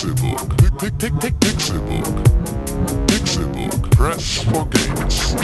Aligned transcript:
Pick, 0.00 0.08
Pixelbook. 1.40 2.06
Pixelbook. 3.06 3.90
Press 3.90 4.38
for 4.44 4.66
games. 4.70 5.34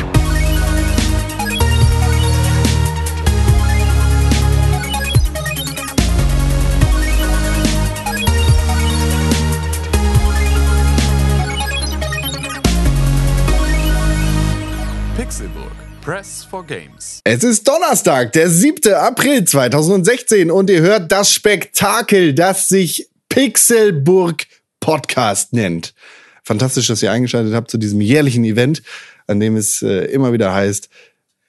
Pixelburg. 15.16 15.72
Press 16.00 16.46
for 16.48 16.64
Games. 16.64 17.20
Es 17.24 17.44
ist 17.44 17.68
Donnerstag, 17.68 18.32
der 18.32 18.48
7. 18.48 18.94
April 18.94 19.44
2016 19.44 20.50
und 20.50 20.70
ihr 20.70 20.80
hört 20.80 21.12
das 21.12 21.30
Spektakel, 21.30 22.32
das 22.32 22.68
sich 22.68 23.10
Pixelburg 23.28 24.46
Podcast 24.80 25.52
nennt. 25.52 25.94
Fantastisch, 26.42 26.86
dass 26.86 27.02
ihr 27.02 27.10
eingeschaltet 27.12 27.54
habt 27.54 27.70
zu 27.70 27.78
diesem 27.78 28.00
jährlichen 28.00 28.44
Event, 28.44 28.82
an 29.26 29.40
dem 29.40 29.56
es 29.56 29.82
äh, 29.82 30.04
immer 30.06 30.32
wieder 30.32 30.52
heißt, 30.54 30.88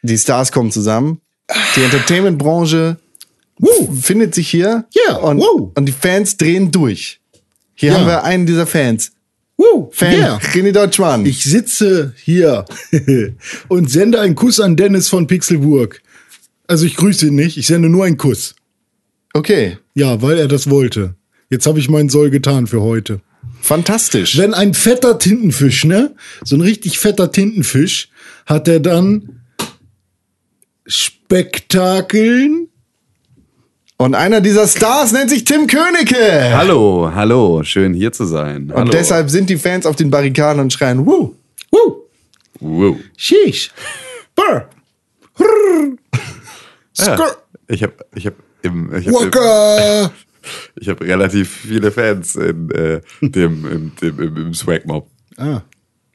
die 0.02 0.18
Stars 0.18 0.52
kommen 0.52 0.72
zusammen, 0.72 1.22
die 1.76 1.84
Entertainment-Branche 1.84 2.98
findet 4.00 4.36
sich 4.36 4.50
hier 4.50 4.86
Ja, 5.08 5.16
und, 5.18 5.40
und 5.42 5.86
die 5.86 5.92
Fans 5.92 6.38
drehen 6.38 6.72
durch. 6.72 7.20
Hier 7.76 7.92
Ja. 7.92 8.00
haben 8.00 8.08
wir 8.08 8.24
einen 8.24 8.46
dieser 8.46 8.68
Fans. 8.68 9.12
Woo, 9.58 9.90
Fan, 9.92 10.14
yeah. 10.14 10.38
René 10.54 10.72
Deutschmann. 10.72 11.26
Ich 11.26 11.44
sitze 11.44 12.14
hier 12.24 12.66
und 13.70 13.90
sende 13.90 14.20
einen 14.22 14.36
Kuss 14.36 14.60
an 14.60 14.76
Dennis 14.76 15.10
von 15.10 15.26
Pixelburg. 15.26 16.02
Also 16.68 16.86
ich 16.86 16.96
grüße 16.96 17.28
ihn 17.28 17.36
nicht, 17.36 17.58
ich 17.58 17.66
sende 17.68 17.90
nur 17.90 18.06
einen 18.06 18.18
Kuss. 18.18 18.56
okay, 19.34 19.78
Ja, 19.96 20.22
weil 20.22 20.38
er 20.38 20.48
das 20.48 20.70
wollte. 20.70 21.16
Jetzt 21.50 21.66
habe 21.66 21.80
ich 21.80 21.90
meinen 21.90 22.10
Soll 22.10 22.30
getan 22.30 22.68
für 22.68 22.82
heute. 22.82 23.22
fantastisch. 23.62 24.38
Wenn 24.38 24.54
ein 24.54 24.74
fetter 24.74 25.18
Tintenfisch, 25.20 25.86
ne? 25.86 26.14
So 26.44 26.56
ein 26.56 26.62
richtig 26.62 27.00
fetter 27.00 27.32
Tintenfisch, 27.32 28.10
hat 28.46 28.68
er 28.68 28.80
dann 28.80 29.42
Spektakeln. 30.86 32.70
Und 34.00 34.14
einer 34.14 34.42
dieser 34.42 34.68
Stars 34.68 35.12
nennt 35.12 35.30
sich 35.32 35.44
Tim 35.44 35.66
Königke. 35.68 36.56
Hallo, 36.56 37.12
hallo, 37.14 37.64
schön 37.64 37.94
hier 37.94 38.12
zu 38.12 38.26
sein. 38.26 38.70
Hallo. 38.72 38.82
Und 38.84 38.94
deshalb 38.94 39.30
sind 39.30 39.50
die 39.50 39.58
Fans 39.58 39.86
auf 39.88 39.96
den 39.96 40.12
Barrikaden 40.12 40.62
und 40.62 40.72
schreien, 40.72 41.06
Woo! 41.06 41.36
Woo, 41.72 42.06
wow. 42.60 42.96
sheesh, 43.16 43.72
brr, 44.36 44.68
Ja, 46.98 47.04
skrr, 47.16 47.38
ich 47.68 47.84
habe 47.84 47.94
ich 48.16 48.26
hab 48.26 48.34
im 48.64 48.94
ich 48.96 49.08
hab, 49.08 49.14
im, 49.14 49.28
waka. 49.28 50.12
ich 50.76 50.90
hab 50.90 51.02
relativ 51.02 51.50
viele 51.50 51.92
Fans 51.92 52.36
in 52.36 52.70
äh, 52.72 53.02
dem, 53.22 53.66
im, 53.72 53.92
dem, 54.02 54.20
im, 54.22 54.38
im 54.38 54.54
Swag 54.54 54.86
Mob. 54.86 55.08
Ah, 55.38 55.62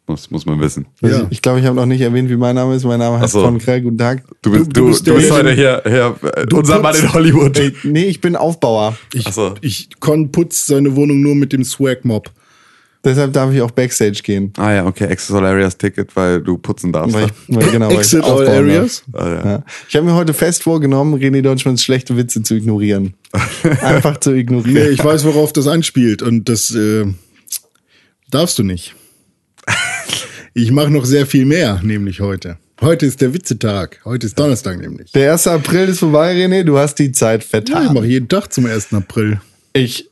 Muss, 0.06 0.30
muss 0.30 0.44
man 0.46 0.60
wissen. 0.60 0.86
Also 1.00 1.20
Ja. 1.20 1.26
Ich 1.30 1.40
glaube, 1.42 1.60
ich 1.60 1.66
habe 1.66 1.76
noch 1.76 1.86
nicht 1.86 2.00
erwähnt, 2.00 2.28
wie 2.28 2.36
mein 2.36 2.54
Name 2.56 2.74
ist. 2.74 2.84
Mein 2.84 2.98
Name 2.98 3.20
heißt 3.20 3.32
so. 3.34 3.42
Von 3.42 3.58
Krell. 3.58 3.80
Guten 3.82 3.98
Tag. 3.98 4.24
Du 4.42 4.50
bist, 4.50 4.66
Du- 4.66 4.70
du, 4.72 4.80
du 4.80 4.80
du 4.80 4.86
bist 4.88 5.04
bist, 5.04 5.30
heute 5.30 5.52
hier, 5.52 5.80
hier 5.86 6.16
äh, 6.36 6.46
unser 6.52 6.80
Mann 6.80 6.92
putzt- 6.94 7.02
in 7.04 7.12
Hollywood. 7.12 7.58
Ey, 7.58 7.72
nee, 7.84 8.04
ich 8.06 8.20
bin 8.20 8.34
Aufbauer. 8.36 8.96
ich, 9.14 9.24
so. 9.32 9.54
ich 9.60 9.88
Con 10.00 10.32
putzt 10.32 10.66
seine 10.66 10.94
Wohnung 10.96 11.22
nur 11.22 11.34
mit 11.36 11.52
dem 11.52 11.62
Swag-Mob. 11.64 12.30
Deshalb 13.04 13.32
darf 13.32 13.52
ich 13.52 13.60
auch 13.60 13.72
Backstage 13.72 14.20
gehen. 14.22 14.52
Ah 14.58 14.72
ja, 14.72 14.86
okay, 14.86 15.04
Access 15.06 15.34
All 15.34 15.44
Areas 15.44 15.76
Ticket, 15.76 16.14
weil 16.14 16.40
du 16.40 16.56
putzen 16.56 16.92
darfst. 16.92 17.14
Weil 17.14 17.26
ich, 17.26 17.32
weil, 17.48 17.70
genau, 17.72 17.90
Exit 17.90 18.22
all 18.22 18.46
areas. 18.46 19.02
Ah, 19.12 19.28
ja. 19.28 19.44
Ja. 19.44 19.64
Ich 19.88 19.96
habe 19.96 20.06
mir 20.06 20.14
heute 20.14 20.32
fest 20.34 20.62
vorgenommen, 20.62 21.14
René 21.20 21.42
Deutschmanns 21.42 21.82
schlechte 21.82 22.16
Witze 22.16 22.42
zu 22.44 22.54
ignorieren. 22.54 23.14
Einfach 23.82 24.18
zu 24.20 24.30
Nee, 24.30 24.40
ignorieren. 24.40 24.92
ich 24.92 25.02
weiß, 25.02 25.24
worauf 25.24 25.52
das 25.52 25.66
anspielt 25.66 26.22
und 26.22 26.48
das 26.48 26.72
äh, 26.76 27.06
darfst 28.30 28.58
du 28.58 28.62
nicht. 28.62 28.94
Ich 30.54 30.70
mache 30.70 30.90
noch 30.90 31.04
sehr 31.04 31.26
viel 31.26 31.44
mehr, 31.46 31.80
nämlich 31.82 32.20
heute. 32.20 32.58
Heute 32.80 33.06
ist 33.06 33.20
der 33.20 33.32
Witzetag. 33.32 34.00
Heute 34.04 34.26
ist 34.26 34.38
Donnerstag 34.38 34.78
nämlich. 34.80 35.10
Der 35.12 35.32
1. 35.32 35.46
April 35.46 35.88
ist 35.88 36.00
vorbei, 36.00 36.34
René. 36.34 36.62
Du 36.64 36.76
hast 36.78 36.96
die 36.98 37.10
Zeit 37.12 37.40
Ja, 37.40 37.44
ich 37.44 37.50
vertan. 37.70 37.94
mache 37.94 38.06
jeden 38.06 38.28
Tag 38.28 38.52
zum 38.52 38.66
1. 38.66 38.92
April. 38.92 39.40
Ich, 39.72 40.10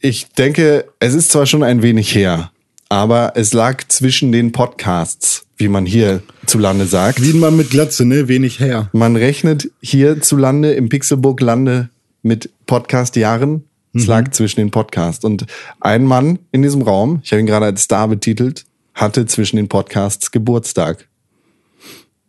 ich 0.00 0.28
denke, 0.30 0.86
es 0.98 1.14
ist 1.14 1.30
zwar 1.30 1.46
schon 1.46 1.62
ein 1.62 1.82
wenig 1.82 2.14
her, 2.14 2.50
aber 2.88 3.32
es 3.36 3.52
lag 3.52 3.84
zwischen 3.88 4.32
den 4.32 4.52
Podcasts, 4.52 5.46
wie 5.56 5.68
man 5.68 5.86
hier 5.86 6.22
zu 6.46 6.58
Lande 6.58 6.86
sagt. 6.86 7.22
Wie 7.22 7.32
Mann 7.32 7.56
mit 7.56 7.70
Glatze, 7.70 8.04
ne? 8.04 8.28
Wenig 8.28 8.60
her. 8.60 8.88
Man 8.92 9.16
rechnet 9.16 9.70
hier 9.80 10.20
zu 10.20 10.36
Lande, 10.36 10.72
im 10.72 10.88
Pixelburg 10.88 11.40
Lande 11.40 11.90
mit 12.22 12.50
Podcast-Jahren. 12.66 13.64
Es 13.92 14.06
lag 14.06 14.30
zwischen 14.30 14.60
den 14.60 14.70
Podcasts. 14.70 15.24
Und 15.24 15.46
ein 15.80 16.04
Mann 16.04 16.38
in 16.52 16.62
diesem 16.62 16.82
Raum, 16.82 17.20
ich 17.24 17.32
habe 17.32 17.40
ihn 17.40 17.46
gerade 17.46 17.66
als 17.66 17.82
Star 17.82 18.06
betitelt, 18.06 18.64
hatte 18.94 19.26
zwischen 19.26 19.56
den 19.56 19.68
Podcasts 19.68 20.30
Geburtstag. 20.30 21.08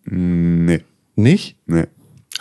Nee, 0.06 0.82
Nicht? 1.16 1.56
nee. 1.68 1.86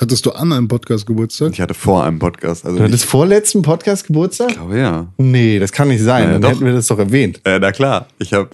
Hattest 0.00 0.24
du 0.24 0.30
an 0.32 0.50
einem 0.52 0.66
Podcast 0.66 1.06
Geburtstag? 1.06 1.50
Ich 1.52 1.60
hatte 1.60 1.74
vor 1.74 2.04
einem 2.04 2.18
Podcast. 2.18 2.64
Also 2.64 2.78
Du 2.78 2.84
ich 2.84 2.88
hattest 2.88 3.04
vorletzten 3.04 3.60
Podcast 3.60 4.06
Geburtstag? 4.06 4.48
glaube 4.54 4.78
ja. 4.78 5.08
Nee, 5.18 5.58
das 5.58 5.72
kann 5.72 5.88
nicht 5.88 6.02
sein. 6.02 6.24
Ja, 6.24 6.32
Dann 6.32 6.40
doch. 6.42 6.50
hätten 6.52 6.64
wir 6.64 6.72
das 6.72 6.86
doch 6.86 6.98
erwähnt. 6.98 7.42
Äh, 7.44 7.58
na 7.58 7.70
klar, 7.70 8.06
ich 8.18 8.32
habe 8.32 8.48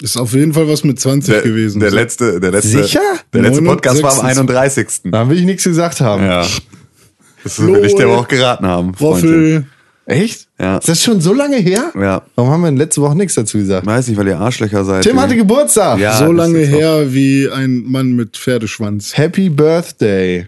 Ist 0.00 0.16
auf 0.16 0.34
jeden 0.34 0.52
Fall 0.54 0.68
was 0.68 0.84
mit 0.84 1.00
20 1.00 1.34
der, 1.34 1.42
gewesen. 1.42 1.80
der 1.80 1.90
letzte, 1.90 2.38
der 2.38 2.52
letzte, 2.52 2.68
Sicher? 2.84 3.00
der 3.32 3.42
letzte 3.42 3.62
Podcast 3.62 4.00
war 4.04 4.12
am 4.12 4.18
69. 4.26 5.02
31. 5.04 5.10
Da 5.12 5.28
will 5.28 5.38
ich 5.38 5.44
nichts 5.46 5.64
gesagt 5.64 6.00
haben. 6.00 6.22
Ja. 6.22 6.46
Das 7.42 7.60
will 7.60 7.84
ich 7.84 7.96
dir 7.96 8.04
aber 8.04 8.18
auch 8.18 8.28
geraten 8.28 8.66
haben. 8.66 8.94
Roffel. 9.00 9.66
Echt? 10.06 10.46
Ja. 10.60 10.78
Ist 10.78 10.88
das 10.88 11.02
schon 11.02 11.20
so 11.20 11.34
lange 11.34 11.56
her? 11.56 11.92
Ja. 12.00 12.22
Warum 12.36 12.50
haben 12.52 12.60
wir 12.62 12.68
denn 12.68 12.78
letzte 12.78 13.02
Woche 13.02 13.16
nichts 13.16 13.34
dazu 13.34 13.58
gesagt? 13.58 13.84
Weiß 13.84 14.06
nicht, 14.08 14.16
weil 14.16 14.28
ihr 14.28 14.38
Arschlöcher 14.38 14.84
seid. 14.84 15.02
Tim 15.02 15.20
hatte 15.20 15.36
Geburtstag. 15.36 15.98
Ja. 15.98 16.16
so 16.16 16.30
lange 16.30 16.60
her 16.60 17.12
wie 17.12 17.48
ein 17.50 17.82
Mann 17.84 18.12
mit 18.12 18.36
Pferdeschwanz. 18.36 19.16
Happy 19.16 19.48
Birthday. 19.50 20.46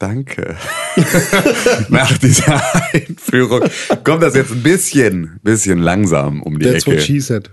Danke. 0.00 0.56
Nach 1.90 2.16
dieser 2.16 2.62
Einführung 2.94 3.60
kommt 4.02 4.22
das 4.22 4.34
jetzt 4.34 4.50
ein 4.50 4.62
bisschen, 4.62 5.38
bisschen 5.42 5.78
langsam 5.78 6.42
um 6.42 6.58
die 6.58 6.64
That's 6.64 6.86
what 6.86 6.94
Ecke. 6.94 7.04
she 7.04 7.20
said. 7.20 7.50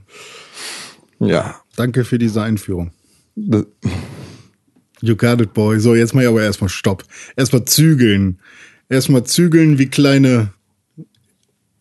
Ja. 1.20 1.60
Danke 1.76 2.06
für 2.06 2.18
diese 2.18 2.42
Einführung. 2.42 2.92
You 3.36 5.16
got 5.18 5.42
it, 5.42 5.54
boy. 5.54 5.78
So, 5.82 5.94
jetzt 5.94 6.16
mal 6.16 6.26
aber 6.26 6.42
erstmal 6.42 6.70
Stopp. 6.70 7.04
Erstmal 7.36 7.66
zügeln. 7.66 8.40
Erstmal 8.88 9.26
zügeln 9.26 9.78
wie 9.78 9.88
kleine 9.88 10.54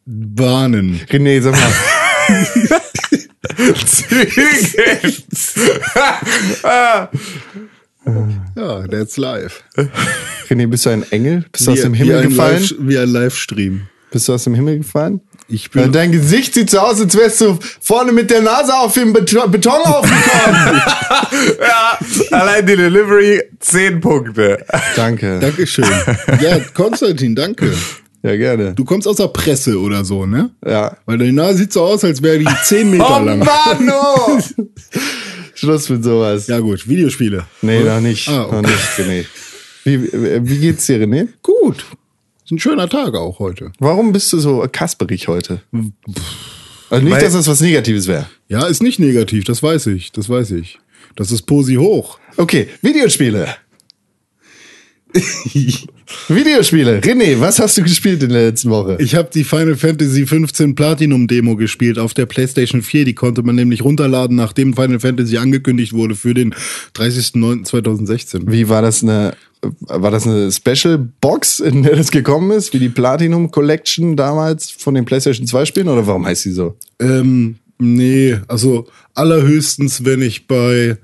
Bahnen. 0.04 1.00
René, 1.08 1.40
sag 1.42 1.54
mal. 1.54 1.72
Ja, 8.56 8.86
that's 8.86 9.16
live. 9.16 9.62
René, 10.48 10.66
bist 10.68 10.86
du 10.86 10.90
ein 10.90 11.04
Engel? 11.10 11.44
Bist 11.50 11.66
du 11.66 11.72
aus 11.72 11.78
Wie- 11.78 11.82
dem 11.82 11.94
wie 11.94 11.98
Himmel 11.98 12.16
ein 12.18 12.28
gefallen? 12.28 12.60
Live, 12.62 12.74
wie 12.78 12.98
ein 12.98 13.08
Livestream. 13.08 13.82
Bist 14.10 14.28
du 14.28 14.34
aus 14.34 14.44
dem 14.44 14.54
Himmel 14.54 14.78
gefallen? 14.78 15.20
Ich 15.48 15.70
bin. 15.70 15.92
dein 15.92 16.10
Gesicht 16.12 16.54
sieht 16.54 16.70
so 16.70 16.78
aus, 16.78 17.00
als 17.00 17.16
wärst 17.16 17.40
du 17.40 17.58
vorne 17.80 18.12
mit 18.12 18.30
der 18.30 18.40
Nase 18.42 18.74
auf 18.74 18.94
dem 18.94 19.12
Beton, 19.12 19.40
aufgekommen. 19.82 20.82
ja, 21.60 21.98
allein 22.36 22.66
die 22.66 22.76
Delivery 22.76 23.42
10 23.60 24.00
Punkte. 24.00 24.64
Danke. 24.96 25.38
Dankeschön. 25.40 25.84
Ja, 26.40 26.58
Konstantin, 26.74 27.34
danke. 27.36 27.72
Ja, 28.22 28.36
gerne. 28.36 28.74
Du 28.74 28.84
kommst 28.84 29.06
aus 29.06 29.16
der 29.16 29.28
Presse 29.28 29.78
oder 29.78 30.04
so, 30.04 30.26
ne? 30.26 30.50
Ja. 30.66 30.96
Weil 31.06 31.18
deine 31.18 31.32
Nase 31.32 31.58
sieht 31.58 31.72
so 31.72 31.82
aus, 31.82 32.02
als 32.02 32.20
wäre 32.22 32.38
die 32.38 32.48
10 32.64 32.90
Meter 32.90 33.20
Oh 33.20 33.24
lang. 33.24 33.38
Mann, 33.40 33.92
oh! 33.92 34.38
Schluss 35.56 35.88
mit 35.88 36.04
sowas. 36.04 36.46
Ja 36.46 36.60
gut, 36.60 36.86
Videospiele. 36.88 37.46
Nee, 37.62 37.82
noch 37.82 38.00
nicht. 38.00 38.28
Ah, 38.28 38.44
okay. 38.44 38.54
Noch 38.56 38.62
nicht, 38.62 38.78
René. 38.98 39.24
Wie, 39.84 40.48
wie 40.48 40.58
geht's 40.58 40.86
dir, 40.86 41.00
René? 41.00 41.28
Gut. 41.42 41.84
Ist 42.44 42.52
ein 42.52 42.58
schöner 42.60 42.88
Tag 42.88 43.14
auch 43.14 43.38
heute. 43.40 43.72
Warum 43.80 44.12
bist 44.12 44.32
du 44.32 44.38
so 44.38 44.64
kasperig 44.70 45.26
heute? 45.28 45.62
Also 46.90 47.04
nicht, 47.04 47.12
Weil- 47.14 47.20
dass 47.22 47.32
das 47.32 47.48
was 47.48 47.60
Negatives 47.60 48.06
wäre. 48.06 48.26
Ja, 48.48 48.66
ist 48.66 48.82
nicht 48.82 49.00
negativ, 49.00 49.42
das 49.44 49.62
weiß 49.62 49.88
ich, 49.88 50.12
das 50.12 50.28
weiß 50.28 50.52
ich. 50.52 50.78
Das 51.16 51.32
ist 51.32 51.42
Posi 51.42 51.74
hoch. 51.74 52.18
Okay, 52.36 52.68
Videospiele. 52.82 53.48
Videospiele. 56.28 57.00
René, 57.00 57.40
was 57.40 57.58
hast 57.58 57.76
du 57.78 57.82
gespielt 57.82 58.22
in 58.22 58.30
der 58.30 58.46
letzten 58.46 58.70
Woche? 58.70 58.96
Ich 59.00 59.14
habe 59.14 59.28
die 59.32 59.44
Final 59.44 59.76
Fantasy 59.76 60.26
15 60.26 60.74
Platinum 60.74 61.26
Demo 61.26 61.56
gespielt 61.56 61.98
auf 61.98 62.14
der 62.14 62.26
PlayStation 62.26 62.82
4. 62.82 63.04
Die 63.04 63.14
konnte 63.14 63.42
man 63.42 63.54
nämlich 63.54 63.82
runterladen, 63.82 64.36
nachdem 64.36 64.74
Final 64.74 65.00
Fantasy 65.00 65.38
angekündigt 65.38 65.92
wurde 65.92 66.14
für 66.14 66.34
den 66.34 66.54
30.09.2016. 66.94 68.50
Wie 68.50 68.68
war 68.68 68.82
das 68.82 69.02
eine 69.02 69.34
war 69.80 70.10
das 70.10 70.26
eine 70.26 70.52
Special 70.52 70.98
Box, 71.20 71.60
in 71.60 71.82
der 71.82 71.96
das 71.96 72.10
gekommen 72.10 72.50
ist, 72.52 72.72
wie 72.72 72.78
die 72.78 72.88
Platinum 72.88 73.50
Collection 73.50 74.14
damals 74.14 74.70
von 74.70 74.94
den 74.94 75.04
PlayStation 75.04 75.46
2 75.46 75.64
Spielen 75.64 75.88
oder 75.88 76.06
warum 76.06 76.26
heißt 76.26 76.42
sie 76.42 76.52
so? 76.52 76.76
Ähm, 77.00 77.56
nee, 77.78 78.38
also 78.48 78.86
allerhöchstens, 79.14 80.04
wenn 80.04 80.22
ich 80.22 80.46
bei 80.46 80.98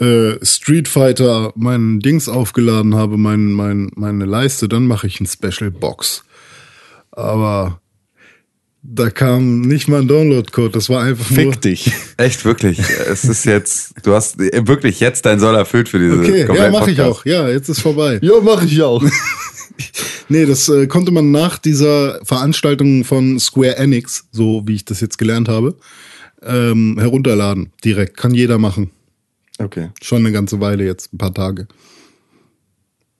äh, 0.00 0.44
Street 0.44 0.88
Fighter 0.88 1.52
meinen 1.54 2.00
Dings 2.00 2.28
aufgeladen 2.28 2.94
habe, 2.94 3.16
mein, 3.16 3.52
mein, 3.52 3.90
meine 3.94 4.24
Leiste, 4.24 4.66
dann 4.68 4.86
mache 4.86 5.06
ich 5.06 5.20
ein 5.20 5.26
Special 5.26 5.70
Box. 5.70 6.24
Aber 7.12 7.80
Da 8.82 9.10
kam 9.10 9.60
nicht 9.60 9.88
mal 9.88 10.00
ein 10.00 10.08
Download-Code, 10.08 10.70
das 10.70 10.88
war 10.88 11.02
einfach 11.02 11.28
nur. 11.30 11.52
Fick 11.52 11.60
dich. 11.60 11.92
Echt, 12.16 12.46
wirklich. 12.46 12.78
es 12.78 13.24
ist 13.24 13.44
jetzt, 13.44 13.92
du 14.02 14.14
hast 14.14 14.38
wirklich 14.38 15.00
jetzt 15.00 15.26
dein 15.26 15.38
Soll 15.38 15.54
erfüllt 15.54 15.90
für 15.90 15.98
diese 15.98 16.18
Okay, 16.18 16.40
ja, 16.40 16.46
kompletten 16.46 16.72
mache 16.72 16.90
ich 16.90 16.96
Podcast. 16.96 17.20
auch. 17.20 17.26
Ja, 17.26 17.48
jetzt 17.50 17.68
ist 17.68 17.80
vorbei. 17.80 18.18
Ja, 18.22 18.32
mach 18.42 18.62
ich 18.64 18.80
auch. 18.82 19.04
Nee, 20.28 20.46
das 20.46 20.68
äh, 20.68 20.86
konnte 20.86 21.10
man 21.10 21.30
nach 21.32 21.58
dieser 21.58 22.20
Veranstaltung 22.24 23.02
von 23.04 23.40
Square 23.40 23.76
Enix, 23.78 24.26
so 24.30 24.62
wie 24.66 24.74
ich 24.74 24.84
das 24.84 25.00
jetzt 25.00 25.16
gelernt 25.18 25.48
habe, 25.48 25.74
ähm, 26.42 26.96
herunterladen. 27.00 27.72
Direkt. 27.84 28.16
Kann 28.16 28.32
jeder 28.34 28.58
machen. 28.58 28.90
Okay. 29.62 29.90
Schon 30.02 30.18
eine 30.18 30.32
ganze 30.32 30.58
Weile 30.60 30.84
jetzt, 30.84 31.12
ein 31.12 31.18
paar 31.18 31.34
Tage. 31.34 31.68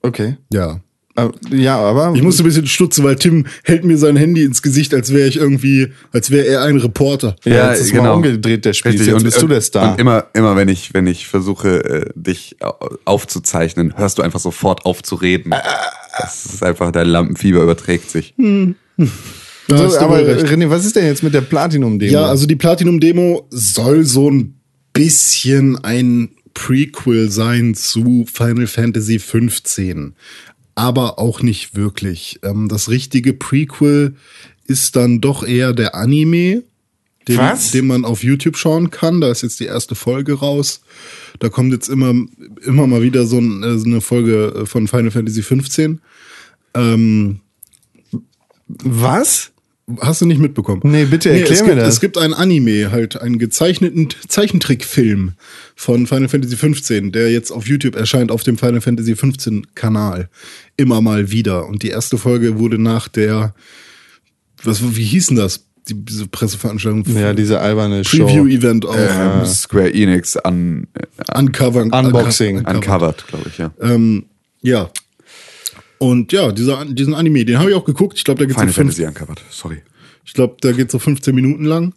Okay. 0.01 0.37
Ja. 0.51 0.81
Äh, 1.15 1.29
Ja, 1.51 1.77
aber. 1.77 2.13
Ich 2.15 2.23
musste 2.23 2.41
ein 2.43 2.45
bisschen 2.45 2.65
stutzen, 2.67 3.03
weil 3.03 3.15
Tim 3.17 3.45
hält 3.63 3.83
mir 3.83 3.97
sein 3.97 4.15
Handy 4.15 4.43
ins 4.43 4.61
Gesicht, 4.61 4.93
als 4.93 5.13
wäre 5.13 5.27
ich 5.27 5.37
irgendwie, 5.37 5.89
als 6.11 6.31
wäre 6.31 6.47
er 6.47 6.63
ein 6.63 6.77
Reporter. 6.77 7.35
ja, 7.43 7.71
jetzt 7.71 7.81
ist 7.81 7.91
genau. 7.91 8.03
mal 8.03 8.11
umgedreht 8.13 8.65
der 8.65 8.73
Spiel. 8.73 8.93
Jetzt 8.99 9.23
bist 9.23 9.41
du 9.41 9.47
der 9.47 9.61
Star. 9.61 9.91
Und 9.91 9.99
immer, 9.99 10.25
immer 10.33 10.55
wenn 10.55 10.69
ich, 10.69 10.93
wenn 10.93 11.05
ich 11.07 11.27
versuche, 11.27 11.83
äh, 11.83 12.09
dich 12.15 12.55
au- 12.61 12.89
aufzuzeichnen, 13.05 13.97
hörst 13.97 14.17
du 14.17 14.21
einfach 14.21 14.39
sofort 14.39 14.85
auf 14.85 15.03
zu 15.03 15.15
reden. 15.15 15.51
Das 16.17 16.45
ist 16.45 16.63
einfach, 16.63 16.91
dein 16.91 17.07
Lampenfieber 17.07 17.61
überträgt 17.61 18.09
sich. 18.09 18.33
Da 18.37 19.77
so, 19.77 19.83
hast 19.85 19.95
du 19.97 19.99
aber 20.01 20.25
recht. 20.25 20.45
René, 20.47 20.69
was 20.69 20.85
ist 20.85 20.95
denn 20.95 21.05
jetzt 21.05 21.23
mit 21.23 21.33
der 21.33 21.41
Platinum-Demo? 21.41 22.11
Ja, 22.11 22.25
also 22.25 22.45
die 22.47 22.55
Platinum-Demo 22.55 23.47
soll 23.51 24.05
so 24.05 24.29
ein 24.31 24.60
bisschen 24.93 25.83
ein 25.83 26.29
Prequel 26.53 27.29
sein 27.29 27.75
zu 27.75 28.25
Final 28.31 28.67
Fantasy 28.67 29.19
15. 29.19 30.13
Aber 30.75 31.19
auch 31.19 31.41
nicht 31.41 31.75
wirklich. 31.75 32.39
Ähm, 32.43 32.67
das 32.67 32.89
richtige 32.89 33.33
Prequel 33.33 34.15
ist 34.65 34.95
dann 34.95 35.21
doch 35.21 35.43
eher 35.43 35.73
der 35.73 35.95
Anime, 35.95 36.63
den, 37.27 37.37
Was? 37.37 37.71
den 37.71 37.87
man 37.87 38.05
auf 38.05 38.23
YouTube 38.23 38.57
schauen 38.57 38.89
kann. 38.89 39.21
Da 39.21 39.31
ist 39.31 39.43
jetzt 39.43 39.59
die 39.59 39.65
erste 39.65 39.95
Folge 39.95 40.33
raus. 40.33 40.81
Da 41.39 41.49
kommt 41.49 41.71
jetzt 41.71 41.89
immer, 41.89 42.13
immer 42.63 42.87
mal 42.87 43.01
wieder 43.01 43.25
so, 43.25 43.39
äh, 43.39 43.77
so 43.77 43.85
eine 43.85 44.01
Folge 44.01 44.63
von 44.65 44.87
Final 44.87 45.11
Fantasy 45.11 45.43
15. 45.43 46.01
Ähm, 46.73 47.39
Was? 48.67 49.50
Hast 49.99 50.21
du 50.21 50.25
nicht 50.25 50.39
mitbekommen? 50.39 50.81
Nee, 50.83 51.05
bitte 51.05 51.29
erklär 51.29 51.51
es 51.51 51.61
mir 51.61 51.69
gibt, 51.69 51.81
das. 51.81 51.93
Es 51.95 51.99
gibt 51.99 52.17
ein 52.17 52.33
Anime, 52.33 52.91
halt 52.91 53.19
einen 53.19 53.39
gezeichneten 53.39 54.09
Zeichentrickfilm 54.27 55.33
von 55.75 56.07
Final 56.07 56.29
Fantasy 56.29 56.55
15, 56.55 57.11
der 57.11 57.31
jetzt 57.31 57.51
auf 57.51 57.67
YouTube 57.67 57.95
erscheint, 57.95 58.31
auf 58.31 58.43
dem 58.43 58.57
Final 58.57 58.81
Fantasy 58.81 59.15
15 59.15 59.67
Kanal. 59.75 60.29
Immer 60.77 61.01
mal 61.01 61.31
wieder. 61.31 61.67
Und 61.67 61.83
die 61.83 61.89
erste 61.89 62.17
Folge 62.17 62.59
wurde 62.59 62.77
nach 62.77 63.07
der, 63.07 63.53
was, 64.63 64.95
wie 64.95 65.03
hieß 65.03 65.27
denn 65.27 65.37
das? 65.37 65.65
Die, 65.89 65.95
diese 65.95 66.27
Presseveranstaltung. 66.27 67.03
Ja, 67.15 67.33
diese 67.33 67.59
alberne 67.59 68.03
Show. 68.03 68.25
Preview-Event 68.25 68.85
auch. 68.85 68.95
Ähm, 68.95 69.45
Square 69.45 69.91
Enix 69.91 70.37
un, 70.45 70.87
äh, 70.93 71.39
Uncover, 71.39 71.81
Unboxing. 71.81 72.57
Uncover. 72.57 72.75
uncovered, 72.75 73.27
glaube 73.27 73.49
ich, 73.49 73.57
ja. 73.57 73.71
Ähm, 73.81 74.25
ja. 74.61 74.91
Und 76.01 76.31
ja, 76.33 76.51
dieser, 76.51 76.83
diesen 76.85 77.13
Anime, 77.13 77.45
den 77.45 77.59
habe 77.59 77.69
ich 77.69 77.75
auch 77.75 77.85
geguckt. 77.85 78.17
Ich 78.17 78.23
glaube, 78.23 78.39
da 78.39 78.45
geht's 78.45 78.55
so 78.55 78.61
Final 78.61 78.73
fünf, 78.73 78.95
Fantasy 78.95 79.05
uncovered, 79.05 79.39
sorry. 79.51 79.83
ich 80.25 80.33
glaube, 80.33 80.55
da 80.61 80.71
geht's 80.71 80.91
so 80.93 80.97
15 80.97 81.35
Minuten 81.35 81.63
lang. 81.63 81.93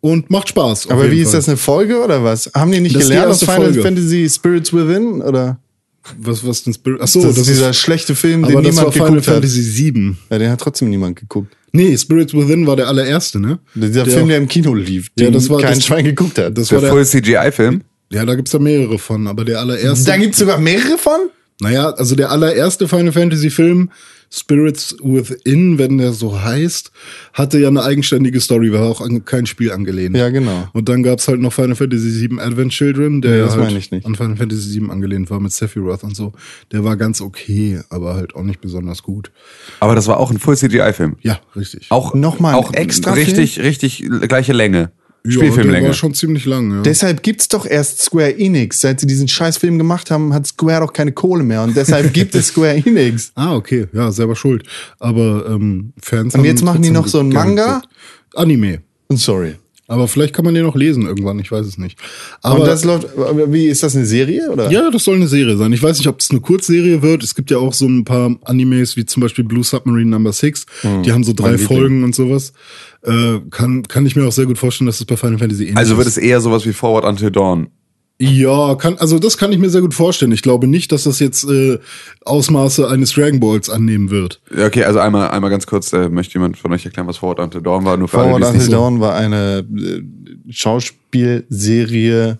Und 0.00 0.30
macht 0.30 0.48
Spaß. 0.48 0.90
Aber 0.90 1.10
wie 1.10 1.20
ist 1.20 1.30
Fall. 1.30 1.38
das 1.38 1.48
eine 1.48 1.56
Folge 1.56 2.00
oder 2.04 2.22
was? 2.22 2.48
Haben 2.54 2.70
die 2.70 2.78
nicht 2.78 2.94
Das 2.94 3.02
ist 3.02 3.08
gelernt 3.08 3.30
aus 3.30 3.42
erste 3.42 3.46
Final 3.52 3.72
Folge. 3.72 3.82
Fantasy 3.82 4.28
Spirits 4.28 4.72
Within? 4.72 5.20
Oder? 5.22 5.58
Was, 6.18 6.46
was 6.46 6.62
denn 6.62 6.72
Spirit? 6.72 7.00
Ach 7.02 7.08
so, 7.08 7.20
das, 7.22 7.36
ist 7.38 7.48
dieser 7.48 7.72
schlechte 7.72 8.14
Film, 8.14 8.42
den 8.44 8.62
das 8.62 8.74
niemand 8.76 8.92
Final 8.92 9.08
geguckt 9.10 9.26
hat. 9.28 9.34
Fantasy 9.34 9.62
7. 9.62 10.18
Ja, 10.30 10.38
den 10.38 10.50
hat 10.50 10.60
trotzdem 10.60 10.90
niemand 10.90 11.18
geguckt. 11.18 11.56
Nee, 11.72 11.96
Spirits 11.98 12.34
Within 12.34 12.64
war 12.66 12.76
der 12.76 12.86
allererste, 12.86 13.40
ne? 13.40 13.58
Dieser 13.74 14.04
Der 14.04 14.12
Film, 14.14 14.28
der 14.28 14.38
im 14.38 14.46
Kino 14.46 14.72
lief, 14.74 15.08
Ja, 15.18 15.26
den 15.26 15.32
das 15.34 15.48
war- 15.50 15.60
kein 15.60 15.74
das- 15.74 15.84
Schwein 15.84 16.04
geguckt 16.04 16.38
hat. 16.38 16.56
Das 16.56 16.68
Der 16.68 16.76
war 16.76 16.82
der, 16.82 16.90
Full 16.92 17.06
CGI-Film? 17.06 17.82
ja, 18.12 18.24
da 18.24 18.34
gibt's 18.36 18.50
da 18.52 18.58
mehrere 18.60 18.98
von, 18.98 19.26
aber 19.26 19.44
der 19.44 19.58
allererste. 19.60 20.04
da 20.06 20.16
gibt's 20.16 20.38
sogar 20.38 20.58
mehrere 20.58 20.96
von? 20.98 21.18
Naja, 21.60 21.90
also 21.90 22.16
der 22.16 22.30
allererste 22.30 22.88
Final 22.88 23.12
Fantasy 23.12 23.50
Film, 23.50 23.90
Spirits 24.34 24.96
Within, 25.02 25.78
wenn 25.78 25.98
der 25.98 26.12
so 26.12 26.40
heißt, 26.40 26.90
hatte 27.34 27.58
ja 27.58 27.68
eine 27.68 27.82
eigenständige 27.82 28.40
Story, 28.40 28.72
war 28.72 28.82
auch 28.82 29.02
an 29.02 29.26
kein 29.26 29.44
Spiel 29.44 29.70
angelehnt. 29.70 30.16
Ja, 30.16 30.30
genau. 30.30 30.68
Und 30.72 30.88
dann 30.88 31.02
gab's 31.02 31.28
halt 31.28 31.40
noch 31.40 31.52
Final 31.52 31.76
Fantasy 31.76 32.28
VII 32.28 32.40
Advent 32.40 32.72
Children, 32.72 33.20
der 33.20 33.30
Nee, 33.30 33.38
ja 33.38 33.44
das 33.44 33.56
halt 33.56 33.64
meine 33.64 33.78
ich 33.78 33.90
nicht. 33.90 34.06
an 34.06 34.14
Final 34.14 34.36
Fantasy 34.36 34.80
VII 34.80 34.90
angelehnt 34.90 35.28
war 35.28 35.38
mit 35.38 35.52
Sephiroth 35.52 36.02
und 36.02 36.16
so. 36.16 36.32
Der 36.72 36.82
war 36.82 36.96
ganz 36.96 37.20
okay, 37.20 37.80
aber 37.90 38.14
halt 38.14 38.34
auch 38.34 38.42
nicht 38.42 38.62
besonders 38.62 39.02
gut. 39.02 39.30
Aber 39.80 39.94
das 39.94 40.06
war 40.06 40.18
auch 40.18 40.30
ein 40.30 40.38
Full 40.38 40.56
CGI-Film. 40.56 41.16
Ja, 41.20 41.38
richtig. 41.54 41.90
Auch 41.90 42.14
Nochmal 42.14 42.54
ein 42.54 42.58
auch 42.58 42.72
extra 42.72 43.12
richtig, 43.12 43.60
richtig 43.60 44.02
gleiche 44.22 44.54
Länge. 44.54 44.92
Ja, 45.24 45.32
Spielfilmlänge. 45.32 45.86
war 45.86 45.94
schon 45.94 46.14
ziemlich 46.14 46.46
lang, 46.46 46.70
ja. 46.70 46.82
Deshalb 46.82 47.22
gibt's 47.22 47.48
doch 47.48 47.64
erst 47.64 48.02
Square 48.02 48.38
Enix. 48.38 48.80
Seit 48.80 49.00
sie 49.00 49.06
diesen 49.06 49.28
Scheißfilm 49.28 49.78
gemacht 49.78 50.10
haben, 50.10 50.34
hat 50.34 50.46
Square 50.46 50.80
doch 50.80 50.92
keine 50.92 51.12
Kohle 51.12 51.44
mehr. 51.44 51.62
Und 51.62 51.76
deshalb 51.76 52.12
gibt 52.14 52.34
es 52.34 52.48
Square 52.48 52.82
Enix. 52.84 53.30
Ah, 53.34 53.54
okay, 53.54 53.86
ja, 53.92 54.10
selber 54.10 54.34
schuld. 54.34 54.64
Aber 54.98 55.46
ähm, 55.48 55.92
Fans 56.00 56.34
Und 56.34 56.44
jetzt 56.44 56.64
machen 56.64 56.82
die 56.82 56.90
noch 56.90 57.06
so 57.06 57.20
einen 57.20 57.32
Manga? 57.32 57.82
Anime. 58.34 58.80
Und 59.08 59.18
sorry. 59.18 59.56
Aber 59.92 60.08
vielleicht 60.08 60.32
kann 60.34 60.44
man 60.44 60.54
den 60.54 60.64
noch 60.64 60.74
lesen 60.74 61.02
irgendwann, 61.06 61.38
ich 61.38 61.52
weiß 61.52 61.66
es 61.66 61.76
nicht. 61.76 61.98
Aber 62.40 62.60
Und 62.60 62.66
das 62.66 62.84
läuft, 62.84 63.08
wie, 63.48 63.66
ist 63.66 63.82
das 63.82 63.94
eine 63.94 64.06
Serie, 64.06 64.50
oder? 64.50 64.70
ja, 64.70 64.90
das 64.90 65.04
soll 65.04 65.16
eine 65.16 65.28
Serie 65.28 65.56
sein. 65.56 65.72
Ich 65.72 65.82
weiß 65.82 65.98
nicht, 65.98 66.08
ob 66.08 66.20
es 66.20 66.30
eine 66.30 66.40
Kurzserie 66.40 67.02
wird. 67.02 67.22
Es 67.22 67.34
gibt 67.34 67.50
ja 67.50 67.58
auch 67.58 67.74
so 67.74 67.86
ein 67.86 68.04
paar 68.04 68.34
Animes, 68.44 68.96
wie 68.96 69.04
zum 69.04 69.20
Beispiel 69.20 69.44
Blue 69.44 69.62
Submarine 69.64 70.10
Number 70.10 70.32
6. 70.32 70.66
Die 71.04 71.12
haben 71.12 71.24
so 71.24 71.32
drei 71.34 71.52
Hm. 71.52 71.56
Liebling. 71.58 71.66
Folgen 71.78 72.04
und 72.04 72.14
sowas. 72.14 72.52
Äh, 73.02 73.40
kann, 73.50 73.82
kann 73.88 74.06
ich 74.06 74.16
mir 74.16 74.26
auch 74.26 74.32
sehr 74.32 74.46
gut 74.46 74.58
vorstellen, 74.58 74.86
dass 74.86 74.98
es 75.00 75.04
bei 75.06 75.16
Final 75.16 75.38
Fantasy 75.38 75.64
ähnlich 75.64 75.76
Also 75.76 75.96
wird 75.96 76.06
ist. 76.06 76.16
es 76.16 76.22
eher 76.22 76.40
sowas 76.40 76.64
wie 76.64 76.72
Forward 76.72 77.04
Until 77.04 77.30
Dawn. 77.30 77.68
Ja, 78.24 78.76
kann, 78.76 78.98
also 78.98 79.18
das 79.18 79.36
kann 79.36 79.50
ich 79.50 79.58
mir 79.58 79.68
sehr 79.68 79.80
gut 79.80 79.94
vorstellen. 79.94 80.30
Ich 80.30 80.42
glaube 80.42 80.68
nicht, 80.68 80.92
dass 80.92 81.02
das 81.02 81.18
jetzt 81.18 81.42
äh, 81.42 81.80
Ausmaße 82.24 82.88
eines 82.88 83.10
Dragon 83.12 83.40
Balls 83.40 83.68
annehmen 83.68 84.10
wird. 84.10 84.40
Ja, 84.56 84.66
Okay, 84.66 84.84
also 84.84 85.00
einmal, 85.00 85.30
einmal 85.30 85.50
ganz 85.50 85.66
kurz, 85.66 85.92
äh, 85.92 86.08
möchte 86.08 86.34
jemand 86.34 86.56
von 86.56 86.72
euch 86.72 86.84
erklären, 86.84 87.08
was 87.08 87.16
Forward 87.16 87.40
Until 87.40 87.62
Dawn 87.62 87.84
war? 87.84 87.96
Nur 87.96 88.06
für 88.06 88.18
Forward 88.18 88.44
alle, 88.44 88.54
Until 88.54 88.68
Dawn 88.68 89.00
war 89.00 89.16
eine 89.16 89.66
äh, 89.76 90.02
Schauspielserie 90.50 92.38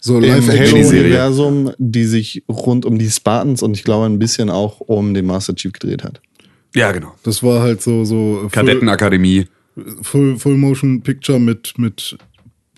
So 0.00 0.18
im. 0.18 0.46
Halo-Universum, 0.46 1.72
die 1.78 2.04
sich 2.04 2.42
rund 2.46 2.84
um 2.84 2.98
die 2.98 3.08
Spartans 3.08 3.62
und 3.62 3.74
ich 3.74 3.84
glaube 3.84 4.04
ein 4.06 4.18
bisschen 4.18 4.50
auch 4.50 4.80
um 4.80 5.14
den 5.14 5.24
Master 5.24 5.54
Chief 5.54 5.72
gedreht 5.72 6.04
hat. 6.04 6.20
Ja, 6.74 6.92
genau. 6.92 7.14
Das 7.22 7.42
war 7.42 7.62
halt 7.62 7.80
so 7.80 8.04
so 8.04 8.40
Full, 8.40 8.50
Kadettenakademie. 8.50 9.46
Full, 10.02 10.38
Full 10.38 10.58
Motion 10.58 11.00
Picture 11.00 11.40
mit 11.40 11.72
mit 11.78 12.18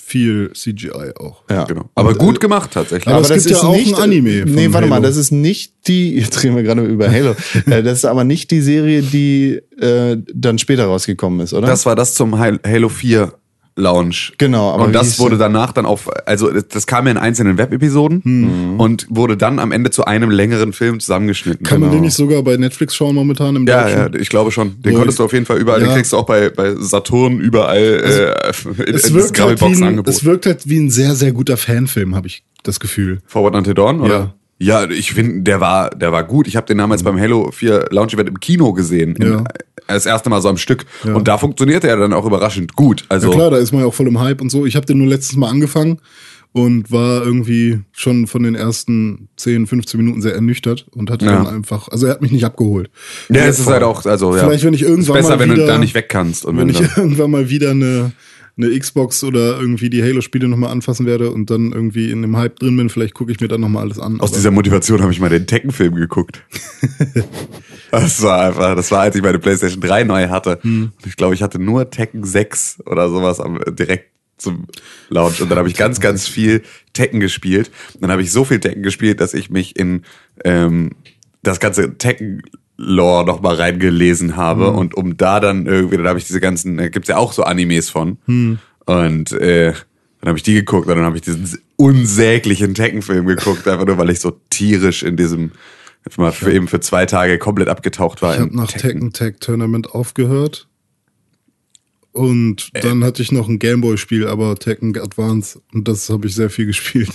viel 0.04 0.50
CGI 0.54 1.12
auch. 1.18 1.42
Ja. 1.50 1.64
Genau. 1.64 1.88
Aber 1.94 2.14
gut 2.14 2.38
gemacht 2.40 2.70
tatsächlich. 2.72 3.12
Aber 3.12 3.22
es 3.22 3.44
gibt 3.46 3.50
ja 3.50 3.66
auch 3.66 3.74
ein 3.74 3.94
Anime 3.94 4.42
von 4.42 4.54
Nee, 4.54 4.72
warte 4.72 4.86
mal, 4.86 4.96
Halo. 4.96 5.06
das 5.06 5.16
ist 5.16 5.30
nicht 5.32 5.72
die, 5.86 6.14
jetzt 6.18 6.42
reden 6.42 6.56
wir 6.56 6.62
gerade 6.62 6.82
über 6.84 7.10
Halo. 7.10 7.34
Äh, 7.66 7.82
das 7.82 7.98
ist 7.98 8.04
aber 8.04 8.24
nicht 8.24 8.50
die 8.50 8.60
Serie, 8.60 9.02
die 9.02 9.60
äh, 9.80 10.16
dann 10.32 10.58
später 10.58 10.84
rausgekommen 10.86 11.40
ist, 11.40 11.54
oder? 11.54 11.66
Das 11.66 11.86
war 11.86 11.96
das 11.96 12.14
zum 12.14 12.38
Hal- 12.38 12.60
Halo 12.66 12.88
4 12.88 13.32
Launch. 13.76 14.32
Genau, 14.38 14.70
aber 14.72 14.84
und 14.84 14.92
das 14.92 15.18
wurde 15.18 15.36
danach 15.36 15.72
dann 15.72 15.84
auf, 15.84 16.08
also 16.26 16.50
das- 16.52 16.86
kam 16.86 17.06
ja 17.06 17.10
in 17.12 17.18
einzelnen 17.18 17.58
Webepisoden 17.58 18.22
Hm. 18.22 18.80
und 18.80 19.06
wurde 19.10 19.36
dann 19.36 19.58
am 19.58 19.72
Ende 19.72 19.90
zu 19.90 20.04
einem 20.04 20.30
längeren 20.30 20.72
Film 20.72 21.00
zusammengeschnitten. 21.00 21.66
Kann 21.66 21.80
man 21.80 21.90
Genau. 21.90 22.00
den 22.00 22.04
nicht 22.04 22.14
sogar 22.14 22.42
bei 22.42 22.56
Netflix 22.56 22.94
schauen 22.94 23.14
momentan 23.16 23.56
im 23.56 23.66
ja, 23.66 23.88
ja, 23.88 24.04
Deutschen? 24.08 24.22
ich 24.22 24.28
glaube 24.28 24.52
schon. 24.52 24.80
Den 24.82 24.92
So, 24.92 24.98
konntest 24.98 25.18
du 25.18 25.24
auf 25.24 25.32
jeden 25.32 25.44
Fall 25.46 25.58
überall, 25.58 25.80
den 25.80 25.88
ja. 25.88 25.94
kriegst 25.96 26.12
du 26.12 26.16
auch 26.18 26.26
bei, 26.26 26.50
bei 26.50 26.74
Saturn 26.78 27.40
überall 27.40 27.78
äh, 27.82 28.82
in, 28.88 28.94
Es 28.94 29.08
in 29.08 29.14
wirkt, 29.14 29.40
halt 29.40 29.60
wie 29.60 29.84
ein, 29.84 30.02
es 30.06 30.24
wirkt 30.24 30.46
halt 30.46 30.68
wie 30.68 30.78
ein 30.78 30.90
sehr, 30.90 31.14
sehr 31.16 31.32
guter 31.32 31.56
Fanfilm, 31.56 32.14
habe 32.14 32.28
ich 32.28 32.44
das 32.62 32.78
Gefühl. 32.78 33.18
Forward 33.26 33.56
Until 33.56 33.74
Dawn, 33.74 34.00
oder? 34.00 34.14
Ja. 34.14 34.34
Ja, 34.58 34.88
ich 34.88 35.12
finde, 35.12 35.42
der 35.42 35.60
war, 35.60 35.90
der 35.90 36.12
war 36.12 36.24
gut. 36.24 36.46
Ich 36.46 36.56
habe 36.56 36.66
den 36.66 36.78
damals 36.78 37.02
beim 37.02 37.18
Halo 37.18 37.50
4 37.50 37.86
Launch 37.90 38.14
Event 38.14 38.28
im 38.28 38.40
Kino 38.40 38.72
gesehen. 38.72 39.16
Ja. 39.20 39.44
Das 39.88 40.06
erste 40.06 40.30
Mal 40.30 40.40
so 40.40 40.48
am 40.48 40.56
Stück. 40.56 40.86
Und 41.04 41.28
da 41.28 41.36
funktionierte 41.38 41.88
er 41.88 41.96
dann 41.96 42.12
auch 42.12 42.24
überraschend 42.24 42.74
gut. 42.76 43.04
Also, 43.08 43.28
Ja 43.30 43.34
klar, 43.34 43.50
da 43.50 43.56
ist 43.58 43.72
man 43.72 43.82
ja 43.82 43.86
auch 43.88 43.94
voll 43.94 44.06
im 44.08 44.20
Hype 44.20 44.40
und 44.40 44.50
so. 44.50 44.64
Ich 44.64 44.76
habe 44.76 44.86
den 44.86 44.98
nur 44.98 45.08
letztes 45.08 45.36
Mal 45.36 45.50
angefangen 45.50 45.98
und 46.52 46.92
war 46.92 47.24
irgendwie 47.24 47.80
schon 47.92 48.28
von 48.28 48.44
den 48.44 48.54
ersten 48.54 49.28
10, 49.36 49.66
15 49.66 49.98
Minuten 50.00 50.22
sehr 50.22 50.34
ernüchtert 50.36 50.86
und 50.92 51.10
hatte 51.10 51.26
Ja. 51.26 51.32
dann 51.42 51.48
einfach, 51.48 51.88
also 51.88 52.06
er 52.06 52.12
hat 52.12 52.22
mich 52.22 52.30
nicht 52.30 52.44
abgeholt. 52.44 52.90
ja, 53.28 53.44
es 53.44 53.58
ist 53.58 53.66
halt 53.66 53.82
auch, 53.82 54.06
also, 54.06 54.34
ja. 54.36 54.44
Vielleicht, 54.46 54.64
wenn 54.64 54.72
ich 54.72 54.82
irgendwann 54.82 55.16
ist 55.16 55.22
besser, 55.22 55.30
mal 55.30 55.40
wenn 55.40 55.48
du 55.50 55.56
wieder- 55.56 55.66
da 55.66 55.78
nicht 55.78 55.94
weg 55.94 56.08
kannst. 56.08 56.44
Und 56.46 56.56
Wenn 56.56 56.68
wenn, 56.68 56.74
ich 56.74 56.78
dann, 56.78 56.90
irgendwann 56.96 57.30
mal 57.32 57.50
wieder 57.50 57.72
eine, 57.72 58.12
eine 58.56 58.78
Xbox 58.78 59.24
oder 59.24 59.58
irgendwie 59.58 59.90
die 59.90 60.02
Halo-Spiele 60.02 60.48
nochmal 60.48 60.70
anfassen 60.70 61.06
werde 61.06 61.30
und 61.30 61.50
dann 61.50 61.72
irgendwie 61.72 62.10
in 62.10 62.22
dem 62.22 62.36
Hype 62.36 62.58
drin 62.58 62.76
bin, 62.76 62.88
vielleicht 62.88 63.14
gucke 63.14 63.32
ich 63.32 63.40
mir 63.40 63.48
dann 63.48 63.60
nochmal 63.60 63.82
alles 63.82 63.98
an. 63.98 64.20
aus 64.20 64.32
dieser 64.32 64.50
Motivation 64.50 65.02
habe 65.02 65.12
ich 65.12 65.20
mal 65.20 65.30
den 65.30 65.46
Tekken-Film 65.46 65.94
geguckt. 65.96 66.44
das 67.90 68.22
war 68.22 68.46
einfach, 68.46 68.76
das 68.76 68.90
war, 68.90 69.00
als 69.00 69.16
ich 69.16 69.22
meine 69.22 69.38
PlayStation 69.38 69.80
3 69.80 70.04
neu 70.04 70.28
hatte. 70.28 70.58
Hm. 70.62 70.92
Und 70.96 71.06
ich 71.06 71.16
glaube, 71.16 71.34
ich 71.34 71.42
hatte 71.42 71.58
nur 71.58 71.90
Tekken 71.90 72.24
6 72.24 72.84
oder 72.86 73.08
sowas 73.08 73.40
am, 73.40 73.58
direkt 73.70 74.10
zum 74.36 74.66
Launch. 75.08 75.40
Und 75.40 75.48
dann 75.48 75.58
habe 75.58 75.68
ich 75.68 75.74
ganz, 75.74 76.00
ganz 76.00 76.28
viel 76.28 76.62
Tekken 76.92 77.20
gespielt. 77.20 77.70
Dann 78.00 78.10
habe 78.10 78.22
ich 78.22 78.30
so 78.30 78.44
viel 78.44 78.60
Tekken 78.60 78.82
gespielt, 78.82 79.20
dass 79.20 79.34
ich 79.34 79.50
mich 79.50 79.76
in 79.76 80.02
ähm, 80.44 80.92
das 81.42 81.60
ganze 81.60 81.96
Tekken 81.98 82.42
Lore 82.76 83.24
noch 83.24 83.40
mal 83.40 83.54
reingelesen 83.54 84.36
habe 84.36 84.70
und 84.70 84.94
um 84.96 85.16
da 85.16 85.38
dann 85.40 85.66
irgendwie, 85.66 85.96
dann 85.96 86.08
habe 86.08 86.18
ich 86.18 86.26
diese 86.26 86.40
ganzen, 86.40 86.76
da 86.76 86.88
gibt's 86.88 87.08
ja 87.08 87.16
auch 87.16 87.32
so 87.32 87.44
Animes 87.44 87.88
von 87.88 88.18
und 88.86 89.32
äh, 89.32 89.72
dann 90.20 90.28
habe 90.28 90.38
ich 90.38 90.42
die 90.42 90.54
geguckt 90.54 90.88
und 90.88 90.96
dann 90.96 91.04
habe 91.04 91.16
ich 91.16 91.22
diesen 91.22 91.58
unsäglichen 91.76 92.74
Tekken-Film 92.74 93.26
geguckt, 93.26 93.68
einfach 93.68 93.86
nur 93.86 93.98
weil 93.98 94.10
ich 94.10 94.20
so 94.20 94.40
tierisch 94.50 95.02
in 95.02 95.16
diesem 95.16 95.52
jetzt 96.04 96.18
mal 96.18 96.32
für 96.32 96.52
eben 96.52 96.68
für 96.68 96.80
zwei 96.80 97.06
Tage 97.06 97.38
komplett 97.38 97.68
abgetaucht 97.68 98.22
war. 98.22 98.34
Ich 98.34 98.40
habe 98.40 98.56
nach 98.56 98.70
Tekken 98.70 99.12
Tag 99.12 99.40
Tournament 99.40 99.90
aufgehört. 99.92 100.68
Und 102.12 102.70
Äh. 102.74 102.80
dann 102.80 103.02
hatte 103.02 103.22
ich 103.22 103.32
noch 103.32 103.48
ein 103.48 103.58
Gameboy-Spiel, 103.58 104.28
aber 104.28 104.54
Tekken 104.56 104.96
Advance. 104.98 105.60
Und 105.72 105.88
das 105.88 106.10
habe 106.10 106.26
ich 106.26 106.34
sehr 106.34 106.50
viel 106.50 106.66
gespielt. 106.66 107.10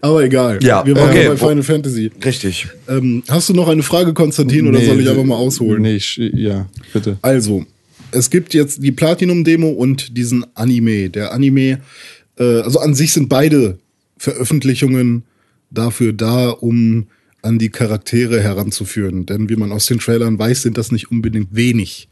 Aber 0.00 0.24
egal. 0.24 0.58
Ja, 0.62 0.84
Wir 0.86 0.96
waren 0.96 1.10
okay. 1.10 1.28
bei 1.28 1.36
Final 1.36 1.62
Fantasy. 1.62 2.10
Richtig. 2.24 2.68
Ähm, 2.88 3.22
hast 3.28 3.48
du 3.48 3.54
noch 3.54 3.68
eine 3.68 3.82
Frage, 3.82 4.14
Konstantin, 4.14 4.68
oder 4.68 4.78
Nee, 4.78 4.86
soll 4.86 5.00
ich 5.00 5.08
einfach 5.08 5.24
mal 5.24 5.36
ausholen? 5.36 5.82
Nee, 5.82 5.96
ich, 5.96 6.16
ja, 6.16 6.66
bitte. 6.92 7.18
Also, 7.22 7.64
es 8.12 8.30
gibt 8.30 8.54
jetzt 8.54 8.82
die 8.82 8.92
Platinum-Demo 8.92 9.68
und 9.68 10.16
diesen 10.16 10.46
Anime. 10.54 11.10
Der 11.10 11.32
Anime, 11.32 11.80
äh, 12.38 12.60
also 12.60 12.78
an 12.80 12.94
sich 12.94 13.12
sind 13.12 13.28
beide 13.28 13.78
Veröffentlichungen 14.16 15.24
dafür 15.70 16.12
da, 16.12 16.50
um 16.50 17.06
an 17.42 17.58
die 17.58 17.70
Charaktere 17.70 18.42
heranzuführen. 18.42 19.26
Denn 19.26 19.48
wie 19.48 19.56
man 19.56 19.72
aus 19.72 19.86
den 19.86 19.98
Trailern 19.98 20.38
weiß, 20.38 20.62
sind 20.62 20.78
das 20.78 20.92
nicht 20.92 21.10
unbedingt 21.10 21.54
wenig. 21.54 22.08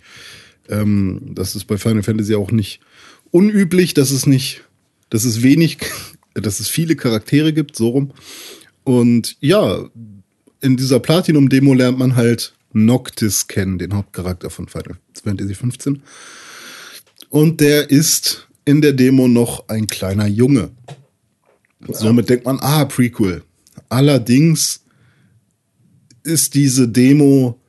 Ähm, 0.69 1.21
das 1.35 1.57
ist 1.57 1.65
bei 1.65 1.77
Final 1.77 2.03
Fantasy 2.03 2.35
auch 2.35 2.51
nicht 2.51 2.81
unüblich, 3.31 3.95
dass 3.95 4.11
es 4.11 4.27
nicht, 4.27 4.63
dass 5.11 5.25
es 5.25 5.43
wenig, 5.43 5.79
dass 6.35 6.61
es 6.61 6.69
viele 6.69 6.97
Charaktere 6.97 7.53
gibt, 7.53 7.77
so 7.77 7.89
rum. 7.89 8.13
Und 8.85 9.37
ja, 9.41 9.89
in 10.61 10.77
dieser 10.77 11.01
Platinum-Demo 11.01 11.75
lernt 11.75 11.99
man 11.99 12.17
halt 12.17 12.55
Noctis 12.73 13.47
kennen, 13.47 13.79
den 13.79 13.95
Hauptcharakter 13.95 14.51
von 14.51 14.69
Final 14.69 14.97
Fantasy 15.23 15.55
15. 15.55 16.03
Und 17.31 17.61
der 17.61 17.91
ist 17.91 18.49
in 18.65 18.81
der 18.81 18.93
Demo 18.93 19.29
noch 19.29 19.69
ein 19.69 19.87
kleiner 19.87 20.27
Junge. 20.27 20.71
Somit 21.89 22.29
denkt 22.29 22.47
man, 22.47 22.59
ah, 22.61 22.85
Prequel. 22.85 23.43
Allerdings 23.89 24.81
ist 26.23 26.55
diese 26.55 26.89
Demo 26.89 27.61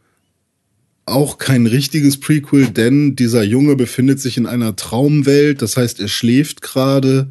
auch 1.05 1.37
kein 1.37 1.67
richtiges 1.67 2.19
Prequel, 2.19 2.67
denn 2.67 3.15
dieser 3.15 3.43
Junge 3.43 3.75
befindet 3.75 4.19
sich 4.19 4.37
in 4.37 4.47
einer 4.47 4.75
Traumwelt. 4.75 5.61
Das 5.61 5.77
heißt, 5.77 5.99
er 5.99 6.07
schläft 6.07 6.61
gerade 6.61 7.29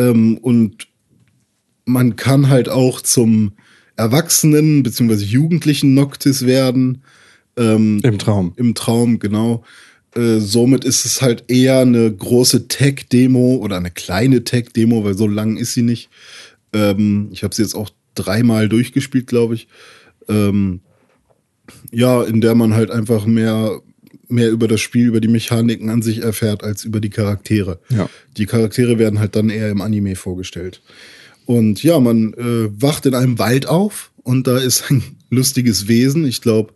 ähm, 0.00 0.38
und 0.38 0.88
man 1.84 2.16
kann 2.16 2.48
halt 2.48 2.68
auch 2.68 3.00
zum 3.00 3.52
Erwachsenen 3.96 4.82
bzw. 4.82 5.24
Jugendlichen 5.24 5.94
Noctis 5.94 6.46
werden. 6.46 7.02
Ähm, 7.56 8.00
Im 8.02 8.18
Traum. 8.18 8.52
Im 8.56 8.74
Traum, 8.74 9.18
genau. 9.18 9.64
Äh, 10.14 10.38
somit 10.38 10.84
ist 10.84 11.04
es 11.04 11.20
halt 11.22 11.44
eher 11.48 11.80
eine 11.80 12.10
große 12.10 12.68
Tech-Demo 12.68 13.56
oder 13.56 13.76
eine 13.76 13.90
kleine 13.90 14.42
Tech-Demo, 14.42 15.04
weil 15.04 15.14
so 15.14 15.26
lang 15.26 15.56
ist 15.56 15.74
sie 15.74 15.82
nicht. 15.82 16.08
Ähm, 16.72 17.28
ich 17.32 17.44
habe 17.44 17.54
sie 17.54 17.62
jetzt 17.62 17.74
auch 17.74 17.90
dreimal 18.14 18.68
durchgespielt, 18.68 19.26
glaube 19.26 19.54
ich. 19.54 19.68
Ähm, 20.28 20.80
ja, 21.92 22.22
in 22.22 22.40
der 22.40 22.54
man 22.54 22.74
halt 22.74 22.90
einfach 22.90 23.26
mehr, 23.26 23.80
mehr 24.30 24.50
über 24.50 24.68
das 24.68 24.80
Spiel, 24.80 25.06
über 25.06 25.20
die 25.20 25.28
Mechaniken 25.28 25.90
an 25.90 26.02
sich 26.02 26.22
erfährt, 26.22 26.62
als 26.64 26.84
über 26.84 27.00
die 27.00 27.10
Charaktere. 27.10 27.80
Ja. 27.88 28.08
Die 28.36 28.46
Charaktere 28.46 28.98
werden 28.98 29.18
halt 29.18 29.36
dann 29.36 29.50
eher 29.50 29.70
im 29.70 29.80
Anime 29.80 30.16
vorgestellt. 30.16 30.80
Und 31.46 31.82
ja, 31.82 31.98
man 31.98 32.34
äh, 32.34 32.70
wacht 32.80 33.06
in 33.06 33.14
einem 33.14 33.38
Wald 33.38 33.66
auf 33.66 34.12
und 34.22 34.46
da 34.46 34.58
ist 34.58 34.90
ein 34.90 35.02
lustiges 35.30 35.88
Wesen. 35.88 36.24
Ich 36.24 36.40
glaube, 36.40 36.74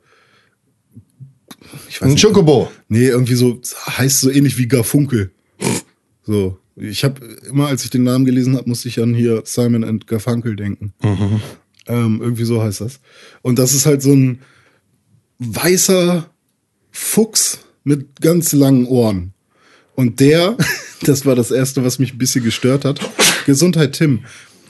ich 1.88 2.00
weiß 2.00 2.10
Ein. 2.10 2.16
Chocobo. 2.16 2.70
Nee, 2.88 3.08
irgendwie 3.08 3.34
so 3.34 3.60
heißt 3.86 4.20
so 4.20 4.30
ähnlich 4.30 4.58
wie 4.58 4.68
Garfunkel. 4.68 5.30
So, 6.24 6.58
ich 6.76 7.04
habe 7.04 7.24
immer, 7.48 7.68
als 7.68 7.84
ich 7.84 7.90
den 7.90 8.02
Namen 8.02 8.24
gelesen 8.24 8.56
habe, 8.56 8.68
musste 8.68 8.88
ich 8.88 9.00
an 9.00 9.14
hier 9.14 9.42
Simon 9.44 9.84
and 9.84 10.06
Garfunkel 10.06 10.56
denken. 10.56 10.92
Ähm, 11.86 12.20
irgendwie 12.20 12.44
so 12.44 12.62
heißt 12.62 12.80
das. 12.80 13.00
Und 13.42 13.58
das 13.58 13.74
ist 13.74 13.86
halt 13.86 14.02
so 14.02 14.12
ein 14.12 14.40
weißer 15.38 16.30
Fuchs 16.94 17.58
mit 17.82 18.20
ganz 18.20 18.52
langen 18.52 18.86
Ohren. 18.86 19.34
Und 19.96 20.20
der, 20.20 20.56
das 21.02 21.26
war 21.26 21.34
das 21.34 21.50
erste, 21.50 21.84
was 21.84 21.98
mich 21.98 22.14
ein 22.14 22.18
bisschen 22.18 22.44
gestört 22.44 22.84
hat. 22.84 23.00
Gesundheit, 23.46 23.92
Tim. 23.92 24.20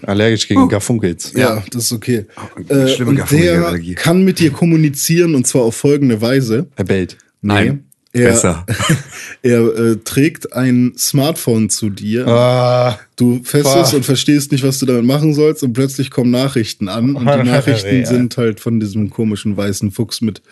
Allergisch 0.02 0.49
gegen 0.49 0.69
Garfunkels. 0.69 1.33
Ja, 1.35 1.62
das 1.71 1.85
ist 1.85 1.93
okay. 1.93 2.26
eine 2.57 2.83
Äh, 2.85 2.88
schlimme 2.88 3.11
und 3.23 3.31
der 3.31 3.78
kann 3.95 4.25
mit 4.25 4.38
dir 4.38 4.50
kommunizieren 4.50 5.35
und 5.35 5.47
zwar 5.47 5.62
auf 5.62 5.76
folgende 5.76 6.21
Weise. 6.21 6.66
Er 6.76 6.85
bellt. 6.85 7.16
Nein, 7.40 7.85
er, 8.14 8.30
besser. 8.30 8.66
er 9.42 9.61
äh, 9.78 9.97
trägt 9.97 10.52
ein 10.54 10.92
Smartphone 10.97 11.68
zu 11.71 11.90
dir. 11.90 12.26
Ah, 12.26 12.99
Du 13.16 13.40
festest 13.44 13.90
Boah. 13.92 13.97
und 13.97 14.04
verstehst 14.04 14.50
nicht, 14.50 14.64
was 14.64 14.78
du 14.80 14.87
damit 14.87 15.04
machen 15.04 15.35
sollst 15.35 15.62
und 15.62 15.73
plötzlich 15.73 16.11
kommen 16.11 16.30
Nachrichten 16.33 16.88
an 16.88 17.14
und 17.14 17.25
die 17.26 17.42
Nachrichten 17.50 18.00
Ja. 18.00 18.06
sind 18.06 18.37
halt 18.37 18.59
von 18.61 18.80
diesem 18.80 19.11
komischen 19.11 19.56
weißen 19.56 19.90
Fuchs 19.92 20.21
mit. 20.21 20.42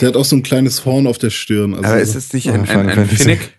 Der 0.00 0.08
hat 0.08 0.16
auch 0.16 0.24
so 0.24 0.36
ein 0.36 0.42
kleines 0.42 0.84
Horn 0.84 1.06
auf 1.06 1.16
der 1.18 1.30
Stirn. 1.30 1.74
Also 1.74 1.86
Aber 1.88 2.00
ist 2.00 2.14
es 2.14 2.32
nicht 2.34 2.48
ein, 2.50 2.68
ein, 2.68 2.88
ein 2.88 2.90
Fantasy. 2.90 3.16
Finnick? 3.16 3.52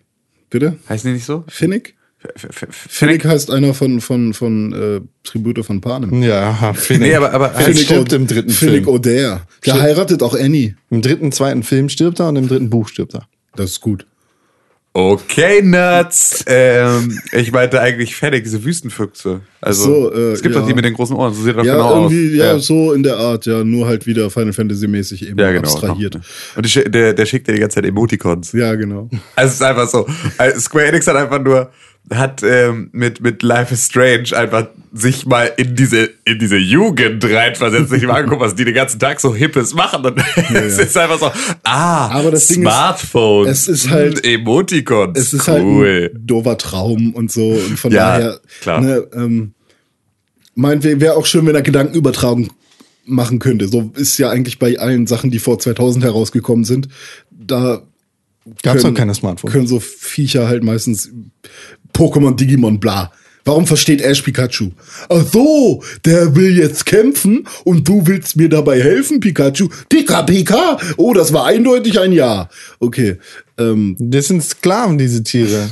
bitte? 0.52 0.78
Heißen 0.90 1.08
die 1.10 1.14
nicht 1.16 1.26
so? 1.26 1.44
Finnick? 1.48 1.96
Finnick 2.36 2.74
Finnick? 2.74 3.26
heißt 3.26 3.52
einer 3.52 3.74
von 3.76 4.02
von 4.02 4.34
von 4.34 4.74
äh, 4.74 5.02
Tribute 5.24 5.64
von 5.66 5.80
Panem. 5.82 6.24
ja, 6.24 6.74
Finnick. 6.74 7.02
Nee, 7.10 7.16
aber, 7.16 7.34
aber 7.34 7.50
Finnick 7.50 7.66
Finnick, 7.66 7.86
stirbt 7.86 8.14
im 8.14 8.26
dritten 8.28 8.50
Finnick 8.50 8.86
Film. 8.86 8.96
O'Dare. 8.96 9.42
Der 9.66 9.72
Stimmt. 9.72 9.82
heiratet 9.82 10.24
auch 10.24 10.34
Annie. 10.36 10.76
Im 10.90 11.02
dritten, 11.04 11.32
zweiten 11.32 11.62
Film 11.64 11.90
stirbt 11.90 12.20
er 12.20 12.30
und 12.30 12.36
im 12.38 12.48
dritten 12.48 12.70
Buch 12.70 12.88
stirbt 12.88 13.14
er. 13.16 13.28
Das 13.56 13.72
ist 13.72 13.82
gut. 13.82 14.06
Okay, 14.98 15.62
Nuts. 15.62 16.46
Ähm, 16.48 17.20
ich 17.34 17.52
meinte 17.52 17.82
eigentlich 17.82 18.16
Fennec, 18.16 18.46
diese 18.46 18.64
Wüstenfüchse. 18.64 19.42
Also, 19.60 19.84
So, 19.84 20.14
äh, 20.14 20.32
es 20.32 20.42
gibt 20.42 20.56
ja. 20.56 20.62
doch 20.62 20.68
die 20.68 20.74
mit 20.74 20.86
den 20.86 20.94
großen 20.94 21.14
Ohren, 21.18 21.34
so 21.34 21.44
sieht 21.44 21.58
doch 21.58 21.66
Ja, 21.66 21.74
genau 21.76 21.90
aus. 22.06 22.12
irgendwie, 22.14 22.38
ja, 22.38 22.58
so 22.60 22.94
in 22.94 23.04
der 23.04 23.18
Art, 23.18 23.46
ja, 23.46 23.62
nur 23.66 23.88
halt 23.88 24.08
wieder 24.08 24.30
Final 24.30 24.54
Fantasy 24.54 24.88
mäßig 24.88 25.28
eben 25.28 25.38
ja, 25.38 25.52
genau. 25.52 25.68
abstrahiert. 25.68 26.16
Und 26.56 26.66
die, 26.66 26.70
schi- 26.70 26.88
der, 26.88 27.14
der 27.14 27.26
schickt 27.26 27.46
dir 27.46 27.52
die 27.54 27.60
ganze 27.60 27.76
Zeit 27.76 27.86
Emoticons. 27.86 28.54
Ja, 28.54 28.74
genau. 28.76 29.10
Also 29.36 29.50
es 29.50 29.54
ist 29.56 29.62
einfach 29.64 29.90
so. 29.90 30.08
Also 30.38 30.62
Square 30.62 30.86
Enix 30.86 31.06
hat 31.08 31.18
einfach 31.18 31.42
nur 31.42 31.70
hat 32.14 32.44
ähm, 32.44 32.90
mit 32.92 33.22
mit 33.22 33.42
Life 33.42 33.74
is 33.74 33.86
Strange 33.88 34.36
einfach 34.38 34.68
sich 34.94 35.26
mal 35.26 35.52
in 35.58 35.76
diese 35.76 36.10
in 36.24 36.38
diese 36.38 36.58
Jugend 36.58 37.24
reinversetzt, 37.26 37.90
sich 37.90 38.04
mal 38.04 38.22
angucken, 38.24 38.42
was 38.42 38.54
die 38.56 38.64
den 38.64 38.76
ganzen 38.76 39.00
Tag 39.00 39.20
so 39.20 39.34
hippes 39.36 39.74
machen 39.74 40.06
und 40.06 40.18
es 40.54 40.78
ist 40.78 40.96
einfach 40.98 41.20
so 41.20 41.32
ah 41.64 42.10
Aber 42.12 42.30
das 42.32 42.48
Ding 42.48 42.58
ist, 42.62 42.64
Smartphones 42.70 43.68
es 43.68 43.68
ist 43.68 43.90
halt- 43.90 44.24
mh, 44.24 44.30
Emoticons 44.34 45.18
Es 45.20 45.34
ist 45.34 45.48
cool 45.48 45.88
halt 45.88 46.16
ein 46.16 46.28
doofer 46.28 46.58
Traum 46.60 47.14
und 47.16 47.32
so. 47.32 47.50
Und 47.54 47.80
von 47.80 47.92
Ja, 47.92 48.18
daher, 48.20 48.40
klar. 48.62 48.82
Ne, 48.82 49.08
ähm, 49.16 49.54
meinetwegen 50.54 51.02
wäre 51.02 51.16
auch 51.16 51.26
schön, 51.26 51.46
wenn 51.48 51.56
er 51.56 51.62
Gedankenübertragung 51.64 52.50
machen 53.06 53.40
könnte. 53.40 53.68
So 53.68 53.92
ist 53.96 54.18
ja 54.18 54.30
eigentlich 54.30 54.60
bei 54.60 54.78
allen 54.80 55.08
Sachen, 55.08 55.32
die 55.32 55.40
vor 55.40 55.60
2000 55.60 56.04
herausgekommen 56.06 56.66
sind. 56.66 56.88
Da 57.32 57.82
Gab's 58.62 58.82
können- 58.82 58.94
noch 58.94 58.98
keine 59.00 59.14
Smartphones. 59.16 59.52
Können 59.54 59.68
so 59.68 59.80
Viecher 59.80 60.48
halt 60.48 60.64
meistens 60.64 61.10
Pokémon, 61.96 62.36
Digimon, 62.36 62.80
bla. 62.80 63.12
Warum 63.48 63.68
versteht 63.68 64.02
Ash 64.02 64.24
Pikachu? 64.24 64.72
Ach 65.08 65.24
so, 65.32 65.84
der 66.04 66.36
will 66.36 66.58
jetzt 66.58 66.86
kämpfen 66.88 67.48
und 67.64 67.88
du 67.88 68.08
willst 68.08 68.36
mir 68.38 68.50
dabei 68.50 68.82
helfen, 68.82 69.20
Pikachu? 69.20 69.70
Pika, 69.88 70.24
Pika? 70.24 70.80
Oh, 70.98 71.14
das 71.14 71.32
war 71.32 71.46
eindeutig 71.46 72.00
ein 72.00 72.12
Ja. 72.12 72.50
Okay, 72.80 73.18
ähm, 73.60 73.96
Das 74.00 74.28
sind 74.30 74.44
Sklaven, 74.44 74.98
diese 74.98 75.24
Tiere. 75.24 75.70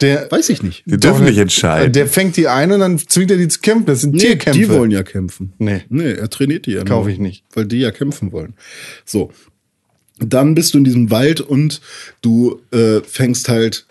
Der, 0.00 0.30
weiß 0.32 0.48
ich 0.48 0.62
nicht. 0.62 0.82
die 0.86 0.96
dürfen 0.96 1.24
nicht 1.26 1.36
entscheiden 1.36 1.92
Der 1.92 2.06
fängt 2.06 2.38
die 2.38 2.48
ein 2.48 2.72
und 2.72 2.80
dann 2.80 2.98
zwingt 2.98 3.30
er 3.30 3.36
die 3.36 3.48
zu 3.48 3.60
kämpfen. 3.60 3.84
Das 3.84 4.00
sind 4.00 4.14
Nee, 4.14 4.20
Tierkämpfe. 4.20 4.58
die 4.58 4.68
wollen 4.70 4.90
ja 4.90 5.02
kämpfen. 5.02 5.52
Nee. 5.58 5.82
Nee, 5.90 6.12
er 6.12 6.30
trainiert 6.30 6.64
die 6.64 6.72
ja. 6.72 6.84
Kauf 6.84 7.04
nur, 7.04 7.12
ich 7.12 7.18
nicht. 7.18 7.44
Weil 7.52 7.66
die 7.66 7.80
ja 7.80 7.90
kämpfen 7.90 8.32
wollen. 8.32 8.54
So. 9.04 9.30
Dann 10.18 10.54
bist 10.54 10.72
du 10.72 10.78
in 10.78 10.84
diesem 10.84 11.10
Wald 11.10 11.42
und 11.42 11.82
du 12.22 12.62
äh, 12.72 13.00
fängst 13.06 13.50
halt 13.50 13.84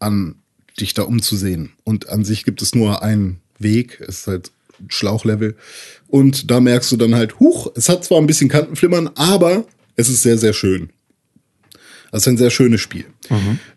an, 0.00 0.34
dich 0.76 0.94
da 0.94 1.02
umzusehen. 1.02 1.72
Und 1.84 2.08
an 2.08 2.24
sich 2.24 2.44
gibt 2.44 2.62
es 2.62 2.74
nur 2.74 3.02
einen 3.02 3.40
Weg. 3.58 4.00
Es 4.00 4.20
ist 4.20 4.26
halt 4.26 4.50
Schlauchlevel. 4.88 5.56
Und 6.08 6.50
da 6.50 6.60
merkst 6.60 6.92
du 6.92 6.96
dann 6.96 7.14
halt, 7.14 7.40
huch, 7.40 7.70
es 7.74 7.88
hat 7.88 8.04
zwar 8.04 8.18
ein 8.18 8.26
bisschen 8.26 8.48
Kantenflimmern, 8.48 9.10
aber 9.14 9.64
es 9.96 10.08
ist 10.08 10.22
sehr, 10.22 10.38
sehr 10.38 10.52
schön. 10.52 10.90
Das 12.12 12.22
ist 12.22 12.28
ein 12.28 12.38
sehr 12.38 12.50
schönes 12.50 12.80
Spiel. 12.80 13.04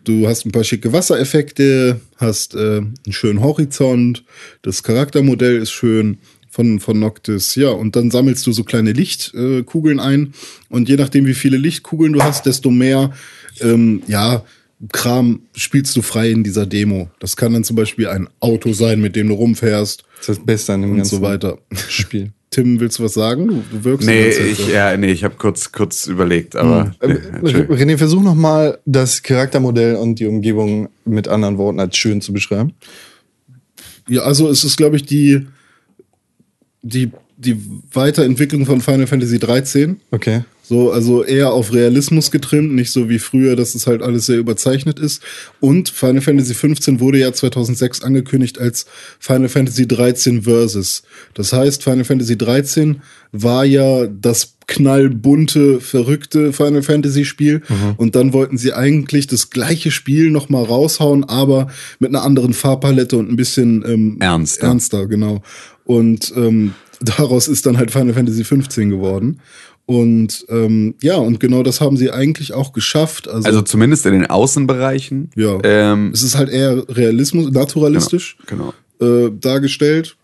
Du 0.04 0.28
hast 0.28 0.46
ein 0.46 0.52
paar 0.52 0.64
schicke 0.64 0.92
Wassereffekte, 0.92 2.00
hast 2.16 2.54
äh, 2.54 2.78
einen 2.78 2.94
schönen 3.10 3.40
Horizont, 3.40 4.24
das 4.62 4.82
Charaktermodell 4.82 5.56
ist 5.56 5.72
schön 5.72 6.18
von, 6.48 6.80
von 6.80 6.98
Noctis, 6.98 7.54
ja, 7.54 7.70
und 7.70 7.96
dann 7.96 8.10
sammelst 8.10 8.46
du 8.46 8.52
so 8.52 8.64
kleine 8.64 8.92
Lichtkugeln 8.92 9.98
äh, 9.98 10.02
ein 10.02 10.34
und 10.68 10.88
je 10.88 10.96
nachdem, 10.96 11.26
wie 11.26 11.34
viele 11.34 11.56
Lichtkugeln 11.56 12.12
du 12.12 12.22
hast, 12.22 12.46
desto 12.46 12.70
mehr, 12.70 13.12
ähm, 13.60 14.02
ja, 14.06 14.44
Kram 14.92 15.42
spielst 15.54 15.94
du 15.96 16.02
frei 16.02 16.30
in 16.30 16.42
dieser 16.42 16.66
Demo. 16.66 17.10
Das 17.18 17.36
kann 17.36 17.52
dann 17.52 17.64
zum 17.64 17.76
Beispiel 17.76 18.08
ein 18.08 18.28
Auto 18.40 18.72
sein, 18.72 19.00
mit 19.00 19.14
dem 19.14 19.28
du 19.28 19.34
rumfährst 19.34 20.04
Das 20.18 20.20
ist 20.20 20.38
das 20.38 20.46
Beste 20.46 20.72
an 20.72 20.82
dem 20.82 20.92
und 20.92 20.96
ganzen 20.98 21.16
so 21.16 21.22
weiter. 21.22 21.58
Spiel. 21.88 22.32
Tim, 22.50 22.80
willst 22.80 22.98
du 22.98 23.04
was 23.04 23.14
sagen? 23.14 23.46
Du, 23.46 23.62
du 23.70 23.84
wirkst 23.84 24.08
Nee, 24.08 24.28
ich, 24.28 24.68
ja, 24.68 24.96
nee, 24.96 25.12
ich 25.12 25.22
habe 25.22 25.36
kurz, 25.36 25.70
kurz 25.70 26.06
überlegt, 26.06 26.56
aber. 26.56 26.92
Nee, 27.00 27.12
Ähm. 27.12 27.68
René, 27.70 27.96
versuch 27.96 28.22
noch 28.22 28.34
mal 28.34 28.78
das 28.86 29.22
Charaktermodell 29.22 29.94
und 29.94 30.18
die 30.18 30.26
Umgebung 30.26 30.88
mit 31.04 31.28
anderen 31.28 31.58
Worten 31.58 31.78
als 31.78 31.96
schön 31.96 32.20
zu 32.20 32.32
beschreiben. 32.32 32.72
Ja, 34.08 34.22
also 34.22 34.48
es 34.48 34.64
ist, 34.64 34.76
glaube 34.76 34.96
ich, 34.96 35.04
die, 35.04 35.46
die, 36.82 37.12
die 37.36 37.56
Weiterentwicklung 37.92 38.66
von 38.66 38.80
Final 38.80 39.06
Fantasy 39.06 39.38
13. 39.38 40.00
Okay. 40.10 40.42
So, 40.70 40.92
also 40.92 41.24
eher 41.24 41.52
auf 41.52 41.72
Realismus 41.72 42.30
getrimmt, 42.30 42.72
nicht 42.72 42.92
so 42.92 43.08
wie 43.08 43.18
früher, 43.18 43.56
dass 43.56 43.74
es 43.74 43.88
halt 43.88 44.02
alles 44.02 44.26
sehr 44.26 44.38
überzeichnet 44.38 45.00
ist. 45.00 45.20
Und 45.58 45.88
Final 45.88 46.20
Fantasy 46.20 46.54
15 46.54 47.00
wurde 47.00 47.18
ja 47.18 47.32
2006 47.32 48.04
angekündigt 48.04 48.60
als 48.60 48.86
Final 49.18 49.48
Fantasy 49.48 49.88
13 49.88 50.42
Versus. 50.42 51.02
Das 51.34 51.52
heißt, 51.52 51.82
Final 51.82 52.04
Fantasy 52.04 52.38
13 52.38 53.02
war 53.32 53.64
ja 53.64 54.06
das 54.06 54.58
knallbunte, 54.68 55.80
verrückte 55.80 56.52
Final 56.52 56.84
Fantasy 56.84 57.24
Spiel. 57.24 57.62
Und 57.96 58.14
dann 58.14 58.32
wollten 58.32 58.56
sie 58.56 58.72
eigentlich 58.72 59.26
das 59.26 59.50
gleiche 59.50 59.90
Spiel 59.90 60.30
nochmal 60.30 60.62
raushauen, 60.62 61.24
aber 61.24 61.66
mit 61.98 62.10
einer 62.10 62.22
anderen 62.22 62.52
Farbpalette 62.52 63.16
und 63.16 63.28
ein 63.28 63.34
bisschen 63.34 63.84
ähm, 63.84 64.18
Ernster. 64.20 64.68
ernster, 64.68 65.06
genau. 65.08 65.42
Und 65.82 66.32
ähm, 66.36 66.74
daraus 67.00 67.48
ist 67.48 67.66
dann 67.66 67.78
halt 67.78 67.90
Final 67.90 68.14
Fantasy 68.14 68.44
15 68.44 68.90
geworden. 68.90 69.40
Und 69.90 70.46
ähm, 70.48 70.94
ja, 71.02 71.16
und 71.16 71.40
genau 71.40 71.64
das 71.64 71.80
haben 71.80 71.96
sie 71.96 72.12
eigentlich 72.12 72.52
auch 72.54 72.72
geschafft. 72.72 73.26
Also, 73.26 73.48
Also 73.48 73.62
zumindest 73.62 74.06
in 74.06 74.12
den 74.12 74.26
Außenbereichen. 74.26 75.32
ja, 75.34 75.58
Ähm, 75.64 76.12
es 76.14 76.22
ist 76.22 76.36
halt 76.36 76.48
eher 76.48 76.84
Realismus, 76.88 77.50
naturalistisch 77.50 78.36
genau. 78.46 78.72
äh, 79.00 79.32
dargestellt 79.32 80.16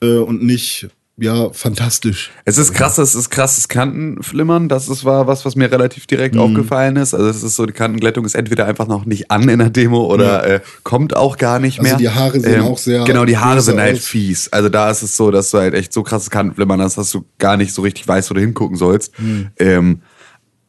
äh, 0.00 0.18
und 0.18 0.44
nicht 0.44 0.90
ja 1.16 1.50
fantastisch. 1.52 2.32
Es 2.44 2.58
ist 2.58 2.74
krass, 2.74 2.98
es 2.98 3.14
ist 3.14 3.30
krasses 3.30 3.68
Kantenflimmern. 3.68 4.68
Das 4.68 4.88
ist 4.88 5.04
war 5.04 5.26
was, 5.26 5.44
was 5.44 5.54
mir 5.54 5.70
relativ 5.70 6.06
direkt 6.06 6.36
aufgefallen 6.36 6.96
ist. 6.96 7.14
Also 7.14 7.28
es 7.28 7.42
ist 7.42 7.56
so, 7.56 7.66
die 7.66 7.72
Kantenglättung 7.72 8.24
ist 8.24 8.34
entweder 8.34 8.66
einfach 8.66 8.88
noch 8.88 9.04
nicht 9.04 9.30
an 9.30 9.48
in 9.48 9.60
der 9.60 9.70
Demo 9.70 10.06
oder 10.12 10.44
äh, 10.46 10.60
kommt 10.82 11.14
auch 11.16 11.36
gar 11.38 11.60
nicht 11.60 11.78
Also 11.78 11.88
mehr. 11.90 11.98
die 11.98 12.08
Haare 12.10 12.40
sehen 12.40 12.62
auch 12.62 12.78
sehr 12.78 13.04
Genau, 13.04 13.24
die 13.24 13.38
Haare 13.38 13.60
sind 13.60 13.78
halt 13.80 13.96
aus. 13.98 14.06
fies. 14.06 14.52
Also 14.52 14.68
da 14.68 14.90
ist 14.90 15.02
es 15.02 15.16
so, 15.16 15.30
dass 15.30 15.50
du 15.52 15.58
halt 15.58 15.74
echt 15.74 15.92
so 15.92 16.02
krasses 16.02 16.30
Kantenflimmern 16.30 16.80
hast, 16.80 16.98
dass 16.98 17.10
du 17.10 17.24
gar 17.38 17.56
nicht 17.56 17.72
so 17.72 17.82
richtig 17.82 18.06
weißt, 18.08 18.30
wo 18.30 18.34
du 18.34 18.40
hingucken 18.40 18.76
sollst. 18.76 19.16
Hm. 19.18 19.48
Ähm, 19.58 20.00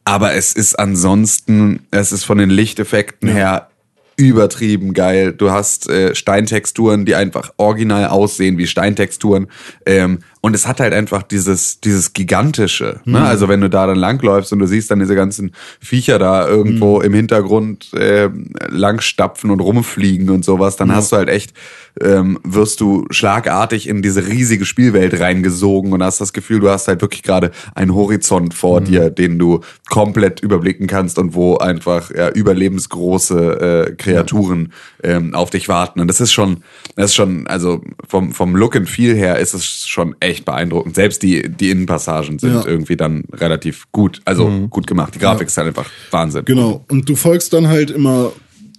aber 0.04 0.34
es 0.34 0.52
ist 0.52 0.78
ansonsten, 0.78 1.80
es 1.90 2.12
ist 2.12 2.22
von 2.24 2.38
den 2.38 2.50
Lichteffekten 2.50 3.28
her 3.28 3.68
übertrieben 4.16 4.94
geil. 4.94 5.32
Du 5.32 5.50
hast 5.50 5.88
äh, 5.88 6.14
Steintexturen, 6.14 7.04
die 7.04 7.14
einfach 7.14 7.52
original 7.58 8.06
aussehen 8.06 8.56
wie 8.56 8.66
Steintexturen. 8.66 9.48
Ähm, 9.84 10.20
und 10.46 10.54
es 10.54 10.68
hat 10.68 10.78
halt 10.78 10.94
einfach 10.94 11.24
dieses, 11.24 11.80
dieses 11.80 12.12
gigantische. 12.12 13.00
Ne? 13.04 13.20
Also 13.20 13.48
wenn 13.48 13.60
du 13.60 13.68
da 13.68 13.84
dann 13.88 13.98
langläufst 13.98 14.52
und 14.52 14.60
du 14.60 14.66
siehst 14.68 14.92
dann 14.92 15.00
diese 15.00 15.16
ganzen 15.16 15.50
Viecher 15.80 16.20
da 16.20 16.46
irgendwo 16.46 17.00
im 17.00 17.12
Hintergrund 17.12 17.92
äh, 17.94 18.30
langstapfen 18.68 19.50
und 19.50 19.58
rumfliegen 19.58 20.30
und 20.30 20.44
sowas, 20.44 20.76
dann 20.76 20.94
hast 20.94 21.10
du 21.10 21.16
halt 21.16 21.28
echt, 21.28 21.52
ähm, 22.00 22.38
wirst 22.44 22.80
du 22.80 23.06
schlagartig 23.10 23.88
in 23.88 24.02
diese 24.02 24.28
riesige 24.28 24.66
Spielwelt 24.66 25.18
reingesogen 25.18 25.92
und 25.92 26.00
hast 26.00 26.20
das 26.20 26.32
Gefühl, 26.32 26.60
du 26.60 26.70
hast 26.70 26.86
halt 26.86 27.00
wirklich 27.00 27.24
gerade 27.24 27.50
einen 27.74 27.92
Horizont 27.92 28.54
vor 28.54 28.80
dir, 28.80 29.10
den 29.10 29.40
du 29.40 29.62
komplett 29.90 30.40
überblicken 30.40 30.86
kannst 30.86 31.18
und 31.18 31.34
wo 31.34 31.56
einfach 31.56 32.12
ja, 32.14 32.28
überlebensgroße 32.28 33.88
äh, 33.88 33.94
Kreaturen 33.96 34.72
ähm, 35.02 35.34
auf 35.34 35.50
dich 35.50 35.68
warten. 35.68 35.98
Und 35.98 36.06
das 36.06 36.20
ist 36.20 36.32
schon, 36.32 36.62
das 36.94 37.06
ist 37.06 37.14
schon, 37.16 37.48
also 37.48 37.82
vom, 38.06 38.30
vom 38.30 38.54
Look 38.54 38.76
and 38.76 38.88
Feel 38.88 39.16
her 39.16 39.40
ist 39.40 39.54
es 39.54 39.88
schon 39.88 40.14
echt 40.20 40.35
beeindruckend. 40.44 40.94
Selbst 40.94 41.22
die, 41.22 41.48
die 41.48 41.70
Innenpassagen 41.70 42.38
sind 42.38 42.52
Ja. 42.52 42.66
irgendwie 42.66 42.96
dann 42.96 43.24
relativ 43.32 43.86
gut, 43.92 44.20
also 44.24 44.48
gut 44.70 44.86
gemacht. 44.86 45.14
Die 45.14 45.18
Grafik 45.18 45.48
ist 45.48 45.56
halt 45.56 45.68
einfach 45.68 45.86
Wahnsinn. 46.10 46.44
Genau. 46.44 46.84
Und 46.90 47.08
du 47.08 47.16
folgst 47.16 47.52
dann 47.52 47.68
halt 47.68 47.90
immer, 47.90 48.32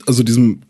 also 0.05 0.23
diesem 0.23 0.61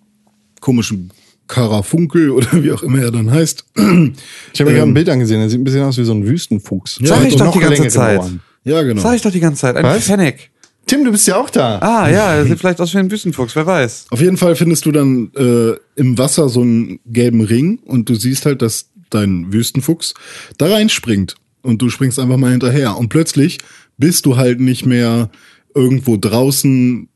komischen 0.62 1.12
Karafunkel 1.48 2.30
oder 2.32 2.64
wie 2.64 2.72
auch 2.72 2.84
immer 2.84 3.00
er 3.02 3.12
dann 3.12 3.32
heißt. 3.32 3.66
Ich 3.76 3.82
habe 3.82 3.92
mir 3.92 4.64
gerade 4.66 4.78
Ähm, 4.80 4.90
ein 4.90 4.94
Bild 4.94 5.10
angesehen, 5.10 5.40
der 5.40 5.50
sieht 5.50 5.60
ein 5.60 5.64
bisschen 5.64 5.84
aus 5.84 5.98
wie 5.98 6.04
so 6.04 6.14
ein 6.14 6.26
Wüstenfuchs. 6.26 7.00
Sag 7.02 7.20
Hat 7.20 7.28
ich 7.28 7.36
doch 7.36 7.46
noch 7.46 7.54
die 7.54 7.60
ganze 7.60 7.88
Zeit. 7.88 8.20
Ohren. 8.20 8.42
Ja, 8.64 8.82
genau. 8.84 9.02
Sag 9.02 9.16
ich 9.16 9.22
doch 9.22 9.32
die 9.32 9.40
ganze 9.40 9.62
Zeit. 9.62 9.76
Ein 9.78 9.84
Was? 9.84 10.04
Fennec. 10.06 10.50
Tim, 10.88 11.04
du 11.04 11.12
bist 11.12 11.28
ja 11.28 11.36
auch 11.36 11.50
da. 11.50 11.80
Ah, 11.80 12.10
ja, 12.10 12.34
er 12.36 12.46
sieht 12.46 12.60
vielleicht 12.60 12.80
aus 12.80 12.94
wie 12.94 12.98
ein 12.98 13.12
Wüstenfuchs, 13.12 13.56
wer 13.58 13.66
weiß. 13.66 14.06
Auf 14.10 14.22
jeden 14.22 14.38
Fall 14.38 14.56
findest 14.56 14.86
du 14.86 14.94
dann 14.94 15.32
äh, 15.36 15.74
im 15.96 16.18
Wasser 16.18 16.48
so 16.48 16.62
einen 16.62 17.00
gelben 17.06 17.42
Ring 17.42 17.80
und 17.86 18.08
du 18.08 18.16
siehst 18.16 18.46
halt, 18.46 18.62
dass 18.62 18.90
dein 19.10 19.52
Wüstenfuchs 19.54 20.14
da 20.58 20.68
reinspringt. 20.68 21.36
Und 21.62 21.82
du 21.82 21.90
springst 21.90 22.20
einfach 22.20 22.38
mal 22.38 22.52
hinterher. 22.52 22.98
Und 22.98 23.10
plötzlich 23.10 23.58
bist 23.98 24.26
du 24.26 24.38
halt 24.38 24.60
nicht 24.60 24.86
mehr 24.86 25.30
irgendwo 25.76 26.18
draußen 26.18 27.10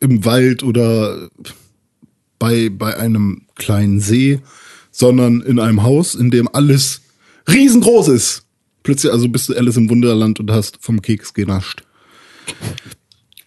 im 0.00 0.24
Wald 0.24 0.62
oder 0.62 1.28
bei, 2.38 2.70
bei 2.70 2.96
einem 2.96 3.42
kleinen 3.56 4.00
See, 4.00 4.40
sondern 4.90 5.42
in 5.42 5.58
einem 5.58 5.82
Haus, 5.82 6.14
in 6.14 6.30
dem 6.30 6.48
alles 6.52 7.02
riesengroß 7.48 8.08
ist. 8.08 8.46
Plötzlich 8.82 9.12
also 9.12 9.28
bist 9.28 9.48
du 9.48 9.54
Alice 9.54 9.76
im 9.76 9.90
Wunderland 9.90 10.40
und 10.40 10.50
hast 10.50 10.78
vom 10.80 11.02
Keks 11.02 11.34
genascht. 11.34 11.84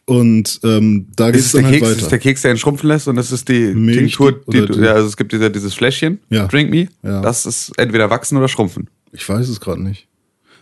Und 0.05 0.59
ähm, 0.63 1.07
da 1.15 1.31
geht 1.31 1.39
es 1.39 1.53
dann 1.53 1.63
halt 1.65 1.75
Keks, 1.75 1.87
weiter. 1.89 2.01
ist 2.01 2.11
der 2.11 2.19
Keks, 2.19 2.41
der 2.41 2.51
ihn 2.51 2.57
schrumpfen 2.57 2.89
lässt 2.89 3.07
und 3.07 3.15
das 3.15 3.31
ist 3.31 3.47
die 3.47 3.73
Milch, 3.73 3.97
Tinktur, 4.17 4.33
die- 4.51 4.65
die, 4.65 4.79
ja, 4.81 4.91
also 4.93 5.07
es 5.07 5.15
gibt 5.15 5.31
dieser, 5.31 5.49
dieses 5.49 5.73
Fläschchen, 5.73 6.19
Ja. 6.29 6.45
Drink 6.47 6.69
Me, 6.69 6.89
Ja. 7.03 7.21
das 7.21 7.45
ist 7.45 7.71
entweder 7.77 8.09
wachsen 8.09 8.37
oder 8.37 8.49
schrumpfen. 8.49 8.89
Ich 9.13 9.27
weiß 9.27 9.47
es 9.47 9.61
gerade 9.61 9.81
nicht. 9.81 10.07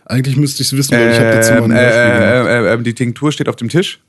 Eigentlich 0.04 0.36
müsste 0.36 0.62
ich 0.62 0.68
es 0.72 0.76
wissen, 0.78 0.92
weil 0.96 1.10
ich 1.10 1.18
habe 1.18 1.30
dazu 1.32 1.52
mal 1.54 1.58
Ähm, 1.64 1.70
ein 1.72 1.76
äh, 1.76 2.40
äh, 2.40 2.70
äh, 2.70 2.74
äh, 2.74 2.82
die 2.82 2.94
Tinktur 2.94 3.32
steht 3.32 3.48
auf 3.48 3.56
dem 3.56 3.68
Tisch, 3.68 4.00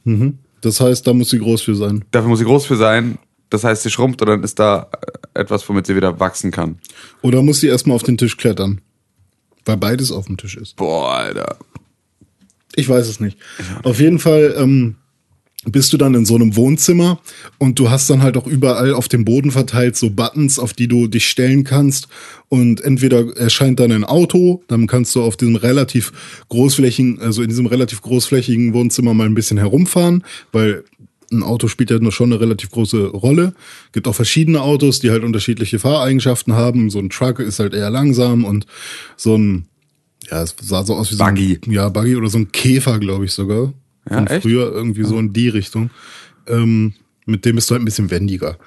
Das 0.61 0.79
heißt, 0.79 1.05
da 1.07 1.13
muss 1.13 1.29
sie 1.31 1.39
groß 1.39 1.63
für 1.63 1.75
sein. 1.75 2.05
dafür 2.11 2.29
muss 2.29 2.39
sie 2.39 2.45
groß 2.45 2.65
für 2.67 2.75
sein, 2.77 3.17
das 3.49 3.63
heißt, 3.63 3.81
sie 3.83 3.89
schrumpft 3.89 4.21
und 4.21 4.27
dann 4.27 4.43
ist 4.43 4.59
da 4.59 4.87
äh, 5.35 5.39
etwas, 5.41 5.67
womit 5.67 5.87
sie 5.87 5.95
wieder 5.95 6.19
wachsen 6.19 6.51
kann. 6.51 6.77
Oder 7.23 7.41
muss 7.41 7.59
sie 7.59 7.67
erstmal 7.67 7.95
auf 7.95 8.03
den 8.03 8.17
Tisch 8.19 8.37
klettern? 8.37 8.81
Weil 9.65 9.77
beides 9.77 10.11
auf 10.11 10.25
dem 10.27 10.37
Tisch 10.37 10.57
ist. 10.57 10.75
Boah, 10.75 11.13
Alter. 11.17 11.57
Ich 12.75 12.87
weiß 12.89 13.07
es 13.07 13.19
nicht. 13.19 13.37
Auf 13.83 13.99
jeden 13.99 14.19
Fall 14.19 14.55
ähm, 14.57 14.95
bist 15.65 15.93
du 15.93 15.97
dann 15.97 16.13
in 16.13 16.25
so 16.25 16.35
einem 16.35 16.55
Wohnzimmer 16.55 17.19
und 17.57 17.79
du 17.79 17.89
hast 17.89 18.09
dann 18.09 18.21
halt 18.21 18.37
auch 18.37 18.47
überall 18.47 18.93
auf 18.93 19.07
dem 19.07 19.25
Boden 19.25 19.51
verteilt 19.51 19.95
so 19.95 20.09
Buttons, 20.09 20.59
auf 20.59 20.73
die 20.73 20.87
du 20.87 21.07
dich 21.07 21.27
stellen 21.27 21.63
kannst. 21.63 22.07
Und 22.49 22.81
entweder 22.81 23.35
erscheint 23.37 23.79
dann 23.79 23.91
ein 23.91 24.03
Auto, 24.03 24.61
dann 24.67 24.87
kannst 24.87 25.15
du 25.15 25.23
auf 25.23 25.37
diesem 25.37 25.55
relativ 25.55 26.11
großflächigen, 26.49 27.19
also 27.19 27.41
in 27.41 27.49
diesem 27.49 27.65
relativ 27.65 28.01
großflächigen 28.01 28.73
Wohnzimmer 28.73 29.13
mal 29.13 29.25
ein 29.25 29.33
bisschen 29.33 29.57
herumfahren, 29.57 30.23
weil 30.51 30.83
ein 31.31 31.43
Auto 31.43 31.67
spielt 31.67 31.89
ja 31.89 31.97
nur 31.97 32.11
schon 32.11 32.31
eine 32.31 32.39
relativ 32.39 32.69
große 32.69 33.07
Rolle. 33.07 33.53
Gibt 33.91 34.07
auch 34.07 34.15
verschiedene 34.15 34.61
Autos, 34.61 34.99
die 34.99 35.09
halt 35.09 35.23
unterschiedliche 35.23 35.79
Fahreigenschaften 35.79 36.53
haben. 36.53 36.89
So 36.89 36.99
ein 36.99 37.09
Truck 37.09 37.39
ist 37.39 37.59
halt 37.59 37.73
eher 37.73 37.89
langsam 37.89 38.45
und 38.45 38.67
so 39.17 39.35
ein, 39.35 39.65
ja, 40.29 40.43
es 40.43 40.55
sah 40.61 40.83
so 40.83 40.95
aus 40.95 41.11
wie 41.11 41.15
so 41.15 41.23
Buggy. 41.23 41.59
ein, 41.65 41.71
ja, 41.71 41.89
Buggy 41.89 42.15
oder 42.15 42.29
so 42.29 42.37
ein 42.37 42.51
Käfer, 42.51 42.99
glaube 42.99 43.25
ich 43.25 43.31
sogar. 43.31 43.73
Ja, 44.09 44.17
Von 44.17 44.27
echt? 44.27 44.43
früher 44.43 44.71
irgendwie 44.71 45.03
so 45.03 45.17
in 45.17 45.33
die 45.33 45.49
Richtung. 45.49 45.89
Ähm, 46.47 46.93
mit 47.25 47.45
dem 47.45 47.55
bist 47.55 47.69
du 47.69 47.73
halt 47.73 47.81
ein 47.81 47.85
bisschen 47.85 48.11
wendiger. 48.11 48.57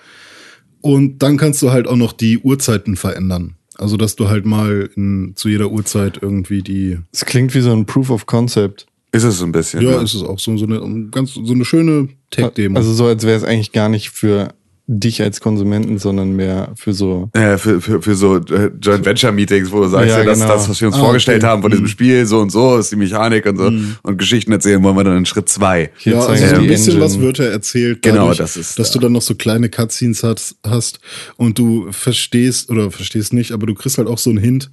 Und 0.81 1.19
dann 1.19 1.37
kannst 1.37 1.61
du 1.63 1.71
halt 1.71 1.87
auch 1.89 1.97
noch 1.97 2.13
die 2.13 2.39
Uhrzeiten 2.39 2.97
verändern. 2.97 3.57
Also, 3.79 3.97
dass 3.97 4.17
du 4.17 4.29
halt 4.29 4.47
mal 4.47 4.89
in, 4.97 5.33
zu 5.37 5.49
jeder 5.49 5.71
Uhrzeit 5.71 6.19
irgendwie 6.23 6.63
die, 6.63 6.99
Es 7.13 7.27
klingt 7.27 7.55
wie 7.55 7.61
so 7.61 7.73
ein 7.73 7.85
Proof 7.85 8.11
of 8.11 8.27
Concept. 8.27 8.87
Ist 9.13 9.25
es 9.25 9.39
so 9.39 9.45
ein 9.45 9.53
bisschen. 9.53 9.83
ja, 9.83 9.97
ne? 9.99 10.03
ist 10.03 10.15
es 10.15 10.23
auch 10.23 10.39
so, 10.39 10.57
so 10.57 10.67
eine 10.67 11.09
ganz, 11.11 11.35
so 11.35 11.53
eine 11.53 11.65
schöne 11.65 12.09
Tech-Demo. 12.31 12.77
Also 12.77 12.93
so, 12.93 13.07
als 13.07 13.25
wäre 13.25 13.37
es 13.37 13.45
eigentlich 13.45 13.73
gar 13.73 13.89
nicht 13.89 14.11
für 14.11 14.55
dich 14.89 15.21
als 15.21 15.41
Konsumenten, 15.41 15.99
sondern 15.99 16.37
mehr 16.37 16.73
für 16.77 16.93
so. 16.93 17.29
Äh, 17.33 17.59
für, 17.59 17.81
für, 17.81 18.01
für 18.01 18.15
so 18.15 18.37
äh, 18.37 18.71
Joint 18.81 19.05
Venture 19.05 19.33
Meetings, 19.33 19.73
wo 19.73 19.81
du 19.81 19.89
sagst, 19.89 20.09
Ja, 20.11 20.19
ja, 20.19 20.25
das 20.25 20.39
ist 20.39 20.43
genau. 20.45 20.55
das, 20.55 20.69
was 20.69 20.81
wir 20.81 20.87
uns 20.89 20.97
Ah, 20.97 21.01
vorgestellt 21.01 21.43
okay. 21.43 21.51
haben 21.51 21.63
von 21.63 21.71
diesem 21.73 21.87
Mhm. 21.87 21.89
Spiel, 21.89 22.25
so 22.27 22.39
und 22.39 22.51
so 22.53 22.77
ist 22.79 22.93
die 22.93 22.97
Mechanik 22.97 23.47
und 23.47 23.57
so. 23.57 23.73
Und 24.03 24.17
Geschichten 24.19 24.53
erzählen 24.53 24.81
wollen 24.85 24.97
wir 24.97 25.03
dann 25.03 25.17
in 25.17 25.27
Schritt 25.27 25.49
zwei. 25.49 25.91
Hier 25.97 26.13
ja, 26.15 26.21
also 26.21 26.45
ein 26.45 26.67
bisschen 26.69 26.93
Engine. 26.95 27.01
was 27.05 27.19
wird 27.19 27.41
er 27.41 27.51
erzählt. 27.51 28.03
Genau, 28.03 28.17
dadurch, 28.29 28.39
das 28.39 28.57
ist 28.57 28.79
Dass 28.79 28.91
da. 28.93 28.95
du 28.95 28.99
dann 29.01 29.13
noch 29.13 29.23
so 29.23 29.35
kleine 29.35 29.69
Cutscenes 29.69 30.23
hast, 30.23 30.57
hast 30.65 31.01
und 31.37 31.59
du 31.59 31.89
verstehst, 31.91 32.71
oder 32.71 32.93
verstehst 32.93 33.33
nicht, 33.33 33.51
aber 33.51 33.67
du 33.67 33.75
kriegst 33.75 33.99
halt 33.99 34.07
auch 34.07 34.19
so 34.19 34.31
einen 34.31 34.39
Hint, 34.39 34.71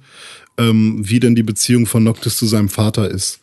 ähm, 0.58 1.00
wie 1.02 1.18
denn 1.18 1.34
die 1.34 1.42
Beziehung 1.42 1.86
von 1.86 2.04
Noctis 2.04 2.36
zu 2.36 2.46
seinem 2.46 2.68
Vater 2.68 3.10
ist. 3.10 3.40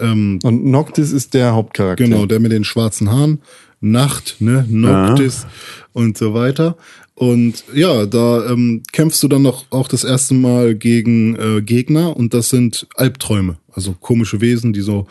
Ähm, 0.00 0.40
Und 0.42 0.64
Noctis 0.64 1.12
ist 1.12 1.34
der 1.34 1.52
Hauptcharakter. 1.52 2.02
Genau, 2.02 2.26
der 2.26 2.40
mit 2.40 2.50
den 2.50 2.64
schwarzen 2.64 3.10
Haaren. 3.12 3.40
Nacht, 3.80 4.36
ne? 4.40 4.66
Noctis 4.68 5.46
und 5.92 6.18
so 6.18 6.34
weiter. 6.34 6.76
Und 7.14 7.64
ja, 7.74 8.06
da 8.06 8.46
ähm, 8.46 8.82
kämpfst 8.92 9.22
du 9.22 9.28
dann 9.28 9.42
noch 9.42 9.66
auch 9.70 9.88
das 9.88 10.04
erste 10.04 10.34
Mal 10.34 10.76
gegen 10.76 11.34
äh, 11.36 11.62
Gegner 11.62 12.16
und 12.16 12.32
das 12.32 12.50
sind 12.50 12.86
Albträume, 12.94 13.58
also 13.72 13.92
komische 13.92 14.40
Wesen, 14.40 14.72
die 14.72 14.82
so 14.82 15.08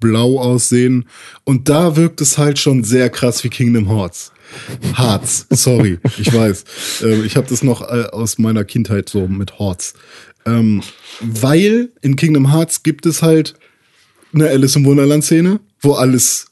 blau 0.00 0.40
aussehen. 0.40 1.04
Und 1.44 1.68
da 1.68 1.96
wirkt 1.96 2.20
es 2.22 2.38
halt 2.38 2.58
schon 2.58 2.82
sehr 2.82 3.10
krass 3.10 3.44
wie 3.44 3.50
Kingdom 3.50 3.88
Hearts. 3.88 4.32
Hearts, 4.96 5.46
sorry, 5.50 5.98
ich 6.18 6.32
weiß. 6.32 6.64
Ähm, 7.02 7.24
ich 7.24 7.36
habe 7.36 7.46
das 7.48 7.62
noch 7.62 7.82
äh, 7.82 8.06
aus 8.10 8.38
meiner 8.38 8.64
Kindheit 8.64 9.08
so 9.08 9.28
mit 9.28 9.58
Hearts. 9.58 9.94
Ähm, 10.46 10.82
weil 11.20 11.90
in 12.00 12.16
Kingdom 12.16 12.50
Hearts 12.50 12.82
gibt 12.82 13.04
es 13.04 13.22
halt 13.22 13.54
eine 14.32 14.48
Alice 14.48 14.76
im 14.76 14.84
Wunderland-Szene, 14.86 15.60
wo 15.80 15.92
alles 15.92 16.46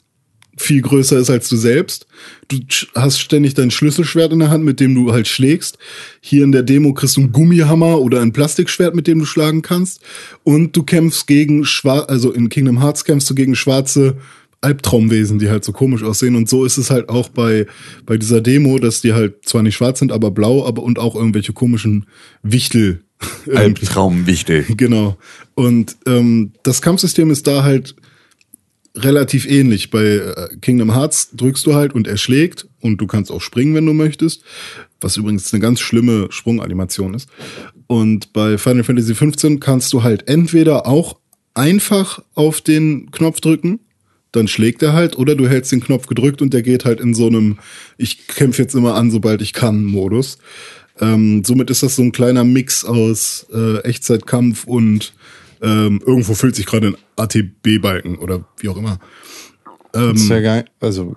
viel 0.59 0.83
größer 0.83 1.19
ist 1.19 1.31
als 1.31 1.49
du 1.49 1.57
selbst. 1.57 2.07
Du 2.49 2.59
hast 2.95 3.19
ständig 3.19 3.55
dein 3.55 3.71
Schlüsselschwert 3.71 4.33
in 4.33 4.41
der 4.41 4.51
Hand, 4.51 4.65
mit 4.65 4.81
dem 4.81 4.95
du 4.95 5.13
halt 5.13 5.29
schlägst. 5.29 5.79
Hier 6.21 6.45
in 6.45 6.53
der 6.53 6.63
Demo 6.63 6.93
kriegst 6.93 7.17
du 7.17 7.23
einen 7.23 7.33
Gummihammer 7.33 8.01
oder 8.01 8.21
ein 8.21 8.33
Plastikschwert, 8.33 8.95
mit 8.95 9.07
dem 9.07 9.21
du 9.21 9.25
schlagen 9.25 9.63
kannst. 9.63 10.01
Und 10.45 10.77
du 10.77 10.83
kämpfst 10.83 11.27
gegen 11.27 11.65
schwarz, 11.65 12.07
also 12.09 12.33
in 12.33 12.49
Kingdom 12.49 12.81
Hearts 12.81 13.05
kämpfst 13.05 13.31
du 13.31 13.35
gegen 13.35 13.55
schwarze 13.55 14.17
Albtraumwesen, 14.61 15.39
die 15.39 15.49
halt 15.49 15.65
so 15.65 15.73
komisch 15.73 16.03
aussehen. 16.03 16.35
Und 16.35 16.49
so 16.49 16.65
ist 16.65 16.79
es 16.79 16.91
halt 16.91 17.09
auch 17.09 17.29
bei, 17.29 17.67
bei 18.05 18.17
dieser 18.17 18.41
Demo, 18.41 18.79
dass 18.79 19.01
die 19.01 19.13
halt 19.13 19.49
zwar 19.49 19.63
nicht 19.63 19.77
schwarz 19.77 20.01
sind, 20.01 20.11
aber 20.11 20.31
blau, 20.31 20.67
aber 20.67 20.83
und 20.83 20.99
auch 20.99 21.15
irgendwelche 21.15 21.53
komischen 21.53 22.07
Wichtel. 22.43 23.05
Albtraumwichtel. 23.55 24.65
Genau. 24.77 25.17
Und 25.55 25.97
ähm, 26.07 26.53
das 26.63 26.83
Kampfsystem 26.83 27.31
ist 27.31 27.47
da 27.47 27.63
halt 27.63 27.95
relativ 28.97 29.47
ähnlich. 29.49 29.91
Bei 29.91 30.05
äh, 30.05 30.57
Kingdom 30.61 30.95
Hearts 30.95 31.31
drückst 31.33 31.67
du 31.67 31.75
halt 31.75 31.95
und 31.95 32.07
er 32.07 32.17
schlägt 32.17 32.67
und 32.81 33.01
du 33.01 33.07
kannst 33.07 33.31
auch 33.31 33.41
springen, 33.41 33.75
wenn 33.75 33.87
du 33.87 33.93
möchtest. 33.93 34.43
Was 35.01 35.17
übrigens 35.17 35.53
eine 35.53 35.61
ganz 35.61 35.81
schlimme 35.81 36.29
Sprunganimation 36.31 37.15
ist. 37.15 37.29
Und 37.87 38.33
bei 38.33 38.59
Final 38.59 38.85
Fantasy 38.85 39.15
15 39.15 39.61
kannst 39.61 39.93
du 39.93 40.03
halt 40.03 40.29
entweder 40.29 40.87
auch 40.87 41.19
einfach 41.55 42.23
auf 42.35 42.61
den 42.61 43.11
Knopf 43.11 43.41
drücken, 43.41 43.81
dann 44.33 44.47
schlägt 44.47 44.83
er 44.83 44.93
halt, 44.93 45.17
oder 45.17 45.35
du 45.35 45.49
hältst 45.49 45.73
den 45.73 45.81
Knopf 45.81 46.07
gedrückt 46.07 46.43
und 46.43 46.53
der 46.53 46.63
geht 46.63 46.85
halt 46.85 47.01
in 47.01 47.15
so 47.15 47.27
einem 47.27 47.59
Ich 47.97 48.27
kämpfe 48.29 48.63
jetzt 48.63 48.75
immer 48.75 48.95
an, 48.95 49.11
sobald 49.11 49.41
ich 49.43 49.53
kann 49.53 49.85
Modus. 49.85 50.39
Ähm, 51.01 51.43
somit 51.45 51.71
ist 51.71 51.83
das 51.83 51.97
so 51.97 52.03
ein 52.03 52.13
kleiner 52.13 52.45
Mix 52.45 52.85
aus 52.85 53.47
äh, 53.53 53.79
Echtzeitkampf 53.79 54.65
und 54.65 55.13
ähm, 55.63 56.01
irgendwo 56.05 56.35
füllt 56.35 56.57
sich 56.57 56.67
gerade 56.67 56.89
ein 56.89 56.97
ATB-Balken 57.17 58.17
oder 58.17 58.45
wie 58.59 58.69
auch 58.69 58.77
immer. 58.77 58.99
Das 59.93 60.21
ist 60.21 60.29
ja 60.29 60.41
geil. 60.41 60.65
Also 60.81 61.17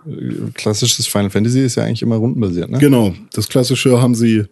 klassisches 0.53 1.07
Final 1.07 1.29
Fantasy 1.29 1.61
ist 1.61 1.75
ja 1.75 1.83
eigentlich 1.83 2.01
immer 2.01 2.15
rundenbasiert, 2.15 2.69
ne? 2.69 2.79
Genau, 2.79 3.13
das 3.33 3.49
klassische 3.49 4.01
haben 4.01 4.15
sie 4.15 4.45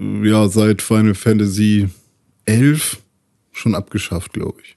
äh, 0.00 0.28
ja 0.28 0.48
seit 0.48 0.82
Final 0.82 1.14
Fantasy 1.14 1.88
11 2.46 2.98
schon 3.52 3.74
abgeschafft, 3.74 4.32
glaube 4.32 4.60
ich. 4.62 4.76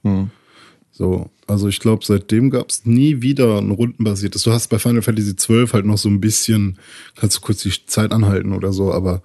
So, 0.92 1.30
also 1.46 1.68
ich 1.68 1.80
glaube, 1.80 2.04
seitdem 2.04 2.50
gab 2.50 2.70
es 2.70 2.84
nie 2.84 3.22
wieder 3.22 3.58
ein 3.58 3.70
rundenbasiertes. 3.70 4.42
Du 4.42 4.52
hast 4.52 4.68
bei 4.68 4.78
Final 4.78 5.02
Fantasy 5.02 5.36
12 5.36 5.72
halt 5.72 5.86
noch 5.86 5.98
so 5.98 6.08
ein 6.08 6.20
bisschen, 6.20 6.78
kannst 7.14 7.36
du 7.36 7.40
kurz 7.40 7.62
die 7.62 7.72
Zeit 7.86 8.12
anhalten 8.12 8.52
oder 8.52 8.72
so, 8.72 8.92
aber 8.92 9.22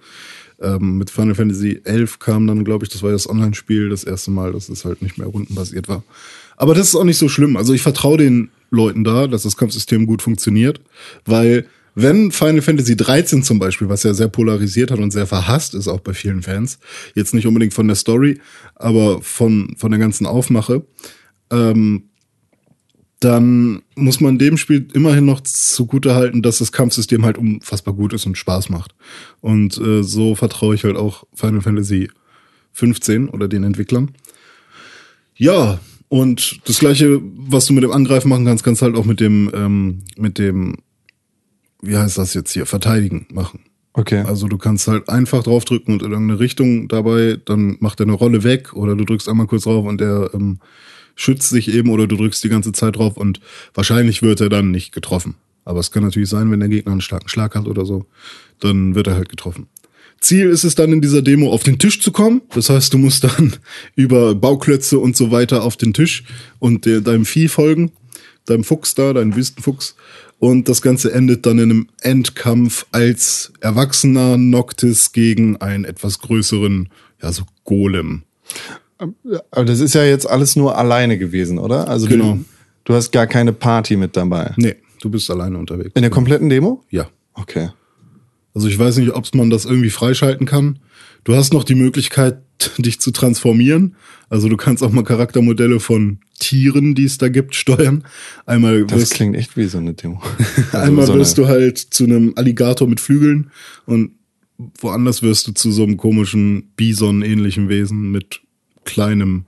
ähm, 0.60 0.98
mit 0.98 1.10
Final 1.10 1.34
Fantasy 1.34 1.80
11 1.84 2.18
kam 2.18 2.46
dann, 2.46 2.64
glaube 2.64 2.84
ich, 2.84 2.90
das 2.90 3.02
war 3.02 3.12
das 3.12 3.28
Online-Spiel 3.28 3.88
das 3.88 4.04
erste 4.04 4.30
Mal, 4.30 4.52
dass 4.52 4.68
es 4.68 4.84
halt 4.84 5.02
nicht 5.02 5.18
mehr 5.18 5.26
rundenbasiert 5.26 5.88
war. 5.88 6.02
Aber 6.56 6.74
das 6.74 6.88
ist 6.88 6.94
auch 6.94 7.04
nicht 7.04 7.18
so 7.18 7.28
schlimm. 7.28 7.56
Also 7.56 7.72
ich 7.72 7.82
vertraue 7.82 8.18
den 8.18 8.50
Leuten 8.70 9.04
da, 9.04 9.26
dass 9.26 9.42
das 9.42 9.56
Kampfsystem 9.56 10.06
gut 10.06 10.22
funktioniert, 10.22 10.80
weil 11.24 11.66
wenn 11.96 12.32
Final 12.32 12.62
Fantasy 12.62 12.96
13 12.96 13.44
zum 13.44 13.58
Beispiel, 13.60 13.88
was 13.88 14.02
ja 14.02 14.14
sehr 14.14 14.28
polarisiert 14.28 14.90
hat 14.90 14.98
und 14.98 15.12
sehr 15.12 15.26
verhasst 15.26 15.74
ist, 15.74 15.86
auch 15.86 16.00
bei 16.00 16.12
vielen 16.12 16.42
Fans, 16.42 16.80
jetzt 17.14 17.34
nicht 17.34 17.46
unbedingt 17.46 17.72
von 17.72 17.86
der 17.86 17.94
Story, 17.94 18.40
aber 18.74 19.22
von, 19.22 19.74
von 19.78 19.92
der 19.92 20.00
ganzen 20.00 20.26
Aufmache, 20.26 20.84
ähm, 21.50 22.08
dann 23.24 23.82
muss 23.96 24.20
man 24.20 24.38
dem 24.38 24.58
Spiel 24.58 24.86
immerhin 24.92 25.24
noch 25.24 25.40
zugute 25.40 26.14
halten, 26.14 26.42
dass 26.42 26.58
das 26.58 26.72
Kampfsystem 26.72 27.24
halt 27.24 27.38
unfassbar 27.38 27.94
gut 27.94 28.12
ist 28.12 28.26
und 28.26 28.36
Spaß 28.36 28.68
macht. 28.68 28.94
Und 29.40 29.78
äh, 29.78 30.02
so 30.02 30.34
vertraue 30.34 30.74
ich 30.74 30.84
halt 30.84 30.96
auch 30.96 31.24
Final 31.34 31.62
Fantasy 31.62 32.10
15 32.72 33.30
oder 33.30 33.48
den 33.48 33.64
Entwicklern. 33.64 34.10
Ja, 35.36 35.80
und 36.08 36.60
das 36.68 36.78
gleiche, 36.78 37.20
was 37.22 37.66
du 37.66 37.72
mit 37.72 37.82
dem 37.82 37.92
Angreifen 37.92 38.28
machen 38.28 38.44
kannst, 38.44 38.62
kannst 38.62 38.82
du 38.82 38.86
halt 38.86 38.96
auch 38.96 39.06
mit 39.06 39.20
dem, 39.20 39.50
ähm, 39.54 40.02
mit 40.16 40.38
dem, 40.38 40.76
wie 41.80 41.96
heißt 41.96 42.18
das 42.18 42.34
jetzt 42.34 42.52
hier, 42.52 42.66
Verteidigen 42.66 43.26
machen. 43.32 43.60
Okay. 43.94 44.22
Also 44.26 44.48
du 44.48 44.58
kannst 44.58 44.86
halt 44.86 45.08
einfach 45.08 45.44
draufdrücken 45.44 45.94
und 45.94 46.02
in 46.02 46.10
irgendeine 46.10 46.40
Richtung 46.40 46.88
dabei, 46.88 47.38
dann 47.42 47.76
macht 47.80 48.00
er 48.00 48.06
eine 48.06 48.12
Rolle 48.12 48.44
weg 48.44 48.74
oder 48.74 48.94
du 48.94 49.04
drückst 49.04 49.28
einmal 49.28 49.46
kurz 49.46 49.64
drauf 49.64 49.86
und 49.86 50.00
der 50.00 50.30
ähm, 50.34 50.58
schützt 51.14 51.48
sich 51.48 51.72
eben 51.72 51.90
oder 51.90 52.06
du 52.06 52.16
drückst 52.16 52.42
die 52.44 52.48
ganze 52.48 52.72
Zeit 52.72 52.96
drauf 52.96 53.16
und 53.16 53.40
wahrscheinlich 53.74 54.22
wird 54.22 54.40
er 54.40 54.48
dann 54.48 54.70
nicht 54.70 54.92
getroffen. 54.92 55.34
Aber 55.64 55.80
es 55.80 55.90
kann 55.90 56.02
natürlich 56.02 56.28
sein, 56.28 56.50
wenn 56.50 56.60
der 56.60 56.68
Gegner 56.68 56.92
einen 56.92 57.00
starken 57.00 57.28
Schlag 57.28 57.54
hat 57.54 57.66
oder 57.66 57.86
so, 57.86 58.06
dann 58.60 58.94
wird 58.94 59.06
er 59.06 59.14
halt 59.14 59.28
getroffen. 59.28 59.66
Ziel 60.20 60.48
ist 60.48 60.64
es 60.64 60.74
dann 60.74 60.92
in 60.92 61.00
dieser 61.00 61.22
Demo 61.22 61.52
auf 61.52 61.62
den 61.62 61.78
Tisch 61.78 62.00
zu 62.00 62.10
kommen. 62.10 62.42
Das 62.54 62.70
heißt, 62.70 62.92
du 62.94 62.98
musst 62.98 63.24
dann 63.24 63.54
über 63.94 64.34
Bauklötze 64.34 64.98
und 64.98 65.16
so 65.16 65.30
weiter 65.30 65.62
auf 65.62 65.76
den 65.76 65.92
Tisch 65.92 66.24
und 66.58 66.86
der, 66.86 67.00
deinem 67.00 67.24
Vieh 67.24 67.48
folgen, 67.48 67.92
deinem 68.46 68.64
Fuchs 68.64 68.94
da, 68.94 69.12
deinem 69.12 69.36
Wüstenfuchs. 69.36 69.96
Und 70.38 70.68
das 70.68 70.82
Ganze 70.82 71.12
endet 71.12 71.46
dann 71.46 71.58
in 71.58 71.70
einem 71.70 71.88
Endkampf 72.00 72.86
als 72.90 73.52
erwachsener 73.60 74.36
Noctis 74.36 75.12
gegen 75.12 75.56
einen 75.58 75.84
etwas 75.84 76.18
größeren, 76.18 76.88
ja, 77.22 77.32
so 77.32 77.44
Golem. 77.64 78.24
Aber 78.98 79.64
das 79.64 79.80
ist 79.80 79.94
ja 79.94 80.04
jetzt 80.04 80.28
alles 80.28 80.56
nur 80.56 80.76
alleine 80.78 81.18
gewesen, 81.18 81.58
oder? 81.58 81.88
Also 81.88 82.06
Genau. 82.06 82.34
du, 82.34 82.44
du 82.84 82.94
hast 82.94 83.12
gar 83.12 83.26
keine 83.26 83.52
Party 83.52 83.96
mit 83.96 84.16
dabei. 84.16 84.52
Nee, 84.56 84.76
du 85.00 85.10
bist 85.10 85.30
alleine 85.30 85.58
unterwegs. 85.58 85.92
In 85.94 86.02
der 86.02 86.10
kompletten 86.10 86.48
Demo? 86.48 86.82
ja. 86.90 87.08
Okay. 87.36 87.70
Also 88.54 88.68
ich 88.68 88.78
weiß 88.78 88.98
nicht, 88.98 89.10
ob 89.12 89.34
man 89.34 89.50
das 89.50 89.64
irgendwie 89.64 89.90
freischalten 89.90 90.46
kann. 90.46 90.78
Du 91.24 91.34
hast 91.34 91.52
noch 91.52 91.64
die 91.64 91.74
Möglichkeit, 91.74 92.38
dich 92.78 93.00
zu 93.00 93.10
transformieren. 93.10 93.96
Also 94.28 94.48
du 94.48 94.56
kannst 94.56 94.84
auch 94.84 94.92
mal 94.92 95.02
Charaktermodelle 95.02 95.80
von 95.80 96.18
Tieren, 96.38 96.94
die 96.94 97.06
es 97.06 97.18
da 97.18 97.28
gibt, 97.28 97.56
steuern. 97.56 98.04
Einmal 98.46 98.84
Das 98.86 99.00
wirst, 99.00 99.14
klingt 99.14 99.34
echt 99.34 99.56
wie 99.56 99.64
so 99.64 99.78
eine 99.78 99.94
Demo. 99.94 100.22
Also 100.72 100.78
einmal 100.86 101.06
so 101.06 101.14
wirst 101.16 101.36
du 101.38 101.48
halt 101.48 101.78
zu 101.78 102.04
einem 102.04 102.34
Alligator 102.36 102.86
mit 102.86 103.00
Flügeln 103.00 103.50
und 103.86 104.12
woanders 104.78 105.22
wirst 105.24 105.48
du 105.48 105.52
zu 105.52 105.72
so 105.72 105.82
einem 105.82 105.96
komischen 105.96 106.70
Bison-ähnlichen 106.76 107.68
Wesen 107.68 108.12
mit 108.12 108.40
kleinem 108.84 109.44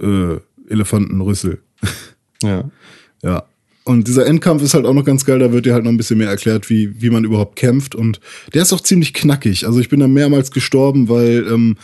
äh, 0.00 0.36
Elefantenrüssel. 0.68 1.60
Ja. 2.40 2.70
Ja. 3.20 3.42
Und 3.82 4.06
dieser 4.06 4.24
Endkampf 4.26 4.62
ist 4.62 4.74
halt 4.74 4.86
auch 4.86 4.92
noch 4.94 5.04
ganz 5.04 5.24
geil, 5.24 5.40
da 5.40 5.50
wird 5.50 5.66
dir 5.66 5.72
halt 5.74 5.82
noch 5.82 5.90
ein 5.90 5.96
bisschen 5.96 6.18
mehr 6.18 6.28
erklärt, 6.28 6.70
wie, 6.70 7.02
wie 7.02 7.10
man 7.10 7.24
überhaupt 7.24 7.56
kämpft. 7.56 7.96
Und 7.96 8.20
der 8.54 8.62
ist 8.62 8.72
auch 8.72 8.80
ziemlich 8.80 9.12
knackig. 9.12 9.66
Also 9.66 9.80
ich 9.80 9.88
bin 9.88 9.98
da 9.98 10.06
mehrmals 10.06 10.52
gestorben, 10.52 11.08
weil 11.08 11.44
ähm, 11.50 11.76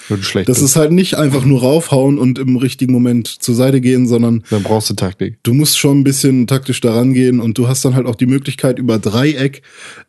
das 0.47 0.63
ist 0.63 0.77
halt 0.77 0.93
nicht 0.93 1.17
einfach 1.17 1.45
nur 1.45 1.61
raufhauen 1.63 2.19
und 2.19 2.39
im 2.39 2.57
richtigen 2.57 2.93
Moment 2.93 3.27
zur 3.27 3.55
Seite 3.57 3.81
gehen, 3.81 4.07
sondern 4.07 4.45
Dann 4.51 4.63
brauchst 4.63 4.91
du 4.91 4.95
Taktik. 4.95 5.39
du 5.43 5.55
musst 5.55 5.77
schon 5.79 6.01
ein 6.01 6.05
bisschen 6.05 6.47
taktisch 6.47 6.81
daran 6.81 7.15
gehen 7.15 7.41
und 7.41 7.59
du 7.59 7.67
hast 7.67 7.85
dann 7.85 7.97
halt 7.97 8.07
auch 8.07 8.17
die 8.17 8.27
Möglichkeit, 8.27 8.79
über 8.79 8.99
Dreieck 9.01 9.63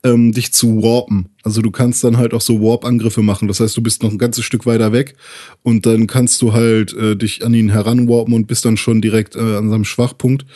ähm, 0.04 0.32
dich 0.32 0.54
zu 0.54 0.84
warpen. 0.84 1.30
Also 1.46 1.62
du 1.62 1.70
kannst 1.70 2.04
dann 2.04 2.18
halt 2.18 2.34
auch 2.34 2.42
so 2.42 2.60
Warp-Angriffe 2.60 3.22
machen. 3.22 3.48
Das 3.48 3.60
heißt, 3.60 3.78
du 3.78 3.84
bist 3.84 4.02
noch 4.02 4.12
ein 4.12 4.18
ganzes 4.18 4.44
Stück 4.44 4.66
weiter 4.66 4.92
weg 4.92 5.16
und 5.62 5.86
dann 5.86 6.08
kannst 6.08 6.42
du 6.42 6.54
halt 6.54 6.92
äh, 6.94 7.16
dich 7.16 7.46
an 7.46 7.54
ihn 7.54 7.70
heranwarpen 7.70 8.34
und 8.34 8.48
bist 8.48 8.66
dann 8.66 8.78
schon 8.78 9.00
direkt 9.00 9.36
äh, 9.36 9.56
an 9.56 9.70
seinem 9.70 9.86
Schwachpunkt. 9.86 10.48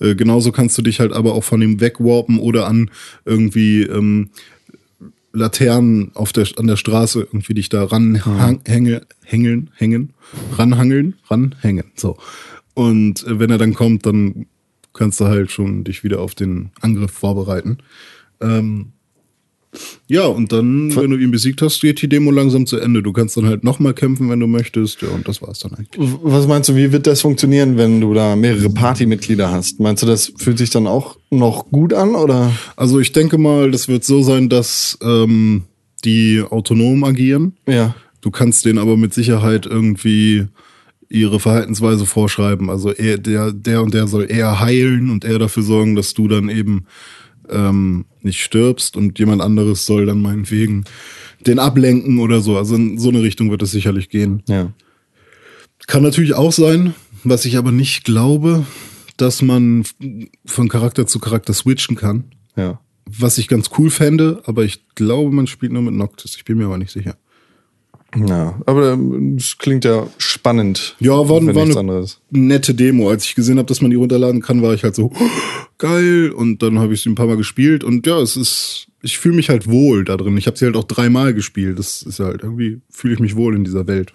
Äh, 0.00 0.14
genauso 0.14 0.50
kannst 0.50 0.78
du 0.78 0.82
dich 0.82 1.00
halt 1.00 1.12
aber 1.12 1.34
auch 1.34 1.44
von 1.44 1.60
ihm 1.60 1.82
wegwarpen 1.82 2.38
oder 2.38 2.66
an 2.66 2.90
irgendwie 3.26 3.82
ähm, 3.82 4.30
Laternen 5.34 6.12
auf 6.14 6.32
der, 6.32 6.46
an 6.56 6.66
der 6.66 6.76
Straße 6.76 7.20
irgendwie 7.20 7.52
dich 7.52 7.68
da 7.68 7.84
ranhängen, 7.84 9.02
hängeln, 9.22 9.70
hängen, 9.74 10.14
ranhangeln, 10.56 11.16
ranhängen, 11.28 11.92
so. 11.94 12.16
Und 12.72 13.22
äh, 13.26 13.38
wenn 13.38 13.50
er 13.50 13.58
dann 13.58 13.74
kommt, 13.74 14.06
dann 14.06 14.46
kannst 14.94 15.20
du 15.20 15.26
halt 15.26 15.50
schon 15.50 15.84
dich 15.84 16.04
wieder 16.04 16.20
auf 16.20 16.34
den 16.34 16.70
Angriff 16.80 17.10
vorbereiten. 17.10 17.78
Ähm, 18.40 18.92
ja, 20.06 20.24
und 20.24 20.52
dann, 20.52 20.94
wenn 20.96 21.10
du 21.10 21.16
ihn 21.18 21.30
besiegt 21.30 21.60
hast, 21.60 21.80
geht 21.80 22.00
die 22.00 22.08
Demo 22.08 22.30
langsam 22.30 22.66
zu 22.66 22.78
Ende. 22.78 23.02
Du 23.02 23.12
kannst 23.12 23.36
dann 23.36 23.46
halt 23.46 23.64
nochmal 23.64 23.92
kämpfen, 23.92 24.30
wenn 24.30 24.40
du 24.40 24.46
möchtest. 24.46 25.02
Ja, 25.02 25.08
und 25.08 25.28
das 25.28 25.42
war's 25.42 25.58
dann 25.58 25.74
eigentlich. 25.74 26.10
Was 26.22 26.46
meinst 26.46 26.70
du, 26.70 26.76
wie 26.76 26.92
wird 26.92 27.06
das 27.06 27.20
funktionieren, 27.20 27.76
wenn 27.76 28.00
du 28.00 28.14
da 28.14 28.34
mehrere 28.34 28.70
Partymitglieder 28.70 29.50
hast? 29.50 29.80
Meinst 29.80 30.02
du, 30.02 30.06
das 30.06 30.32
fühlt 30.36 30.58
sich 30.58 30.70
dann 30.70 30.86
auch 30.86 31.18
noch 31.30 31.66
gut 31.70 31.92
an 31.92 32.14
oder? 32.14 32.52
Also 32.76 32.98
ich 32.98 33.12
denke 33.12 33.36
mal, 33.36 33.70
das 33.70 33.88
wird 33.88 34.04
so 34.04 34.22
sein, 34.22 34.48
dass 34.48 34.98
ähm, 35.02 35.64
die 36.04 36.42
autonom 36.48 37.04
agieren. 37.04 37.54
Ja. 37.66 37.94
Du 38.22 38.30
kannst 38.30 38.64
denen 38.64 38.78
aber 38.78 38.96
mit 38.96 39.12
Sicherheit 39.12 39.66
irgendwie 39.66 40.46
ihre 41.10 41.40
Verhaltensweise 41.40 42.06
vorschreiben. 42.06 42.70
Also 42.70 42.90
er, 42.90 43.18
der, 43.18 43.52
der 43.52 43.82
und 43.82 43.94
der 43.94 44.06
soll 44.06 44.30
eher 44.30 44.60
heilen 44.60 45.10
und 45.10 45.24
eher 45.24 45.38
dafür 45.38 45.62
sorgen, 45.62 45.94
dass 45.94 46.14
du 46.14 46.28
dann 46.28 46.48
eben 46.48 46.86
ähm, 47.50 48.06
nicht 48.22 48.42
stirbst 48.42 48.96
und 48.96 49.18
jemand 49.18 49.42
anderes 49.42 49.86
soll 49.86 50.06
dann 50.06 50.20
meinetwegen 50.20 50.84
den 51.46 51.58
ablenken 51.58 52.18
oder 52.18 52.40
so. 52.40 52.56
Also 52.56 52.74
in 52.74 52.98
so 52.98 53.08
eine 53.08 53.22
Richtung 53.22 53.50
wird 53.50 53.62
es 53.62 53.70
sicherlich 53.70 54.08
gehen. 54.08 54.42
Ja. 54.48 54.72
Kann 55.86 56.02
natürlich 56.02 56.34
auch 56.34 56.52
sein, 56.52 56.94
was 57.24 57.44
ich 57.44 57.56
aber 57.56 57.72
nicht 57.72 58.04
glaube, 58.04 58.66
dass 59.16 59.42
man 59.42 59.84
von 60.44 60.68
Charakter 60.68 61.06
zu 61.06 61.18
Charakter 61.18 61.52
switchen 61.52 61.96
kann. 61.96 62.24
Ja. 62.56 62.80
Was 63.06 63.38
ich 63.38 63.48
ganz 63.48 63.70
cool 63.78 63.90
fände, 63.90 64.42
aber 64.44 64.64
ich 64.64 64.86
glaube, 64.94 65.30
man 65.34 65.46
spielt 65.46 65.72
nur 65.72 65.82
mit 65.82 65.94
Noctis. 65.94 66.36
Ich 66.36 66.44
bin 66.44 66.58
mir 66.58 66.66
aber 66.66 66.78
nicht 66.78 66.92
sicher. 66.92 67.16
Ja, 68.16 68.60
aber 68.64 68.92
ähm, 68.92 69.36
es 69.36 69.58
klingt 69.58 69.84
ja 69.84 70.06
spannend. 70.16 70.96
Ja, 70.98 71.12
war, 71.12 71.28
war 71.28 71.62
eine 71.62 71.76
anderes. 71.76 72.20
nette 72.30 72.74
Demo. 72.74 73.10
Als 73.10 73.24
ich 73.24 73.34
gesehen 73.34 73.58
habe, 73.58 73.66
dass 73.66 73.82
man 73.82 73.90
die 73.90 73.96
runterladen 73.96 74.40
kann, 74.40 74.62
war 74.62 74.72
ich 74.72 74.82
halt 74.82 74.94
so 74.94 75.12
geil. 75.78 76.30
Und 76.30 76.62
dann 76.62 76.78
habe 76.78 76.94
ich 76.94 77.02
sie 77.02 77.10
ein 77.10 77.14
paar 77.14 77.26
Mal 77.26 77.36
gespielt. 77.36 77.84
Und 77.84 78.06
ja, 78.06 78.20
es 78.20 78.36
ist, 78.36 78.88
ich 79.02 79.18
fühle 79.18 79.36
mich 79.36 79.48
halt 79.48 79.68
wohl 79.68 80.04
da 80.04 80.16
drin. 80.16 80.36
Ich 80.36 80.46
habe 80.46 80.56
sie 80.58 80.64
halt 80.64 80.76
auch 80.76 80.84
dreimal 80.84 81.34
gespielt. 81.34 81.78
Das 81.78 82.02
ist 82.02 82.20
halt 82.20 82.42
irgendwie, 82.42 82.80
fühle 82.90 83.14
ich 83.14 83.20
mich 83.20 83.36
wohl 83.36 83.54
in 83.54 83.64
dieser 83.64 83.86
Welt. 83.86 84.12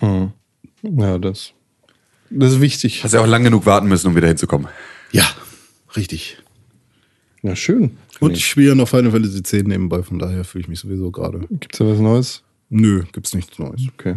Ja, 0.81 1.17
das, 1.17 1.53
das 2.29 2.53
ist 2.53 2.61
wichtig. 2.61 3.03
Hast 3.03 3.13
ja 3.13 3.21
auch 3.21 3.27
lang 3.27 3.43
genug 3.43 3.65
warten 3.65 3.87
müssen, 3.87 4.07
um 4.07 4.15
wieder 4.15 4.27
hinzukommen. 4.27 4.67
Ja, 5.11 5.27
richtig. 5.95 6.37
Ja, 7.41 7.55
schön. 7.55 7.91
Und 8.19 8.37
ich 8.37 8.45
spiele 8.45 8.69
ja 8.69 8.75
noch 8.75 8.87
Final 8.87 9.11
Fantasy 9.11 9.39
X 9.39 9.51
nebenbei, 9.51 10.01
von 10.01 10.17
daher 10.17 10.45
fühle 10.45 10.61
ich 10.63 10.67
mich 10.69 10.79
sowieso 10.79 11.11
gerade. 11.11 11.39
Gibt's 11.49 11.77
da 11.77 11.85
was 11.85 11.99
Neues? 11.99 12.43
Nö, 12.69 13.03
gibt's 13.11 13.35
nichts 13.35 13.59
Neues. 13.59 13.81
Okay. 13.93 14.15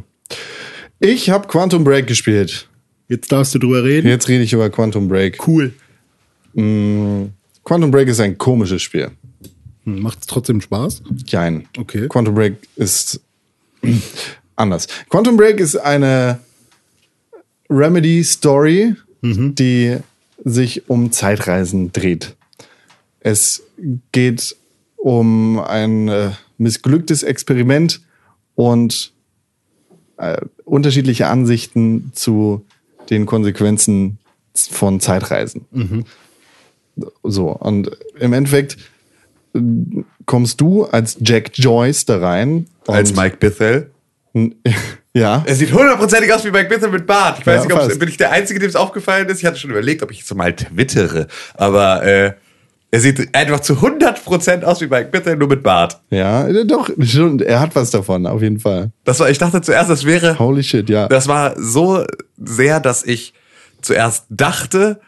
Ich 1.01 1.29
habe 1.29 1.49
Quantum 1.49 1.85
Break 1.85 2.07
gespielt. 2.07 2.69
Jetzt 3.09 3.31
darfst 3.31 3.55
du 3.55 3.59
drüber 3.59 3.85
reden. 3.85 4.09
Jetzt 4.09 4.29
rede 4.29 4.45
ich 4.45 4.53
über 4.53 4.71
Quantum 4.71 5.09
Break. 5.09 5.47
Cool. 5.47 5.75
Quantum 6.57 7.91
Break 7.91 8.09
ist 8.09 8.21
ein 8.21 8.39
komisches 8.39 8.83
Spiel. 8.83 9.11
Hm, 9.85 10.01
Macht's 10.01 10.27
trotzdem 10.27 10.61
Spaß? 10.61 11.03
Jein. 11.27 11.69
Okay. 11.77 12.09
Quantum 12.09 12.35
Break 12.35 12.57
ist 12.77 13.21
anders. 14.57 14.89
Quantum 15.11 15.37
Break 15.37 15.61
ist 15.61 15.77
eine 15.77 16.41
Remedy-Story, 17.69 18.95
die 19.55 19.97
sich 20.45 20.89
um 20.89 21.13
Zeitreisen 21.13 21.93
dreht. 21.93 22.37
Es 23.21 23.63
geht 24.13 24.57
um 24.97 25.59
ein 25.59 26.09
äh, 26.09 26.31
missglücktes 26.59 27.23
Experiment 27.23 28.01
und 28.55 29.13
äh, 30.17 30.41
unterschiedliche 30.65 31.27
Ansichten 31.27 32.13
zu 32.15 32.65
den 33.11 33.27
Konsequenzen 33.27 34.19
von 34.55 35.01
Zeitreisen. 35.01 35.67
So, 37.23 37.51
und 37.51 37.91
im 38.19 38.33
Endeffekt 38.33 38.77
äh, 39.55 39.61
kommst 40.25 40.61
du 40.61 40.85
als 40.85 41.17
Jack 41.21 41.51
Joyce 41.55 42.05
da 42.07 42.19
rein. 42.19 42.67
Als 42.87 43.15
Mike 43.15 43.37
Bithell. 43.39 43.91
Ja. 45.17 45.43
Er 45.47 45.55
sieht 45.55 45.73
hundertprozentig 45.73 46.31
aus 46.31 46.45
wie 46.45 46.51
Mike 46.51 46.69
Bithell 46.69 46.91
mit 46.91 47.07
Bart. 47.07 47.39
Ich 47.41 47.47
weiß 47.47 47.65
Ja, 47.67 47.83
nicht, 47.87 47.93
ob 47.95 47.99
bin 47.99 48.07
ich 48.11 48.19
der 48.19 48.33
Einzige, 48.33 48.61
dem 48.61 48.69
es 48.69 48.77
aufgefallen 48.77 49.27
ist. 49.31 49.39
Ich 49.39 49.47
hatte 49.47 49.57
schon 49.57 49.71
überlegt, 49.71 50.03
ob 50.03 50.11
ich 50.11 50.19
jetzt 50.19 50.35
mal 50.35 50.55
twittere. 50.55 51.27
Aber 51.55 52.05
äh, 52.05 52.33
er 52.91 53.01
sieht 53.01 53.35
einfach 53.35 53.61
zu 53.61 53.75
100% 53.75 54.63
aus 54.65 54.83
wie 54.83 54.89
Mike 54.89 55.09
Bithell, 55.11 55.37
nur 55.37 55.49
mit 55.49 55.63
Bart. 55.63 56.03
Ja, 56.11 56.47
doch, 56.65 56.91
schon, 57.01 57.41
er 57.41 57.61
hat 57.61 57.75
was 57.75 57.91
davon, 57.93 58.27
auf 58.27 58.43
jeden 58.43 58.61
Fall. 58.61 58.91
Das 59.05 59.19
war, 59.19 59.31
ich 59.31 59.39
dachte 59.39 59.63
zuerst, 59.63 59.89
das 59.89 60.05
wäre 60.05 60.39
Holy 60.39 60.63
shit, 60.63 60.91
ja. 60.91 61.09
Das 61.09 61.29
war 61.29 61.55
so 61.59 62.05
sehr, 62.37 62.79
dass 62.81 63.03
ich 63.03 63.33
zuerst 63.81 64.27
dachte, 64.29 65.01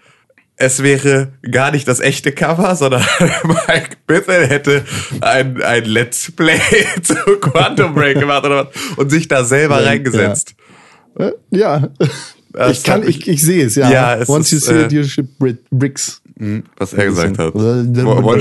es 0.61 0.83
wäre 0.83 1.33
gar 1.51 1.71
nicht 1.71 1.87
das 1.87 2.01
echte 2.01 2.33
Cover, 2.33 2.75
sondern 2.75 3.03
Mike 3.45 3.97
Bithell 4.07 4.47
hätte 4.49 4.85
ein, 5.21 5.63
ein 5.63 5.85
Let's 5.85 6.33
Play 6.33 6.59
zu 7.03 7.15
Quantum 7.41 7.95
Break 7.95 8.19
gemacht 8.19 8.45
oder 8.45 8.67
was 8.67 8.97
und 8.97 9.11
sich 9.11 9.29
da 9.29 9.45
selber 9.45 9.81
Ja, 9.81 9.87
reingesetzt. 9.87 10.55
Äh, 11.19 11.31
ja. 11.51 11.89
Ich 12.71 12.83
kann, 12.83 13.07
ich, 13.07 13.29
ich 13.29 13.41
sehe 13.43 13.67
es, 13.67 13.77
ja. 13.77 13.91
Ja, 13.91 14.17
es 14.17 14.29
Once 14.29 14.53
ist, 14.53 14.67
you 14.69 14.75
see 14.75 14.83
äh, 14.83 14.85
it, 14.87 14.93
you 15.17 15.25
bri- 15.39 15.59
bricks. 15.71 16.21
Was 16.77 16.93
er 16.93 17.07
gesagt 17.07 17.39
hat. 17.39 17.53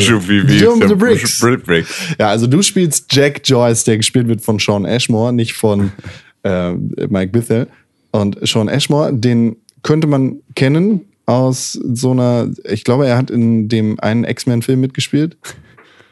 Shoot 0.01 0.27
wie 0.27 0.47
wie 0.47 0.58
Jump 0.58 0.88
the 0.88 0.95
bricks. 0.95 1.39
Bricks. 1.39 1.89
Ja, 2.19 2.30
also 2.30 2.47
du 2.47 2.62
spielst 2.62 3.12
Jack 3.12 3.41
Joyce, 3.43 3.84
der 3.84 3.97
gespielt 3.97 4.27
wird 4.27 4.41
von 4.41 4.60
Sean 4.60 4.86
Ashmore, 4.86 5.34
nicht 5.34 5.53
von 5.53 5.91
äh, 6.43 6.71
Mike 6.73 7.32
Bithell. 7.32 7.67
Und 8.12 8.38
Sean 8.47 8.69
Ashmore, 8.69 9.13
den 9.13 9.58
könnte 9.84 10.08
man 10.08 10.38
kennen 10.56 11.01
aus 11.27 11.73
so 11.73 12.11
einer, 12.11 12.49
ich 12.63 12.83
glaube, 12.83 13.05
er 13.05 13.17
hat 13.17 13.29
in 13.29 13.69
dem 13.69 13.99
einen 13.99 14.23
X-Men-Film 14.23 14.79
mitgespielt. 14.79 15.37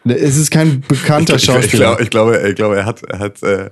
Es 0.04 0.38
ist 0.38 0.51
kein 0.51 0.82
bekannter 0.82 1.36
Ich, 1.36 1.41
ich, 1.41 1.45
Schauspieler. 1.45 1.95
glaube, 1.95 2.04
ich, 2.04 2.10
glaube, 2.12 2.49
ich 2.49 2.56
glaube, 2.56 2.78
er 2.78 2.86
hat, 2.86 3.01
er 3.04 3.19
hat, 3.19 3.41
äh, 3.41 3.69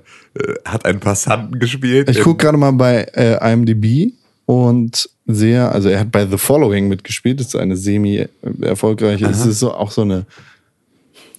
hat 0.64 0.84
einen 0.84 0.98
Passanten 0.98 1.60
gespielt. 1.60 2.08
Ich 2.08 2.20
gucke 2.20 2.44
gerade 2.44 2.58
mal 2.58 2.72
bei 2.72 3.06
äh, 3.14 3.52
IMDb 3.52 4.12
und 4.46 5.08
sehe, 5.26 5.68
also 5.68 5.90
er 5.90 6.00
hat 6.00 6.10
bei 6.10 6.26
The 6.26 6.38
Following 6.38 6.88
mitgespielt, 6.88 7.38
das 7.40 7.48
ist 7.48 7.56
eine 7.56 7.76
semi-erfolgreiche, 7.76 9.26
es 9.26 9.46
ist 9.46 9.60
so 9.60 9.72
auch 9.72 9.90
so 9.90 10.02
eine, 10.02 10.26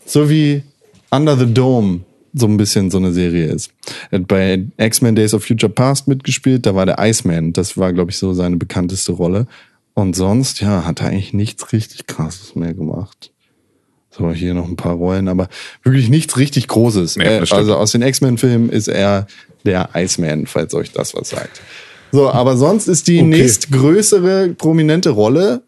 so 0.06 0.30
wie 0.30 0.64
Under 1.12 1.38
the 1.38 1.52
Dome 1.52 2.02
so 2.34 2.48
ein 2.48 2.58
bisschen 2.58 2.92
so 2.92 2.98
eine 2.98 3.12
Serie 3.12 3.46
ist. 3.46 3.72
Er 4.12 4.20
hat 4.20 4.28
bei 4.28 4.66
X-Men 4.78 5.16
Days 5.16 5.34
of 5.34 5.44
Future 5.46 5.72
Past 5.72 6.08
mitgespielt, 6.08 6.66
da 6.66 6.76
war 6.76 6.86
der 6.86 6.98
Iceman, 7.00 7.54
das 7.54 7.78
war, 7.78 7.92
glaube 7.94 8.12
ich, 8.12 8.18
so 8.18 8.34
seine 8.34 8.58
bekannteste 8.58 9.12
Rolle. 9.14 9.48
Und 9.96 10.16
sonst, 10.16 10.62
ja, 10.62 10.86
hat 10.86 11.02
er 11.02 11.08
eigentlich 11.08 11.34
nichts 11.34 11.72
richtig 11.74 12.06
krasses 12.06 12.54
mehr 12.54 12.74
gemacht. 12.76 13.32
So, 14.12 14.32
hier 14.32 14.54
noch 14.54 14.68
ein 14.68 14.76
paar 14.76 14.94
Rollen, 14.94 15.28
aber 15.28 15.50
wirklich 15.84 16.10
nichts 16.10 16.38
richtig 16.38 16.68
Großes. 16.68 17.16
Nee, 17.18 17.24
Äh, 17.24 17.46
also 17.50 17.76
aus 17.76 17.92
den 17.92 18.02
X-Men-Filmen 18.04 18.70
ist 18.70 18.88
er 18.88 19.26
der 19.66 19.90
Iceman, 19.96 20.46
falls 20.48 20.74
euch 20.74 20.92
das 20.92 21.16
was 21.16 21.30
sagt. 21.30 21.60
So, 22.12 22.30
aber 22.30 22.56
sonst 22.56 22.88
ist 22.88 23.08
die 23.08 23.18
Okay. 23.20 23.28
nächstgrößere 23.30 24.50
prominente 24.58 25.10
Rolle 25.10 25.64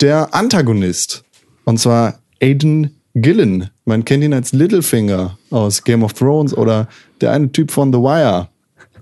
der 0.00 0.34
Antagonist. 0.34 1.24
Und 1.64 1.78
zwar 1.80 2.20
Aiden 2.40 3.00
Gillen. 3.14 3.70
Man 3.84 4.04
kennt 4.04 4.22
ihn 4.22 4.34
als 4.34 4.52
Littlefinger 4.52 5.38
aus 5.50 5.82
Game 5.82 6.02
of 6.04 6.12
Thrones 6.12 6.52
oder 6.54 6.88
der 7.20 7.32
eine 7.32 7.50
Typ 7.50 7.70
von 7.72 7.92
The 7.92 7.98
Wire. 7.98 8.48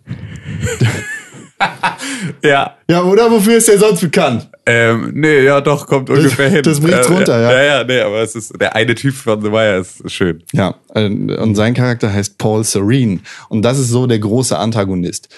ja. 2.42 2.76
Ja, 2.88 3.02
oder 3.02 3.30
wofür 3.30 3.56
ist 3.56 3.68
er 3.68 3.78
sonst 3.78 4.00
bekannt? 4.00 4.48
Ähm, 4.66 5.12
nee, 5.14 5.44
ja, 5.44 5.60
doch, 5.60 5.86
kommt 5.86 6.10
ungefähr 6.10 6.48
hin. 6.50 6.62
das 6.62 6.80
bricht's 6.80 7.08
Äh, 7.08 7.12
runter, 7.12 7.40
ja. 7.40 7.52
Ja, 7.52 7.62
ja, 7.62 7.84
nee, 7.84 8.00
aber 8.00 8.20
es 8.22 8.34
ist, 8.34 8.60
der 8.60 8.74
eine 8.74 8.94
Typ 8.94 9.14
von 9.14 9.40
The 9.40 9.50
Wire 9.52 9.78
ist 9.80 10.10
schön. 10.10 10.42
Ja, 10.52 10.74
äh, 10.94 11.06
und 11.06 11.54
sein 11.54 11.74
Charakter 11.74 12.12
heißt 12.12 12.38
Paul 12.38 12.64
Serene. 12.64 13.20
Und 13.48 13.62
das 13.62 13.78
ist 13.78 13.90
so 13.90 14.06
der 14.06 14.18
große 14.18 14.58
Antagonist. 14.58 15.28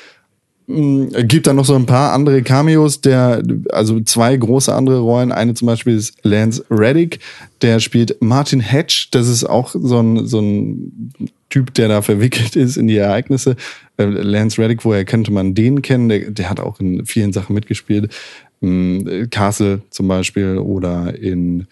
Mm, 0.67 1.09
Gibt 1.27 1.47
dann 1.47 1.57
noch 1.57 1.65
so 1.65 1.75
ein 1.75 1.87
paar 1.87 2.13
andere 2.13 2.43
Cameos, 2.43 3.01
der, 3.01 3.43
also 3.71 4.01
zwei 4.01 4.37
große 4.37 4.75
andere 4.75 5.01
Rollen. 5.01 5.33
Eine 5.33 5.55
zum 5.55 5.67
Beispiel 5.67 5.97
ist 5.97 6.15
Lance 6.23 6.65
Reddick, 6.71 7.21
der 7.63 7.81
spielt 7.81 8.21
Martin 8.23 8.61
Hatch. 8.61 9.11
Das 9.11 9.29
ist 9.29 9.45
auch 9.45 9.71
so 9.75 10.01
ein, 10.01 10.27
so 10.27 10.41
ein 10.41 11.13
Typ, 11.51 11.75
der 11.75 11.89
da 11.89 12.03
verwickelt 12.03 12.57
ist 12.57 12.77
in 12.77 12.87
die 12.87 12.97
Ereignisse. 12.97 13.57
Äh, 13.99 14.05
Lance 14.05 14.61
Reddick, 14.61 14.85
woher 14.85 15.05
könnte 15.05 15.33
man 15.33 15.55
den 15.55 15.83
kennen? 15.83 16.09
Der, 16.09 16.31
der 16.31 16.49
hat 16.51 16.61
auch 16.61 16.81
in 16.81 17.05
vielen 17.07 17.33
Sachen 17.33 17.55
mitgespielt. 17.55 18.15
Mm, 18.61 19.25
Castle 19.31 19.83
zum 19.91 20.09
Beispiel 20.09 20.59
oder 20.59 21.15
in 21.21 21.67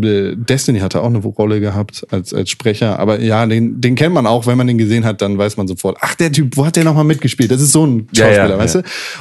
äh, 0.00 0.36
Destiny 0.36 0.78
hatte 0.78 1.00
auch 1.00 1.06
eine 1.06 1.18
Rolle 1.18 1.58
gehabt 1.58 2.06
als, 2.12 2.32
als 2.32 2.48
Sprecher, 2.50 3.00
aber 3.00 3.18
ja, 3.20 3.44
den, 3.46 3.80
den 3.80 3.96
kennt 3.96 4.14
man 4.14 4.24
auch, 4.24 4.46
wenn 4.46 4.56
man 4.56 4.68
den 4.68 4.78
gesehen 4.78 5.04
hat, 5.04 5.20
dann 5.20 5.36
weiß 5.36 5.56
man 5.56 5.66
sofort, 5.66 5.96
ach, 6.00 6.14
der 6.14 6.30
Typ, 6.30 6.56
wo 6.56 6.64
hat 6.64 6.76
der 6.76 6.84
nochmal 6.84 7.02
mitgespielt? 7.02 7.50
Das 7.50 7.60
ist 7.60 7.72
so 7.72 7.84
ein 7.84 8.06
Ja, 8.12 8.26
ja, 8.28 8.34
Schauspieler, 8.34 8.50
ja. 8.50 8.58
weißt 8.58 8.74
du? 8.76 8.78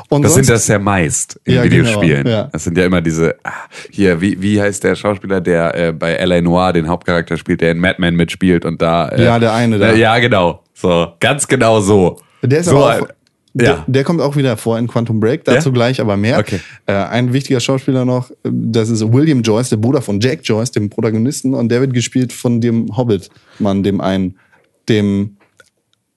Und 0.09 0.21
Das 0.23 0.33
sonst, 0.33 0.45
sind 0.45 0.53
das 0.55 0.67
ja 0.67 0.77
meist 0.77 1.39
in 1.45 1.55
Ja, 1.55 1.63
Videospielen. 1.63 2.23
genau, 2.23 2.29
ja. 2.35 2.49
Das 2.51 2.63
sind 2.65 2.77
ja 2.77 2.85
immer 2.85 3.01
diese, 3.01 3.35
ah, 3.43 3.51
hier, 3.89 4.21
wie, 4.21 4.39
wie 4.43 4.61
heißt 4.61 4.83
der 4.83 4.93
Schauspieler, 4.93 5.41
der 5.41 5.73
äh, 5.75 5.91
bei 5.91 6.11
L.A. 6.13 6.39
Noir 6.39 6.71
den 6.73 6.87
Hauptcharakter 6.87 7.37
spielt, 7.37 7.61
der 7.61 7.71
in 7.71 7.79
Mad 7.79 7.95
Men 7.97 8.15
mitspielt 8.15 8.63
und 8.63 8.79
da. 8.79 9.09
Äh, 9.09 9.23
Ja, 9.25 9.39
der 9.39 9.53
eine 9.55 9.79
da. 9.79 9.93
Äh, 9.93 9.97
ja, 9.99 10.19
genau. 10.19 10.61
So, 10.75 11.07
ganz 11.19 11.47
genau 11.47 11.79
so. 11.79 12.19
Der 12.41 12.59
ist 12.59 12.65
so, 12.67 12.77
aber 12.77 12.85
auch, 13.03 13.07
ein- 13.09 13.13
der, 13.53 13.67
ja. 13.67 13.83
der 13.87 14.03
kommt 14.03 14.21
auch 14.21 14.35
wieder 14.35 14.55
vor 14.57 14.77
in 14.77 14.87
Quantum 14.87 15.19
Break, 15.19 15.43
dazu 15.43 15.69
Ja? 15.69 15.73
gleich 15.73 15.99
aber 15.99 16.15
mehr. 16.17 16.37
Okay. 16.37 16.59
Äh, 16.85 16.93
ein 16.93 17.33
wichtiger 17.33 17.59
Schauspieler 17.59 18.05
noch, 18.05 18.29
äh, 18.29 18.35
das 18.51 18.89
ist 18.89 19.11
William 19.11 19.41
Joyce, 19.41 19.69
der 19.69 19.77
Bruder 19.77 20.01
von 20.03 20.19
Jack 20.19 20.41
Joyce, 20.43 20.71
dem 20.71 20.89
Protagonisten, 20.89 21.53
und 21.55 21.69
der 21.69 21.81
wird 21.81 21.93
gespielt 21.93 22.31
von 22.31 22.61
dem 22.61 22.95
Hobbit-Mann, 22.95 23.81
dem 23.83 24.01
einen, 24.01 24.35
dem 24.87 25.37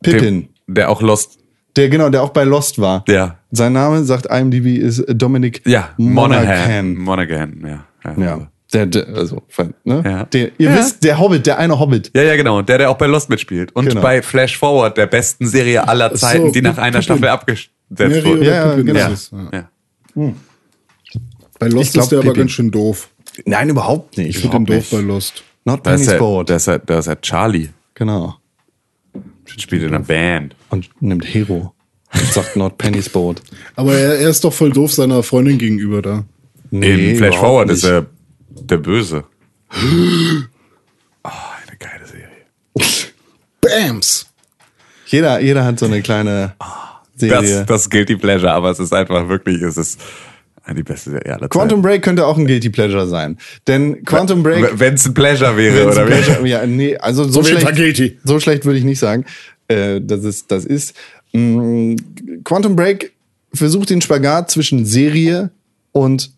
Pippin. 0.03 0.21
dem, 0.67 0.75
der 0.75 0.91
auch 0.91 1.01
Lost. 1.01 1.39
Der, 1.77 1.89
genau, 1.89 2.11
der 2.11 2.23
auch 2.23 2.31
bei 2.31 2.45
Lost 2.45 2.79
war. 2.79 3.03
Ja. 3.09 3.39
Sein 3.51 3.73
Name, 3.73 4.05
sagt 4.05 4.27
IMDb, 4.27 4.77
ist 4.79 5.03
Dominic 5.09 5.63
Ja, 5.67 5.91
Monaghan. 5.97 6.45
Monaghan. 6.47 6.95
Monaghan, 6.97 7.85
ja. 8.05 8.13
Ja. 8.23 8.52
Der, 8.73 8.87
der, 8.87 9.07
also, 9.09 9.43
ne? 9.85 10.03
Ja. 10.05 10.25
Der, 10.25 10.51
ihr 10.59 10.71
Ja. 10.71 10.79
wisst, 10.79 11.05
der 11.05 11.19
Hobbit, 11.19 11.47
der 11.47 11.59
eine 11.59 11.79
Hobbit. 11.79 12.11
Ja, 12.15 12.23
ja, 12.23 12.37
genau. 12.37 12.59
Und 12.59 12.69
der, 12.69 12.79
der 12.79 12.91
auch 12.91 12.97
bei 12.97 13.07
Lost 13.07 13.29
mitspielt. 13.29 13.75
Und 13.77 13.87
Genau. 13.89 14.01
bei 14.01 14.23
Flash 14.23 14.57
Forward, 14.57 14.97
der 14.97 15.07
besten 15.07 15.47
Serie 15.47 15.87
aller 15.87 16.11
so, 16.11 16.17
Zeiten, 16.17 16.53
die 16.53 16.63
nach 16.63 16.79
einer. 16.79 17.03
Staffel 17.03 17.29
abgesetzt 17.29 17.71
wurde. 17.91 18.45
Ja, 18.47 18.69
ja, 18.69 18.75
genau. 18.77 18.95
ja. 18.99 19.11
Ja. 19.53 20.33
Bei 21.59 21.69
Lost 21.69 21.89
Ich 21.89 21.93
glaub, 21.93 22.03
ist 22.05 22.13
der 22.13 22.19
aber 22.19 22.29
Pippin. 22.29 22.41
ganz 22.43 22.51
schön 22.53 22.71
doof. 22.71 23.09
Nein, 23.45 23.69
überhaupt 23.69 24.17
nicht. 24.19 24.31
Ich 24.31 24.39
finde 24.39 24.57
den 24.59 24.67
doof 24.67 24.89
bei 24.91 24.99
Lost. 25.01 25.45
Not 25.65 25.87
Da 25.87 25.95
ist, 25.95 26.01
Penny's 26.01 26.13
er, 26.15 26.19
Boat. 26.19 26.51
da, 26.51 26.57
ist 26.57 26.67
er, 26.67 26.79
da 26.81 26.99
ist 26.99 27.07
er 27.07 27.21
Charlie. 27.21 27.69
Genau. 27.95 28.35
Spielt 29.45 29.83
in 29.83 29.89
einer 29.89 30.01
Band. 30.01 30.57
Und 30.71 30.89
nimmt 31.01 31.25
Hero. 31.25 31.73
Und 32.13 32.33
sagt 32.33 32.57
Not 32.57 32.79
Penny's 32.79 33.09
Boat. 33.09 33.43
Aber 33.77 33.95
er, 33.95 34.19
er 34.19 34.29
ist 34.31 34.43
doch 34.45 34.53
voll 34.53 34.71
doof 34.73 34.93
seiner 34.93 35.23
Freundin 35.23 35.59
gegenüber 35.59 36.03
da. 36.03 36.25
in 36.71 37.17
Flash 37.17 37.37
Forward 37.37 37.69
nicht. 37.69 37.77
ist 37.79 37.85
er 37.85 38.07
der 38.61 38.77
Böse. 38.79 39.25
Oh, 39.71 39.77
eine 41.23 41.77
geile 41.79 42.07
Serie. 42.07 43.13
Bams! 43.61 44.27
Jeder, 45.07 45.41
jeder 45.41 45.65
hat 45.65 45.79
so 45.79 45.87
eine 45.87 46.01
kleine 46.03 46.55
Serie. 47.17 47.59
Das, 47.59 47.67
das 47.67 47.91
Guilty 47.91 48.17
Pleasure, 48.17 48.53
aber 48.53 48.71
es 48.71 48.79
ist 48.81 48.93
einfach 48.93 49.29
wirklich, 49.29 49.61
es 49.63 49.77
ist 49.77 50.01
die 50.75 50.83
beste 50.83 51.11
Serie 51.11 51.35
aller 51.35 51.49
Quantum 51.49 51.83
Break 51.83 52.03
könnte 52.03 52.25
auch 52.27 52.39
ein 52.39 52.47
Guilty 52.47 52.71
Pleasure 52.71 53.07
sein. 53.07 53.37
Denn 53.67 54.05
Quantum 54.05 54.43
Break. 54.43 54.79
Wenn 54.79 54.95
es 54.95 55.07
ein 55.07 55.15
Pleasure 55.15 55.57
wäre, 55.57 55.87
oder 55.89 56.03
ein 56.03 56.09
wie? 56.09 56.13
Pleasure, 56.13 56.47
ja, 56.47 56.67
nee, 56.67 56.97
also 56.97 57.25
so, 57.25 57.43
So 57.43 57.45
schlecht, 57.45 58.17
so 58.25 58.41
schlecht 58.41 58.65
würde 58.65 58.79
ich 58.79 58.85
nicht 58.85 58.99
sagen. 58.99 59.25
Äh, 59.69 60.01
das 60.01 60.25
ist, 60.25 60.51
das 60.51 60.65
ist. 60.65 60.95
Mh, 61.33 61.97
Quantum 62.45 62.77
Break 62.77 63.13
versucht 63.53 63.91
den 63.91 64.01
Spagat 64.01 64.51
zwischen 64.51 64.85
Serie 64.87 65.51
und 65.93 66.31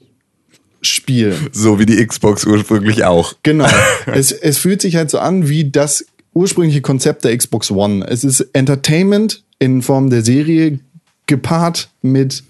Spiel. 0.87 1.37
So 1.53 1.79
wie 1.79 1.87
die 1.87 2.05
Xbox 2.05 2.47
ursprünglich 2.47 3.05
auch. 3.05 3.35
Genau. 3.43 3.67
es, 4.07 4.33
es 4.33 4.59
fühlt 4.59 4.83
sich 4.83 4.97
halt 4.97 5.11
so 5.11 5.19
an 5.19 5.49
wie 5.49 5.71
das 5.71 6.07
ursprüngliche 6.35 6.81
Konzept 6.81 7.25
der 7.25 7.37
Xbox 7.37 7.71
One. 7.71 8.07
Es 8.09 8.25
ist 8.25 8.41
Entertainment 8.53 9.43
in 9.59 9.83
Form 9.83 10.11
der 10.11 10.23
Serie 10.23 10.81
gepaart 11.27 11.89
mit 12.03 12.45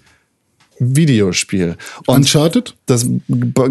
Videospiel. 0.79 1.77
Und 2.05 2.17
Uncharted? 2.17 2.75
das 2.85 3.07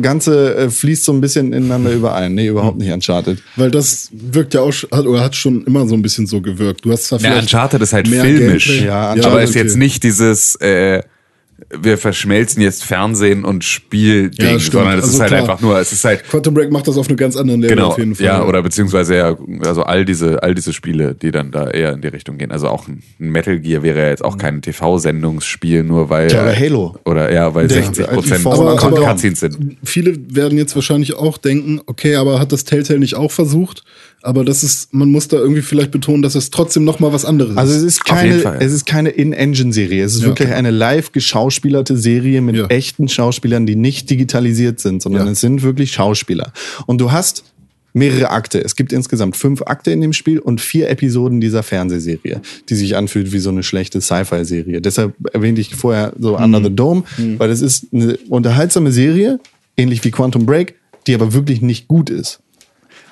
Ganze 0.01 0.57
äh, 0.57 0.71
fließt 0.71 1.05
so 1.05 1.13
ein 1.13 1.21
bisschen 1.21 1.53
ineinander 1.53 1.93
überein. 1.95 2.35
Nee, 2.35 2.49
überhaupt 2.49 2.79
nicht 2.79 2.91
Uncharted. 2.91 3.43
Weil 3.57 3.71
das 3.71 4.09
wirkt 4.13 4.55
ja 4.55 4.63
auch, 4.63 4.73
hat, 4.73 5.07
oder 5.07 5.23
hat 5.23 5.37
schon 5.37 5.65
immer 5.65 5.87
so 5.87 5.95
ein 5.95 6.03
bisschen 6.03 6.27
so 6.27 6.41
gewirkt. 6.41 6.85
Du 6.85 6.93
hast 6.93 7.05
zwar 7.05 7.21
Ja, 7.21 7.31
vielleicht 7.31 7.43
Uncharted 7.43 7.83
ist 7.83 7.93
halt 7.93 8.09
mehr 8.09 8.25
filmisch. 8.25 8.67
Gameplay. 8.67 8.87
Ja, 8.87 9.11
aber 9.11 9.43
ist 9.43 9.55
jetzt 9.55 9.77
nicht 9.77 10.03
dieses, 10.03 10.57
äh, 10.57 11.03
wir 11.81 11.99
verschmelzen 11.99 12.63
jetzt 12.63 12.85
Fernsehen 12.85 13.45
und 13.45 13.65
Spielding, 13.65 14.47
Ja, 14.53 14.59
sondern 14.59 14.99
es 14.99 15.05
Also 15.05 15.15
ist 15.17 15.21
halt 15.21 15.29
klar. 15.31 15.41
einfach 15.43 15.61
nur, 15.61 15.79
es 15.79 15.93
ist 15.93 16.05
halt 16.05 16.25
Quantum 16.25 16.55
Break 16.55 16.71
macht 16.71 16.87
das 16.89 16.97
auf 16.99 17.09
einem 17.09 17.17
ganz 17.17 17.37
anderen 17.37 17.61
Level 17.63 17.77
Genau, 17.77 17.89
auf 17.89 17.99
jeden 17.99 18.15
Fall. 18.15 18.27
ja, 18.27 18.45
oder 18.45 18.63
beziehungsweise 18.63 19.17
ja, 19.17 19.37
also 19.65 19.83
all 19.83 20.05
diese, 20.05 20.43
all 20.43 20.55
diese 20.55 20.73
Spiele, 20.73 21.15
die 21.15 21.31
dann 21.31 21.51
da 21.51 21.71
eher 21.71 21.93
in 21.93 22.01
die 22.01 22.09
Richtung 22.09 22.39
gehen. 22.39 22.53
Also 22.53 22.69
auch 22.69 22.89
ein 22.89 23.03
Metal 23.19 23.59
Gear 23.59 23.83
wäre 23.83 23.99
ja 24.01 24.09
jetzt 24.09 24.25
auch 24.25 24.39
kein 24.39 24.63
TV-Sendungsspiel, 24.63 25.83
nur 25.83 26.11
weil. 26.11 26.27
Oder 26.27 26.55
Halo. 26.57 26.97
Oder 27.05 27.33
ja, 27.33 27.55
weil 27.55 27.69
Der- 27.69 27.83
60 27.83 28.09
als 28.09 28.15
Prozent 28.17 28.45
Cutscenes 28.45 29.41
sind. 29.41 29.77
Viele 29.85 30.17
werden 30.35 30.59
jetzt 30.59 30.75
wahrscheinlich 30.75 31.15
auch 31.17 31.39
denken, 31.39 31.81
okay, 31.87 32.17
aber 32.17 32.39
hat 32.41 32.53
das 32.53 32.65
Telltale 32.65 32.99
nicht 32.99 33.15
auch 33.17 33.31
versucht? 33.33 33.85
Aber 34.25 34.45
das 34.45 34.63
ist, 34.65 34.95
man 34.95 35.11
muss 35.11 35.29
da 35.29 35.37
irgendwie 35.37 35.61
vielleicht 35.63 35.91
betonen, 35.91 36.23
dass 36.23 36.35
es 36.35 36.51
trotzdem 36.51 36.85
noch 36.85 36.99
mal 36.99 37.13
was 37.13 37.25
anderes 37.25 37.57
Also 37.57 37.75
es 37.75 37.83
ist. 37.83 38.01
ist 38.01 38.11
Auf 38.11 38.23
jeden 38.23 38.41
keine, 38.41 38.43
Fall. 38.43 38.59
es 38.63 38.73
ist 38.73 38.87
keine 38.87 39.11
In-Engine-Serie. 39.11 40.03
Es 40.03 40.15
ist 40.15 40.23
Ja. 40.23 40.29
wirklich 40.29 40.49
eine 40.53 40.71
live 40.71 41.13
geschauspielerte 41.13 41.97
Serie 41.97 42.41
mit 42.41 42.57
Ja. 42.57 42.67
echten 42.69 43.09
Schauspielern, 43.09 43.67
die 43.67 43.77
nicht 43.77 44.09
digitalisiert 44.09 44.81
sind, 44.81 45.03
sondern 45.03 45.27
Ja. 45.27 45.33
es 45.33 45.41
sind 45.41 45.63
wirklich 45.63 45.93
Schauspieler. 45.93 46.53
Und 46.87 47.01
du 47.03 47.13
hast 47.13 47.45
mehrere 47.93 48.31
Akte. 48.31 48.61
Es 48.65 48.75
gibt 48.77 48.93
insgesamt 48.93 49.37
fünf 49.37 49.63
Akte 49.63 49.91
in 49.93 50.01
dem 50.01 50.13
Spiel 50.13 50.39
und 50.41 50.61
vier 50.61 50.89
Episoden 50.89 51.41
dieser 51.41 51.63
Fernsehserie, 51.63 52.41
die 52.69 52.75
sich 52.75 52.97
anfühlt 52.97 53.31
wie 53.33 53.39
so 53.39 53.51
eine 53.51 53.63
schlechte 53.63 54.01
Sci-Fi-Serie. 54.01 54.81
Deshalb 54.81 55.15
erwähnte 55.33 55.61
ich 55.61 55.75
vorher 55.77 56.13
so 56.19 56.37
Under 56.37 56.59
Mhm. 56.61 56.65
the 56.65 56.75
Dome, 56.75 57.03
weil 57.39 57.51
es 57.51 57.61
ist 57.61 57.87
eine 57.93 58.17
unterhaltsame 58.29 58.91
Serie, 58.91 59.39
ähnlich 59.77 60.03
wie 60.03 60.11
Quantum 60.11 60.45
Break, 60.47 60.75
die 61.07 61.15
aber 61.15 61.35
wirklich 61.35 61.61
nicht 61.63 61.87
gut 61.89 62.11
ist. 62.11 62.41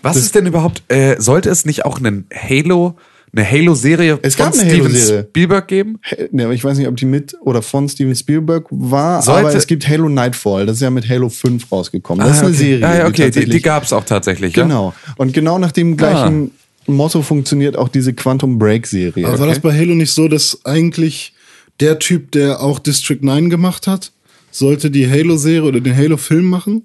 Was 0.03 0.17
ist 0.17 0.35
denn 0.35 0.47
überhaupt, 0.47 0.83
äh, 0.89 1.17
sollte 1.21 1.49
es 1.51 1.65
nicht 1.65 1.85
auch 1.85 1.99
einen 1.99 2.27
Halo, 2.35 2.97
eine 3.35 3.51
Halo-Serie 3.51 4.19
Es 4.23 4.37
gab 4.37 4.53
von 4.55 4.61
eine 4.61 4.71
Steven 4.71 4.89
Halo-Serie. 4.89 5.27
Spielberg 5.31 5.69
geben? 5.69 5.99
Ja, 6.33 6.45
aber 6.45 6.55
ich 6.55 6.63
weiß 6.63 6.77
nicht, 6.77 6.89
ob 6.89 6.97
die 6.97 7.07
mit 7.07 7.35
oder 7.41 7.63
von 7.63 7.89
Steven 7.89 8.15
Spielberg 8.15 8.67
war, 8.71 9.23
Sollte- 9.23 9.41
aber 9.49 9.55
es 9.55 9.67
gibt 9.67 9.89
Halo 9.89 10.09
Nightfall, 10.09 10.67
das 10.67 10.77
ist 10.77 10.83
ja 10.83 10.91
mit 10.91 11.09
Halo 11.09 11.29
5 11.31 11.71
rausgekommen. 11.73 12.27
Das 12.27 12.37
ist 12.37 12.43
eine 12.43 12.49
okay. 12.51 12.59
Serie. 12.59 12.87
Ah, 12.87 12.95
ja, 12.99 13.05
okay, 13.07 13.13
die, 13.13 13.23
tatsächlich- 13.23 13.57
die 13.57 13.63
gab 13.63 13.85
es 13.85 13.93
auch 13.93 14.05
tatsächlich. 14.05 14.55
Ja? 14.55 14.65
Genau. 14.65 14.93
Und 15.17 15.33
genau 15.33 15.59
nach 15.59 15.73
dem 15.73 15.97
gleichen 15.97 16.51
Motto 16.87 17.23
funktioniert 17.23 17.77
auch 17.79 17.89
diese 17.89 18.13
Quantum 18.13 18.59
Break 18.59 18.87
Serie. 18.87 19.27
Aber 19.27 19.39
war 19.39 19.47
das 19.47 19.61
bei 19.61 19.73
Halo 19.77 19.95
nicht 19.95 20.11
so, 20.13 20.29
dass 20.29 20.59
eigentlich 20.65 21.33
der 21.81 21.99
Typ, 22.01 22.33
der 22.33 22.61
auch 22.61 22.79
District 22.81 23.19
9 23.23 23.49
gemacht 23.51 23.87
hat, 23.87 24.13
sollte 24.51 24.91
die 24.91 25.09
Halo-Serie 25.09 25.63
oder 25.63 25.81
den 25.81 25.97
Halo-Film 25.97 26.45
machen? 26.45 26.83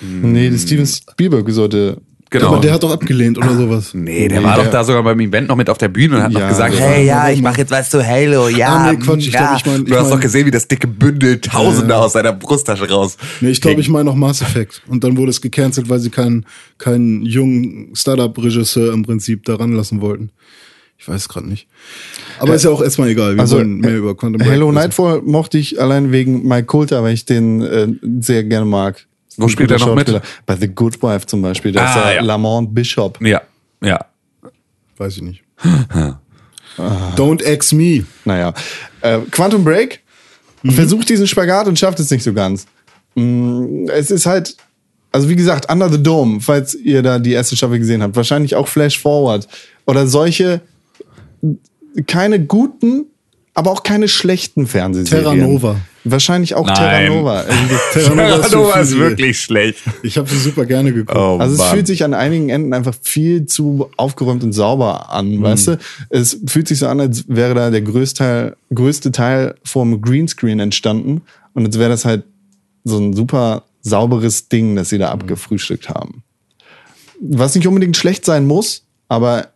Nee, 0.00 0.50
die 0.50 0.58
Steven 0.58 0.86
Spielberg 0.86 1.48
sollte. 1.50 1.98
Genau. 2.40 2.48
Aber 2.54 2.60
der 2.60 2.72
hat 2.72 2.82
doch 2.82 2.90
abgelehnt 2.90 3.38
oder 3.38 3.54
sowas. 3.56 3.94
Nee, 3.94 4.26
der 4.26 4.40
Nee, 4.40 4.44
war 4.44 4.56
der- 4.56 4.64
doch 4.64 4.70
da 4.72 4.82
sogar 4.82 5.04
beim 5.04 5.20
Event 5.20 5.46
noch 5.48 5.54
mit 5.56 5.70
auf 5.70 5.78
der 5.78 5.86
Bühne 5.88 6.16
und 6.16 6.22
hat 6.24 6.32
Ja, 6.32 6.40
noch 6.40 6.48
gesagt, 6.48 6.74
hey, 6.78 7.06
ja, 7.06 7.30
ich 7.30 7.40
mache 7.42 7.58
jetzt 7.58 7.70
was 7.70 7.90
zu 7.90 8.04
Halo, 8.04 8.48
ja. 8.48 8.66
Ah, 8.68 8.92
nee, 8.92 8.98
Quatsch, 8.98 9.28
ich 9.28 9.32
ja. 9.32 9.40
glaub, 9.46 9.56
ich 9.60 9.66
mein- 9.66 9.82
ich 9.82 9.88
du 9.88 9.94
hast 9.96 10.02
mein- 10.04 10.10
doch 10.14 10.20
gesehen, 10.20 10.46
wie 10.46 10.50
das 10.50 10.66
dicke 10.66 10.88
Bündel 10.88 11.40
Tausende 11.40 11.96
aus 11.96 12.14
seiner 12.14 12.32
Brusttasche 12.32 12.90
raus. 12.90 13.16
Nee, 13.40 13.50
ich 13.50 13.60
glaube, 13.60 13.80
ich 13.80 13.88
meine 13.88 14.04
noch 14.06 14.16
Mass 14.16 14.42
Effect. 14.42 14.82
Und 14.88 15.04
dann 15.04 15.16
wurde 15.16 15.30
es 15.30 15.40
gecancelt, 15.40 15.88
weil 15.88 16.00
sie 16.00 16.10
keinen, 16.10 16.44
keinen 16.78 17.24
jungen 17.24 17.90
Startup-Regisseur 17.94 18.92
im 18.92 19.04
Prinzip 19.04 19.44
da 19.44 19.54
ranlassen 19.54 20.00
wollten. 20.00 20.30
Ich 20.98 21.06
weiß 21.08 21.28
gerade 21.28 21.48
nicht. 21.48 21.68
Aber 22.40 22.54
ist 22.54 22.64
ja 22.64 22.70
auch 22.70 22.82
erstmal 22.82 23.08
egal. 23.10 23.34
Wir 23.34 23.42
Also, 23.42 23.56
wollen 23.58 23.78
mehr 23.78 23.96
über 23.96 24.16
Quantum 24.16 24.38
Break 24.40 24.50
Halo 24.50 24.66
wissen. 24.68 24.74
Nightfall 24.74 25.22
mochte 25.22 25.58
ich 25.58 25.80
allein 25.80 26.10
wegen 26.12 26.48
Mike 26.48 26.64
Coulter, 26.66 27.02
weil 27.02 27.14
ich 27.14 27.26
den 27.26 27.62
äh, 27.62 27.88
sehr 28.20 28.42
gerne 28.44 28.66
mag. 28.66 29.06
Wo 29.36 29.48
spielt 29.48 29.70
er 29.70 29.78
noch 29.78 29.94
mit? 29.94 30.20
Bei 30.46 30.56
The 30.56 30.68
Good 30.68 31.02
Wife 31.02 31.26
zum 31.26 31.42
Beispiel. 31.42 31.72
Da 31.72 31.84
ist 31.90 31.96
Ah, 31.96 32.10
er 32.10 32.14
ja. 32.16 32.22
Lamont 32.22 32.74
Bishop. 32.74 33.20
Ja, 33.20 33.42
ja. 33.82 34.04
Weiß 34.96 35.16
ich 35.16 35.22
nicht. 35.22 35.42
Don't 37.16 37.42
ex 37.42 37.72
me. 37.72 38.04
Naja. 38.24 38.52
Äh, 39.00 39.18
Quantum 39.30 39.64
Break 39.64 40.00
versucht 40.70 41.08
diesen 41.08 41.26
Spagat 41.26 41.66
und 41.68 41.78
schafft 41.78 42.00
es 42.00 42.10
nicht 42.10 42.22
so 42.22 42.32
ganz. 42.32 42.66
Mm, 43.14 43.86
Es 43.92 44.10
ist 44.10 44.26
halt, 44.26 44.56
also 45.12 45.28
wie 45.28 45.36
gesagt, 45.36 45.70
Under 45.70 45.88
the 45.90 46.02
Dome, 46.02 46.40
falls 46.40 46.74
ihr 46.74 47.02
da 47.02 47.18
die 47.18 47.32
erste 47.32 47.56
Staffel 47.56 47.78
gesehen 47.78 48.02
habt, 48.02 48.16
wahrscheinlich 48.16 48.54
auch 48.56 48.66
Flash 48.68 48.98
Forward 48.98 49.46
oder 49.86 50.06
solche 50.06 50.60
keine 52.06 52.44
guten, 52.44 53.06
aber 53.52 53.70
auch 53.70 53.82
keine 53.84 54.08
schlechten 54.08 54.66
Fernsehserien. 54.66 55.24
Terra 55.24 55.34
Nova. 55.36 55.76
Wahrscheinlich 56.06 56.54
auch 56.54 56.66
Nein. 56.66 56.74
Terra 56.76 57.08
Nova. 57.14 57.42
Irgendwie- 57.48 57.74
Terra 57.94 58.10
Nova 58.14 58.34
ist, 58.36 58.50
Terranova 58.50 58.72
für 58.74 58.80
ist 58.80 58.88
viele. 58.92 59.00
wirklich 59.10 59.40
schlecht. 59.40 59.78
Ich 60.02 60.18
habe 60.18 60.28
sie 60.28 60.38
super 60.38 60.66
gerne 60.66 60.92
geguckt. 60.92 61.16
Oh, 61.18 61.38
Also 61.38 61.54
es 61.54 61.58
Mann. 61.58 61.70
fühlt 61.74 61.86
sich 61.86 62.04
an 62.04 62.12
einigen 62.14 62.50
Enden 62.50 62.74
einfach 62.74 62.94
viel 63.00 63.46
zu 63.46 63.88
aufgeräumt 63.96 64.44
und 64.44 64.52
sauber 64.52 65.10
an, 65.10 65.42
weißt 65.42 65.68
du? 65.68 65.78
Es 66.10 66.38
fühlt 66.46 66.68
sich 66.68 66.78
so 66.78 66.88
an, 66.88 67.00
als 67.00 67.24
wäre 67.28 67.54
da 67.54 67.70
der 67.70 67.80
größte 67.82 68.18
Teil, 68.18 68.56
größte 68.74 69.12
Teil 69.12 69.54
vom 69.64 70.00
Greenscreen 70.02 70.60
entstanden 70.60 71.22
und 71.54 71.64
als 71.66 71.78
wäre 71.78 71.88
das 71.90 72.04
halt 72.04 72.24
so 72.84 72.98
ein 72.98 73.14
super 73.14 73.62
sauberes 73.80 74.48
Ding, 74.48 74.76
das 74.76 74.90
sie 74.90 74.98
da 74.98 75.08
abgefrühstückt 75.10 75.88
haben. 75.88 76.22
Was 77.20 77.54
nicht 77.54 77.66
unbedingt 77.66 77.96
schlecht 77.96 78.24
sein 78.26 78.46
muss, 78.46 78.82
aber 79.08 79.48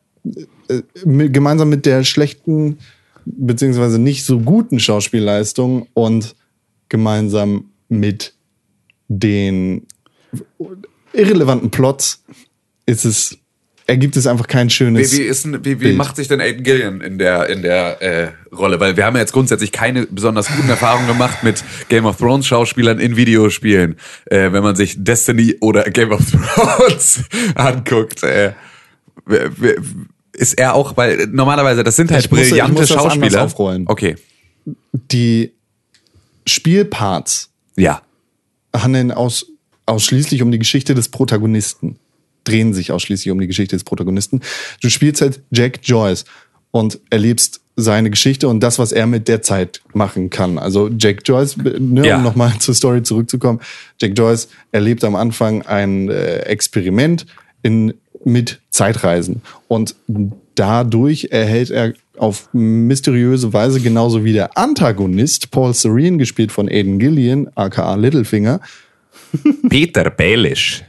äh, 0.68 0.82
gemeinsam 1.28 1.68
mit 1.68 1.84
der 1.84 2.04
schlechten 2.04 2.78
beziehungsweise 3.26 3.98
nicht 3.98 4.24
so 4.24 4.38
guten 4.40 4.80
Schauspielleistung 4.80 5.86
und 5.92 6.34
gemeinsam 6.88 7.70
mit 7.88 8.34
den 9.08 9.86
irrelevanten 11.12 11.70
Plots 11.70 12.22
ist 12.86 13.04
es, 13.04 13.38
ergibt 13.86 14.16
es 14.16 14.26
einfach 14.26 14.46
kein 14.46 14.70
schönes. 14.70 15.12
Wie, 15.12 15.18
wie, 15.18 15.22
ist, 15.22 15.64
wie, 15.64 15.80
wie 15.80 15.92
macht 15.92 16.16
sich 16.16 16.28
denn 16.28 16.40
Aiden 16.40 16.62
Gillian 16.62 17.00
in 17.00 17.18
der, 17.18 17.48
in 17.48 17.62
der 17.62 18.02
äh, 18.02 18.28
Rolle? 18.54 18.80
Weil 18.80 18.96
wir 18.96 19.04
haben 19.04 19.14
ja 19.16 19.20
jetzt 19.20 19.32
grundsätzlich 19.32 19.72
keine 19.72 20.06
besonders 20.06 20.48
guten 20.48 20.68
Erfahrungen 20.68 21.06
gemacht 21.06 21.42
mit 21.42 21.64
Game 21.88 22.04
of 22.04 22.18
Thrones 22.18 22.46
Schauspielern 22.46 22.98
in 22.98 23.16
Videospielen. 23.16 23.96
Äh, 24.26 24.52
wenn 24.52 24.62
man 24.62 24.76
sich 24.76 24.96
Destiny 25.02 25.56
oder 25.60 25.84
Game 25.84 26.12
of 26.12 26.22
Thrones 26.30 27.24
anguckt, 27.54 28.22
äh, 28.22 28.52
ist 30.32 30.58
er 30.58 30.74
auch, 30.74 30.96
weil 30.96 31.26
normalerweise, 31.26 31.82
das 31.82 31.96
sind 31.96 32.10
halt 32.10 32.28
brillante 32.30 32.80
muss 32.80 32.88
Schauspieler. 32.88 33.42
aufrollen. 33.42 33.84
Okay, 33.88 34.16
Die 34.92 35.52
Spielparts 36.48 37.50
ja. 37.76 38.02
handeln 38.74 39.12
aus, 39.12 39.46
ausschließlich 39.86 40.42
um 40.42 40.50
die 40.50 40.58
Geschichte 40.58 40.94
des 40.94 41.08
Protagonisten. 41.08 41.98
Drehen 42.44 42.72
sich 42.74 42.92
ausschließlich 42.92 43.30
um 43.30 43.40
die 43.40 43.46
Geschichte 43.46 43.76
des 43.76 43.84
Protagonisten. 43.84 44.40
Du 44.80 44.88
spielst 44.88 45.20
halt 45.20 45.40
Jack 45.50 45.80
Joyce 45.82 46.24
und 46.70 46.98
erlebst 47.10 47.60
seine 47.76 48.10
Geschichte 48.10 48.48
und 48.48 48.60
das, 48.60 48.78
was 48.78 48.90
er 48.90 49.06
mit 49.06 49.28
der 49.28 49.40
Zeit 49.42 49.82
machen 49.94 50.30
kann. 50.30 50.58
Also 50.58 50.88
Jack 50.88 51.20
Joyce, 51.24 51.56
ne, 51.56 52.06
Ja. 52.06 52.16
um 52.16 52.22
nochmal 52.24 52.52
zur 52.58 52.74
Story 52.74 53.02
zurückzukommen, 53.02 53.60
Jack 54.00 54.18
Joyce 54.18 54.48
erlebt 54.72 55.04
am 55.04 55.14
Anfang 55.14 55.62
ein 55.62 56.08
äh, 56.08 56.38
Experiment 56.40 57.26
in, 57.62 57.94
mit 58.28 58.60
Zeitreisen 58.70 59.42
und 59.68 59.94
dadurch 60.54 61.28
erhält 61.30 61.70
er 61.70 61.94
auf 62.16 62.48
mysteriöse 62.52 63.52
Weise 63.52 63.80
genauso 63.80 64.24
wie 64.24 64.32
der 64.32 64.56
Antagonist 64.58 65.50
Paul 65.50 65.72
Serene, 65.74 66.16
gespielt 66.18 66.50
von 66.52 66.68
Aiden 66.68 66.98
Gillian, 66.98 67.48
aka 67.54 67.94
Littlefinger, 67.94 68.60
Peter 69.68 70.10
Baelish. 70.10 70.84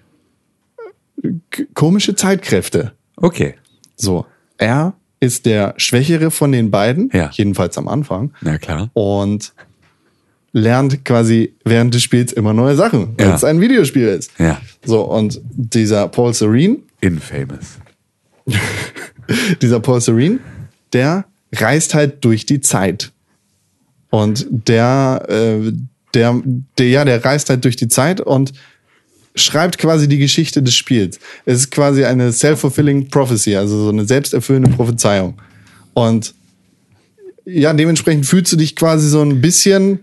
komische 1.74 2.16
Zeitkräfte. 2.16 2.94
Okay. 3.18 3.56
So, 3.96 4.26
er 4.58 4.94
ist 5.20 5.46
der 5.46 5.74
Schwächere 5.78 6.32
von 6.32 6.52
den 6.52 6.72
beiden, 6.72 7.10
Ja. 7.14 7.30
jedenfalls 7.34 7.78
am 7.78 7.88
Anfang, 7.88 8.32
Na 8.42 8.58
klar. 8.58 8.90
und 8.94 9.54
lernt 10.54 11.04
quasi 11.06 11.54
während 11.66 11.94
des 11.94 12.02
Spiels 12.02 12.32
immer 12.34 12.54
neue 12.54 12.76
Sachen, 12.76 13.14
weil 13.18 13.28
Ja. 13.28 13.36
es 13.36 13.44
ein 13.44 13.60
Videospiel 13.62 14.08
ist. 14.08 14.32
Ja. 14.40 14.60
So, 14.86 15.02
und 15.02 15.42
dieser 15.54 16.08
Paul 16.08 16.34
Serene, 16.34 16.78
Infamous. 17.02 17.80
dieser 19.62 19.80
Paul 19.80 20.02
Serene, 20.02 20.40
der 20.94 21.26
reist 21.54 21.94
halt 21.94 22.24
durch 22.24 22.46
die 22.46 22.62
Zeit. 22.62 23.12
Und 24.10 24.48
der, 24.50 25.26
äh, 25.30 25.72
der, 26.14 26.42
der, 26.78 26.90
ja, 26.90 27.06
der 27.06 27.24
reist 27.24 27.50
halt 27.50 27.64
durch 27.64 27.76
die 27.76 27.88
Zeit 27.88 28.22
und 28.22 28.54
schreibt 29.36 29.78
quasi 29.78 30.08
die 30.08 30.18
Geschichte 30.18 30.64
des 30.64 30.76
Spiels. 30.76 31.20
Es 31.46 31.60
ist 31.60 31.72
quasi 31.72 32.04
eine 32.04 32.32
self-fulfilling 32.32 33.10
prophecy, 33.10 33.56
also 33.56 33.84
so 33.84 33.90
eine 33.90 34.06
selbsterfüllende 34.06 34.72
Prophezeiung. 34.72 35.36
Und 35.94 36.34
ja, 37.46 37.74
dementsprechend 37.74 38.26
fühlst 38.26 38.52
du 38.52 38.58
dich 38.58 38.76
quasi 38.76 39.08
so 39.08 39.22
ein 39.22 39.42
bisschen 39.42 40.00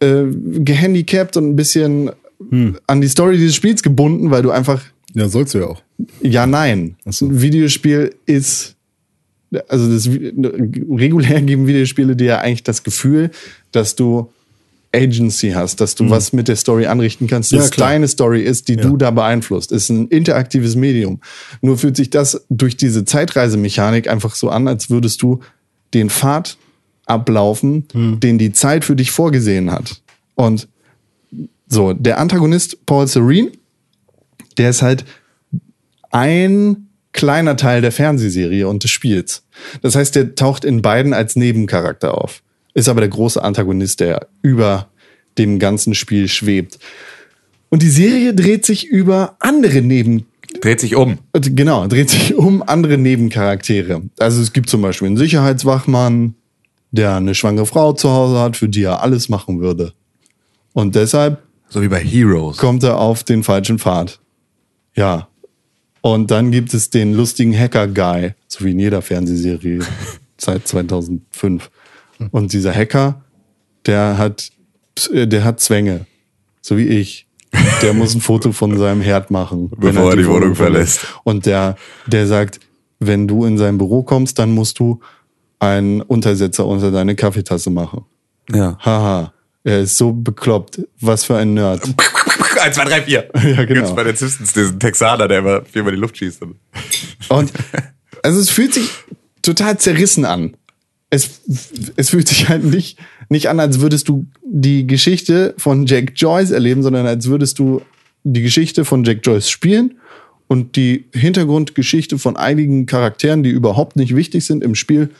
äh, 0.00 0.24
gehandicapt 0.30 1.36
und 1.36 1.48
ein 1.48 1.56
bisschen 1.56 2.10
an 2.86 3.00
die 3.00 3.08
Story 3.08 3.36
dieses 3.36 3.56
Spiels 3.56 3.82
gebunden, 3.82 4.30
weil 4.30 4.42
du 4.42 4.52
einfach 4.52 4.80
Ja, 5.14 5.28
sollst 5.28 5.54
du 5.54 5.58
ja 5.58 5.66
auch. 5.66 5.82
ja, 6.22 6.46
nein. 6.46 6.96
so. 7.06 7.26
Ein 7.26 7.40
Videospiel 7.40 8.14
ist, 8.26 8.76
also 9.68 9.90
das, 9.90 10.06
regulär 10.08 11.40
geben 11.42 11.66
Videospiele 11.66 12.14
dir 12.16 12.26
ja 12.26 12.38
eigentlich 12.40 12.62
das 12.64 12.82
Gefühl, 12.82 13.30
dass 13.72 13.96
du 13.96 14.30
Agency 14.94 15.50
hast, 15.50 15.80
dass 15.82 15.94
du 15.94 16.08
was 16.08 16.32
mit 16.32 16.48
der 16.48 16.56
Story 16.56 16.86
anrichten 16.86 17.26
kannst, 17.26 17.52
dass 17.52 17.58
Mhm. 17.58 17.62
Ja, 17.64 17.70
es 17.70 17.76
deine 17.76 18.08
Story 18.08 18.42
ist, 18.42 18.68
die 18.68 18.74
Ja. 18.74 18.82
du 18.82 18.96
da 18.96 19.10
beeinflusst. 19.10 19.70
Ist 19.70 19.90
ein 19.90 20.08
interaktives 20.08 20.76
Medium. 20.76 21.20
Nur 21.60 21.76
fühlt 21.76 21.96
sich 21.96 22.08
das 22.10 22.44
durch 22.48 22.76
diese 22.76 23.04
Zeitreisemechanik 23.04 24.08
einfach 24.08 24.34
so 24.34 24.48
an, 24.48 24.66
als 24.66 24.88
würdest 24.88 25.20
du 25.22 25.40
den 25.94 26.08
Pfad 26.10 26.56
ablaufen, 27.04 27.84
Mhm. 27.92 28.20
den 28.20 28.38
die 28.38 28.52
Zeit 28.52 28.84
für 28.84 28.96
dich 28.96 29.10
vorgesehen 29.10 29.70
hat. 29.70 30.00
Und 30.34 30.68
so, 31.68 31.92
der 31.92 32.18
Antagonist 32.18 32.84
Paul 32.86 33.06
Serene, 33.06 33.52
der 34.58 34.70
ist 34.70 34.82
halt 34.82 35.04
ein 36.10 36.88
kleiner 37.12 37.56
Teil 37.56 37.80
der 37.80 37.92
Fernsehserie 37.92 38.68
und 38.68 38.84
des 38.84 38.90
Spiels. 38.90 39.44
Das 39.82 39.94
heißt, 39.94 40.14
der 40.14 40.34
taucht 40.34 40.64
in 40.64 40.82
beiden 40.82 41.14
als 41.14 41.36
Nebencharakter 41.36 42.16
auf. 42.16 42.42
Ist 42.74 42.88
aber 42.88 43.00
der 43.00 43.10
große 43.10 43.42
Antagonist, 43.42 44.00
der 44.00 44.28
über 44.42 44.88
dem 45.36 45.58
ganzen 45.58 45.94
Spiel 45.94 46.28
schwebt. 46.28 46.78
Und 47.70 47.82
die 47.82 47.90
Serie 47.90 48.34
dreht 48.34 48.64
sich 48.64 48.86
über 48.86 49.36
andere 49.40 49.82
Neben 49.82 50.26
Dreht 50.60 50.80
sich 50.80 50.96
um. 50.96 51.18
Genau, 51.32 51.86
dreht 51.86 52.10
sich 52.10 52.34
um 52.34 52.62
andere 52.62 52.98
Nebencharaktere. 52.98 54.02
Also 54.18 54.40
es 54.40 54.52
gibt 54.52 54.70
zum 54.70 54.82
Beispiel 54.82 55.06
einen 55.06 55.16
Sicherheitswachmann, 55.16 56.34
der 56.90 57.16
eine 57.16 57.34
schwangere 57.34 57.66
Frau 57.66 57.92
zu 57.92 58.10
Hause 58.10 58.38
hat, 58.40 58.56
für 58.56 58.68
die 58.68 58.82
er 58.82 59.02
alles 59.02 59.28
machen 59.28 59.60
würde. 59.60 59.92
Und 60.72 60.94
deshalb 60.94 61.42
So 61.68 61.82
wie 61.82 61.88
bei 61.88 62.00
Heroes. 62.00 62.56
kommt 62.56 62.82
er 62.82 62.98
auf 62.98 63.24
den 63.24 63.42
falschen 63.42 63.78
Pfad. 63.78 64.20
Ja. 64.98 65.28
Und 66.00 66.30
dann 66.30 66.50
gibt 66.50 66.74
es 66.74 66.90
den 66.90 67.14
lustigen 67.14 67.56
Hacker-Guy, 67.56 68.34
so 68.46 68.64
wie 68.64 68.72
in 68.72 68.80
jeder 68.80 69.02
Fernsehserie 69.02 69.80
seit 70.36 70.66
2005. 70.66 71.70
Und 72.30 72.52
dieser 72.52 72.74
Hacker, 72.74 73.22
der 73.86 74.18
hat, 74.18 74.50
äh, 75.12 75.26
der 75.26 75.44
hat 75.44 75.60
Zwänge, 75.60 76.06
so 76.60 76.76
wie 76.76 76.88
ich. 76.88 77.26
Der 77.80 77.94
muss 77.94 78.14
ein 78.14 78.20
Foto 78.20 78.52
von 78.52 78.76
seinem 78.76 79.00
Herd 79.00 79.30
machen, 79.30 79.70
wenn 79.76 79.94
Bevor 79.94 80.10
er 80.10 80.16
die 80.16 80.26
Wohnung 80.26 80.54
verlässt. 80.54 81.06
Und 81.24 81.46
der, 81.46 81.76
der 82.06 82.26
sagt, 82.26 82.60
wenn 82.98 83.26
du 83.26 83.44
in 83.46 83.56
sein 83.56 83.78
Büro 83.78 84.02
kommst, 84.02 84.38
dann 84.38 84.50
musst 84.50 84.78
du 84.78 85.00
einen 85.58 86.02
Untersetzer 86.02 86.66
unter 86.66 86.90
deine 86.90 87.14
Kaffeetasse 87.14 87.70
machen. 87.70 88.04
Ja. 88.52 88.76
Haha, 88.80 89.32
er 89.64 89.80
ist 89.80 89.96
so 89.96 90.12
bekloppt. 90.12 90.80
Was 91.00 91.24
für 91.24 91.36
ein 91.36 91.54
Nerd. 91.54 91.82
1, 92.58 92.74
2, 92.74 92.84
3, 92.84 93.02
4. 93.02 93.30
Ja, 93.34 93.64
genau. 93.64 93.66
Gibt's 93.66 93.94
bei 93.94 94.04
den 94.04 94.16
Simpsons 94.16 94.52
diesen 94.52 94.80
Texaner, 94.80 95.28
der 95.28 95.38
immer 95.38 95.62
viermal 95.64 95.92
die 95.92 96.00
Luft 96.00 96.16
schießt. 96.16 96.42
Und 97.28 97.52
also 98.22 98.40
es 98.40 98.50
fühlt 98.50 98.74
sich 98.74 98.88
total 99.42 99.78
zerrissen 99.78 100.24
an. 100.24 100.56
Es, 101.10 101.40
es 101.96 102.10
fühlt 102.10 102.28
sich 102.28 102.48
halt 102.48 102.64
nicht, 102.64 102.98
nicht 103.28 103.48
an, 103.48 103.60
als 103.60 103.80
würdest 103.80 104.08
du 104.08 104.26
die 104.42 104.86
Geschichte 104.86 105.54
von 105.56 105.86
Jack 105.86 106.12
Joyce 106.16 106.50
erleben, 106.50 106.82
sondern 106.82 107.06
als 107.06 107.26
würdest 107.28 107.58
du 107.58 107.82
die 108.24 108.42
Geschichte 108.42 108.84
von 108.84 109.04
Jack 109.04 109.20
Joyce 109.22 109.48
spielen 109.48 109.98
und 110.48 110.76
die 110.76 111.06
Hintergrundgeschichte 111.14 112.18
von 112.18 112.36
einigen 112.36 112.86
Charakteren, 112.86 113.42
die 113.42 113.50
überhaupt 113.50 113.96
nicht 113.96 114.14
wichtig 114.14 114.44
sind 114.44 114.62
im 114.62 114.74
Spiel, 114.74 115.10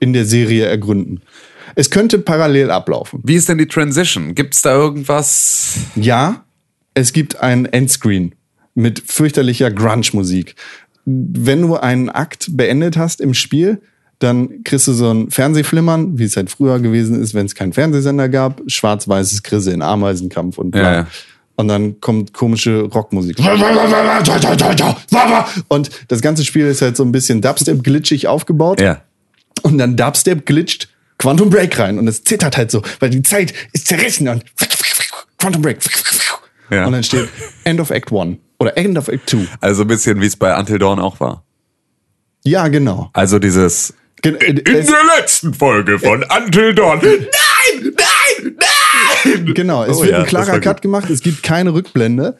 in 0.00 0.12
der 0.12 0.26
Serie 0.26 0.66
ergründen. 0.66 1.22
Es 1.76 1.90
könnte 1.90 2.18
parallel 2.18 2.70
ablaufen. 2.70 3.20
Wie 3.24 3.34
ist 3.34 3.48
denn 3.48 3.58
die 3.58 3.66
Transition? 3.66 4.34
Gibt's 4.34 4.62
da 4.62 4.74
irgendwas? 4.74 5.78
Ja, 5.96 6.43
es 6.94 7.12
gibt 7.12 7.40
ein 7.40 7.66
Endscreen 7.66 8.34
mit 8.74 9.02
fürchterlicher 9.06 9.70
Grunge-Musik. 9.70 10.54
Wenn 11.04 11.62
du 11.62 11.76
einen 11.76 12.08
Akt 12.08 12.56
beendet 12.56 12.96
hast 12.96 13.20
im 13.20 13.34
Spiel, 13.34 13.80
dann 14.20 14.64
kriegst 14.64 14.88
du 14.88 14.92
so 14.92 15.10
ein 15.12 15.30
Fernsehflimmern, 15.30 16.18
wie 16.18 16.24
es 16.24 16.36
halt 16.36 16.50
früher 16.50 16.80
gewesen 16.80 17.20
ist, 17.20 17.34
wenn 17.34 17.46
es 17.46 17.54
keinen 17.54 17.72
Fernsehsender 17.72 18.28
gab, 18.28 18.62
schwarz-weißes 18.66 19.42
Grisse 19.42 19.72
in 19.72 19.82
Ameisenkampf 19.82 20.58
und 20.58 20.70
bla. 20.70 20.82
Ja, 20.82 20.92
ja. 20.94 21.06
Und 21.56 21.68
dann 21.68 22.00
kommt 22.00 22.32
komische 22.32 22.80
Rockmusik. 22.82 23.38
Und 25.68 25.90
das 26.08 26.20
ganze 26.20 26.44
Spiel 26.44 26.66
ist 26.66 26.82
halt 26.82 26.96
so 26.96 27.04
ein 27.04 27.12
bisschen 27.12 27.40
Dubstep-glitschig 27.40 28.26
aufgebaut. 28.26 28.80
Ja. 28.80 29.02
Und 29.62 29.78
dann 29.78 29.96
Dubstep 29.96 30.46
glitscht 30.46 30.88
Quantum 31.18 31.50
Break 31.50 31.78
rein 31.78 31.98
und 31.98 32.08
es 32.08 32.24
zittert 32.24 32.56
halt 32.56 32.70
so, 32.70 32.82
weil 32.98 33.10
die 33.10 33.22
Zeit 33.22 33.54
ist 33.72 33.86
zerrissen 33.86 34.28
und 34.28 34.44
Quantum 35.38 35.62
Break. 35.62 35.78
Ja. 36.70 36.86
Und 36.86 36.92
dann 36.92 37.04
steht 37.04 37.28
End 37.64 37.80
of 37.80 37.90
Act 37.90 38.12
1 38.12 38.38
oder 38.58 38.76
End 38.76 38.96
of 38.98 39.08
Act 39.08 39.28
2. 39.30 39.46
Also 39.60 39.82
ein 39.82 39.88
bisschen 39.88 40.20
wie 40.20 40.26
es 40.26 40.36
bei 40.36 40.56
Until 40.58 40.78
Dawn 40.78 40.98
auch 40.98 41.20
war. 41.20 41.44
Ja, 42.44 42.68
genau. 42.68 43.10
Also 43.12 43.38
dieses 43.38 43.94
Gen 44.22 44.36
äh, 44.36 44.46
In 44.50 44.58
es, 44.66 44.86
der 44.86 44.96
letzten 45.18 45.52
Folge 45.54 45.98
von 45.98 46.24
Until 46.24 46.74
Dawn. 46.74 47.00
Nein, 47.02 47.92
nein, 47.96 48.56
nein! 48.58 49.54
genau, 49.54 49.84
es 49.84 49.96
Oh 49.98 50.02
wird 50.02 50.12
ja, 50.12 50.18
ein 50.20 50.26
klarer 50.26 50.60
Cut 50.60 50.82
gemacht, 50.82 51.10
es 51.10 51.20
gibt 51.22 51.42
keine 51.42 51.74
Rückblende, 51.74 52.38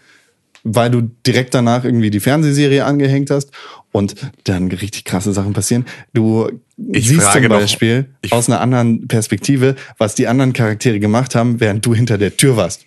weil 0.62 0.90
du 0.90 1.02
direkt 1.26 1.54
danach 1.54 1.84
irgendwie 1.84 2.10
die 2.10 2.20
Fernsehserie 2.20 2.84
angehängt 2.84 3.30
hast 3.30 3.50
und 3.92 4.14
dann 4.44 4.68
richtig 4.70 5.04
krasse 5.04 5.32
Sachen 5.32 5.52
passieren. 5.52 5.84
Du 6.14 6.48
Ich 6.92 7.08
siehst 7.08 7.32
zum 7.32 7.48
Beispiel 7.48 8.06
ich- 8.22 8.32
aus 8.32 8.48
einer 8.48 8.60
anderen 8.60 9.06
Perspektive, 9.08 9.74
was 9.98 10.14
die 10.14 10.26
anderen 10.26 10.52
Charaktere 10.54 11.00
gemacht 11.00 11.34
haben, 11.34 11.60
während 11.60 11.84
du 11.84 11.94
hinter 11.94 12.18
der 12.18 12.36
Tür 12.36 12.56
warst. 12.56 12.86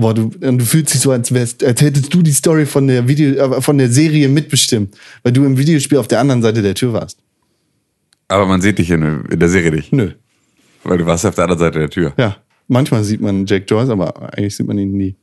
Boah, 0.00 0.14
du, 0.14 0.30
und 0.42 0.58
du 0.58 0.64
fühlst 0.64 0.94
dich 0.94 1.00
so, 1.00 1.10
als, 1.10 1.34
wärst, 1.34 1.64
als 1.64 1.80
hättest 1.80 2.14
du 2.14 2.22
die 2.22 2.32
Story 2.32 2.66
von 2.66 2.86
der 2.86 3.08
Video, 3.08 3.34
äh, 3.34 3.60
von 3.60 3.78
der 3.78 3.88
Serie 3.88 4.28
mitbestimmt, 4.28 4.96
weil 5.24 5.32
du 5.32 5.44
im 5.44 5.58
Videospiel 5.58 5.98
auf 5.98 6.06
der 6.06 6.20
anderen 6.20 6.40
Seite 6.40 6.62
der 6.62 6.76
Tür 6.76 6.92
warst. 6.92 7.18
Aber 8.28 8.46
man 8.46 8.60
sieht 8.60 8.78
dich 8.78 8.90
in, 8.90 9.02
in 9.02 9.40
der 9.40 9.48
Serie 9.48 9.72
nicht, 9.72 9.92
Nö. 9.92 10.12
weil 10.84 10.98
du 10.98 11.06
warst 11.06 11.26
auf 11.26 11.34
der 11.34 11.44
anderen 11.44 11.58
Seite 11.58 11.80
der 11.80 11.90
Tür. 11.90 12.12
Ja. 12.16 12.36
Manchmal 12.68 13.02
sieht 13.02 13.20
man 13.20 13.44
Jack 13.46 13.68
Joyce, 13.68 13.88
aber 13.88 14.34
eigentlich 14.34 14.54
sieht 14.54 14.68
man 14.68 14.78
ihn 14.78 14.92
nie. 14.92 15.16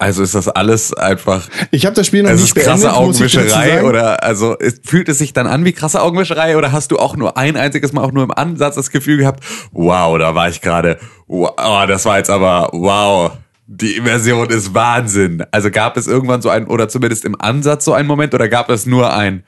Also 0.00 0.22
ist 0.22 0.34
das 0.34 0.48
alles 0.48 0.94
einfach. 0.94 1.46
Ich 1.70 1.84
habe 1.84 1.94
das 1.94 2.06
Spiel 2.06 2.22
noch 2.22 2.30
Es 2.30 2.40
nicht 2.40 2.56
ist 2.56 2.64
krasse 2.64 2.88
beendet, 2.88 3.20
ich 3.20 3.32
dazu 3.34 3.54
Augenwischerei 3.54 3.84
oder 3.84 4.24
also 4.24 4.56
es, 4.58 4.80
fühlt 4.82 5.10
es 5.10 5.18
sich 5.18 5.34
dann 5.34 5.46
an 5.46 5.66
wie 5.66 5.72
krasse 5.72 6.00
Augenwischerei 6.00 6.56
oder 6.56 6.72
hast 6.72 6.90
du 6.90 6.98
auch 6.98 7.16
nur 7.16 7.36
ein 7.36 7.54
einziges 7.54 7.92
Mal 7.92 8.02
auch 8.02 8.12
nur 8.12 8.24
im 8.24 8.30
Ansatz 8.30 8.76
das 8.76 8.90
Gefühl 8.90 9.18
gehabt, 9.18 9.44
wow, 9.72 10.18
da 10.18 10.34
war 10.34 10.48
ich 10.48 10.62
gerade, 10.62 10.98
wow, 11.26 11.52
oh, 11.54 11.84
das 11.86 12.06
war 12.06 12.16
jetzt 12.16 12.30
aber 12.30 12.70
wow, 12.72 13.32
die 13.66 13.92
Immersion 13.96 14.48
ist 14.48 14.72
Wahnsinn. 14.72 15.44
Also 15.50 15.70
gab 15.70 15.98
es 15.98 16.06
irgendwann 16.06 16.40
so 16.40 16.48
einen 16.48 16.66
oder 16.66 16.88
zumindest 16.88 17.26
im 17.26 17.38
Ansatz 17.38 17.84
so 17.84 17.92
einen 17.92 18.08
Moment 18.08 18.32
oder 18.32 18.48
gab 18.48 18.70
es 18.70 18.86
nur 18.86 19.14
ein 19.14 19.44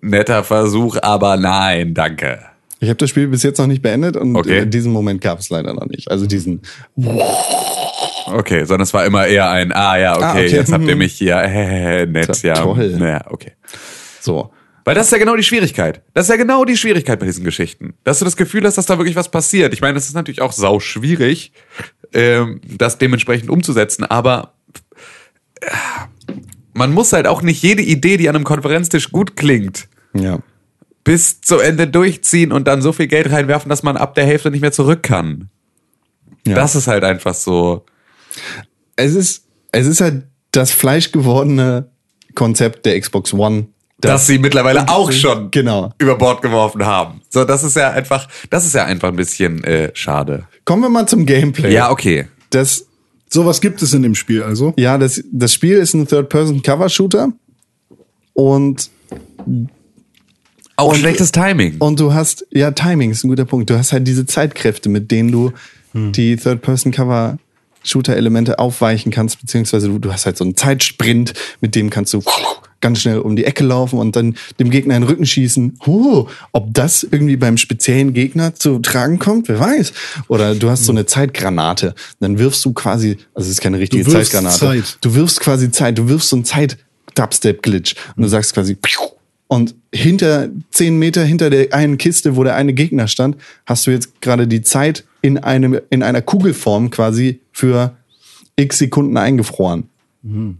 netter 0.00 0.42
Versuch, 0.42 0.96
aber 1.00 1.36
nein, 1.36 1.94
danke. 1.94 2.40
Ich 2.84 2.90
habe 2.90 2.98
das 2.98 3.10
Spiel 3.10 3.26
bis 3.28 3.42
jetzt 3.42 3.58
noch 3.58 3.66
nicht 3.66 3.82
beendet 3.82 4.16
und 4.16 4.36
Okay. 4.36 4.58
äh, 4.60 4.66
diesen 4.66 4.92
Moment 4.92 5.20
gab 5.20 5.38
es 5.40 5.50
leider 5.50 5.72
noch 5.74 5.86
nicht. 5.86 6.10
Also 6.10 6.26
diesen, 6.26 6.60
Okay, 8.26 8.64
sondern 8.64 8.82
es 8.82 8.94
war 8.94 9.04
immer 9.04 9.26
eher 9.26 9.50
ein, 9.50 9.72
ah 9.72 9.96
ja, 9.98 10.16
okay, 10.16 10.24
Ah, 10.24 10.32
okay. 10.32 10.46
jetzt 10.48 10.72
habt 10.72 10.84
ihr 10.86 10.96
mich 10.96 11.12
hier, 11.14 11.36
äh, 11.36 12.06
nett, 12.06 12.42
ja, 12.42 12.54
toll. 12.54 12.96
ja, 13.00 13.22
okay. 13.30 13.52
so. 14.20 14.50
Weil 14.86 14.94
das 14.94 15.06
ist 15.06 15.12
ja 15.12 15.18
genau 15.18 15.34
die 15.34 15.42
Schwierigkeit. 15.42 16.02
Das 16.12 16.26
ist 16.26 16.30
ja 16.30 16.36
genau 16.36 16.66
die 16.66 16.76
Schwierigkeit 16.76 17.18
bei 17.18 17.24
diesen 17.24 17.42
Geschichten. 17.42 17.94
Dass 18.04 18.18
du 18.18 18.26
das 18.26 18.36
Gefühl 18.36 18.64
hast, 18.66 18.76
dass 18.76 18.84
da 18.84 18.98
wirklich 18.98 19.16
was 19.16 19.30
passiert. 19.30 19.72
Ich 19.72 19.80
meine, 19.80 19.96
es 19.96 20.06
ist 20.08 20.14
natürlich 20.14 20.42
auch 20.42 20.52
sau 20.52 20.78
schwierig, 20.78 21.52
ähm, 22.12 22.60
das 22.76 22.98
dementsprechend 22.98 23.48
umzusetzen, 23.48 24.04
aber 24.04 24.52
äh, 25.62 25.66
man 26.74 26.92
muss 26.92 27.14
halt 27.14 27.26
auch 27.26 27.40
nicht 27.40 27.62
jede 27.62 27.80
Idee, 27.82 28.18
die 28.18 28.28
an 28.28 28.34
einem 28.36 28.44
Konferenztisch 28.44 29.10
gut 29.10 29.36
klingt, 29.36 29.88
Ja. 30.12 30.40
Bis 31.04 31.40
zu 31.42 31.58
Ende 31.58 31.86
durchziehen 31.86 32.50
und 32.52 32.66
dann 32.66 32.82
so 32.82 32.92
viel 32.92 33.06
Geld 33.06 33.30
reinwerfen, 33.30 33.68
dass 33.68 33.82
man 33.82 33.96
ab 33.96 34.14
der 34.14 34.24
Hälfte 34.24 34.50
nicht 34.50 34.62
mehr 34.62 34.72
zurück 34.72 35.02
kann. 35.02 35.50
ja. 36.46 36.54
Das 36.54 36.74
ist 36.74 36.86
halt 36.88 37.04
einfach 37.04 37.34
so. 37.34 37.84
es 38.96 39.14
ist, 39.14 39.44
es 39.72 39.86
ist 39.86 40.00
halt 40.00 40.24
das 40.52 40.70
fleischgewordene 40.70 41.88
Konzept 42.34 42.86
der 42.86 42.98
Xbox 43.00 43.32
One. 43.34 43.66
dass 44.00 44.26
sie 44.26 44.38
mittlerweile 44.38 44.88
auch 44.88 45.10
schon 45.12 45.50
Genau. 45.50 45.92
über 45.98 46.16
Bord 46.16 46.42
geworfen 46.42 46.84
haben. 46.84 47.20
So, 47.28 47.44
das 47.44 47.62
ist 47.64 47.76
ja 47.76 47.90
einfach, 47.90 48.28
das 48.50 48.64
ist 48.66 48.74
ja 48.74 48.84
einfach 48.84 49.08
ein 49.08 49.16
bisschen 49.16 49.62
äh, 49.64 49.90
schade. 49.94 50.46
Kommen 50.64 50.82
wir 50.82 50.88
mal 50.88 51.06
zum 51.06 51.26
Gameplay. 51.26 51.72
Ja, 51.72 51.90
okay. 51.90 52.28
Das, 52.50 52.86
Sowas 53.28 53.60
gibt 53.60 53.82
es 53.82 53.92
in 53.94 54.02
dem 54.02 54.14
Spiel 54.14 54.42
also. 54.42 54.72
ja, 54.76 54.96
das, 54.96 55.22
das 55.32 55.52
Spiel 55.52 55.76
ist 55.76 55.92
ein 55.94 56.06
Third-Person-Cover-Shooter 56.06 57.32
und 58.32 58.90
Auch 60.76 60.94
schlechtes 60.94 61.32
Timing. 61.32 61.76
Und 61.78 62.00
du 62.00 62.12
hast, 62.14 62.46
ja, 62.50 62.70
Timing 62.72 63.10
ist 63.12 63.24
ein 63.24 63.28
guter 63.28 63.44
Punkt. 63.44 63.68
Du 63.70 63.78
hast 63.78 63.92
halt 63.92 64.08
diese 64.08 64.26
Zeitkräfte, 64.26 64.88
mit 64.88 65.10
denen 65.10 65.30
du 65.30 65.52
die 65.96 66.34
Third-Person-Cover-Shooter-Elemente 66.36 68.58
aufweichen 68.58 69.12
kannst, 69.12 69.40
beziehungsweise 69.40 69.86
du, 69.86 70.00
du 70.00 70.12
hast 70.12 70.26
halt 70.26 70.36
so 70.36 70.42
einen 70.42 70.56
Zeitsprint, 70.56 71.34
mit 71.60 71.76
dem 71.76 71.88
kannst 71.88 72.12
du 72.14 72.22
ganz 72.80 73.00
schnell 73.00 73.20
um 73.20 73.36
die 73.36 73.44
Ecke 73.44 73.62
laufen 73.62 74.00
und 74.00 74.16
dann 74.16 74.34
dem 74.58 74.70
Gegner 74.70 74.96
in 74.96 75.02
den 75.02 75.08
Rücken 75.08 75.24
schießen. 75.24 75.78
Huh, 75.86 76.26
ob 76.50 76.74
das 76.74 77.06
irgendwie 77.08 77.36
beim 77.36 77.56
speziellen 77.56 78.12
Gegner 78.12 78.56
zu 78.56 78.80
tragen 78.80 79.20
kommt, 79.20 79.46
wer 79.48 79.60
weiß. 79.60 79.92
Oder 80.26 80.56
du 80.56 80.68
hast 80.68 80.84
so 80.84 80.90
eine 80.92 81.06
Zeitgranate. 81.06 81.94
Dann 82.18 82.40
wirfst 82.40 82.64
du 82.64 82.72
quasi, 82.72 83.18
also 83.32 83.46
es 83.46 83.52
ist 83.52 83.60
keine 83.60 83.78
richtige 83.78 84.02
Du 84.02 84.12
wirfst 84.12 84.32
Zeitgranate. 84.32 84.58
Zeit. 84.58 84.98
Du 85.00 85.14
wirfst 85.14 85.38
quasi 85.38 85.70
Zeit, 85.70 85.96
du 85.96 86.08
wirfst 86.08 86.28
so 86.28 86.34
einen 86.36 86.44
Zeit-Dubstep-Glitch 86.44 87.94
und 88.16 88.24
du 88.24 88.28
sagst 88.28 88.52
quasi 88.52 88.74
und 89.54 89.74
hinter 89.94 90.48
zehn 90.70 90.98
Meter 90.98 91.22
hinter 91.24 91.48
der 91.50 91.72
einen 91.72 91.96
Kiste, 91.98 92.34
wo 92.36 92.42
der 92.44 92.56
eine 92.56 92.72
Gegner 92.72 93.06
stand, 93.06 93.36
hast 93.66 93.86
du 93.86 93.90
jetzt 93.92 94.20
gerade 94.20 94.46
die 94.48 94.62
Zeit 94.62 95.04
in 95.22 95.38
einem 95.38 95.78
in 95.90 96.02
einer 96.02 96.22
Kugelform 96.22 96.90
quasi 96.90 97.40
für 97.52 97.96
x 98.56 98.78
Sekunden 98.78 99.16
eingefroren. 99.16 99.84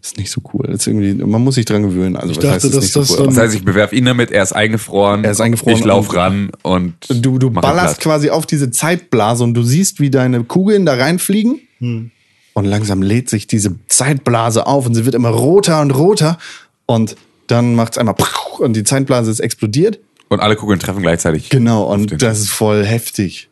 Ist 0.03 0.19
nicht 0.19 0.31
so 0.31 0.43
cool. 0.53 0.67
Das 0.67 0.81
ist 0.81 0.87
irgendwie, 0.89 1.15
man 1.15 1.43
muss 1.43 1.55
sich 1.55 1.65
dran 1.65 1.83
gewöhnen. 1.83 2.17
Also 2.17 2.33
Ich 2.33 2.37
was 2.37 2.43
dachte, 2.45 2.55
heißt, 2.57 2.65
ist 2.67 2.75
dass 2.75 2.83
nicht 2.85 2.93
so 2.93 3.01
das 3.01 3.19
cool? 3.19 3.27
Das 3.29 3.39
heißt, 3.39 3.55
ich 3.55 3.65
bewerfe 3.65 3.97
ihn 3.97 4.05
damit, 4.05 4.31
er 4.31 4.43
ist 4.43 4.53
eingefroren. 4.53 5.25
Er 5.25 5.31
ist 5.31 5.41
eingefroren 5.41 5.79
Ich 5.79 5.85
lauf 5.85 6.11
und- 6.11 6.17
ran 6.17 6.51
und. 6.63 6.95
Du, 7.09 7.39
du 7.39 7.51
ballerst 7.51 7.99
quasi 8.01 8.29
auf 8.29 8.45
diese 8.45 8.71
Zeitblase 8.71 9.43
und 9.43 9.55
du 9.55 9.63
siehst, 9.63 10.01
wie 10.01 10.11
deine 10.11 10.45
Kugeln 10.45 10.85
da 10.85 10.95
reinfliegen. 10.95 11.61
Hm. 11.79 12.11
Und 12.53 12.65
langsam 12.67 13.01
lädt 13.01 13.31
sich 13.31 13.47
diese 13.47 13.75
Zeitblase 13.89 14.67
auf 14.67 14.87
und 14.87 14.95
sie 14.95 15.07
wird 15.07 15.15
immer 15.15 15.31
roter 15.31 15.81
und 15.81 15.93
roter. 15.93 16.37
Und 16.85 17.17
dann 17.47 17.75
macht 17.75 17.93
es 17.93 17.99
einmal 17.99 18.15
und 18.59 18.75
die 18.75 18.85
Zeitblase 18.85 19.31
ist 19.31 19.41
explodiert. 19.41 20.01
Und 20.29 20.41
alle 20.41 20.57
Kugeln 20.57 20.81
treffen 20.81 21.03
gleichzeitig. 21.03 21.51
Genau, 21.51 21.85
und 21.93 22.23
das 22.23 22.41
ist 22.41 22.51
voll 22.51 22.85
heftig. 22.85 23.49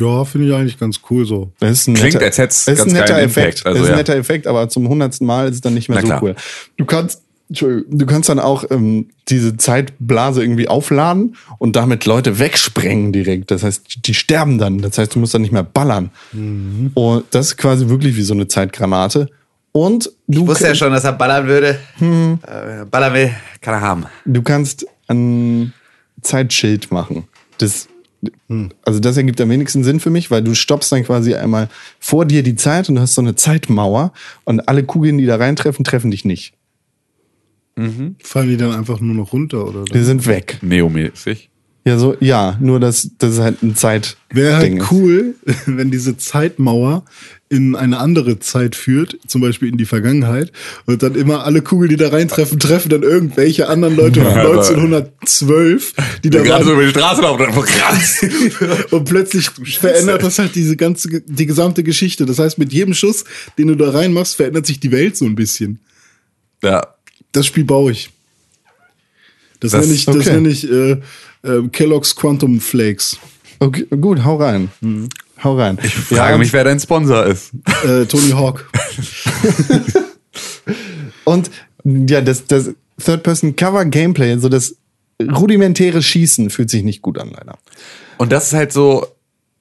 Ja, 0.00 0.24
finde 0.24 0.48
ich 0.48 0.54
eigentlich 0.54 0.78
ganz 0.78 1.00
cool 1.10 1.26
so. 1.26 1.52
Das 1.60 1.70
ist 1.72 1.86
ein 1.86 1.94
Klingt, 1.94 2.14
netter, 2.14 2.26
als 2.26 2.38
hätt's 2.38 2.64
das 2.64 2.74
ist 2.74 2.80
ein 2.80 2.94
ganz 2.94 3.00
netter 3.00 3.22
Effekt. 3.22 3.58
Impact, 3.58 3.66
also 3.66 3.78
das 3.78 3.82
ist 3.82 3.88
ein 3.88 3.92
ja. 3.92 3.96
netter 3.98 4.16
Effekt, 4.16 4.46
aber 4.46 4.68
zum 4.68 4.88
hundertsten 4.88 5.26
Mal 5.26 5.48
ist 5.48 5.56
es 5.56 5.60
dann 5.60 5.74
nicht 5.74 5.88
mehr 5.88 5.96
Na 5.96 6.02
so 6.02 6.06
klar. 6.08 6.22
cool. 6.22 6.34
Du 6.78 6.86
kannst, 6.86 7.22
du 7.50 8.06
kannst 8.06 8.30
dann 8.30 8.38
auch 8.38 8.64
ähm, 8.70 9.10
diese 9.28 9.58
Zeitblase 9.58 10.42
irgendwie 10.42 10.68
aufladen 10.68 11.36
und 11.58 11.76
damit 11.76 12.06
Leute 12.06 12.38
wegsprengen 12.38 13.12
direkt. 13.12 13.50
Das 13.50 13.62
heißt, 13.62 14.06
die 14.06 14.14
sterben 14.14 14.58
dann. 14.58 14.78
Das 14.78 14.96
heißt, 14.96 15.14
du 15.14 15.18
musst 15.18 15.34
dann 15.34 15.42
nicht 15.42 15.52
mehr 15.52 15.62
ballern. 15.62 16.10
Mhm. 16.32 16.92
Und 16.94 17.24
das 17.30 17.48
ist 17.48 17.56
quasi 17.58 17.88
wirklich 17.88 18.16
wie 18.16 18.22
so 18.22 18.32
eine 18.32 18.48
Zeitgranate. 18.48 19.28
Und 19.72 20.12
du, 20.28 20.44
kann- 20.46 20.74
schon, 20.74 20.92
dass 20.92 21.04
er 21.04 21.12
ballern 21.14 21.46
würde. 21.46 21.78
Äh, 22.00 22.84
ballern 22.90 23.14
will, 23.14 23.30
kann 23.60 23.74
er 23.74 23.80
haben. 23.80 24.06
du 24.26 24.42
kannst 24.42 24.86
ein 25.08 25.72
Zeitschild 26.20 26.90
machen. 26.92 27.24
Das, 27.58 27.88
also 28.84 29.00
das 29.00 29.16
ergibt 29.16 29.40
am 29.40 29.48
wenigsten 29.50 29.82
Sinn 29.82 29.98
für 29.98 30.10
mich, 30.10 30.30
weil 30.30 30.42
du 30.42 30.54
stoppst 30.54 30.92
dann 30.92 31.04
quasi 31.04 31.34
einmal 31.34 31.68
vor 31.98 32.24
dir 32.26 32.42
die 32.42 32.54
Zeit 32.54 32.88
und 32.88 32.96
du 32.96 33.00
hast 33.00 33.14
so 33.14 33.20
eine 33.22 33.34
Zeitmauer 33.34 34.12
und 34.44 34.68
alle 34.68 34.84
Kugeln, 34.84 35.18
die 35.18 35.26
da 35.26 35.36
reintreffen, 35.36 35.84
treffen 35.84 36.10
dich 36.10 36.24
nicht. 36.24 36.54
Fallen 37.74 38.48
die 38.48 38.56
dann 38.58 38.72
einfach 38.72 39.00
nur 39.00 39.14
noch 39.14 39.32
runter 39.32 39.66
oder? 39.66 39.84
Die 39.84 40.00
sind 40.04 40.26
weg. 40.26 40.58
Neomäßig. 40.60 41.48
Ja, 41.84 41.98
so, 41.98 42.14
ja, 42.20 42.56
nur 42.60 42.78
das, 42.78 43.10
das 43.18 43.32
ist 43.34 43.38
halt 43.40 43.62
ein 43.62 43.74
Zeit. 43.74 44.16
Wäre 44.30 44.56
halt 44.56 44.74
ist. 44.74 44.92
cool, 44.92 45.34
wenn 45.66 45.90
diese 45.90 46.16
Zeitmauer 46.16 47.04
in 47.52 47.76
eine 47.76 47.98
andere 47.98 48.38
Zeit 48.38 48.74
führt, 48.74 49.18
zum 49.26 49.42
Beispiel 49.42 49.68
in 49.68 49.76
die 49.76 49.84
Vergangenheit, 49.84 50.50
und 50.86 51.02
dann 51.02 51.14
immer 51.14 51.44
alle 51.44 51.60
Kugeln, 51.62 51.90
die 51.90 51.96
da 51.96 52.08
reintreffen, 52.08 52.58
treffen 52.58 52.88
dann 52.88 53.02
irgendwelche 53.02 53.68
anderen 53.68 53.94
Leute 53.94 54.20
von 54.24 54.30
Ja, 54.34 54.40
aber- 54.40 54.50
1912, 54.62 55.92
die 56.24 56.30
da 56.30 56.42
gerade 56.42 56.64
so 56.64 56.70
waren. 56.70 56.78
über 56.78 56.84
die 56.86 56.90
Straße 56.98 57.22
laufen 57.22 57.46
krass. 57.64 58.24
Und 58.90 59.04
plötzlich 59.04 59.50
verändert 59.50 60.22
das 60.22 60.38
halt 60.38 60.54
diese 60.54 60.76
ganze, 60.76 61.20
die 61.26 61.46
gesamte 61.46 61.82
Geschichte. 61.82 62.26
Das 62.26 62.38
heißt, 62.38 62.58
mit 62.58 62.72
jedem 62.72 62.94
Schuss, 62.94 63.24
den 63.58 63.68
du 63.68 63.74
da 63.76 63.90
reinmachst, 63.90 64.34
verändert 64.36 64.66
sich 64.66 64.80
die 64.80 64.90
Welt 64.90 65.16
so 65.16 65.24
ein 65.26 65.34
bisschen. 65.34 65.78
ja. 66.62 66.86
Das 67.34 67.46
Spiel 67.46 67.64
baue 67.64 67.92
ich. 67.92 68.10
Das, 69.60 69.72
Das- 69.72 69.82
nenne 69.82 69.94
ich, 69.94 70.04
das 70.04 70.16
okay. 70.16 70.32
nenne 70.32 70.48
ich 70.50 70.70
äh, 70.70 70.92
äh, 71.42 71.68
Kellogg's 71.72 72.14
Quantum 72.16 72.60
Flakes. 72.60 73.16
Okay, 73.58 73.86
gut, 74.00 74.24
hau 74.24 74.36
rein. 74.36 74.68
Hau 75.44 75.56
rein. 75.58 75.78
Ich 75.82 75.94
frage 75.94 76.38
mich, 76.38 76.52
wer 76.52 76.64
dein 76.64 76.78
Sponsor 76.78 77.26
ist. 77.26 77.50
Äh, 77.84 78.04
Tony 78.06 78.30
Hawk. 78.30 78.68
Und 81.24 81.50
ja, 81.84 82.20
das, 82.20 82.46
das 82.46 82.70
Third-Person-Cover-Gameplay, 83.04 84.38
so 84.38 84.48
das 84.48 84.76
rudimentäre 85.20 86.02
Schießen 86.02 86.50
fühlt 86.50 86.70
sich 86.70 86.82
nicht 86.84 87.02
gut 87.02 87.18
an, 87.18 87.30
leider. 87.30 87.58
Und 88.18 88.32
das 88.32 88.48
ist 88.48 88.52
halt 88.54 88.72
so, 88.72 89.06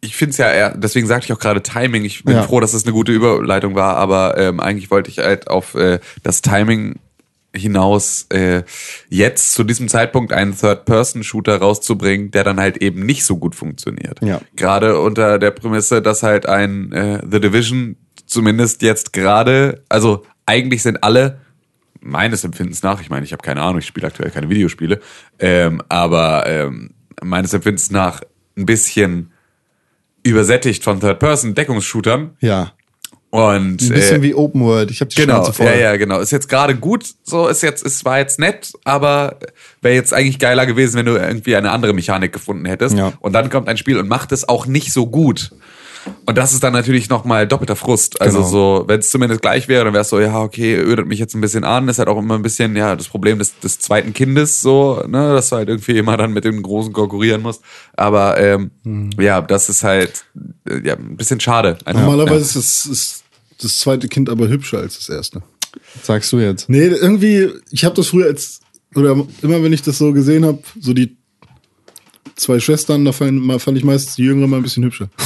ich 0.01 0.15
finde 0.15 0.31
es 0.31 0.37
ja 0.37 0.51
eher, 0.51 0.75
deswegen 0.77 1.07
sagte 1.07 1.25
ich 1.25 1.33
auch 1.33 1.39
gerade 1.39 1.61
Timing. 1.61 2.03
Ich 2.05 2.23
bin 2.23 2.35
Ja. 2.35 2.43
froh, 2.43 2.59
dass 2.59 2.73
es 2.73 2.83
eine 2.83 2.93
gute 2.93 3.11
Überleitung 3.11 3.75
war, 3.75 3.97
aber 3.97 4.37
ähm, 4.37 4.59
eigentlich 4.59 4.91
wollte 4.91 5.09
ich 5.09 5.19
halt 5.19 5.47
auf 5.47 5.75
äh, 5.75 5.99
das 6.23 6.41
Timing 6.41 6.95
hinaus 7.55 8.27
äh, 8.29 8.63
jetzt 9.09 9.53
zu 9.53 9.63
diesem 9.63 9.87
Zeitpunkt 9.87 10.31
einen 10.33 10.57
Third-Person-Shooter 10.57 11.57
rauszubringen, 11.57 12.31
der 12.31 12.43
dann 12.43 12.59
halt 12.59 12.77
eben 12.77 13.05
nicht 13.05 13.25
so 13.25 13.37
gut 13.37 13.55
funktioniert. 13.55 14.21
Ja. 14.21 14.41
Gerade 14.55 14.99
unter 14.99 15.37
der 15.37 15.51
Prämisse, 15.51 16.01
dass 16.01 16.23
halt 16.23 16.45
ein 16.45 16.91
äh, 16.91 17.21
The 17.29 17.41
Division 17.41 17.97
zumindest 18.25 18.81
jetzt 18.81 19.11
gerade, 19.11 19.83
also 19.89 20.23
eigentlich 20.45 20.81
sind 20.81 21.03
alle 21.03 21.41
meines 21.99 22.43
Empfindens 22.43 22.81
nach, 22.83 23.01
ich 23.01 23.09
meine, 23.09 23.25
ich 23.25 23.33
habe 23.33 23.43
keine 23.43 23.61
Ahnung, 23.61 23.79
ich 23.79 23.85
spiele 23.85 24.07
aktuell 24.07 24.31
keine 24.31 24.49
Videospiele, 24.49 24.99
ähm, 25.39 25.81
aber 25.89 26.47
ähm, 26.47 26.91
meines 27.21 27.53
Empfindens 27.53 27.91
nach 27.91 28.21
ein 28.57 28.65
bisschen 28.65 29.31
übersättigt 30.23 30.83
von 30.83 30.99
Third-Person-Deckungsshootern 30.99 32.37
Ja. 32.39 32.73
Und 33.31 33.81
Ein 33.81 33.89
bisschen 33.89 34.19
äh, 34.19 34.21
wie 34.21 34.35
Open 34.35 34.61
World. 34.61 34.91
Ich 34.91 34.99
habe 34.99 35.09
die 35.09 35.15
Genau, 35.15 35.35
Schnauze 35.35 35.53
voll. 35.53 35.65
ja, 35.67 35.75
ja, 35.75 35.97
genau. 35.97 36.19
Ist 36.19 36.31
jetzt 36.31 36.49
gerade 36.49 36.75
gut, 36.75 37.05
so 37.23 37.47
ist 37.47 37.63
jetzt, 37.63 37.85
es 37.85 38.03
war 38.05 38.19
jetzt 38.19 38.39
nett, 38.39 38.73
aber 38.83 39.37
wäre 39.81 39.95
jetzt 39.95 40.13
eigentlich 40.13 40.37
geiler 40.37 40.65
gewesen, 40.65 40.97
wenn 40.97 41.05
du 41.05 41.13
irgendwie 41.15 41.55
eine 41.55 41.71
andere 41.71 41.93
Mechanik 41.93 42.33
gefunden 42.33 42.65
hättest. 42.65 42.97
Ja. 42.97 43.13
Und 43.21 43.33
dann 43.33 43.49
kommt 43.49 43.69
ein 43.69 43.77
Spiel 43.77 43.97
und 43.97 44.09
macht 44.09 44.31
es 44.33 44.47
auch 44.47 44.65
nicht 44.65 44.91
so 44.91 45.07
gut. 45.07 45.51
Und 46.25 46.37
das 46.37 46.53
ist 46.53 46.63
dann 46.63 46.73
natürlich 46.73 47.09
nochmal 47.09 47.47
doppelter 47.47 47.75
Frust. 47.75 48.21
Also 48.21 48.39
Genau. 48.39 48.49
so, 48.49 48.83
wenn 48.87 48.99
es 48.99 49.09
zumindest 49.09 49.41
gleich 49.41 49.67
wäre, 49.67 49.83
dann 49.85 49.93
wäre 49.93 50.01
es 50.01 50.09
so, 50.09 50.19
ja, 50.19 50.41
okay, 50.41 50.75
ödet 50.75 51.07
mich 51.07 51.19
jetzt 51.19 51.35
ein 51.35 51.41
bisschen 51.41 51.63
an. 51.63 51.87
Ist 51.87 51.99
halt 51.99 52.07
auch 52.09 52.17
immer 52.17 52.35
ein 52.35 52.41
bisschen, 52.41 52.75
ja, 52.75 52.95
das 52.95 53.07
Problem 53.07 53.37
des, 53.39 53.59
des 53.59 53.79
zweiten 53.79 54.13
Kindes, 54.13 54.61
so, 54.61 55.03
ne, 55.07 55.33
dass 55.33 55.49
du 55.49 55.57
halt 55.57 55.69
irgendwie 55.69 55.97
immer 55.97 56.17
dann 56.17 56.33
mit 56.33 56.43
dem 56.43 56.61
Großen 56.61 56.91
konkurrieren 56.93 57.41
musst. 57.41 57.61
Aber 57.93 58.37
ähm, 58.39 58.71
Hm. 58.83 59.11
ja, 59.19 59.41
das 59.41 59.69
ist 59.69 59.83
halt 59.83 60.25
äh, 60.67 60.79
ja, 60.87 60.95
ein 60.95 61.17
bisschen 61.17 61.39
schade. 61.39 61.77
Einfach. 61.85 62.01
Normalerweise 62.01 62.59
ist, 62.59 62.85
ist 62.85 63.23
das 63.61 63.77
zweite 63.77 64.07
Kind 64.07 64.29
aber 64.29 64.47
hübscher 64.47 64.79
als 64.79 64.97
das 64.97 65.09
erste. 65.09 65.43
Sagst 66.01 66.31
du 66.33 66.39
jetzt. 66.39 66.67
Nee, 66.69 66.87
irgendwie, 66.87 67.49
ich 67.69 67.85
habe 67.85 67.95
das 67.95 68.07
früher 68.07 68.25
als, 68.25 68.59
oder 68.95 69.11
immer 69.41 69.63
wenn 69.63 69.71
ich 69.73 69.81
das 69.83 69.97
so 69.99 70.11
gesehen 70.13 70.45
habe, 70.45 70.59
so 70.79 70.93
die 70.93 71.15
zwei 72.35 72.59
Schwestern, 72.59 73.05
da 73.05 73.11
fand, 73.11 73.61
fand 73.61 73.77
ich 73.77 73.83
meistens 73.83 74.15
die 74.15 74.23
Jüngere 74.23 74.47
mal 74.47 74.57
ein 74.57 74.63
bisschen 74.63 74.83
hübscher. 74.83 75.09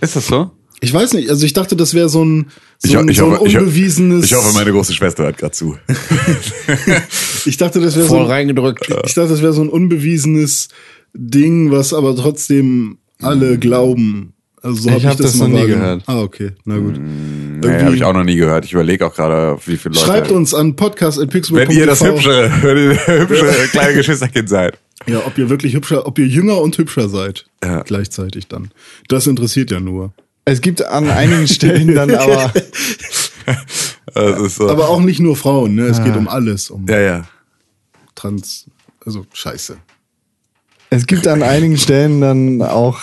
Ist 0.00 0.16
das 0.16 0.26
so? 0.26 0.50
Ich 0.80 0.92
weiß 0.92 1.14
nicht, 1.14 1.30
also 1.30 1.46
ich 1.46 1.52
dachte, 1.54 1.76
das 1.76 1.94
wäre 1.94 2.08
so 2.10 2.22
ein, 2.24 2.46
so, 2.78 2.98
ein, 2.98 3.08
ich 3.08 3.16
so 3.16 3.26
ein 3.26 3.32
hoffe- 3.38 3.46
ich 3.46 3.56
unbewiesenes. 3.56 4.24
Ich 4.26 4.34
hoffe, 4.34 4.52
meine 4.54 4.70
große 4.72 4.92
Schwester 4.92 5.24
hört 5.24 5.38
gerade 5.38 5.52
zu. 5.52 5.76
ich 7.46 7.56
dachte, 7.56 7.80
das 7.80 7.96
wäre 7.96 8.06
so, 8.06 8.18
ein- 8.18 8.26
reingedrückt. 8.26 8.88
ich 9.06 9.14
dachte, 9.14 9.30
das 9.30 9.42
wäre 9.42 9.52
so 9.52 9.62
ein 9.62 9.68
unbewiesenes 9.68 10.68
Ding, 11.14 11.70
was 11.70 11.92
aber 11.94 12.14
trotzdem 12.16 12.98
alle 13.22 13.58
glauben. 13.58 14.32
Also 14.62 14.82
so 14.82 14.88
Ich 14.88 14.94
hab 14.94 15.00
ich 15.00 15.06
hab 15.08 15.16
das 15.18 15.34
mal 15.36 15.48
noch 15.48 15.60
nie 15.60 15.66
gehört. 15.66 16.02
Ah, 16.06 16.20
okay, 16.22 16.52
na 16.64 16.78
gut. 16.78 16.98
Nee, 16.98 17.82
habe 17.82 17.94
ich 17.96 18.04
auch 18.04 18.14
noch 18.14 18.24
nie 18.24 18.36
gehört. 18.36 18.64
Ich 18.64 18.72
überlege 18.72 19.06
auch 19.06 19.14
gerade, 19.14 19.58
wie 19.66 19.76
viele 19.76 19.94
Leute. 19.94 20.06
Schreibt 20.06 20.30
uns 20.32 20.54
an 20.54 20.74
podcast.pixel.tv. 20.74 21.54
Wenn 21.56 21.70
ihr 21.70 21.86
das 21.86 22.02
hübsche, 22.02 22.50
wenn 22.62 22.76
ihr 22.78 22.88
das 22.94 23.06
hübsche 23.06 23.46
kleine 23.70 23.94
Geschwisterkind 23.94 24.48
seid. 24.48 24.78
Ja, 25.06 25.26
ob 25.26 25.36
ihr 25.38 25.50
wirklich 25.50 25.74
hübscher, 25.74 26.06
ob 26.06 26.18
ihr 26.18 26.26
jünger 26.26 26.60
und 26.60 26.76
hübscher 26.78 27.08
seid. 27.08 27.46
Ja. 27.62 27.82
Gleichzeitig 27.82 28.48
dann. 28.48 28.70
Das 29.08 29.26
interessiert 29.26 29.70
ja 29.70 29.80
nur. 29.80 30.12
Es 30.46 30.60
gibt 30.60 30.82
an 30.84 31.08
einigen 31.10 31.46
Stellen 31.48 31.94
dann 31.94 32.10
aber, 32.14 32.52
so. 34.48 34.68
Aber 34.68 34.88
auch 34.88 35.00
nicht 35.00 35.20
nur 35.20 35.36
Frauen, 35.36 35.74
ne? 35.74 35.82
Es 35.86 35.98
Ah. 35.98 36.04
geht 36.04 36.16
um 36.16 36.28
alles, 36.28 36.70
um 36.70 36.86
ja, 36.88 37.00
ja. 37.00 37.28
Trans, 38.14 38.66
also 39.04 39.26
Scheiße. 39.32 39.76
es 40.90 41.06
gibt 41.06 41.26
an 41.26 41.42
einigen 41.42 41.76
Stellen 41.76 42.20
dann 42.20 42.62
auch 42.62 43.00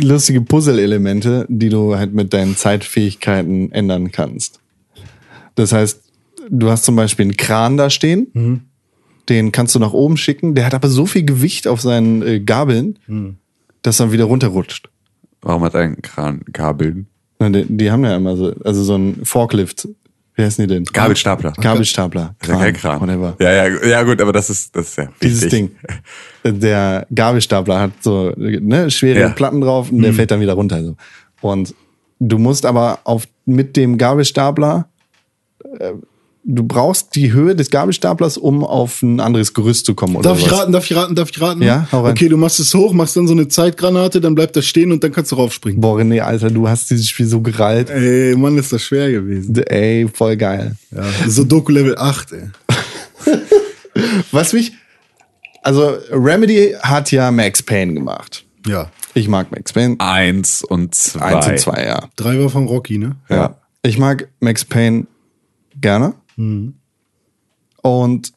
lustige 0.00 0.40
Puzzle-Elemente, 0.42 1.46
die 1.48 1.68
du 1.68 1.96
halt 1.96 2.12
mit 2.14 2.32
deinen 2.32 2.56
Zeitfähigkeiten 2.56 3.72
ändern 3.72 4.10
kannst. 4.12 4.60
Das 5.54 5.72
heißt, 5.72 6.02
du 6.50 6.70
hast 6.70 6.84
zum 6.84 6.96
Beispiel 6.96 7.24
einen 7.24 7.36
Kran 7.36 7.76
da 7.76 7.88
stehen, 7.90 8.28
Mhm. 8.34 8.60
Den 9.28 9.52
kannst 9.52 9.74
du 9.74 9.78
nach 9.78 9.92
oben 9.92 10.16
schicken, 10.16 10.54
der 10.54 10.66
hat 10.66 10.74
aber 10.74 10.88
so 10.88 11.06
viel 11.06 11.24
Gewicht 11.24 11.66
auf 11.68 11.80
seinen 11.80 12.22
äh, 12.22 12.40
Gabeln, 12.40 12.98
Mhm. 13.06 13.36
dass 13.82 14.00
er 14.00 14.12
wieder 14.12 14.24
runterrutscht. 14.24 14.88
Warum 15.42 15.62
hat 15.64 15.74
ein 15.76 16.00
Kran 16.02 16.42
Kabeln? 16.52 17.06
Na, 17.38 17.48
die, 17.50 17.64
die 17.68 17.90
haben 17.90 18.04
ja 18.04 18.16
immer 18.16 18.36
so, 18.36 18.54
also 18.64 18.82
so 18.82 18.96
ein 18.96 19.24
Forklift 19.24 19.88
Wie 20.34 20.42
heißen 20.42 20.66
die 20.66 20.74
denn? 20.74 20.84
Gabelstapler. 20.84 21.52
Gabelstapler. 21.52 22.34
Das 22.40 22.48
ist 22.50 22.60
ja 22.62 22.72
Kran. 22.72 23.00
Whatever. 23.00 23.36
Ja, 23.40 23.52
ja, 23.66 23.86
ja, 23.86 24.02
gut, 24.02 24.20
aber 24.20 24.32
das 24.32 24.50
ist, 24.50 24.74
das 24.74 24.88
ist 24.88 24.96
ja 24.98 25.08
Dieses 25.22 25.42
wichtig. 25.44 25.70
Ding. 26.44 26.60
Der 26.60 27.06
Gabelstapler 27.14 27.80
hat 27.80 27.92
so 28.02 28.32
ne, 28.36 28.90
schwere 28.90 29.20
Ja. 29.20 29.28
Platten 29.30 29.60
drauf 29.60 29.90
und 29.90 30.02
der 30.02 30.12
fällt 30.14 30.30
dann 30.30 30.40
wieder 30.40 30.54
runter. 30.54 30.82
So. 30.82 30.96
Und 31.42 31.74
du 32.18 32.38
musst 32.38 32.64
aber 32.66 32.98
auf, 33.04 33.26
mit 33.44 33.76
dem 33.76 33.98
Gabelstapler, 33.98 34.88
äh, 35.78 35.92
du 36.48 36.62
brauchst 36.62 37.14
die 37.16 37.32
Höhe 37.32 37.56
des 37.56 37.70
Gabelstaplers, 37.70 38.38
um 38.38 38.64
auf 38.64 39.02
ein 39.02 39.18
anderes 39.20 39.52
Gerüst 39.52 39.84
zu 39.84 39.94
kommen. 39.94 40.14
Oder 40.16 40.30
Darf 40.30 40.38
ich 40.38 40.50
was. 40.50 40.60
raten, 40.60 40.72
darf 40.72 40.88
ich 40.90 40.96
raten, 40.96 41.14
darf 41.16 41.30
ich 41.30 41.40
raten? 41.40 41.60
Ja, 41.62 41.88
hau 41.90 42.02
rein. 42.02 42.12
Okay, 42.12 42.28
du 42.28 42.36
machst 42.36 42.60
es 42.60 42.72
hoch, 42.72 42.92
machst 42.92 43.16
dann 43.16 43.26
so 43.26 43.34
eine 43.34 43.48
Zeitgranate, 43.48 44.20
dann 44.20 44.34
bleibt 44.34 44.54
das 44.56 44.64
stehen 44.64 44.92
und 44.92 45.02
dann 45.02 45.10
kannst 45.12 45.32
du 45.32 45.36
raufspringen. 45.36 45.80
Boah, 45.80 45.98
René, 45.98 46.20
Alter, 46.20 46.50
du 46.50 46.68
hast 46.68 46.88
dieses 46.90 47.08
Spiel 47.08 47.26
so 47.26 47.40
gerallt. 47.40 47.90
Ey, 47.90 48.36
Mann, 48.36 48.56
ist 48.58 48.72
das 48.72 48.82
schwer 48.82 49.10
gewesen. 49.10 49.56
Ey, 49.64 50.08
voll 50.08 50.36
geil. 50.36 50.76
Ja, 50.94 51.02
so 51.28 51.44
Doku 51.44 51.72
Level 51.72 51.98
8, 51.98 52.32
ey. 52.32 52.50
Was 54.30 54.52
mich, 54.52 54.72
also 55.62 55.96
Remedy 56.10 56.74
hat 56.80 57.10
ja 57.10 57.30
Max 57.30 57.62
Payne 57.62 57.94
gemacht. 57.94 58.44
Ja. 58.66 58.90
Ich 59.14 59.28
mag 59.28 59.50
Max 59.50 59.72
Payne. 59.72 59.96
Eins 59.98 60.62
und 60.62 60.94
zwei. 60.94 61.20
Eins 61.20 61.46
und 61.48 61.58
zwei, 61.58 61.84
ja. 61.84 62.08
Drei 62.16 62.38
war 62.38 62.50
von 62.50 62.66
Rocky, 62.66 62.98
ne? 62.98 63.16
Ja. 63.28 63.56
Ich 63.82 63.98
mag 63.98 64.28
Max 64.40 64.64
Payne 64.64 65.06
gerne. 65.80 66.14
Und 66.36 68.32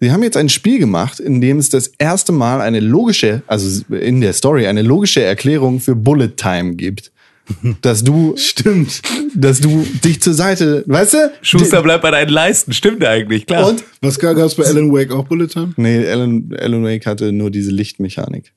sie 0.00 0.12
haben 0.12 0.22
jetzt 0.22 0.36
ein 0.36 0.48
Spiel 0.48 0.78
gemacht, 0.78 1.20
in 1.20 1.40
dem 1.40 1.58
es 1.58 1.68
das 1.68 1.88
erste 1.98 2.32
Mal 2.32 2.60
eine 2.60 2.80
logische, 2.80 3.42
also 3.46 3.82
in 3.94 4.20
der 4.20 4.32
Story, 4.32 4.66
eine 4.66 4.82
logische 4.82 5.22
Erklärung 5.22 5.80
für 5.80 5.94
Bullet 5.94 6.36
Time 6.36 6.74
gibt. 6.74 7.12
Dass 7.82 8.02
du, 8.02 8.34
Stimmt. 8.38 9.02
dass 9.34 9.60
du 9.60 9.86
dich 10.02 10.22
zur 10.22 10.32
Seite, 10.32 10.82
weißt 10.86 11.12
du? 11.12 11.32
Schuster 11.42 11.82
bleibt 11.82 12.00
bei 12.00 12.10
deinen 12.10 12.30
Leisten, 12.30 12.72
stimmt 12.72 13.04
eigentlich, 13.04 13.44
klar. 13.44 13.68
Und? 13.68 13.84
Was 14.00 14.18
gab 14.18 14.38
es 14.38 14.54
bei 14.54 14.64
Alan 14.64 14.90
Wake 14.90 15.12
auch 15.12 15.26
Bullet 15.26 15.48
Time? 15.48 15.74
Nee, 15.76 16.06
Alan, 16.06 16.56
Alan 16.58 16.82
Wake 16.82 17.04
hatte 17.04 17.32
nur 17.32 17.50
diese 17.50 17.70
Lichtmechanik. 17.70 18.54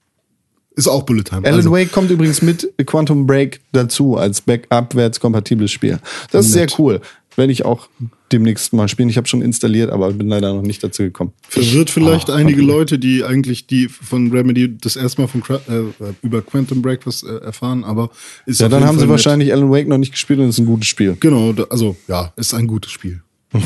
Ist 0.77 0.87
auch 0.87 1.03
Bullet 1.03 1.23
Time. 1.23 1.41
Alan 1.45 1.55
also, 1.55 1.71
Wake 1.71 1.91
kommt 1.91 2.11
übrigens 2.11 2.41
mit 2.41 2.71
Quantum 2.85 3.27
Break 3.27 3.59
dazu 3.73 4.15
als 4.15 4.41
backabwärts-kompatibles 4.41 5.71
Spiel. 5.71 5.99
Das 6.31 6.45
ist 6.45 6.53
sehr 6.53 6.67
cool. 6.77 7.01
Werde 7.37 7.53
ich 7.53 7.65
auch 7.65 7.87
demnächst 8.31 8.73
mal 8.73 8.87
spielen. 8.87 9.09
Ich 9.09 9.17
habe 9.17 9.27
schon 9.27 9.43
installiert, 9.43 9.91
aber 9.91 10.11
bin 10.11 10.27
leider 10.27 10.53
noch 10.53 10.63
nicht 10.63 10.83
dazu 10.83 11.03
gekommen. 11.03 11.33
verwirrt 11.47 11.91
vielleicht 11.91 12.29
Oh, 12.29 12.33
einige 12.33 12.63
okay. 12.63 12.71
Leute, 12.71 12.99
die 12.99 13.23
eigentlich 13.23 13.67
die 13.67 13.87
von 13.87 14.31
Remedy 14.31 14.75
das 14.75 14.95
erste 14.95 15.21
Mal 15.21 15.27
von 15.27 15.43
äh, 15.69 16.13
über 16.23 16.41
Quantum 16.41 16.81
Break 16.81 17.05
was 17.05 17.21
äh, 17.21 17.27
erfahren, 17.37 17.83
aber 17.83 18.09
ist 18.47 18.59
Ja, 18.59 18.69
dann 18.69 18.83
haben 18.85 18.97
Fall 18.97 19.05
sie 19.05 19.09
wahrscheinlich 19.11 19.53
Alan 19.53 19.69
Wake 19.69 19.87
noch 19.87 19.99
nicht 19.99 20.11
gespielt 20.13 20.39
und 20.39 20.45
es 20.47 20.55
ist 20.55 20.59
ein 20.59 20.65
gutes 20.65 20.87
Spiel. 20.87 21.15
Genau, 21.19 21.53
also 21.69 21.95
ja, 22.07 22.33
ist 22.35 22.55
ein 22.55 22.65
gutes 22.65 22.91
Spiel. 22.91 23.21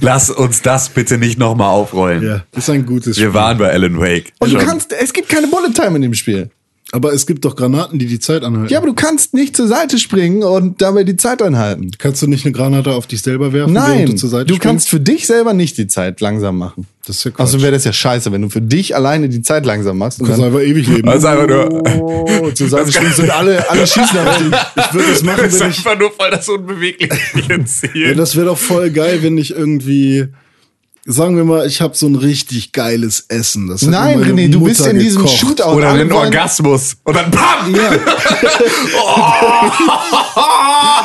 Lass 0.00 0.30
uns 0.30 0.62
das 0.62 0.88
bitte 0.88 1.18
nicht 1.18 1.38
nochmal 1.38 1.68
aufrollen. 1.70 2.22
Ja, 2.24 2.44
ist 2.52 2.70
ein 2.70 2.86
gutes 2.86 3.16
Wir 3.16 3.26
Spiel. 3.26 3.34
waren 3.34 3.58
bei 3.58 3.70
Alan 3.72 3.98
Wake. 3.98 4.32
Und 4.38 4.52
du 4.52 4.58
kannst, 4.58 4.92
es 4.92 5.12
gibt 5.12 5.28
keine 5.28 5.48
Bullet 5.48 5.72
Time 5.74 5.96
in 5.96 6.02
dem 6.02 6.14
Spiel. 6.14 6.50
Aber 6.94 7.14
es 7.14 7.26
gibt 7.26 7.46
doch 7.46 7.56
Granaten, 7.56 7.98
die 7.98 8.04
die 8.04 8.20
Zeit 8.20 8.44
anhalten. 8.44 8.70
Ja, 8.70 8.76
aber 8.78 8.86
du 8.86 8.92
kannst 8.92 9.32
nicht 9.32 9.56
zur 9.56 9.66
Seite 9.66 9.98
springen 9.98 10.42
und 10.42 10.82
dabei 10.82 11.04
die 11.04 11.16
Zeit 11.16 11.40
anhalten. 11.40 11.90
Kannst 11.96 12.20
du 12.20 12.26
nicht 12.26 12.44
eine 12.44 12.52
Granate 12.52 12.92
auf 12.92 13.06
dich 13.06 13.22
selber 13.22 13.54
werfen? 13.54 13.72
Nein, 13.72 14.04
du, 14.04 14.14
zur 14.14 14.28
Seite 14.28 14.44
du 14.44 14.54
springst? 14.56 14.62
kannst 14.62 14.88
für 14.90 15.00
dich 15.00 15.26
selber 15.26 15.54
nicht 15.54 15.78
die 15.78 15.86
Zeit 15.86 16.20
langsam 16.20 16.58
machen. 16.58 16.86
Das 17.06 17.16
ist 17.16 17.24
ja 17.24 17.30
Quatsch. 17.30 17.40
Also 17.40 17.62
wäre 17.62 17.72
das 17.72 17.84
ja 17.84 17.94
scheiße, 17.94 18.30
wenn 18.30 18.42
du 18.42 18.50
für 18.50 18.60
dich 18.60 18.94
alleine 18.94 19.30
die 19.30 19.40
Zeit 19.40 19.64
langsam 19.64 19.96
machst. 19.96 20.20
Und 20.20 20.26
Du 20.26 20.32
kannst 20.32 20.44
einfach 20.46 20.60
ewig 20.60 20.86
leben. 20.86 21.08
Ist 21.10 21.24
einfach 21.24 21.46
nur, 21.48 21.82
oh, 22.42 22.50
zur 22.50 22.68
Seite 22.68 22.92
springst 22.92 23.20
und 23.20 23.30
alle, 23.30 23.70
alle 23.70 23.86
schießen 23.86 24.18
auf 24.18 24.36
dich. 24.36 24.46
ich 24.76 24.92
würde 24.94 25.08
das 25.12 25.22
machen, 25.22 25.40
das 25.44 25.54
ist 25.54 25.60
wenn 25.60 25.70
ich. 25.70 25.78
einfach 25.78 25.98
nur 25.98 26.10
voll 26.12 26.30
das 26.30 26.48
unbewegliche 26.50 27.16
Ja, 27.48 27.64
Ziel. 27.64 28.14
das 28.14 28.36
wäre 28.36 28.46
doch 28.46 28.58
voll 28.58 28.90
geil, 28.90 29.20
wenn 29.22 29.38
ich 29.38 29.50
irgendwie. 29.56 30.26
Sagen 31.04 31.36
wir 31.36 31.44
mal, 31.44 31.66
ich 31.66 31.80
habe 31.80 31.96
so 31.96 32.06
ein 32.06 32.14
richtig 32.14 32.70
geiles 32.70 33.24
Essen. 33.28 33.66
Das 33.66 33.82
Nein, 33.82 34.22
René, 34.22 34.48
du 34.48 34.60
Mutter 34.60 34.70
bist 34.70 34.86
in 34.86 35.00
diesem 35.00 35.22
gekocht. 35.22 35.38
Shootout. 35.38 35.74
Oder 35.74 35.90
einen 35.90 36.12
Orgasmus. 36.12 36.96
Und 37.02 37.16
dann 37.16 37.30
PAM! 37.30 37.74
Ja. 37.74 37.92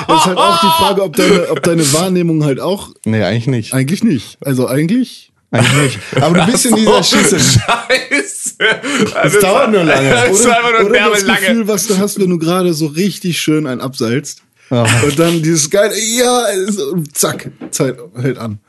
Das 0.08 0.20
ist 0.20 0.26
halt 0.28 0.38
auch 0.38 0.62
die 0.62 0.84
Frage, 0.84 1.04
ob 1.04 1.16
deine, 1.16 1.50
ob 1.50 1.64
deine 1.64 1.94
Wahrnehmung 1.94 2.46
halt 2.46 2.62
auch. 2.62 2.92
Nee, 3.06 3.24
eigentlich 3.24 3.48
nicht. 3.48 3.74
Eigentlich 3.74 4.04
nicht. 4.04 4.38
Also 4.42 4.68
eigentlich. 4.68 5.32
Eigentlich 5.52 5.98
nicht. 5.98 6.24
Aber 6.24 6.40
du 6.40 6.52
bist 6.52 6.66
in 6.66 6.76
dieser 6.76 7.04
Schieße. 7.04 7.40
Scheiße. 7.40 8.56
Das 9.14 9.40
dauert 9.40 9.72
nur 9.72 9.84
lange. 9.84 10.10
Das 10.10 10.40
ist 10.40 10.46
einfach 10.46 10.72
nur 10.80 10.90
oder 10.90 11.10
das 11.10 11.24
lange. 11.24 11.40
Gefühl, 11.42 11.68
was 11.68 11.88
du 11.88 11.98
hast, 11.98 12.20
wenn 12.20 12.30
du 12.30 12.38
gerade 12.38 12.74
so 12.74 12.86
richtig 12.88 13.40
schön 13.42 13.68
einen 13.68 13.82
abseilst. 13.82 14.44
Ja. 14.70 14.86
Und 15.04 15.20
dann 15.20 15.42
dieses 15.42 15.70
geile, 15.70 15.94
ja, 16.00 16.46
zack, 17.14 17.52
Zeit 17.72 17.98
hält 18.16 18.38
an. 18.38 18.60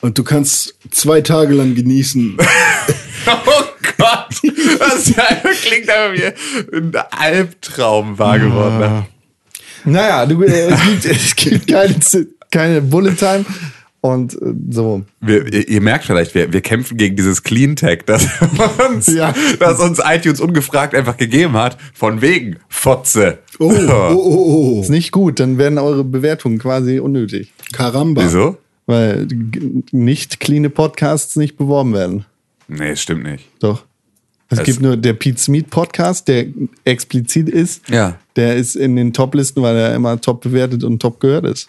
Und 0.00 0.16
du 0.18 0.24
kannst 0.24 0.74
zwei 0.90 1.20
Tage 1.20 1.54
lang 1.54 1.74
genießen. 1.74 2.36
Oh 3.26 3.64
Gott. 3.98 4.28
Das 4.78 5.12
klingt 5.62 5.90
einfach 5.90 6.14
wie 6.14 6.74
ein 6.74 6.92
Albtraum 7.10 8.18
wahr 8.18 8.38
geworden. 8.38 9.04
Naja, 9.84 10.24
du, 10.24 10.42
äh, 10.42 10.70
es 10.70 10.80
gibt, 10.82 11.04
es 11.04 11.36
gibt 11.36 11.68
keine, 11.68 11.94
keine 12.50 12.80
Bullet 12.80 13.12
Time. 13.14 13.44
Und 14.00 14.32
äh, 14.34 14.54
so. 14.70 15.04
Wir, 15.20 15.52
ihr, 15.52 15.68
ihr 15.68 15.80
merkt 15.82 16.06
vielleicht, 16.06 16.34
wir, 16.34 16.50
wir 16.50 16.62
kämpfen 16.62 16.96
gegen 16.96 17.14
dieses 17.14 17.42
Clean 17.42 17.76
Tech, 17.76 18.00
das 18.06 18.26
uns, 18.90 19.06
Ja. 19.08 19.34
das 19.58 19.78
uns 19.80 20.00
iTunes 20.02 20.40
ungefragt 20.40 20.94
einfach 20.94 21.18
gegeben 21.18 21.52
hat. 21.52 21.76
Von 21.92 22.22
wegen 22.22 22.56
Fotze. 22.70 23.38
Oh, 23.58 23.70
oh, 23.70 24.14
oh, 24.14 24.76
oh. 24.78 24.80
Ist 24.80 24.88
nicht 24.88 25.12
gut, 25.12 25.38
dann 25.40 25.58
werden 25.58 25.78
eure 25.78 26.04
Bewertungen 26.04 26.58
quasi 26.58 26.98
unnötig. 26.98 27.52
Karamba. 27.74 28.24
Wieso? 28.24 28.56
Weil 28.90 29.28
nicht 29.92 30.40
cleane 30.40 30.68
Podcasts 30.68 31.36
nicht 31.36 31.56
beworben 31.56 31.92
werden. 31.94 32.24
Nee, 32.66 32.96
stimmt 32.96 33.22
nicht. 33.24 33.46
Doch. 33.60 33.84
Es 34.48 34.58
Es- 34.58 34.64
gibt 34.64 34.80
nur 34.80 34.96
der 34.96 35.12
Pete 35.12 35.38
Smith 35.38 35.66
Podcast, 35.70 36.26
der 36.26 36.46
explizit 36.84 37.48
ist. 37.48 37.88
Ja. 37.88 38.18
Der 38.34 38.56
ist 38.56 38.74
in 38.74 38.96
den 38.96 39.12
Top-Listen, 39.12 39.62
weil 39.62 39.76
er 39.76 39.94
immer 39.94 40.20
top 40.20 40.40
bewertet 40.40 40.82
und 40.82 41.00
top 41.00 41.20
gehört 41.20 41.44
ist. 41.46 41.68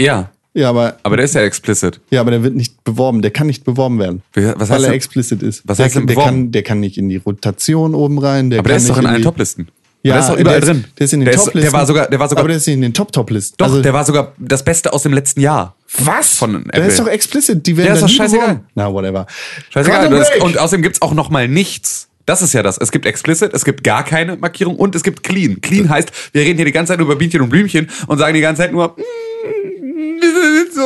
Ja, 0.00 0.30
Ja, 0.56 0.70
aber, 0.70 0.96
aber 1.02 1.16
der 1.16 1.24
ist 1.24 1.34
ja 1.34 1.42
explicit. 1.42 2.00
ja, 2.10 2.20
aber 2.20 2.30
der 2.30 2.42
wird 2.44 2.54
nicht 2.54 2.82
beworben. 2.84 3.22
Der 3.22 3.30
kann 3.32 3.48
nicht 3.48 3.64
beworben 3.64 3.98
werden. 3.98 4.22
Was 4.34 4.44
heißt 4.44 4.70
weil 4.70 4.84
er 4.84 4.88
denn- 4.88 4.92
explicit 4.94 5.42
ist. 5.42 5.66
was 5.66 5.76
der, 5.78 5.86
heißt 5.86 5.96
denn 5.96 6.06
der, 6.06 6.14
beworben? 6.14 6.30
kann, 6.44 6.52
der 6.52 6.62
kann 6.62 6.80
nicht 6.80 6.96
in 6.96 7.08
die 7.08 7.16
Rotation 7.16 7.94
oben 7.94 8.18
rein. 8.18 8.50
Der 8.50 8.60
Aber 8.60 8.68
der 8.68 8.76
kann 8.76 8.82
ist 8.82 8.88
doch 8.88 8.96
nicht 8.96 9.02
in 9.04 9.08
allen 9.10 9.16
die- 9.18 9.24
Toplisten. 9.24 9.68
Ja, 10.06 10.12
der 10.14 10.20
ist 10.20 10.28
doch 10.28 10.36
überall 10.36 10.60
der 10.60 10.68
ist, 10.70 10.74
drin. 10.82 10.84
Der 10.98 11.04
ist 11.06 11.12
in 11.14 11.20
den 11.20 11.24
der 11.24 11.34
Top-Listen. 11.34 11.60
Der 11.62 11.72
war 11.72 11.86
sogar, 11.86 12.06
der 12.08 12.18
war 12.20 12.28
sogar, 12.28 12.40
aber 12.42 12.48
der 12.48 12.56
ist 12.58 12.68
in 12.68 12.80
den 12.82 12.92
Top-Top-Listen. 12.92 13.54
doch, 13.58 13.66
Also- 13.66 13.80
der 13.82 13.92
war 13.94 14.04
sogar 14.04 14.32
das 14.38 14.62
Beste 14.62 14.92
aus 14.92 15.02
dem 15.02 15.14
letzten 15.14 15.40
Jahr. 15.40 15.74
Was? 15.98 16.34
Von 16.34 16.52
Der 16.52 16.74
Apple. 16.74 16.86
ist 16.88 16.98
doch 17.00 17.06
explicit. 17.08 17.66
Die 17.66 17.76
werden 17.76 17.88
Ja, 17.88 17.94
ist 17.94 18.02
doch 18.02 18.08
scheißegal. 18.08 18.60
Na, 18.74 18.92
whatever. 18.92 19.26
Scheißegal. 19.70 20.10
Break. 20.10 20.44
und 20.44 20.58
außerdem 20.58 20.82
gibt's 20.82 21.00
auch 21.02 21.14
noch 21.14 21.30
mal 21.30 21.48
nichts. 21.48 22.08
Das 22.26 22.42
ist 22.42 22.52
ja 22.54 22.62
das. 22.62 22.78
Es 22.78 22.90
gibt 22.92 23.06
explicit, 23.06 23.52
es 23.54 23.64
gibt 23.64 23.82
gar 23.84 24.02
keine 24.04 24.36
Markierung 24.36 24.76
und 24.76 24.94
es 24.94 25.02
gibt 25.02 25.22
clean. 25.22 25.60
Clean 25.60 25.88
heißt, 25.88 26.10
wir 26.32 26.42
reden 26.42 26.56
hier 26.56 26.64
die 26.64 26.72
ganze 26.72 26.92
Zeit 26.92 26.98
nur 26.98 27.06
über 27.06 27.16
Bienchen 27.16 27.40
und 27.42 27.48
Blümchen 27.50 27.88
und 28.06 28.18
sagen 28.18 28.34
die 28.34 28.40
ganze 28.40 28.62
Zeit 28.62 28.72
nur, 28.72 28.88
"Mm, 28.96 30.20
wir 30.20 30.64
sind 30.64 30.74
so 30.74 30.82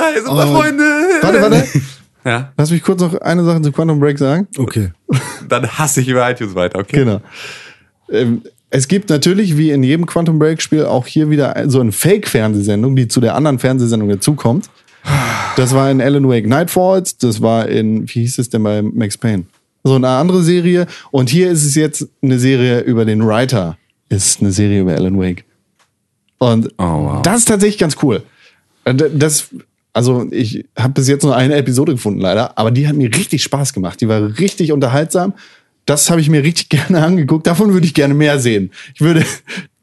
heiße 0.00 0.24
Oh. 0.28 0.36
Freunde. 0.56 0.84
Warte, 1.22 1.42
warte. 1.42 1.64
Ja, 2.24 2.52
Lass 2.58 2.70
mich 2.70 2.82
kurz 2.82 3.00
noch 3.00 3.14
eine 3.22 3.42
Sache 3.44 3.62
zu 3.62 3.72
Quantum 3.72 3.98
Break 3.98 4.18
sagen. 4.18 4.46
Okay. 4.58 4.90
dann 5.48 5.66
hasse 5.66 6.02
ich 6.02 6.08
über 6.08 6.28
iTunes 6.30 6.54
weiter, 6.54 6.78
okay? 6.80 6.96
Genau. 6.98 7.22
Ähm, 8.10 8.42
es 8.70 8.88
gibt 8.88 9.10
natürlich, 9.10 9.56
wie 9.56 9.70
in 9.70 9.82
jedem 9.82 10.06
Quantum 10.06 10.38
Break 10.38 10.62
Spiel, 10.62 10.84
auch 10.84 11.06
hier 11.06 11.28
wieder 11.30 11.54
so 11.68 11.80
eine 11.80 11.92
Fake-Fernsehsendung, 11.92 12.94
die 12.96 13.08
zu 13.08 13.20
der 13.20 13.34
anderen 13.34 13.58
Fernsehsendung 13.58 14.08
dazukommt. 14.08 14.70
Das 15.56 15.74
war 15.74 15.90
in 15.90 16.00
Alan 16.00 16.28
Wake 16.28 16.46
Nightfalls, 16.46 17.16
das 17.16 17.40
war 17.42 17.68
in, 17.68 18.08
wie 18.08 18.20
hieß 18.20 18.38
es 18.38 18.50
denn 18.50 18.62
bei 18.62 18.82
Max 18.82 19.18
Payne? 19.18 19.44
So 19.82 19.94
eine 19.94 20.08
andere 20.08 20.42
Serie. 20.42 20.86
Und 21.10 21.30
hier 21.30 21.50
ist 21.50 21.64
es 21.64 21.74
jetzt 21.74 22.06
eine 22.22 22.38
Serie 22.38 22.80
über 22.80 23.04
den 23.04 23.26
Writer. 23.26 23.76
Ist 24.08 24.40
eine 24.40 24.52
Serie 24.52 24.82
über 24.82 24.92
Alan 24.92 25.18
Wake. 25.18 25.44
Und 26.38 26.68
Oh, 26.78 26.84
wow. 26.84 27.22
das 27.22 27.38
ist 27.40 27.48
tatsächlich 27.48 27.78
ganz 27.78 27.96
cool. 28.02 28.22
Das, 28.84 29.48
also 29.92 30.26
ich 30.30 30.66
habe 30.78 30.94
bis 30.94 31.08
jetzt 31.08 31.22
nur 31.22 31.34
eine 31.36 31.54
Episode 31.56 31.92
gefunden, 31.92 32.20
leider, 32.20 32.56
aber 32.58 32.70
die 32.70 32.86
hat 32.88 32.96
mir 32.96 33.08
richtig 33.14 33.42
Spaß 33.42 33.72
gemacht. 33.72 34.00
Die 34.00 34.08
war 34.08 34.38
richtig 34.38 34.72
unterhaltsam. 34.72 35.34
Das 35.86 36.10
habe 36.10 36.20
ich 36.20 36.28
mir 36.28 36.42
richtig 36.42 36.68
gerne 36.70 37.02
angeguckt. 37.02 37.46
Davon 37.46 37.72
würde 37.72 37.86
ich 37.86 37.94
gerne 37.94 38.14
mehr 38.14 38.38
sehen. 38.38 38.70
Ich 38.94 39.00
würde 39.00 39.24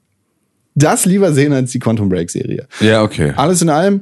das 0.76 1.06
lieber 1.06 1.34
sehen 1.34 1.54
als 1.54 1.72
die 1.72 1.80
Quantum 1.80 2.10
Break 2.10 2.30
Serie. 2.30 2.68
Ja, 2.80 3.04
okay. 3.04 3.34
Alles 3.36 3.62
in 3.62 3.70
allem 3.70 4.02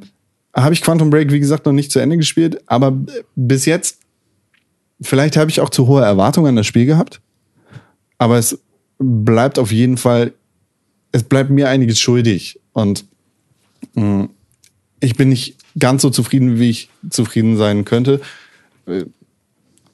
habe 0.54 0.74
ich 0.74 0.82
Quantum 0.82 1.10
Break, 1.10 1.32
wie 1.32 1.40
gesagt, 1.40 1.66
noch 1.66 1.74
nicht 1.74 1.92
zu 1.92 2.00
Ende 2.00 2.18
gespielt, 2.18 2.62
aber 2.68 2.98
bis 3.36 3.66
jetzt, 3.66 4.00
vielleicht 5.02 5.36
habe 5.36 5.50
ich 5.52 5.60
auch 5.60 5.70
zu 5.70 5.88
hohe 5.88 6.02
Erwartungen 6.04 6.48
an 6.48 6.56
das 6.56 6.66
Spiel 6.66 6.86
gehabt, 6.86 7.20
aber 8.18 8.38
es 8.38 8.58
bleibt 8.98 9.60
auf 9.60 9.74
jeden 9.74 9.98
Fall, 9.98 10.32
es 11.12 11.24
bleibt 11.24 11.50
mir 11.50 11.68
einiges 11.68 12.00
schuldig 12.00 12.58
und 12.72 13.04
mh, 13.96 14.30
ich 15.02 15.16
bin 15.16 15.28
nicht 15.28 15.58
ganz 15.78 16.02
so 16.02 16.10
zufrieden, 16.10 16.58
wie 16.58 16.70
ich 16.70 16.90
zufrieden 17.10 17.58
sein 17.58 17.84
könnte. 17.84 18.22
Äh, 18.88 19.04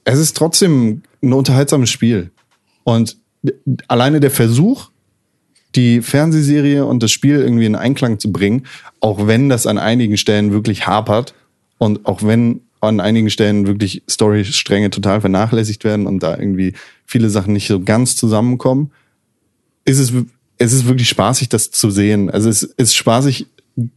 Es 0.04 0.20
ist 0.20 0.38
trotzdem 0.38 1.02
ein 1.22 1.34
unterhaltsames 1.34 1.90
Spiel 1.90 2.32
und 2.84 3.18
alleine 3.88 4.20
der 4.20 4.32
Versuch, 4.32 4.90
die 5.76 6.02
Fernsehserie 6.02 6.86
und 6.86 7.02
das 7.02 7.12
Spiel 7.12 7.40
irgendwie 7.40 7.66
in 7.66 7.76
Einklang 7.76 8.20
zu 8.20 8.32
bringen, 8.32 8.66
auch 9.00 9.28
wenn 9.28 9.50
das 9.50 9.66
an 9.68 9.78
einigen 9.78 10.18
Stellen 10.18 10.52
wirklich 10.52 10.86
hapert 10.86 11.34
und 11.78 12.06
auch 12.06 12.24
wenn 12.24 12.62
an 12.82 13.00
einigen 13.00 13.30
Stellen 13.30 13.68
wirklich 13.68 14.04
Storystränge 14.10 14.90
total 14.90 15.22
vernachlässigt 15.22 15.84
werden 15.84 16.08
und 16.08 16.22
da 16.24 16.38
irgendwie 16.38 16.74
viele 17.06 17.30
Sachen 17.30 17.54
nicht 17.54 17.68
so 17.68 17.80
ganz 17.82 18.16
zusammenkommen, 18.16 18.92
ist 19.86 20.00
es, 20.00 20.12
es 20.58 20.74
ist 20.74 20.88
wirklich 20.88 21.08
spaßig, 21.08 21.50
das 21.50 21.72
zu 21.72 21.92
sehen. 21.92 22.30
Also 22.30 22.50
es 22.50 22.64
ist 22.64 22.96
spaßig, 22.96 23.48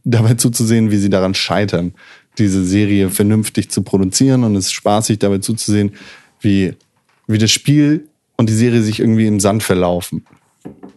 dabei 0.03 0.35
zuzusehen, 0.35 0.91
wie 0.91 0.97
sie 0.97 1.09
daran 1.09 1.33
scheitern, 1.33 1.93
diese 2.37 2.63
Serie 2.65 3.09
vernünftig 3.09 3.69
zu 3.69 3.81
produzieren 3.81 4.43
und 4.43 4.55
es 4.55 4.65
ist 4.65 4.73
spaßig, 4.73 5.19
dabei 5.19 5.39
zuzusehen, 5.39 5.91
wie, 6.39 6.73
wie 7.27 7.37
das 7.37 7.51
Spiel 7.51 8.07
und 8.37 8.49
die 8.49 8.53
Serie 8.53 8.81
sich 8.81 8.99
irgendwie 8.99 9.27
im 9.27 9.39
Sand 9.39 9.63
verlaufen. 9.63 10.25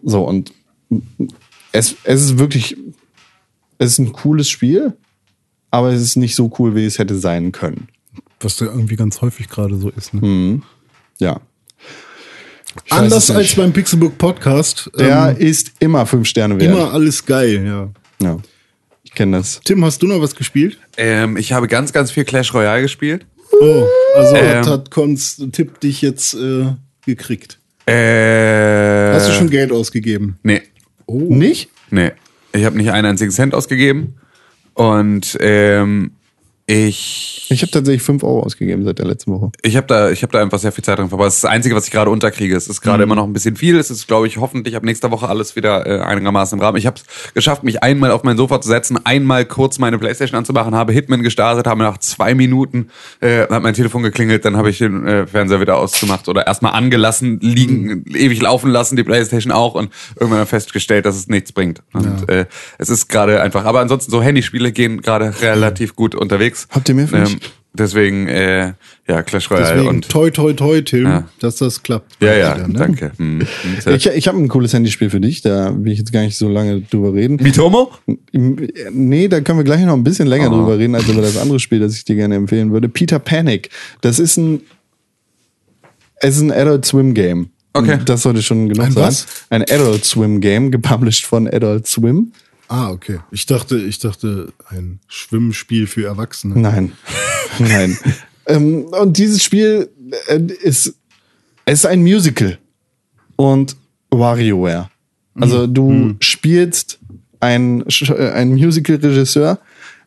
So, 0.02 0.24
und 0.24 0.52
es, 1.72 1.96
es 2.04 2.22
ist 2.22 2.38
wirklich, 2.38 2.76
es 3.78 3.92
ist 3.92 3.98
ein 3.98 4.12
cooles 4.12 4.48
Spiel, 4.48 4.96
aber 5.70 5.92
es 5.92 6.02
ist 6.02 6.16
nicht 6.16 6.34
so 6.34 6.50
cool, 6.58 6.74
wie 6.74 6.84
es 6.84 6.98
hätte 6.98 7.18
sein 7.18 7.52
können. 7.52 7.88
Was 8.40 8.56
da 8.56 8.66
irgendwie 8.66 8.96
ganz 8.96 9.20
häufig 9.20 9.48
gerade 9.48 9.76
so 9.76 9.90
ist. 9.90 10.14
Ne? 10.14 10.60
Ja. 11.18 11.40
Ich 12.84 12.92
Anders 12.92 13.30
als 13.30 13.54
beim 13.56 13.72
Pixelbook 13.72 14.16
Podcast. 14.18 14.90
Der 14.96 15.30
ähm, 15.30 15.36
ist 15.36 15.72
immer 15.80 16.06
fünf 16.06 16.28
Sterne 16.28 16.58
wert. 16.60 16.72
immer 16.72 16.92
alles 16.92 17.24
geil, 17.24 17.64
ja. 17.66 17.90
Ja. 18.22 18.38
Ich 19.02 19.12
kenne 19.12 19.38
das. 19.38 19.60
Tim, 19.64 19.84
hast 19.84 20.02
du 20.02 20.06
noch 20.06 20.20
was 20.20 20.34
gespielt? 20.34 20.78
Ähm, 20.96 21.36
ich 21.36 21.52
habe 21.52 21.66
ganz, 21.66 21.92
ganz 21.92 22.10
viel 22.10 22.24
Clash 22.24 22.54
Royale 22.54 22.82
gespielt. 22.82 23.26
Oh, 23.60 23.86
also 24.14 24.36
Ähm. 24.36 24.66
hat 24.66 24.90
Cons 24.90 25.42
Tipp 25.52 25.80
dich 25.80 26.02
jetzt 26.02 26.34
äh, 26.34 26.66
gekriegt. 27.04 27.58
Äh, 27.86 29.12
Hast 29.14 29.28
du 29.28 29.32
schon 29.32 29.50
Geld 29.50 29.72
ausgegeben? 29.72 30.38
Nee, 30.42 30.62
Nicht? 31.06 31.70
nee. 31.90 32.12
Ich 32.52 32.64
habe 32.64 32.76
nicht 32.76 32.90
einen 32.90 33.06
einzigen 33.06 33.30
Cent 33.30 33.54
ausgegeben. 33.54 34.14
Und 34.74 35.36
ähm, 35.40 36.12
ich 36.70 37.46
Ich 37.50 37.62
habe 37.62 37.72
tatsächlich 37.72 38.02
fünf 38.02 38.22
Euro 38.22 38.42
ausgegeben 38.42 38.84
seit 38.84 38.98
der 38.98 39.06
letzten 39.06 39.32
Woche. 39.32 39.50
Ich 39.62 39.74
habe 39.78 39.86
da, 39.86 40.10
ich 40.10 40.22
habe 40.22 40.32
da 40.32 40.42
einfach 40.42 40.58
sehr 40.58 40.70
viel 40.70 40.84
Zeit 40.84 40.98
drin 40.98 41.08
verbracht. 41.08 41.28
Das 41.28 41.36
ist 41.36 41.44
das 41.44 41.50
Einzige, 41.50 41.74
was 41.74 41.86
ich 41.86 41.90
gerade 41.90 42.10
unterkriege. 42.10 42.54
Es 42.54 42.68
ist 42.68 42.82
gerade 42.82 43.04
immer 43.04 43.14
noch 43.14 43.24
ein 43.24 43.32
bisschen 43.32 43.56
viel. 43.56 43.78
Es 43.78 43.90
ist, 43.90 44.06
glaube 44.06 44.26
ich, 44.26 44.36
hoffentlich 44.36 44.76
ab 44.76 44.82
nächster 44.82 45.10
Woche 45.10 45.28
alles 45.28 45.56
wieder 45.56 45.86
äh, 45.86 46.00
einigermaßen 46.00 46.58
im 46.58 46.62
Rahmen. 46.62 46.76
Ich 46.76 46.86
habe 46.86 46.96
es 46.98 47.32
geschafft, 47.32 47.64
mich 47.64 47.82
einmal 47.82 48.10
auf 48.10 48.22
mein 48.22 48.36
Sofa 48.36 48.60
zu 48.60 48.68
setzen, 48.68 48.98
einmal 49.02 49.46
kurz 49.46 49.78
meine 49.78 49.98
Playstation 49.98 50.36
anzumachen, 50.36 50.74
habe 50.74 50.92
Hitman 50.92 51.22
gestartet, 51.22 51.66
habe 51.66 51.82
nach 51.82 51.96
zwei 51.98 52.34
Minuten 52.34 52.90
äh, 53.20 53.46
hat 53.48 53.62
mein 53.62 53.72
Telefon 53.72 54.02
geklingelt, 54.02 54.44
dann 54.44 54.58
habe 54.58 54.68
ich 54.68 54.76
den 54.76 55.06
äh, 55.06 55.26
Fernseher 55.26 55.62
wieder 55.62 55.78
ausgemacht 55.78 56.28
oder 56.28 56.46
erstmal 56.46 56.74
angelassen, 56.74 57.38
liegen, 57.40 58.04
ewig 58.12 58.42
laufen 58.42 58.70
lassen, 58.70 58.96
die 58.96 59.04
Playstation 59.04 59.52
auch 59.52 59.74
und 59.74 59.90
irgendwann 60.20 60.46
festgestellt, 60.46 61.06
dass 61.06 61.16
es 61.16 61.28
nichts 61.28 61.52
bringt. 61.52 61.82
Und 61.94 62.28
äh, 62.28 62.44
es 62.76 62.90
ist 62.90 63.08
gerade 63.08 63.40
einfach. 63.40 63.64
Aber 63.64 63.80
ansonsten 63.80 64.10
so 64.10 64.20
Handyspiele 64.20 64.70
gehen 64.72 65.00
gerade 65.00 65.32
relativ 65.40 65.96
gut 65.96 66.14
unterwegs. 66.14 66.57
Habt 66.70 66.88
ihr 66.88 66.94
mehr 66.94 67.08
für 67.08 67.18
mich? 67.20 67.38
Deswegen, 67.74 68.26
äh, 68.26 68.72
ja, 69.06 69.22
Clash 69.22 69.50
Royale 69.50 69.66
Deswegen 69.74 69.88
und 69.88 70.08
toi 70.08 70.30
toi 70.30 70.52
toi, 70.54 70.80
Tim, 70.80 71.04
Ja. 71.04 71.28
dass 71.38 71.56
das 71.56 71.82
klappt. 71.82 72.20
ja, 72.20 72.34
ja, 72.34 72.50
Weiter, 72.56 72.68
ne? 72.68 72.74
danke. 72.78 73.12
Hm. 73.18 73.40
Hm. 73.84 73.94
Ich, 73.94 74.06
ich 74.06 74.26
habe 74.26 74.38
ein 74.38 74.48
cooles 74.48 74.72
Handyspiel 74.72 75.10
für 75.10 75.20
dich, 75.20 75.42
da 75.42 75.72
will 75.76 75.92
ich 75.92 75.98
jetzt 75.98 76.12
gar 76.12 76.22
nicht 76.22 76.36
so 76.36 76.48
lange 76.48 76.80
drüber 76.80 77.12
reden. 77.14 77.36
Mitomo? 77.40 77.92
Nee, 78.32 79.28
da 79.28 79.40
können 79.42 79.58
wir 79.58 79.64
gleich 79.64 79.84
noch 79.84 79.92
ein 79.94 80.02
bisschen 80.02 80.26
länger 80.26 80.50
Oh. 80.50 80.56
drüber 80.56 80.78
reden, 80.78 80.94
als 80.96 81.06
über 81.08 81.22
das 81.22 81.36
andere 81.36 81.60
Spiel, 81.60 81.78
das 81.78 81.94
ich 81.94 82.04
dir 82.04 82.16
gerne 82.16 82.34
empfehlen 82.34 82.72
würde. 82.72 82.88
Peter 82.88 83.18
Panic. 83.20 83.70
Das 84.00 84.18
ist 84.18 84.38
ein, 84.38 84.62
es 86.20 86.36
ist 86.36 86.42
ein 86.42 86.50
Adult 86.52 86.84
Swim 86.84 87.14
Game. 87.14 87.50
Okay. 87.74 87.98
Das 88.04 88.22
sollte 88.22 88.42
schon 88.42 88.68
genug 88.70 88.86
Ein 88.86 88.92
sein. 88.92 89.04
was? 89.04 89.26
Ein 89.50 89.62
Adult 89.62 90.04
Swim 90.04 90.40
Game, 90.40 90.70
gepublished 90.72 91.26
von 91.26 91.46
Adult 91.46 91.86
Swim. 91.86 92.32
Ah, 92.68 92.90
okay. 92.90 93.20
Ich 93.30 93.46
dachte, 93.46 93.78
ich 93.78 93.98
dachte, 93.98 94.52
ein 94.68 95.00
Schwimmspiel 95.08 95.86
für 95.86 96.06
Erwachsene. 96.06 96.58
Nein. 96.58 96.92
Nein. 97.58 97.98
ähm, 98.46 98.84
und 98.86 99.16
dieses 99.16 99.42
Spiel 99.42 99.90
äh, 100.28 100.40
ist, 100.62 100.94
es 101.64 101.80
ist 101.80 101.86
ein 101.86 102.02
Musical. 102.02 102.58
Und 103.36 103.76
WarioWare. 104.10 104.90
Also 105.40 105.66
du 105.66 106.16
spielst 106.20 106.98
ein, 107.40 107.84
ein 107.84 108.50
Musical-Regisseur, 108.50 109.60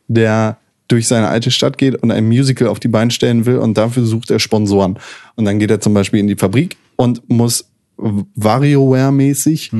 der 0.08 0.58
durch 0.88 1.08
seine 1.08 1.28
alte 1.28 1.50
Stadt 1.50 1.78
geht 1.78 1.96
und 2.02 2.10
ein 2.10 2.26
Musical 2.26 2.68
auf 2.68 2.78
die 2.78 2.88
Beine 2.88 3.10
stellen 3.10 3.46
will 3.46 3.56
und 3.56 3.78
dafür 3.78 4.04
sucht 4.04 4.30
er 4.30 4.38
Sponsoren. 4.38 4.98
Und 5.36 5.46
dann 5.46 5.58
geht 5.58 5.70
er 5.70 5.80
zum 5.80 5.94
Beispiel 5.94 6.20
in 6.20 6.26
die 6.26 6.36
Fabrik 6.36 6.76
und 6.96 7.28
muss 7.30 7.64
WarioWare-mäßig 7.96 9.72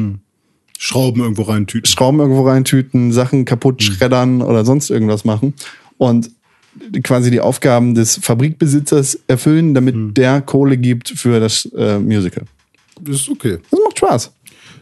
Schrauben 0.83 1.23
irgendwo 1.23 1.43
reintüten. 1.43 1.89
Schrauben 1.89 2.19
irgendwo 2.19 2.43
reintüten, 2.43 3.13
Sachen 3.13 3.45
kaputt 3.45 3.85
schreddern 3.85 4.43
oder 4.43 4.65
sonst 4.65 4.91
irgendwas 4.91 5.25
machen 5.25 5.55
und 5.97 6.33
quasi 7.05 7.31
die 7.31 7.39
Aufgaben 7.41 7.95
des 7.95 8.17
Fabrikbesitzers 8.21 9.21
erfüllen, 9.29 9.75
damit 9.75 10.17
der 10.17 10.41
Kohle 10.41 10.77
gibt 10.77 11.11
für 11.11 11.39
das 11.39 11.67
äh, 11.77 12.01
Musical. 12.01 12.47
Das 13.01 13.15
ist 13.15 13.29
okay. 13.29 13.59
Das 13.71 13.79
macht 13.79 13.99
Spaß. 13.99 14.33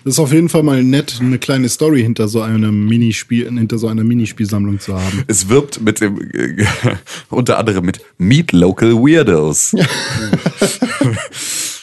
Das 0.03 0.15
ist 0.15 0.19
auf 0.19 0.33
jeden 0.33 0.49
Fall 0.49 0.63
mal 0.63 0.83
nett, 0.83 1.19
eine 1.21 1.39
kleine 1.39 1.69
Story 1.69 2.01
hinter 2.01 2.29
so 2.29 2.41
einem 2.41 2.87
Minispiel, 2.87 3.53
hinter 3.53 3.77
so 3.77 3.89
einer 3.89 4.03
Minispielsammlung 4.03 4.81
zu 4.81 4.99
haben. 4.99 5.25
Es 5.27 5.51
wirbt 5.51 5.83
mit 5.83 6.01
dem, 6.01 6.19
äh, 6.33 6.65
unter 7.29 7.59
anderem 7.59 7.85
mit 7.85 8.01
Meet 8.17 8.53
Local 8.53 8.95
Weirdos. 8.95 9.75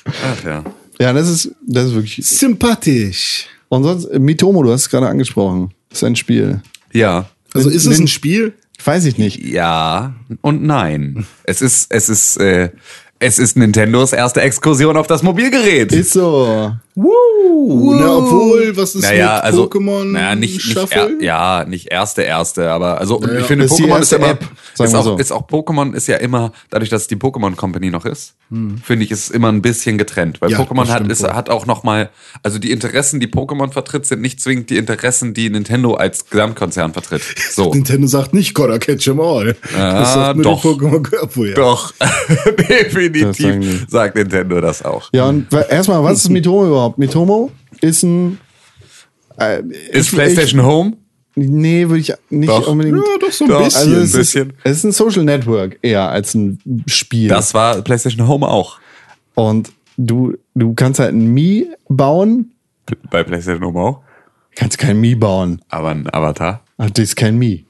Ach 0.06 0.44
ja. 0.44 0.64
Ja, 1.00 1.14
das 1.14 1.30
ist, 1.30 1.52
das 1.62 1.90
ist 1.90 1.94
wirklich. 1.94 2.26
Sympathisch. 2.26 3.46
Und 3.70 3.84
sonst, 3.84 4.06
äh, 4.06 4.20
Mitomo, 4.20 4.64
du 4.64 4.72
hast 4.72 4.82
es 4.82 4.90
gerade 4.90 5.08
angesprochen. 5.08 5.72
Das 5.90 6.00
ist 6.00 6.04
ein 6.04 6.16
Spiel. 6.16 6.62
Ja. 6.94 7.30
Also 7.54 7.70
ist 7.70 7.86
es 7.86 8.00
ein 8.00 8.08
Spiel? 8.08 8.54
Weiß 8.84 9.06
ich 9.06 9.18
nicht. 9.18 9.44
Ja 9.44 10.16
und 10.42 10.64
nein. 10.64 11.26
Es 11.44 11.62
ist, 11.62 11.92
es 11.92 12.10
ist, 12.10 12.38
äh, 12.38 12.70
es 13.20 13.40
ist 13.40 13.58
Nintendos 13.58 14.14
erste 14.14 14.42
Exkursion 14.42 14.98
auf 14.98 15.08
das 15.08 15.24
Mobilgerät. 15.24 15.92
Ist 15.92 16.14
so. 16.14 16.76
Na, 17.00 18.18
obwohl, 18.18 18.76
was 18.76 18.96
ist 18.96 19.04
naja, 19.04 19.36
mit 19.36 19.44
also, 19.44 19.66
Pokémon 19.66 20.04
naja, 20.06 20.34
nicht, 20.34 20.66
nicht 20.76 20.92
er, 20.92 21.12
ja, 21.22 21.64
nicht 21.68 21.92
erste, 21.92 22.24
erste, 22.24 22.72
aber 22.72 22.98
also 23.00 23.18
und 23.18 23.32
Ja, 23.32 23.40
ich 23.40 23.46
finde 23.46 23.66
ist 23.66 23.74
Pokémon 23.74 24.00
ist 24.00 24.14
immer, 24.14 24.30
App, 24.30 24.44
ist 24.80 24.96
auch, 24.96 25.04
so. 25.04 25.18
ist 25.18 25.32
auch 25.32 25.48
Pokémon 25.48 25.94
ist 25.94 26.08
ja 26.08 26.18
immer, 26.18 26.54
dadurch, 26.72 26.90
dass 26.90 27.04
es 27.04 27.08
die 27.08 27.16
Pokémon 27.16 27.56
Company 27.56 27.92
noch 27.92 28.06
ist, 28.06 28.34
Hm. 28.50 28.78
finde 28.84 29.04
ich, 29.06 29.12
ist 29.12 29.26
es 29.26 29.30
immer 29.30 29.50
ein 29.52 29.62
bisschen 29.62 29.98
getrennt, 30.00 30.42
weil 30.42 30.50
Ja, 30.50 30.60
Pokémon 30.60 30.88
hat, 30.88 31.06
ist, 31.08 31.24
hat 31.24 31.50
auch 31.50 31.66
noch 31.68 31.84
mal, 31.84 32.10
also 32.44 32.58
die 32.58 32.72
Interessen, 32.72 33.20
die 33.20 33.28
Pokémon 33.28 33.72
vertritt, 33.72 34.06
sind 34.08 34.22
nicht 34.22 34.42
zwingend 34.42 34.70
die 34.72 34.78
Interessen, 34.78 35.34
die 35.36 35.50
Nintendo 35.50 35.94
als 35.96 36.30
Gesamtkonzern 36.30 36.94
vertritt. 36.94 37.22
So. 37.58 37.74
Nintendo 37.74 38.08
sagt 38.08 38.34
nicht 38.34 38.54
Gotta 38.54 38.78
catch 38.78 39.08
'em 39.08 39.20
all. 39.20 39.56
Ja, 39.76 40.00
das 40.00 40.14
sagt 40.14 40.36
nur 40.38 40.44
doch. 40.44 40.62
die 40.62 40.68
Pokémon 40.68 41.08
Obwohl, 41.22 41.50
ja. 41.50 41.56
Doch, 41.56 41.94
definitiv 42.70 43.86
sagt 43.88 44.16
Nintendo 44.16 44.62
das 44.62 44.84
auch. 44.86 45.10
Ja, 45.12 45.26
und 45.28 45.52
erstmal, 45.54 46.04
was 46.04 46.20
ist 46.20 46.30
Mitomo 46.30 46.68
überhaupt? 46.68 46.87
Mitomo 46.98 47.52
ist 47.82 48.04
ein. 48.04 48.40
Äh, 49.40 49.62
Ist 49.92 50.08
ich- 50.08 50.12
PlayStation 50.14 50.64
Home? 50.64 50.94
Ich, 51.36 51.48
nee, 51.48 51.88
würde 51.88 52.00
ich 52.00 52.14
nicht 52.32 52.50
Doch. 52.50 52.68
unbedingt. 52.68 52.98
Ja, 52.98 53.04
doch 53.20 53.32
so 53.32 53.46
ein 53.46 53.50
Doch. 53.52 53.64
bisschen. 53.64 53.80
Also 53.82 53.96
ein 53.96 54.02
es 54.04 54.10
ist, 54.10 54.18
bisschen. 54.18 54.54
es 54.64 54.78
ist 54.78 54.84
ein 54.86 54.92
Social 54.92 55.24
Network 55.24 55.78
eher 55.84 56.10
als 56.10 56.34
ein 56.34 56.60
Spiel. 56.88 57.28
Das 57.30 57.54
war 57.54 57.82
PlayStation 57.84 58.28
Home 58.28 58.48
auch. 58.48 58.80
Und 59.36 59.72
du, 59.98 60.34
du 60.56 60.74
kannst 60.74 61.00
halt 61.00 61.14
ein 61.14 61.28
Mii 61.28 61.68
bauen, 61.90 62.54
Bei 63.12 63.24
PlayStation 63.24 63.64
Home 63.66 63.80
auch. 63.80 64.02
kannst 64.56 64.80
kein 64.80 65.00
Mii 65.00 65.14
bauen. 65.16 65.62
Aber 65.70 65.90
ein 65.90 66.12
Avatar. 66.12 66.64
Ach, 66.80 66.90
das 66.90 67.04
ist 67.10 67.16
kein. 67.16 67.66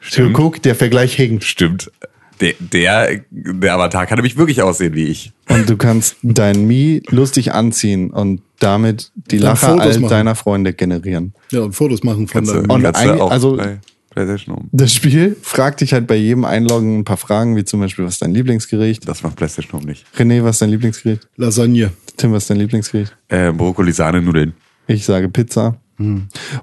Stimmt. 0.00 0.34
Guck, 0.34 0.60
der 0.62 0.74
Vergleich 0.74 1.14
hinkt. 1.14 1.44
Stimmt. 1.44 1.92
Der, 2.40 2.54
der, 2.58 3.20
der 3.30 3.74
Avatar 3.74 4.06
kann 4.06 4.16
nämlich 4.18 4.36
wirklich 4.36 4.62
aussehen 4.62 4.94
wie 4.94 5.04
ich. 5.06 5.32
Und 5.48 5.68
du 5.68 5.76
kannst 5.76 6.16
dein 6.22 6.66
Mii 6.66 7.02
lustig 7.10 7.52
anziehen 7.52 8.10
und 8.10 8.42
damit 8.58 9.12
die 9.14 9.36
Dann 9.38 9.46
Lache 9.50 9.66
Fotos 9.66 9.80
all 9.80 10.00
machen. 10.00 10.10
deiner 10.10 10.34
Freunde 10.34 10.72
generieren. 10.72 11.34
ja, 11.50 11.60
und 11.60 11.72
Fotos 11.74 12.02
machen 12.02 12.26
von 12.28 12.40
Kannst 12.40 12.50
du, 12.52 12.56
deinem 12.56 12.70
Und 12.70 12.82
kannst 12.82 13.00
du 13.00 13.08
eigentlich- 13.08 13.20
auch 13.22 13.30
also- 13.30 13.56
bei 13.56 13.78
PlayStation 14.10 14.56
Home. 14.56 14.68
Das 14.72 14.92
Spiel 14.92 15.36
fragt 15.40 15.80
dich 15.80 15.92
halt 15.94 16.06
bei 16.06 16.16
jedem 16.16 16.44
Einloggen 16.44 16.98
ein 16.98 17.04
paar 17.04 17.16
Fragen, 17.16 17.56
wie 17.56 17.64
zum 17.64 17.80
Beispiel, 17.80 18.04
was 18.04 18.14
ist 18.14 18.22
dein 18.22 18.34
Lieblingsgericht? 18.34 19.08
Das 19.08 19.22
macht 19.22 19.36
PlayStation 19.36 19.72
Home 19.80 19.86
nicht. 19.90 20.04
René, 20.18 20.42
was 20.44 20.56
ist 20.56 20.62
dein 20.62 20.68
Lieblingsgericht? 20.70 21.28
Lasagne. 21.36 21.92
Tim, 22.18 22.32
was 22.32 22.42
ist 22.44 22.50
dein 22.50 22.58
Lieblingsgericht? 22.58 23.16
Äh, 23.28 23.52
Brokkoli, 23.52 23.90
Sahne, 23.92 24.20
Nudeln. 24.20 24.52
Ich 24.86 25.04
sage 25.06 25.28
Pizza. 25.30 25.76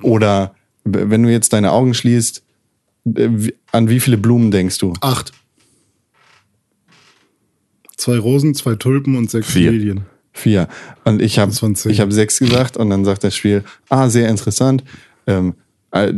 Oder 0.01 0.53
w- 0.83 1.05
wenn 1.09 1.23
du 1.23 1.31
jetzt 1.31 1.53
deine 1.53 1.71
Augen 1.71 1.93
schließt, 1.93 2.43
an 3.71 3.89
wie 3.89 3.99
viele 3.99 4.17
Blumen 4.17 4.51
denkst 4.51 4.77
du? 4.77 4.93
Acht. 5.01 5.31
Zwei 7.99 8.17
Rosen, 8.17 8.55
zwei 8.55 8.75
Tulpen 8.75 9.17
und 9.17 9.29
sechs 9.29 9.51
Vier. 9.51 9.71
Lilien. 9.71 10.05
Vier. 10.31 10.69
Und 11.03 11.21
ich 11.21 11.37
habe 11.37 11.51
hab 11.51 12.13
sechs 12.13 12.39
gesagt 12.39 12.77
und 12.77 12.89
dann 12.89 13.03
sagt 13.03 13.25
das 13.25 13.35
Spiel, 13.35 13.65
ah, 13.89 14.07
sehr 14.07 14.29
interessant. 14.29 14.85
Ähm, 15.27 15.53
äh, 15.91 16.13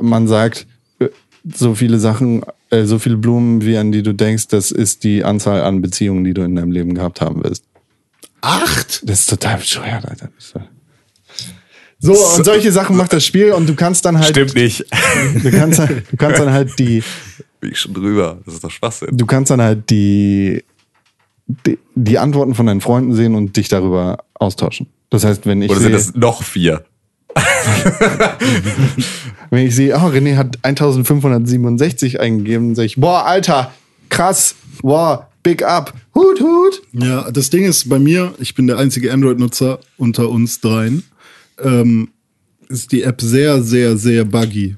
man 0.00 0.28
sagt, 0.28 0.66
äh, 0.98 1.08
so 1.54 1.74
viele 1.74 1.98
Sachen, 1.98 2.42
äh, 2.70 2.84
so 2.84 2.98
viele 2.98 3.18
Blumen, 3.18 3.60
wie 3.66 3.76
an 3.76 3.92
die 3.92 4.02
du 4.02 4.14
denkst, 4.14 4.48
das 4.48 4.70
ist 4.70 5.04
die 5.04 5.24
Anzahl 5.24 5.60
an 5.60 5.82
Beziehungen, 5.82 6.24
die 6.24 6.32
du 6.32 6.40
in 6.40 6.56
deinem 6.56 6.72
Leben 6.72 6.94
gehabt 6.94 7.20
haben 7.20 7.44
wirst. 7.44 7.64
Acht? 8.40 9.02
Das 9.06 9.20
ist 9.20 9.28
total 9.28 9.58
bescheuert, 9.58 10.06
Alter. 10.06 10.30
So, 11.98 12.12
und 12.12 12.44
solche 12.46 12.72
Sachen 12.72 12.96
macht 12.96 13.12
das 13.12 13.26
Spiel 13.26 13.52
und 13.52 13.68
du 13.68 13.74
kannst 13.74 14.06
dann 14.06 14.18
halt. 14.18 14.30
Stimmt 14.30 14.54
nicht. 14.54 14.86
Du 15.42 15.50
kannst, 15.50 15.80
du 15.80 16.16
kannst 16.16 16.40
dann 16.40 16.50
halt 16.50 16.78
die. 16.78 17.02
Bin 17.60 17.72
ich 17.72 17.78
schon 17.78 17.92
drüber. 17.92 18.40
Das 18.46 18.54
ist 18.54 18.64
doch 18.64 18.70
Schwachsinn. 18.70 19.08
Du 19.12 19.26
kannst 19.26 19.50
dann 19.50 19.60
halt 19.60 19.90
die, 19.90 20.62
die, 21.46 22.18
Antworten 22.18 22.54
von 22.54 22.66
deinen 22.66 22.80
Freunden 22.80 23.14
sehen 23.14 23.34
und 23.34 23.56
dich 23.56 23.68
darüber 23.68 24.24
austauschen. 24.34 24.88
Das 25.10 25.24
heißt, 25.24 25.46
wenn 25.46 25.62
ich 25.62 25.70
Oder 25.70 25.80
sehe, 25.80 25.98
sind 25.98 26.14
das 26.14 26.14
noch 26.14 26.42
vier? 26.42 26.84
wenn 29.50 29.66
ich 29.66 29.74
sehe, 29.74 29.94
oh, 29.94 30.08
René 30.08 30.36
hat 30.36 30.58
1567 30.62 32.20
eingegeben, 32.20 32.74
sage 32.74 32.86
ich, 32.86 32.96
boah, 32.96 33.24
Alter, 33.26 33.72
krass, 34.08 34.54
boah, 34.82 35.28
big 35.42 35.62
up, 35.62 35.92
hut, 36.14 36.40
hut. 36.40 36.82
Ja, 36.92 37.30
das 37.30 37.50
Ding 37.50 37.64
ist 37.64 37.88
bei 37.88 37.98
mir, 37.98 38.34
ich 38.38 38.54
bin 38.54 38.66
der 38.66 38.78
einzige 38.78 39.12
Android-Nutzer 39.12 39.78
unter 39.96 40.30
uns 40.30 40.60
dreien, 40.60 41.04
ähm, 41.62 42.08
ist 42.68 42.90
die 42.90 43.02
App 43.02 43.20
sehr, 43.20 43.62
sehr, 43.62 43.96
sehr 43.96 44.24
buggy. 44.24 44.76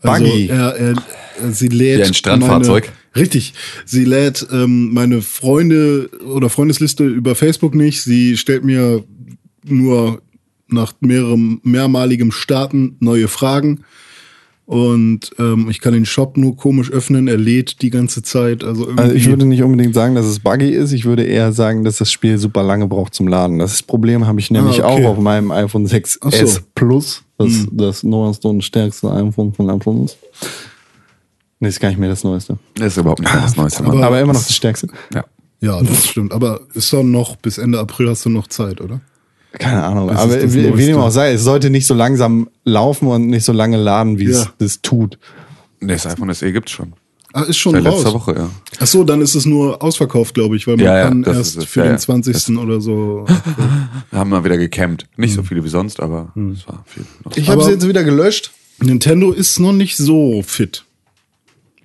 Buggy? 0.00 0.50
Also, 0.50 0.54
er, 0.54 0.76
er, 0.76 1.52
sie 1.52 1.68
lädt 1.68 1.98
Wie 1.98 2.04
ein 2.04 2.14
Strandfahrzeug? 2.14 2.84
Meine, 2.84 2.96
richtig. 3.18 3.54
Sie 3.84 4.04
lädt 4.04 4.46
ähm, 4.52 4.92
meine 4.92 5.22
Freunde 5.22 6.08
oder 6.34 6.48
Freundesliste 6.48 7.04
über 7.06 7.34
Facebook 7.34 7.74
nicht. 7.74 8.02
Sie 8.02 8.36
stellt 8.36 8.64
mir 8.64 9.04
nur 9.64 10.22
nach 10.68 10.92
mehrerem, 11.00 11.60
mehrmaligem 11.62 12.30
Starten 12.32 12.96
neue 13.00 13.28
Fragen. 13.28 13.80
Und 14.66 15.30
ähm, 15.38 15.68
ich 15.70 15.80
kann 15.80 15.94
den 15.94 16.04
Shop 16.04 16.36
nur 16.36 16.54
komisch 16.54 16.90
öffnen. 16.90 17.26
Er 17.26 17.38
lädt 17.38 17.80
die 17.80 17.88
ganze 17.88 18.20
Zeit. 18.22 18.62
Also. 18.62 18.86
Also 18.96 19.14
ich 19.14 19.26
würde 19.26 19.46
nicht 19.46 19.62
unbedingt 19.62 19.94
sagen, 19.94 20.14
dass 20.14 20.26
es 20.26 20.40
buggy 20.40 20.68
ist. 20.68 20.92
Ich 20.92 21.06
würde 21.06 21.22
eher 21.22 21.52
sagen, 21.52 21.84
dass 21.84 21.96
das 21.96 22.12
Spiel 22.12 22.36
super 22.36 22.62
lange 22.62 22.86
braucht 22.86 23.14
zum 23.14 23.28
Laden. 23.28 23.58
Das 23.58 23.82
Problem 23.82 24.26
habe 24.26 24.40
ich 24.40 24.50
nämlich 24.50 24.84
Ah, 24.84 24.92
okay. 24.92 25.06
auch 25.06 25.12
auf 25.12 25.18
meinem 25.20 25.50
iPhone 25.52 25.86
6s 25.86 26.18
Ach 26.20 26.30
so. 26.32 26.60
Plus, 26.74 27.22
das 27.38 27.48
Hm. 27.50 27.68
das 27.72 28.02
neueste 28.02 28.48
und 28.48 28.62
stärkste 28.62 29.10
iPhone 29.10 29.54
von 29.54 29.70
iPhone 29.70 30.04
ist. 30.04 30.18
Nee, 31.60 31.68
ist 31.68 31.80
gar 31.80 31.88
nicht 31.88 31.98
mehr 31.98 32.08
das 32.08 32.22
neueste. 32.24 32.58
Das 32.76 32.88
ist 32.92 32.96
überhaupt 32.98 33.20
nicht 33.20 33.34
das 33.34 33.56
Neueste. 33.56 33.84
Aber-. 33.84 34.02
Aber 34.04 34.20
immer 34.20 34.32
noch 34.32 34.40
das 34.44 34.54
stärkste. 34.54 34.88
Ja. 35.12 35.24
ja, 35.60 35.82
das 35.82 36.06
stimmt. 36.06 36.32
Aber 36.32 36.60
ist 36.74 36.92
doch 36.92 37.02
noch 37.02 37.36
bis 37.36 37.58
Ende 37.58 37.78
April 37.80 38.08
hast 38.10 38.24
du 38.24 38.28
noch 38.30 38.46
Zeit, 38.46 38.80
oder? 38.80 39.00
Keine 39.58 39.82
Ahnung. 39.82 40.08
Das 40.08 40.18
aber 40.18 40.52
wie, 40.52 40.86
dem 40.86 40.98
auch 40.98 41.10
sei, 41.10 41.32
es 41.32 41.42
sollte 41.42 41.70
nicht 41.70 41.86
so 41.86 41.94
langsam 41.94 42.48
laufen 42.64 43.08
und 43.08 43.26
nicht 43.28 43.44
so 43.44 43.52
lange 43.52 43.76
laden, 43.76 44.18
wie 44.18 44.26
es 44.26 44.44
Ja. 44.44 44.52
das 44.58 44.82
tut. 44.82 45.18
Nee, 45.80 45.94
das 45.94 46.06
iPhone 46.06 46.32
SE 46.34 46.52
gibt's 46.52 46.70
schon. 46.72 46.92
Ah, 47.32 47.42
ist 47.42 47.56
schon 47.58 47.72
Seit 47.72 47.84
raus. 47.86 47.96
letzter 48.02 48.14
Woche, 48.14 48.34
ja. 48.36 48.50
Ach 48.80 48.86
so, 48.86 49.04
dann 49.04 49.20
ist 49.20 49.34
es 49.34 49.44
nur 49.46 49.82
ausverkauft, 49.82 50.34
glaube 50.34 50.56
ich, 50.56 50.66
weil 50.66 50.76
man 50.76 50.84
Ja, 50.86 50.96
ja, 50.98 51.08
kann 51.08 51.24
erst 51.24 51.56
es. 51.58 51.64
für 51.64 51.80
Ja, 51.80 51.86
den 51.86 51.92
ja. 51.92 51.98
20. 51.98 52.56
oder 52.58 52.80
so. 52.80 53.26
Wir 54.10 54.18
haben 54.18 54.30
mal 54.30 54.44
wieder 54.44 54.56
gecampt. 54.56 55.06
Nicht 55.16 55.34
so 55.34 55.42
viele 55.42 55.62
wie 55.64 55.68
sonst, 55.68 56.00
aber 56.00 56.32
es 56.54 56.66
war 56.66 56.84
viel. 56.86 57.04
Noch. 57.24 57.36
Ich 57.36 57.48
habe 57.48 57.62
sie 57.64 57.70
jetzt 57.72 57.86
wieder 57.88 58.04
gelöscht. 58.04 58.52
Nintendo 58.80 59.32
ist 59.32 59.58
noch 59.60 59.72
nicht 59.72 59.96
so 59.96 60.42
fit. 60.46 60.84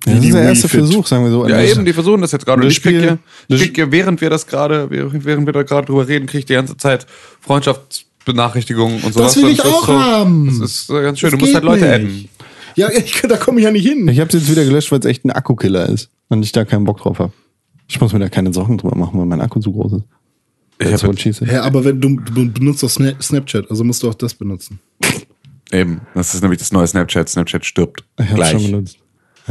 Das 0.04 0.20
die 0.20 0.28
ist 0.28 0.34
der 0.34 0.42
Wii 0.42 0.48
erste 0.48 0.68
Fit. 0.68 0.80
Versuch, 0.80 1.06
sagen 1.06 1.24
wir 1.24 1.30
so. 1.30 1.48
Ja, 1.48 1.60
Das- 1.62 1.70
eben, 1.72 1.84
die 1.84 1.92
versuchen 1.92 2.20
das 2.20 2.32
jetzt 2.32 2.44
gerade. 2.44 2.60
Und 2.60 2.66
das 2.66 2.74
ich 2.76 2.82
krieg 2.82 2.98
hier, 3.00 3.18
das- 3.48 3.60
ich 3.60 3.66
krieg 3.66 3.74
hier, 3.76 3.90
während 3.92 4.20
wir 4.20 4.28
das 4.30 4.46
gerade, 4.46 4.88
während 4.90 5.46
wir 5.46 5.52
da 5.52 5.62
gerade 5.62 5.86
drüber 5.86 6.06
reden, 6.06 6.26
krieg 6.26 6.40
ich 6.40 6.44
die 6.46 6.52
ganze 6.54 6.76
Zeit 6.76 7.06
Freundschaftsbenachrichtigungen 7.40 9.02
und 9.02 9.14
sowas. 9.14 9.34
Das 9.34 9.42
will 9.42 9.50
ich 9.50 9.58
ist 9.58 9.64
auch 9.66 9.86
so, 9.86 9.98
haben. 9.98 10.46
Das 10.60 10.70
ist 10.70 10.90
äh, 10.90 11.02
ganz 11.02 11.18
schön. 11.18 11.30
Das 11.30 11.38
du 11.38 11.44
musst 11.44 11.54
halt 11.54 11.64
Leute 11.64 11.90
adden. 11.92 12.28
Ja, 12.76 12.90
ich, 12.90 13.12
da 13.22 13.36
komme 13.36 13.60
ich 13.60 13.64
ja 13.64 13.70
nicht 13.70 13.86
hin. 13.86 14.08
Ich 14.08 14.20
habe 14.20 14.30
jetzt 14.32 14.50
wieder 14.50 14.64
gelöscht, 14.64 14.90
weil 14.92 14.98
es 14.98 15.06
echt 15.06 15.24
ein 15.24 15.30
Akkukiller 15.30 15.88
ist 15.88 16.10
und 16.28 16.42
ich 16.42 16.52
da 16.52 16.64
keinen 16.64 16.84
Bock 16.84 16.98
drauf 17.00 17.18
habe. 17.18 17.32
Ich 17.88 18.00
muss 18.00 18.12
mir 18.12 18.18
da 18.18 18.28
keine 18.28 18.52
Sorgen 18.52 18.78
drüber 18.78 18.96
machen, 18.96 19.18
weil 19.18 19.26
mein 19.26 19.40
Akku 19.40 19.60
zu 19.60 19.70
groß 19.72 19.92
ist. 19.94 20.04
Ich 20.80 20.92
hab 20.92 21.18
said. 21.20 21.40
Ja, 21.42 21.62
aber 21.62 21.84
wenn 21.84 22.00
du, 22.00 22.16
du 22.18 22.50
benutzt 22.50 22.82
doch 22.82 22.88
Sna- 22.88 23.20
Snapchat, 23.22 23.70
also 23.70 23.84
musst 23.84 24.02
du 24.02 24.08
auch 24.08 24.14
das 24.14 24.34
benutzen. 24.34 24.80
Eben, 25.70 26.00
das 26.14 26.34
ist 26.34 26.40
nämlich 26.42 26.58
das 26.58 26.72
neue 26.72 26.86
Snapchat. 26.86 27.28
Snapchat 27.28 27.64
stirbt 27.64 28.02
Ich 28.20 28.34
gleich. 28.34 28.50
schon 28.52 28.64
benutzt. 28.64 28.98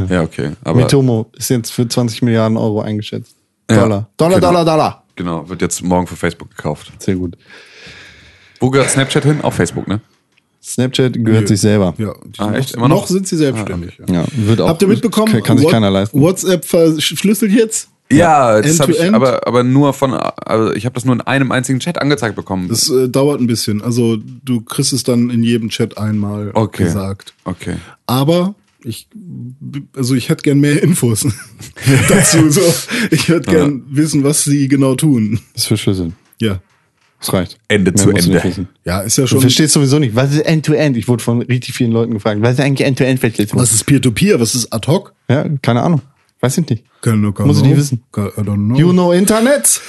Ja, 0.08 0.22
okay. 0.22 0.52
Aber 0.64 0.80
Mitomo 0.80 1.30
ist 1.36 1.50
jetzt 1.50 1.70
für 1.70 1.86
20 1.86 2.22
Milliarden 2.22 2.56
Euro 2.56 2.80
eingeschätzt. 2.80 3.36
Ja, 3.70 3.80
Dollar. 3.82 4.08
Dollar, 4.16 4.34
genau. 4.40 4.46
Dollar, 4.52 4.64
Dollar. 4.64 5.04
genau, 5.16 5.48
wird 5.48 5.62
jetzt 5.62 5.82
morgen 5.82 6.06
für 6.06 6.16
Facebook 6.16 6.50
gekauft. 6.50 6.92
Sehr 6.98 7.14
gut. 7.16 7.36
Wo 8.60 8.70
gehört 8.70 8.90
Snapchat 8.90 9.24
hin? 9.24 9.40
Auf 9.42 9.54
Facebook, 9.54 9.86
ne? 9.88 10.00
Snapchat 10.62 11.12
gehört 11.14 11.42
Nö. 11.42 11.46
sich 11.48 11.60
selber. 11.60 11.94
Ja, 11.98 12.14
die 12.24 12.38
Ah, 12.40 12.44
sind 12.46 12.54
echt? 12.54 12.70
noch, 12.70 12.76
Immer 12.78 12.88
noch? 12.88 13.00
noch 13.02 13.06
sind 13.06 13.28
sie 13.28 13.36
selbstständig. 13.36 13.98
ja. 14.08 14.14
Ja, 14.22 14.24
wird 14.32 14.60
auch. 14.60 14.68
Habt 14.68 14.82
ihr 14.82 14.88
mitbekommen? 14.88 15.30
Kann, 15.32 15.42
kann 15.42 15.58
sich 15.58 15.68
keiner 15.68 15.90
leisten. 15.90 16.20
WhatsApp 16.20 16.64
verschlüsselt 16.64 17.52
jetzt? 17.52 17.88
Ja, 18.12 18.60
das 18.60 18.80
habe 18.80 18.92
ich, 18.92 19.14
aber, 19.14 19.46
aber 19.46 19.62
nur 19.64 19.92
von, 19.94 20.12
also 20.12 20.72
ich 20.74 20.84
habe 20.84 20.94
das 20.94 21.04
nur 21.06 21.14
in 21.14 21.20
einem 21.22 21.50
einzigen 21.52 21.80
Chat 21.80 21.98
angezeigt 22.00 22.36
bekommen. 22.36 22.68
Das 22.68 22.88
äh, 22.90 23.08
dauert 23.08 23.40
ein 23.40 23.46
bisschen. 23.46 23.80
Also 23.82 24.16
du 24.18 24.60
kriegst 24.60 24.92
es 24.92 25.04
dann 25.04 25.30
in 25.30 25.42
jedem 25.42 25.70
Chat 25.70 25.96
einmal 25.96 26.50
Okay. 26.54 26.84
gesagt. 26.84 27.32
okay. 27.44 27.76
Aber 28.06 28.54
ich, 28.84 29.08
also 29.96 30.14
ich 30.14 30.28
hätte 30.28 30.42
gern 30.42 30.60
mehr 30.60 30.82
Infos 30.82 31.26
dazu. 32.08 32.50
So. 32.50 32.60
Ich 33.10 33.28
hätte 33.28 33.50
gern 33.50 33.82
wissen, 33.90 34.24
was 34.24 34.44
sie 34.44 34.68
genau 34.68 34.94
tun. 34.94 35.40
Das 35.54 35.62
ist 35.62 35.68
verschlüsseln. 35.68 36.14
Ja. 36.40 36.60
Das 37.20 37.32
reicht. 37.32 37.58
Ende 37.68 37.90
Mehr 37.92 37.96
zu 37.96 38.10
du 38.12 38.16
Ende. 38.16 38.66
Ja, 38.84 39.00
ist 39.00 39.16
ja 39.16 39.22
Du 39.24 39.28
schon. 39.28 39.40
verstehst 39.40 39.72
sowieso 39.72 39.98
nicht, 39.98 40.14
was 40.14 40.32
ist 40.32 40.40
End-to-End? 40.40 40.96
Ich 40.98 41.08
wurde 41.08 41.22
von 41.22 41.40
richtig 41.40 41.74
vielen 41.74 41.90
Leuten 41.92 42.12
gefragt, 42.12 42.42
was 42.42 42.54
ist 42.54 42.60
eigentlich 42.60 42.86
End-to-End-Verschlüsselung? 42.86 43.62
Was 43.62 43.72
ist 43.72 43.84
Peer-to-Peer? 43.84 44.38
Was 44.40 44.54
ist 44.54 44.70
ad 44.72 44.86
hoc? 44.86 45.14
Ja, 45.30 45.48
keine 45.62 45.82
Ahnung. 45.82 46.02
Weiß 46.40 46.58
ich 46.58 46.68
nicht. 46.68 46.84
Keine, 47.00 47.32
keine 47.32 47.46
Muss 47.46 47.58
ich 47.58 47.64
nicht 47.64 47.76
wissen. 47.78 48.02
I 48.14 48.20
don't 48.20 48.54
know. 48.56 48.76
You 48.76 48.92
know 48.92 49.12
Internet? 49.12 49.80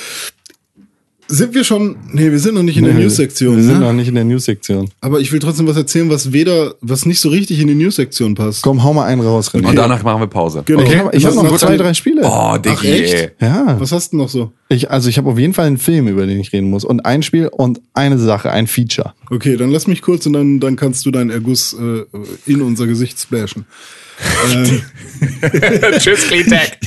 Sind 1.27 1.55
wir 1.55 1.63
schon? 1.63 1.95
Nee, 2.13 2.31
wir 2.31 2.37
sind 2.37 2.53
noch 2.53 2.61
nicht 2.61 2.77
in 2.77 2.83
der 2.83 2.93
Nee, 2.93 3.01
News-Sektion. 3.03 3.55
Wir 3.57 3.63
sind 3.63 3.79
Ne? 3.79 3.85
noch 3.85 3.93
nicht 3.93 4.07
in 4.07 4.13
der 4.15 4.23
News-Sektion. 4.25 4.89
Aber 5.01 5.19
ich 5.19 5.31
will 5.31 5.39
trotzdem 5.39 5.65
was 5.65 5.75
erzählen, 5.75 6.07
was 6.09 6.31
weder, 6.33 6.75
was 6.81 7.07
nicht 7.07 7.19
so 7.19 7.29
richtig 7.29 7.59
in 7.59 7.67
die 7.67 7.73
News-Sektion 7.73 8.35
passt. 8.35 8.61
Komm, 8.61 8.83
hau 8.83 8.93
mal 8.93 9.05
einen 9.05 9.21
raus, 9.21 9.49
René. 9.51 9.65
Und 9.67 9.75
danach 9.75 10.03
machen 10.03 10.21
wir 10.21 10.27
Pause. 10.27 10.61
Genau. 10.65 10.83
Ich 10.83 10.95
habe 10.95 11.17
ich 11.17 11.25
hab 11.25 11.31
Was 11.35 11.43
noch 11.43 11.51
nach- 11.51 11.57
zwei, 11.57 11.77
drei 11.77 11.95
Spiele. 11.95 12.21
Oh, 12.23 12.57
Diggi. 12.57 12.75
Ach, 12.77 12.83
echt? 12.83 13.31
Ja. 13.41 13.75
Was 13.79 13.91
hast 13.91 14.13
du 14.13 14.17
noch 14.17 14.29
so? 14.29 14.51
Ich, 14.69 14.91
also 14.91 15.09
ich 15.09 15.17
habe 15.17 15.27
auf 15.29 15.39
jeden 15.39 15.55
Fall 15.55 15.65
einen 15.65 15.79
Film, 15.79 16.07
über 16.07 16.27
den 16.27 16.39
ich 16.39 16.53
reden 16.53 16.69
muss. 16.69 16.85
Und 16.85 17.05
ein 17.07 17.23
Spiel 17.23 17.47
und 17.47 17.81
eine 17.95 18.19
Sache, 18.19 18.51
ein 18.51 18.67
Feature. 18.67 19.13
Okay, 19.31 19.57
dann 19.57 19.71
lass 19.71 19.87
mich 19.87 20.03
kurz 20.03 20.27
und 20.27 20.33
dann, 20.33 20.59
dann 20.59 20.75
kannst 20.75 21.07
du 21.07 21.11
deinen 21.11 21.31
Erguss 21.31 21.73
äh, 21.73 22.03
in 22.45 22.61
unser 22.61 22.85
Gesicht 22.85 23.19
splashen. 23.19 23.65
ähm, 24.53 24.81
Tschüss, 25.99 26.27
Cleantech. 26.27 26.77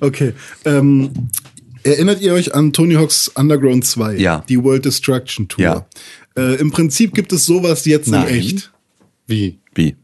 okay. 0.00 0.32
Ähm, 0.64 1.10
erinnert 1.84 2.20
ihr 2.20 2.32
euch 2.32 2.54
an 2.54 2.72
Tony 2.72 2.94
Hawk's 2.94 3.28
Underground 3.28 3.84
2? 3.84 4.16
Ja. 4.16 4.44
Die 4.48 4.62
World 4.62 4.84
Destruction 4.84 5.48
Tour. 5.48 5.64
Ja. 5.64 5.86
Äh, 6.36 6.56
Im 6.56 6.70
Prinzip 6.70 7.14
gibt 7.14 7.32
es 7.32 7.46
sowas 7.46 7.84
jetzt 7.84 8.08
Nein. 8.08 8.28
in 8.28 8.34
echt. 8.34 8.72
Wie? 9.26 9.58
Wie? 9.74 9.96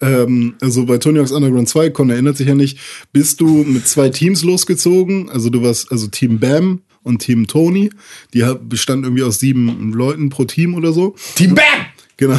Ähm, 0.00 0.54
also 0.60 0.86
bei 0.86 0.98
Tony 0.98 1.18
Hawk's 1.18 1.32
Underground 1.32 1.68
2, 1.68 1.90
Con 1.90 2.10
erinnert 2.10 2.36
sich 2.36 2.48
ja 2.48 2.54
nicht, 2.54 2.78
bist 3.12 3.40
du 3.40 3.64
mit 3.64 3.86
zwei 3.86 4.08
Teams 4.08 4.42
losgezogen. 4.42 5.30
Also 5.30 5.50
du 5.50 5.62
warst 5.62 5.92
also 5.92 6.06
Team 6.06 6.38
Bam 6.38 6.82
und 7.02 7.20
Team 7.20 7.46
Tony. 7.46 7.90
Die 8.34 8.44
bestanden 8.62 9.04
irgendwie 9.04 9.22
aus 9.22 9.38
sieben 9.38 9.92
Leuten 9.92 10.28
pro 10.30 10.44
Team 10.44 10.74
oder 10.74 10.92
so. 10.92 11.14
Team 11.34 11.54
Bam! 11.54 11.64
Genau. 12.16 12.38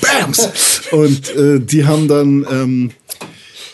Bams! 0.00 0.82
Und 0.92 1.34
äh, 1.36 1.60
die 1.60 1.84
haben 1.84 2.08
dann 2.08 2.46
ähm, 2.50 2.90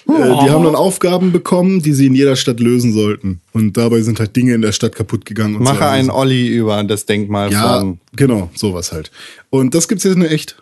äh, 0.08 0.44
die 0.44 0.50
haben 0.50 0.64
dann 0.64 0.74
Aufgaben 0.74 1.32
bekommen, 1.32 1.82
die 1.82 1.92
sie 1.92 2.06
in 2.06 2.14
jeder 2.14 2.36
Stadt 2.36 2.60
lösen 2.60 2.92
sollten. 2.92 3.40
Und 3.52 3.76
dabei 3.76 4.02
sind 4.02 4.20
halt 4.20 4.36
Dinge 4.36 4.54
in 4.54 4.62
der 4.62 4.72
Stadt 4.72 4.94
kaputt 4.94 5.24
gegangen. 5.24 5.56
Und 5.56 5.62
Mache 5.64 5.78
so. 5.78 5.84
einen 5.84 6.10
Olli 6.10 6.48
über 6.48 6.82
das 6.84 7.06
Denkmal 7.06 7.52
Ja, 7.52 7.80
von. 7.80 7.98
genau, 8.14 8.50
sowas 8.54 8.92
halt. 8.92 9.10
Und 9.50 9.74
das 9.74 9.88
gibt's 9.88 10.04
jetzt 10.04 10.16
nur 10.16 10.30
echt. 10.30 10.56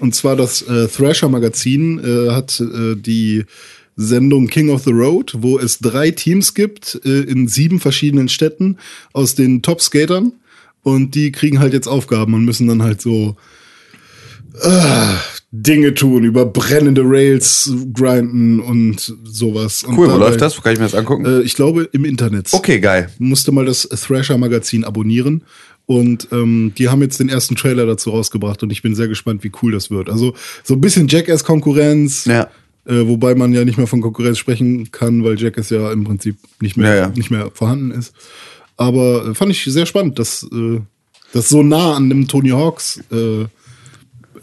Und 0.00 0.14
zwar 0.14 0.36
das 0.36 0.62
äh, 0.62 0.86
Thrasher 0.88 1.28
Magazin 1.28 1.98
äh, 1.98 2.30
hat 2.30 2.60
äh, 2.60 2.94
die 2.94 3.44
Sendung 3.96 4.46
King 4.46 4.70
of 4.70 4.84
the 4.84 4.92
Road, 4.92 5.34
wo 5.38 5.58
es 5.58 5.80
drei 5.80 6.12
Teams 6.12 6.54
gibt 6.54 7.00
äh, 7.04 7.22
in 7.22 7.48
sieben 7.48 7.80
verschiedenen 7.80 8.28
Städten 8.28 8.78
aus 9.12 9.34
den 9.34 9.60
Top-Skatern. 9.60 10.32
Und 10.84 11.14
die 11.16 11.32
kriegen 11.32 11.58
halt 11.58 11.72
jetzt 11.72 11.88
Aufgaben 11.88 12.32
und 12.34 12.44
müssen 12.44 12.68
dann 12.68 12.82
halt 12.82 13.02
so 13.02 13.36
äh, 14.62 15.14
Dinge 15.50 15.94
tun, 15.94 16.24
über 16.24 16.44
brennende 16.46 17.02
Rails 17.04 17.70
grinden 17.94 18.60
und 18.60 19.14
sowas. 19.24 19.82
Und 19.84 19.96
Cool, 19.96 20.06
wo 20.06 20.10
dabei- 20.12 20.26
läuft 20.26 20.40
das? 20.42 20.58
Wo 20.58 20.62
kann 20.62 20.72
ich 20.74 20.78
mir 20.78 20.84
das 20.84 20.94
angucken? 20.94 21.24
Äh, 21.24 21.40
ich 21.42 21.54
glaube 21.54 21.88
im 21.92 22.04
Internet 22.04 22.48
okay, 22.52 22.80
geil. 22.80 23.10
musste 23.18 23.50
mal 23.52 23.64
das 23.64 23.82
Thrasher 23.88 24.36
Magazin 24.38 24.84
abonnieren. 24.84 25.42
Und 25.86 26.28
ähm, 26.32 26.72
die 26.76 26.90
haben 26.90 27.00
jetzt 27.00 27.18
den 27.18 27.30
ersten 27.30 27.56
Trailer 27.56 27.86
dazu 27.86 28.10
rausgebracht 28.10 28.62
und 28.62 28.70
ich 28.70 28.82
bin 28.82 28.94
sehr 28.94 29.08
gespannt, 29.08 29.42
wie 29.42 29.50
cool 29.62 29.72
das 29.72 29.90
wird. 29.90 30.10
Also 30.10 30.34
so 30.62 30.74
ein 30.74 30.82
bisschen 30.82 31.08
Jackass-Konkurrenz, 31.08 32.26
Ja. 32.26 32.50
äh, 32.84 33.06
wobei 33.08 33.34
man 33.34 33.54
ja 33.54 33.64
nicht 33.64 33.78
mehr 33.78 33.86
von 33.86 34.02
Konkurrenz 34.02 34.36
sprechen 34.36 34.90
kann, 34.92 35.24
weil 35.24 35.40
Jackass 35.40 35.70
ja 35.70 35.90
im 35.90 36.04
Prinzip 36.04 36.36
nicht 36.60 36.76
mehr, 36.76 36.90
Ja, 36.94 37.00
ja. 37.04 37.08
Nicht 37.08 37.30
mehr 37.30 37.50
vorhanden 37.54 37.92
ist. 37.92 38.12
Aber 38.76 39.28
äh, 39.30 39.34
fand 39.34 39.50
ich 39.50 39.64
sehr 39.64 39.86
spannend, 39.86 40.18
dass 40.18 40.42
äh, 40.52 40.80
das 41.32 41.48
so 41.48 41.62
nah 41.62 41.94
an 41.96 42.10
dem 42.10 42.28
Tony 42.28 42.50
Hawks 42.50 43.00
äh, 43.10 43.46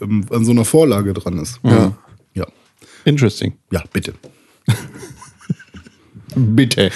ähm, 0.00 0.24
an 0.30 0.44
so 0.44 0.52
einer 0.52 0.64
Vorlage 0.64 1.12
dran 1.12 1.38
ist. 1.38 1.60
Ja. 1.62 1.92
Ja, 2.34 2.46
Interesting. 3.04 3.54
ja 3.70 3.82
bitte. 3.92 4.14
Bitte. 6.36 6.90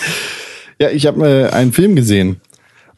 Ja, 0.78 0.90
ich 0.90 1.06
habe 1.06 1.26
äh, 1.26 1.48
einen 1.50 1.72
Film 1.72 1.96
gesehen. 1.96 2.40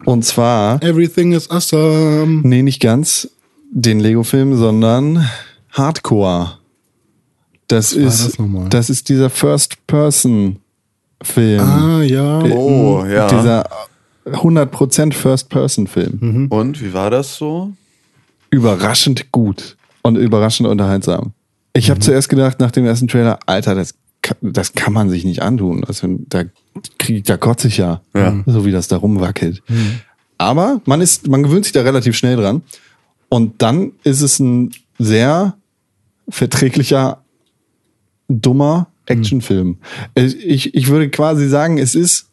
Und 0.05 0.25
zwar, 0.25 0.83
Everything 0.83 1.33
is 1.33 1.49
awesome. 1.51 2.41
nee, 2.43 2.63
nicht 2.63 2.81
ganz 2.81 3.31
den 3.71 4.01
Lego-Film, 4.01 4.57
sondern 4.57 5.29
Hardcore. 5.71 6.59
Das 7.69 7.95
war 7.97 8.03
ist, 8.03 8.39
das 8.39 8.47
das 8.71 8.91
ist 8.91 9.09
dieser 9.09 9.31
First-Person-Film. 9.31 11.61
Ah, 11.61 12.03
ja. 12.03 12.43
Oh, 12.43 13.05
ja. 13.05 13.29
Dieser 13.29 13.65
100% 14.27 15.13
First-Person-Film. 15.13 16.49
Und 16.51 16.83
wie 16.83 16.93
war 16.93 17.11
das 17.11 17.37
so? 17.37 17.73
Überraschend 18.51 19.31
gut 19.31 19.77
und 20.03 20.17
überraschend 20.17 20.69
unterhaltsam. 20.69 21.33
Ich 21.75 21.91
habe 21.91 22.01
zuerst 22.01 22.29
gedacht, 22.29 22.61
nach 22.61 22.71
dem 22.71 22.85
ersten 22.85 23.09
Trailer, 23.09 23.39
Alter, 23.47 23.75
das, 23.75 23.95
das 24.41 24.75
kann 24.75 24.93
man 24.93 25.09
sich 25.09 25.25
nicht 25.25 25.43
antun. 25.43 25.85
Also, 25.85 26.07
da, 26.29 26.45
krieg, 26.99 27.25
da 27.25 27.37
kotze 27.37 27.69
ich 27.69 27.79
ja, 27.79 28.01
Ja. 28.15 28.43
so 28.47 28.65
wie 28.67 28.73
das 28.73 28.89
da 28.89 28.97
rumwackelt. 28.97 29.63
Aber 30.39 30.81
man 30.85 31.01
ist, 31.01 31.29
man 31.29 31.43
gewöhnt 31.43 31.65
sich 31.65 31.73
da 31.73 31.83
relativ 31.83 32.17
schnell 32.17 32.37
dran. 32.37 32.63
Und 33.29 33.63
dann 33.63 33.93
ist 34.05 34.21
es 34.21 34.39
ein 34.39 34.73
sehr 34.99 35.55
verträglicher, 36.29 37.23
dummer 38.29 38.89
Actionfilm. 39.07 39.79
Ich, 40.15 40.75
ich 40.75 40.89
würde 40.89 41.09
quasi 41.11 41.49
sagen, 41.49 41.79
es 41.79 41.95
ist, 41.95 42.27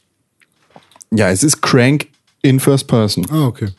ja, 1.11 1.29
es 1.29 1.43
ist 1.43 1.61
Crank 1.61 2.07
in 2.41 2.59
First 2.59 2.87
Person. 2.87 3.25
Ah, 3.29 3.45
okay. 3.47 3.69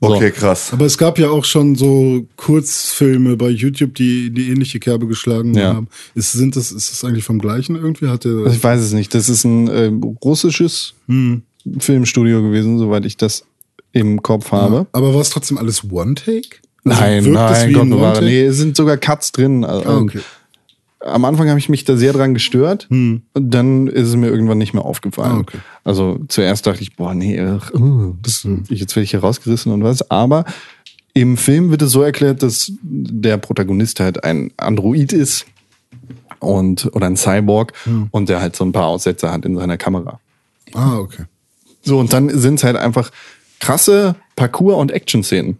Okay, 0.00 0.30
krass. 0.30 0.72
Aber 0.72 0.84
es 0.86 0.98
gab 0.98 1.18
ja 1.18 1.30
auch 1.30 1.44
schon 1.44 1.74
so 1.76 2.26
Kurzfilme 2.36 3.36
bei 3.36 3.48
YouTube, 3.48 3.94
die 3.94 4.30
die 4.30 4.50
ähnliche 4.50 4.78
Kerbe 4.78 5.06
geschlagen 5.06 5.54
Ja. 5.54 5.74
haben. 5.74 5.88
Ist, 6.14 6.32
sind 6.32 6.56
das, 6.56 6.72
ist 6.72 6.90
das 6.92 7.04
eigentlich 7.04 7.24
vom 7.24 7.38
gleichen 7.38 7.76
irgendwie? 7.76 8.08
Hat 8.08 8.24
der, 8.24 8.32
Also 8.32 8.50
ich 8.50 8.62
weiß 8.62 8.80
es 8.80 8.92
nicht. 8.92 9.14
Das 9.14 9.28
ist 9.28 9.44
ein 9.44 9.68
äh, 9.68 9.90
russisches 10.24 10.94
Filmstudio 11.78 12.42
gewesen, 12.42 12.78
soweit 12.78 13.04
ich 13.06 13.16
das 13.16 13.44
im 13.92 14.22
Kopf 14.22 14.52
habe. 14.52 14.86
aber 14.92 15.14
war 15.14 15.20
es 15.20 15.30
trotzdem 15.30 15.56
alles 15.58 15.90
One-Take? 15.90 16.58
Also 16.84 17.00
nein, 17.00 17.32
nein, 17.32 17.68
wie 17.68 17.72
Gott 17.72 17.82
ein 17.82 17.90
bewahre. 17.90 18.24
Nee, 18.24 18.42
es 18.44 18.56
sind 18.58 18.76
sogar 18.76 18.96
Cuts 18.96 19.32
drin. 19.32 19.64
Also, 19.64 19.88
Ah, 19.88 19.98
okay. 19.98 20.20
Am 21.06 21.24
Anfang 21.24 21.48
habe 21.48 21.58
ich 21.58 21.68
mich 21.68 21.84
da 21.84 21.96
sehr 21.96 22.12
dran 22.12 22.34
gestört 22.34 22.86
und 22.90 23.22
dann 23.34 23.86
ist 23.86 24.08
es 24.08 24.16
mir 24.16 24.28
irgendwann 24.28 24.58
nicht 24.58 24.74
mehr 24.74 24.84
aufgefallen. 24.84 25.32
Ah, 25.32 25.38
okay. 25.40 25.58
Also 25.84 26.18
zuerst 26.28 26.66
dachte 26.66 26.82
ich, 26.82 26.96
boah, 26.96 27.14
nee, 27.14 27.40
ach, 27.40 27.72
uh, 27.74 28.14
das, 28.22 28.46
jetzt 28.68 28.96
werde 28.96 29.04
ich 29.04 29.10
hier 29.10 29.20
rausgerissen 29.20 29.72
und 29.72 29.82
was. 29.84 30.10
Aber 30.10 30.44
im 31.14 31.36
Film 31.36 31.70
wird 31.70 31.82
es 31.82 31.92
so 31.92 32.02
erklärt, 32.02 32.42
dass 32.42 32.72
der 32.82 33.38
Protagonist 33.38 34.00
halt 34.00 34.24
ein 34.24 34.50
Android 34.56 35.12
ist 35.12 35.46
und 36.40 36.90
oder 36.94 37.06
ein 37.06 37.16
Cyborg 37.16 37.72
und 38.10 38.28
der 38.28 38.40
halt 38.40 38.56
so 38.56 38.64
ein 38.64 38.72
paar 38.72 38.86
Aussätze 38.86 39.30
hat 39.32 39.44
in 39.44 39.56
seiner 39.56 39.76
Kamera. 39.78 40.20
Ah, 40.74 40.98
okay. 40.98 41.24
So, 41.82 41.98
und 41.98 42.12
dann 42.12 42.28
sind 42.28 42.56
es 42.56 42.64
halt 42.64 42.76
einfach 42.76 43.10
krasse 43.60 44.16
Parcours- 44.34 44.76
und 44.76 44.90
Action-Szenen. 44.92 45.58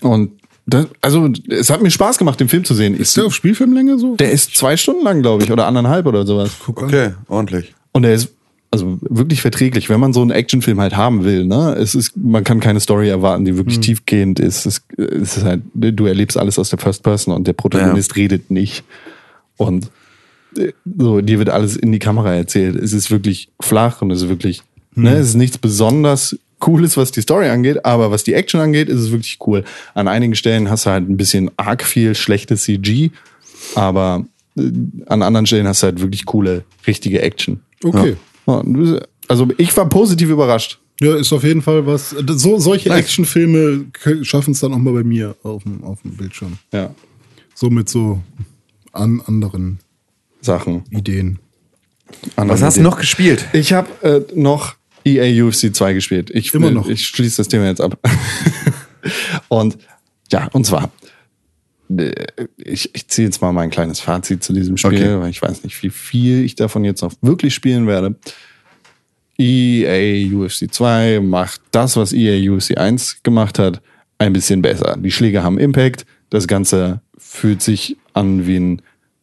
Und 0.00 0.30
das, 0.66 0.86
also, 1.00 1.28
es 1.48 1.70
hat 1.70 1.82
mir 1.82 1.90
Spaß 1.90 2.18
gemacht, 2.18 2.38
den 2.38 2.48
Film 2.48 2.64
zu 2.64 2.74
sehen. 2.74 2.94
Ist 2.94 3.16
der 3.16 3.26
auf 3.26 3.34
Spielfilmlänge 3.34 3.98
so? 3.98 4.16
der 4.16 4.30
ist 4.30 4.56
zwei 4.56 4.76
Stunden 4.76 5.02
lang, 5.02 5.22
glaube 5.22 5.42
ich, 5.42 5.50
oder 5.50 5.66
anderthalb 5.66 6.06
oder 6.06 6.24
sowas. 6.24 6.52
Okay, 6.66 7.14
ordentlich. 7.28 7.74
Und 7.92 8.02
der 8.02 8.14
ist 8.14 8.32
also 8.72 8.98
wirklich 9.02 9.42
verträglich, 9.42 9.90
wenn 9.90 10.00
man 10.00 10.14
so 10.14 10.22
einen 10.22 10.30
Actionfilm 10.30 10.80
halt 10.80 10.96
haben 10.96 11.24
will. 11.24 11.44
Ne, 11.44 11.76
es 11.78 11.94
ist, 11.94 12.16
man 12.16 12.42
kann 12.42 12.58
keine 12.58 12.80
Story 12.80 13.08
erwarten, 13.08 13.44
die 13.44 13.56
wirklich 13.56 13.80
tiefgehend 13.80 14.40
ist. 14.40 14.64
Es, 14.64 14.82
es 14.96 15.36
ist 15.36 15.44
halt, 15.44 15.62
du 15.74 16.06
erlebst 16.06 16.38
alles 16.38 16.58
aus 16.58 16.70
der 16.70 16.78
First 16.78 17.02
Person 17.02 17.34
und 17.34 17.46
der 17.46 17.52
Protagonist 17.52 18.16
redet 18.16 18.50
nicht. 18.50 18.82
Und 19.58 19.90
äh, 20.56 20.72
so, 20.98 21.20
dir 21.20 21.38
wird 21.38 21.50
alles 21.50 21.76
in 21.76 21.92
die 21.92 21.98
Kamera 21.98 22.34
erzählt. 22.34 22.76
Es 22.76 22.94
ist 22.94 23.10
wirklich 23.10 23.50
flach 23.60 24.00
und 24.00 24.10
es 24.10 24.22
ist 24.22 24.28
wirklich, 24.30 24.62
ne, 24.94 25.16
es 25.16 25.28
ist 25.28 25.34
nichts 25.34 25.58
besonders 25.58 26.38
Cooles, 26.62 26.96
was 26.96 27.10
die 27.10 27.20
Story 27.20 27.48
angeht, 27.48 27.84
aber 27.84 28.10
was 28.12 28.22
die 28.22 28.34
Action 28.34 28.60
angeht, 28.60 28.88
ist 28.88 29.00
es 29.00 29.10
wirklich 29.10 29.38
cool. 29.46 29.64
An 29.94 30.06
einigen 30.06 30.36
Stellen 30.36 30.70
hast 30.70 30.86
du 30.86 30.90
halt 30.90 31.08
ein 31.08 31.16
bisschen 31.16 31.50
arg 31.56 31.82
viel 31.82 32.14
schlechtes 32.14 32.62
CG, 32.62 33.10
aber 33.74 34.24
äh, 34.56 34.70
an 35.06 35.22
anderen 35.22 35.44
Stellen 35.44 35.66
hast 35.66 35.82
du 35.82 35.88
halt 35.88 36.00
wirklich 36.00 36.24
coole, 36.24 36.64
richtige 36.86 37.20
Action. 37.20 37.60
Okay. 37.82 38.16
Ja, 38.46 38.62
Also 39.28 39.48
ich 39.58 39.76
war 39.76 39.88
positiv 39.88 40.30
überrascht. 40.30 40.78
Ja, 41.00 41.16
ist 41.16 41.32
auf 41.32 41.42
jeden 41.42 41.62
Fall 41.62 41.84
was. 41.84 42.10
So, 42.10 42.60
solche 42.60 42.90
Actionfilme 42.90 43.86
schaffen 44.22 44.52
es 44.52 44.60
dann 44.60 44.72
auch 44.72 44.78
mal 44.78 44.92
bei 44.92 45.02
mir 45.02 45.34
auf 45.42 45.64
dem, 45.64 45.82
auf 45.82 46.00
dem 46.02 46.12
Bildschirm. 46.12 46.58
Ja. 46.72 46.94
So 47.54 47.70
mit 47.70 47.88
so 47.88 48.22
an 48.92 49.20
anderen 49.26 49.80
Sachen. 50.40 50.84
Ideen. 50.90 51.40
Was 52.36 52.62
hast 52.62 52.76
du 52.76 52.82
noch 52.82 52.98
gespielt? 52.98 53.48
Ich 53.52 53.72
habe 53.72 53.88
äh, 54.02 54.20
noch 54.38 54.76
EA 55.04 55.44
UFC 55.44 55.74
2 55.74 55.92
gespielt. 55.94 56.30
Ich, 56.30 56.52
Immer 56.54 56.70
noch. 56.70 56.88
Ich 56.88 57.06
schließe 57.06 57.38
das 57.38 57.48
Thema 57.48 57.66
jetzt 57.66 57.80
ab. 57.80 57.98
und 59.48 59.78
ja, 60.30 60.48
und 60.52 60.64
zwar, 60.64 60.90
äh, 61.96 62.12
ich, 62.56 62.94
ich 62.94 63.08
ziehe 63.08 63.26
jetzt 63.28 63.42
mal 63.42 63.52
mein 63.52 63.70
kleines 63.70 64.00
Fazit 64.00 64.42
zu 64.42 64.52
diesem 64.52 64.76
Spiel, 64.76 64.92
Okay. 64.94 65.20
weil 65.20 65.30
ich 65.30 65.42
weiß 65.42 65.64
nicht, 65.64 65.82
wie 65.82 65.90
viel 65.90 66.44
ich 66.44 66.54
davon 66.54 66.84
jetzt 66.84 67.02
noch 67.02 67.12
wirklich 67.20 67.54
spielen 67.54 67.86
werde. 67.86 68.16
EA 69.38 70.26
UFC 70.34 70.72
2 70.72 71.20
macht 71.20 71.60
das, 71.70 71.96
was 71.96 72.12
EA 72.12 72.50
UFC 72.52 72.76
1 72.78 73.22
gemacht 73.22 73.58
hat, 73.58 73.80
ein 74.18 74.32
bisschen 74.32 74.62
besser. 74.62 74.96
Die 74.98 75.10
Schläge 75.10 75.42
haben 75.42 75.58
Impact. 75.58 76.06
Das 76.30 76.46
Ganze 76.46 77.00
fühlt 77.18 77.60
sich 77.62 77.96
an 78.14 78.46
wie 78.46 78.56
ein 78.56 78.82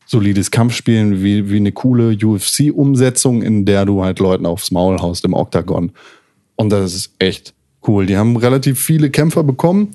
solides 0.09 0.49
Kampfspielen, 0.49 1.23
wie, 1.23 1.51
wie 1.51 1.57
eine 1.57 1.71
coole 1.71 2.17
UFC-Umsetzung, 2.19 3.43
in 3.43 3.65
der 3.65 3.85
du 3.85 4.03
halt 4.03 4.19
Leuten 4.19 4.47
aufs 4.47 4.71
Maul 4.71 4.99
haust 4.99 5.23
im 5.23 5.33
Oktagon. 5.35 5.91
Und 6.55 6.69
das 6.71 6.95
ist 6.95 7.13
echt 7.19 7.53
cool. 7.87 8.07
Die 8.07 8.17
haben 8.17 8.35
relativ 8.35 8.79
viele 8.79 9.11
Kämpfer 9.11 9.43
bekommen 9.43 9.89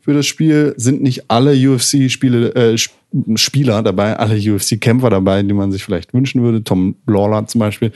für 0.00 0.14
das 0.14 0.26
Spiel. 0.26 0.74
Sind 0.76 1.02
nicht 1.02 1.28
alle 1.28 1.52
UFC-Spiele, 1.54 2.54
äh, 2.54 2.74
Sp- 2.78 2.94
Spieler 3.34 3.82
dabei, 3.82 4.16
alle 4.16 4.36
UFC-Kämpfer 4.36 5.10
dabei, 5.10 5.42
die 5.42 5.54
man 5.54 5.72
sich 5.72 5.82
vielleicht 5.82 6.14
wünschen 6.14 6.42
würde. 6.42 6.62
Tom 6.62 6.94
Lawler 7.06 7.46
zum 7.48 7.58
Beispiel 7.58 7.90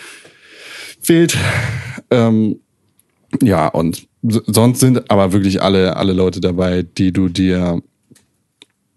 fehlt. 1.01 1.37
Ähm, 2.11 2.57
ja, 3.41 3.69
und 3.69 4.09
sonst 4.23 4.81
sind 4.81 5.11
aber 5.11 5.33
wirklich 5.33 5.63
alle, 5.63 5.97
alle 5.97 6.13
Leute 6.13 6.41
dabei, 6.41 6.83
die 6.83 7.13
du 7.13 7.29
dir 7.29 7.81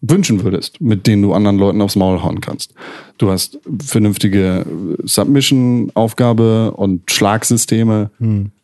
wünschen 0.10 0.44
würdest, 0.44 0.82
mit 0.82 1.08
denen 1.08 1.22
du 1.22 1.34
anderen 1.34 1.58
Leuten 1.58 1.82
aufs 1.82 1.96
Maul 1.96 2.22
hauen 2.22 2.42
kannst. 2.42 2.74
Du 3.18 3.30
hast 3.30 3.60
vernünftige 3.84 4.66
Submission-Aufgabe 5.04 6.72
und 6.72 7.10
Schlagsysteme. 7.10 8.12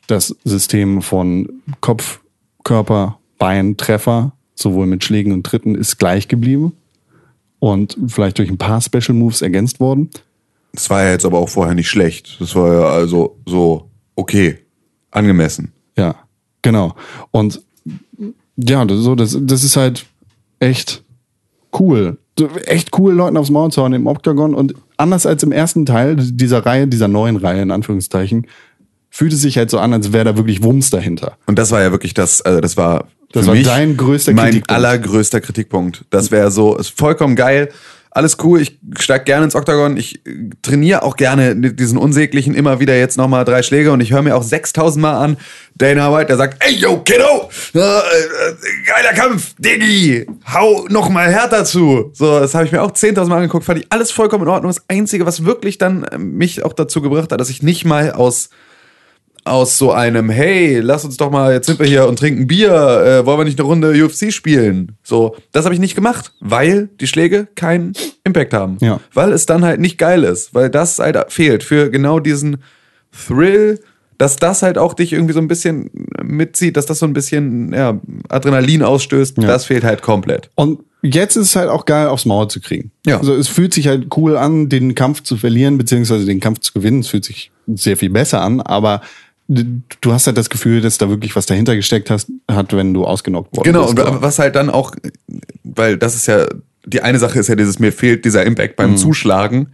Das 0.08 0.36
System 0.44 1.02
von 1.02 1.48
Kopf, 1.80 2.20
Körper, 2.64 3.18
Bein, 3.38 3.78
Treffer, 3.78 4.34
sowohl 4.56 4.86
mit 4.86 5.04
Schlägen 5.04 5.32
und 5.32 5.46
Tritten, 5.46 5.76
ist 5.76 5.98
gleich 5.98 6.28
geblieben 6.28 6.74
und 7.60 7.98
vielleicht 8.08 8.38
durch 8.40 8.50
ein 8.50 8.58
paar 8.58 8.82
Special 8.82 9.14
Moves 9.14 9.42
ergänzt 9.42 9.80
worden. 9.80 10.10
Das 10.74 10.90
war 10.90 11.04
ja 11.04 11.12
jetzt 11.12 11.26
aber 11.26 11.40
auch 11.40 11.50
vorher 11.50 11.76
nicht 11.76 11.90
schlecht. 11.90 12.38
Das 12.40 12.56
war 12.56 12.74
ja 12.74 12.86
also 12.90 13.38
so 13.46 13.90
okay, 14.16 14.60
angemessen. 15.12 15.72
Ja, 15.98 16.16
genau. 16.62 16.96
Und 17.32 17.62
ja, 18.58 18.86
das, 18.86 19.00
so, 19.00 19.16
das, 19.16 19.38
das 19.42 19.64
ist 19.64 19.76
halt 19.78 20.06
echt 20.60 21.04
cool. 21.80 22.18
Echt 22.66 22.98
cool, 22.98 23.14
Leuten 23.14 23.38
aufs 23.38 23.50
Maul 23.50 23.72
zu 23.72 23.82
hauen 23.84 23.94
im 23.94 24.08
Octagon. 24.08 24.56
Und 24.56 24.74
anders 24.98 25.26
als 25.26 25.44
im 25.44 25.52
ersten 25.52 25.86
Teil 25.86 26.16
dieser 26.18 26.66
Reihe, 26.66 26.88
dieser 26.88 27.08
neuen 27.08 27.36
Reihe 27.38 27.62
in 27.62 27.72
Anführungszeichen, 27.72 28.48
fühlt 29.10 29.34
es 29.34 29.42
sich 29.42 29.58
halt 29.58 29.70
so 29.70 29.78
an, 29.80 29.94
als 29.94 30.14
wäre 30.14 30.26
da 30.26 30.38
wirklich 30.38 30.64
Wumms 30.64 30.90
dahinter. 30.90 31.38
Und 31.46 31.60
das 31.60 31.72
war 31.72 31.82
ja 31.82 31.92
wirklich 31.92 32.14
das, 32.14 32.42
also 32.42 32.62
das 32.62 32.78
war 32.78 33.06
Das 33.34 33.46
war 33.46 33.56
dein 33.56 33.98
größter 33.98 34.34
mein 34.34 34.46
Kritikpunkt. 34.46 34.72
allergrößter 34.72 35.42
Kritikpunkt. 35.42 36.06
Das 36.10 36.32
wäre 36.32 36.50
so, 36.50 36.78
ist 36.78 36.98
vollkommen 36.98 37.36
geil. 37.36 37.70
Alles 38.14 38.38
cool, 38.44 38.62
ich 38.62 38.78
steig 39.00 39.26
gerne 39.26 39.46
ins 39.46 39.56
Oktagon, 39.56 39.96
ich 39.96 40.26
äh, 40.26 40.50
trainiere 40.62 41.04
auch 41.04 41.16
gerne 41.16 41.56
diesen 41.56 41.98
unsäglichen 41.98 42.54
immer 42.54 42.82
wieder 42.82 42.98
jetzt 42.98 43.18
nochmal 43.18 43.46
drei 43.46 43.64
Schläge 43.64 43.94
und 43.94 44.02
ich 44.02 44.12
höre 44.12 44.22
mir 44.22 44.36
auch 44.36 44.44
6000 44.44 45.02
Mal 45.02 45.18
an 45.18 45.38
Dana 45.76 46.14
White, 46.14 46.28
der 46.28 46.36
sagt, 46.36 46.62
ey 46.62 46.74
yo, 46.74 46.98
Kiddo, 47.00 47.50
äh, 47.74 47.80
äh, 47.80 48.02
geiler 48.86 49.14
Kampf, 49.14 49.56
Diggi, 49.58 50.28
hau 50.54 50.86
nochmal 50.90 51.32
härter 51.32 51.64
zu. 51.64 52.12
So, 52.14 52.42
das 52.42 52.54
habe 52.54 52.66
ich 52.66 52.74
mir 52.74 52.82
auch 52.82 52.92
10.000 52.92 53.28
Mal 53.28 53.38
angeguckt, 53.38 53.64
fand 53.64 53.80
ich 53.80 53.88
alles 53.90 54.12
vollkommen 54.12 54.44
in 54.44 54.50
Ordnung. 54.50 54.74
Das 54.74 54.84
Einzige, 54.90 55.26
was 55.26 55.46
wirklich 55.46 55.78
dann 55.78 56.04
äh, 56.04 56.18
mich 56.18 56.66
auch 56.66 56.74
dazu 56.74 57.02
gebracht 57.02 57.32
hat, 57.32 57.40
dass 57.40 57.50
ich 57.50 57.64
nicht 57.64 57.86
mal 57.86 58.12
aus 58.12 58.50
aus 59.44 59.78
so 59.78 59.92
einem, 59.92 60.30
hey, 60.30 60.80
lass 60.80 61.04
uns 61.04 61.18
doch 61.18 61.32
mal, 61.32 61.54
jetzt 61.54 61.66
sind 61.66 61.80
wir 61.80 61.88
hier 61.88 62.08
und 62.08 62.20
trinken 62.20 62.48
Bier, 62.48 62.72
äh, 62.72 63.26
wollen 63.26 63.40
wir 63.40 63.46
nicht 63.46 63.60
eine 63.60 63.68
Runde 63.68 64.06
UFC 64.06 64.32
spielen? 64.32 64.98
So, 65.04 65.36
das 65.52 65.66
habe 65.66 65.74
ich 65.74 65.82
nicht 65.82 65.96
gemacht, 65.96 66.34
weil 66.40 66.90
die 67.00 67.08
Schläge 67.08 67.48
keinen 67.56 67.94
Impact 68.24 68.54
haben. 68.54 68.78
Ja. 68.82 69.00
Weil 69.14 69.32
es 69.32 69.46
dann 69.46 69.66
halt 69.66 69.80
nicht 69.80 69.98
geil 69.98 70.24
ist, 70.24 70.54
weil 70.54 70.70
das 70.70 71.00
halt 71.00 71.18
fehlt 71.30 71.64
für 71.64 71.90
genau 71.90 72.20
diesen 72.20 72.58
Thrill, 73.12 73.80
dass 74.18 74.36
das 74.36 74.62
halt 74.62 74.78
auch 74.78 74.94
dich 74.94 75.14
irgendwie 75.14 75.34
so 75.34 75.40
ein 75.40 75.48
bisschen 75.48 75.90
mitzieht, 76.24 76.78
dass 76.78 76.86
das 76.86 77.00
so 77.00 77.08
ein 77.08 77.14
bisschen 77.14 77.74
ja, 77.74 78.00
Adrenalin 78.30 78.84
ausstößt, 78.84 79.40
das 79.40 79.66
fehlt 79.66 79.84
halt 79.84 80.04
komplett. 80.04 80.52
Und 80.54 80.82
jetzt 81.02 81.36
ist 81.36 81.48
es 81.48 81.56
halt 81.56 81.70
auch 81.70 81.86
geil, 81.86 82.08
aufs 82.08 82.26
Maul 82.26 82.48
zu 82.48 82.62
kriegen. 82.62 82.92
Ja. 83.08 83.18
Also 83.18 83.34
es 83.34 83.48
fühlt 83.48 83.74
sich 83.74 83.88
halt 83.88 84.16
cool 84.16 84.38
an, 84.38 84.70
den 84.70 84.94
Kampf 84.94 85.24
zu 85.24 85.38
verlieren, 85.38 85.80
beziehungsweise 85.80 86.26
den 86.26 86.40
Kampf 86.40 86.60
zu 86.60 86.74
gewinnen. 86.74 87.00
Es 87.00 87.08
fühlt 87.08 87.26
sich 87.26 87.52
sehr 87.68 87.98
viel 87.98 88.12
besser 88.12 88.42
an, 88.42 88.62
aber 88.62 89.02
du 89.54 90.14
hast 90.14 90.28
halt 90.28 90.38
das 90.38 90.50
Gefühl, 90.50 90.82
dass 90.82 90.98
da 90.98 91.10
wirklich 91.10 91.36
was 91.36 91.46
dahinter 91.46 91.76
gesteckt 91.76 92.10
hast, 92.10 92.30
hat, 92.50 92.74
wenn 92.76 92.94
du 92.94 93.06
ausgenockt 93.06 93.56
worden 93.58 93.66
Genau, 93.66 93.92
bist. 93.92 94.08
und 94.08 94.22
was 94.22 94.40
halt 94.40 94.56
dann 94.56 94.70
auch, 94.70 94.96
weil 95.64 95.98
das 95.98 96.16
ist 96.16 96.28
ja, 96.28 96.46
die 96.86 97.02
eine 97.02 97.20
Sache 97.20 97.40
ist 97.40 97.48
ja 97.50 97.56
dieses, 97.56 97.80
mir 97.80 97.92
fehlt 97.92 98.24
dieser 98.26 98.46
Impact 98.46 98.74
Mhm. 98.74 98.84
beim 98.84 98.98
Zuschlagen, 98.98 99.74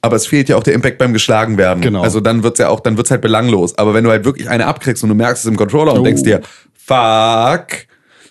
aber 0.00 0.16
es 0.16 0.26
fehlt 0.26 0.48
ja 0.48 0.56
auch 0.56 0.62
der 0.62 0.74
Impact 0.74 0.98
beim 0.98 1.12
geschlagen 1.12 1.58
werden. 1.58 1.80
Genau. 1.80 2.02
Also 2.02 2.20
dann 2.20 2.42
wird's 2.42 2.58
ja 2.58 2.68
auch, 2.68 2.80
dann 2.80 2.96
wird's 2.96 3.10
halt 3.10 3.22
belanglos. 3.22 3.76
Aber 3.78 3.92
wenn 3.94 4.04
du 4.04 4.10
halt 4.10 4.24
wirklich 4.24 4.48
eine 4.48 4.66
abkriegst 4.66 5.02
und 5.02 5.08
du 5.08 5.14
merkst 5.14 5.44
es 5.44 5.48
im 5.48 5.56
Controller 5.56 5.92
und 5.94 6.00
Oh. 6.00 6.04
denkst 6.04 6.22
dir, 6.22 6.40
fuck, 6.74 7.66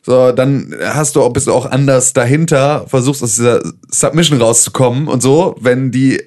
so, 0.04 0.32
dann 0.32 0.74
hast 0.84 1.16
du 1.16 1.22
auch, 1.22 1.32
bist 1.32 1.48
du 1.48 1.54
auch 1.54 1.66
anders 1.66 2.14
dahinter, 2.14 2.86
versuchst 2.88 3.22
aus 3.24 3.36
dieser 3.36 3.62
Submission 3.90 4.42
rauszukommen 4.42 5.08
und 5.08 5.22
so, 5.22 5.56
wenn 5.62 5.92
die 5.92 6.22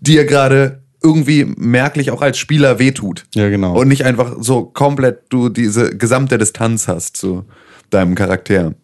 dir 0.00 0.24
gerade 0.24 0.81
irgendwie 1.02 1.44
merklich 1.56 2.10
auch 2.10 2.22
als 2.22 2.38
Spieler 2.38 2.78
wehtut. 2.78 3.24
Ja, 3.34 3.48
genau. 3.48 3.78
Und 3.78 3.88
nicht 3.88 4.04
einfach 4.04 4.36
so 4.40 4.64
komplett 4.64 5.20
du 5.30 5.48
diese 5.48 5.96
gesamte 5.96 6.38
Distanz 6.38 6.88
hast 6.88 7.16
zu 7.16 7.44
deinem 7.90 8.14
Charakter. 8.14 8.74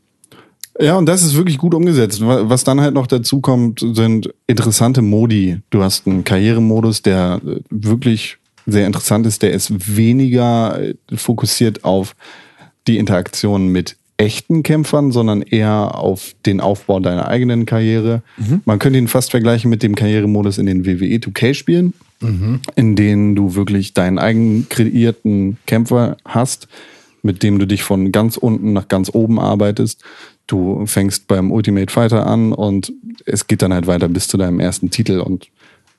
Ja, 0.80 0.96
und 0.96 1.06
das 1.06 1.22
ist 1.24 1.34
wirklich 1.36 1.58
gut 1.58 1.74
umgesetzt. 1.74 2.20
Wa- 2.24 2.48
Was 2.48 2.62
dann 2.64 2.80
halt 2.80 2.94
noch 2.94 3.06
dazu 3.08 3.40
kommt, 3.40 3.80
sind 3.94 4.32
interessante 4.46 5.02
Modi. 5.02 5.58
Du 5.70 5.82
hast 5.82 6.06
einen 6.06 6.22
Karrieremodus, 6.24 7.02
der 7.02 7.40
äh, 7.44 7.60
wirklich 7.70 8.38
sehr 8.66 8.86
interessant 8.86 9.26
ist. 9.26 9.42
Der 9.42 9.50
ist 9.52 9.96
weniger 9.96 10.80
äh, 10.80 10.94
fokussiert 11.16 11.82
auf 11.84 12.14
die 12.86 12.98
Interaktion 12.98 13.68
mit 13.68 13.96
echten 14.18 14.62
Kämpfern, 14.62 15.10
sondern 15.12 15.42
eher 15.42 15.96
auf 15.96 16.34
den 16.46 16.60
Aufbau 16.60 16.98
deiner 17.00 17.28
eigenen 17.28 17.66
Karriere. 17.66 18.22
Man 18.64 18.78
könnte 18.80 18.98
ihn 18.98 19.06
fast 19.06 19.30
vergleichen 19.30 19.70
mit 19.70 19.82
dem 19.84 19.94
Karrieremodus 19.94 20.58
in 20.58 20.66
den 20.66 20.84
WWE 20.86 21.18
2K-Spielen, 21.18 21.92
in 22.20 22.96
denen 22.96 23.36
du 23.36 23.54
wirklich 23.54 23.94
deinen 23.94 24.18
eigenen 24.18 24.68
kreierten 24.68 25.56
Kämpfer 25.66 26.16
hast, 26.24 26.66
mit 27.22 27.42
dem 27.42 27.58
du 27.58 27.66
dich 27.66 27.82
von 27.82 28.10
ganz 28.12 28.36
unten 28.36 28.72
nach 28.72 28.88
ganz 28.88 29.10
oben 29.12 29.38
arbeitest. 29.38 30.02
Du 30.46 30.84
fängst 30.86 31.28
beim 31.28 31.52
Ultimate 31.52 31.92
Fighter 31.92 32.26
an 32.26 32.52
und 32.52 32.92
es 33.26 33.46
geht 33.46 33.62
dann 33.62 33.72
halt 33.72 33.86
weiter 33.86 34.08
bis 34.08 34.26
zu 34.28 34.36
deinem 34.36 34.60
ersten 34.60 34.90
Titel 34.90 35.20
und 35.20 35.48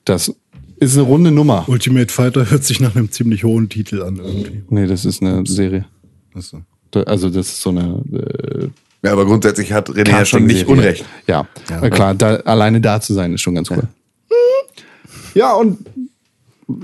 das 0.05 0.33
ist 0.77 0.97
eine 0.97 1.05
runde 1.05 1.31
Nummer. 1.31 1.65
Ultimate 1.67 2.11
Fighter 2.11 2.49
hört 2.49 2.63
sich 2.63 2.79
nach 2.79 2.95
einem 2.95 3.11
ziemlich 3.11 3.43
hohen 3.43 3.69
Titel 3.69 4.01
an 4.01 4.17
irgendwie. 4.17 4.63
Nee, 4.69 4.87
das 4.87 5.05
ist 5.05 5.21
eine 5.21 5.45
Serie. 5.45 5.85
Achso. 6.33 6.61
Also 7.05 7.29
das 7.29 7.47
ist 7.49 7.61
so 7.61 7.69
eine 7.69 8.01
äh, 8.11 8.67
Ja, 9.03 9.11
aber 9.11 9.25
grundsätzlich 9.25 9.71
hat 9.71 9.89
René 9.89 10.09
ja 10.09 10.25
schon 10.25 10.45
nicht. 10.45 10.67
Unrecht. 10.67 11.05
Ja, 11.27 11.47
Äh, 11.81 11.89
klar, 11.89 12.15
da, 12.15 12.37
alleine 12.37 12.81
da 12.81 12.99
zu 12.99 13.13
sein 13.13 13.33
ist 13.33 13.41
schon 13.41 13.55
ganz 13.55 13.69
cool. 13.71 13.83
Ja, 15.35 15.53
und 15.53 15.77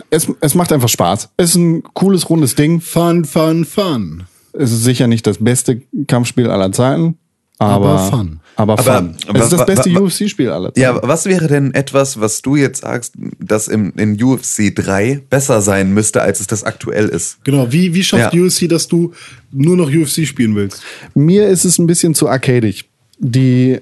es, 0.10 0.28
es 0.42 0.56
macht 0.56 0.72
einfach 0.72 0.90
Spaß. 0.90 1.30
Es 1.38 1.52
ist 1.52 1.56
ein 1.56 1.84
cooles, 1.94 2.30
rundes 2.30 2.56
Ding. 2.56 2.82
Fun, 2.82 3.26
fun, 3.26 3.66
fun. 3.66 4.24
Es 4.54 4.72
ist 4.72 4.84
sicher 4.84 5.08
nicht 5.08 5.28
das 5.28 5.38
beste 5.40 5.82
Kampfspiel 6.08 6.50
aller 6.50 6.72
Zeiten, 6.72 7.18
aber, 7.58 8.00
Aber 8.00 8.10
fun. 8.10 8.40
Aber, 8.58 8.78
fun. 8.78 9.16
aber 9.28 9.40
es 9.40 9.46
ist 9.46 9.54
das 9.54 9.66
beste 9.66 9.90
UFC-Spiel 9.90 10.50
aller 10.50 10.74
Zeiten. 10.74 10.80
Ja, 10.80 11.00
was 11.04 11.26
wäre 11.26 11.48
denn 11.48 11.74
etwas, 11.74 12.20
was 12.22 12.42
du 12.42 12.56
jetzt 12.56 12.82
sagst, 12.82 13.14
das 13.40 13.68
im, 13.68 13.94
in 13.98 14.22
UFC 14.22 14.74
3 14.74 15.24
besser 15.30 15.62
sein 15.62 15.94
müsste, 15.94 16.22
als 16.22 16.40
es 16.40 16.48
das 16.48 16.64
aktuell 16.64 17.10
ist? 17.10 17.44
Genau, 17.44 17.72
wie, 17.72 17.94
wie 17.94 18.04
schafft 18.04 18.34
Ja. 18.34 18.42
UFC, 18.42 18.70
dass 18.70 18.88
du 18.88 19.12
nur 19.52 19.76
noch 19.76 19.88
UFC 19.90 20.26
spielen 20.26 20.56
willst? 20.56 20.82
Mir 21.14 21.48
ist 21.50 21.66
es 21.66 21.78
ein 21.78 21.88
bisschen 21.88 22.16
zu 22.16 22.30
arcadig. 22.30 22.86
Die 23.20 23.80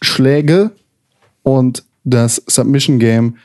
Schläge 0.00 0.70
und 1.42 1.84
das 2.04 2.42
Submission 2.46 2.98
Game 2.98 3.36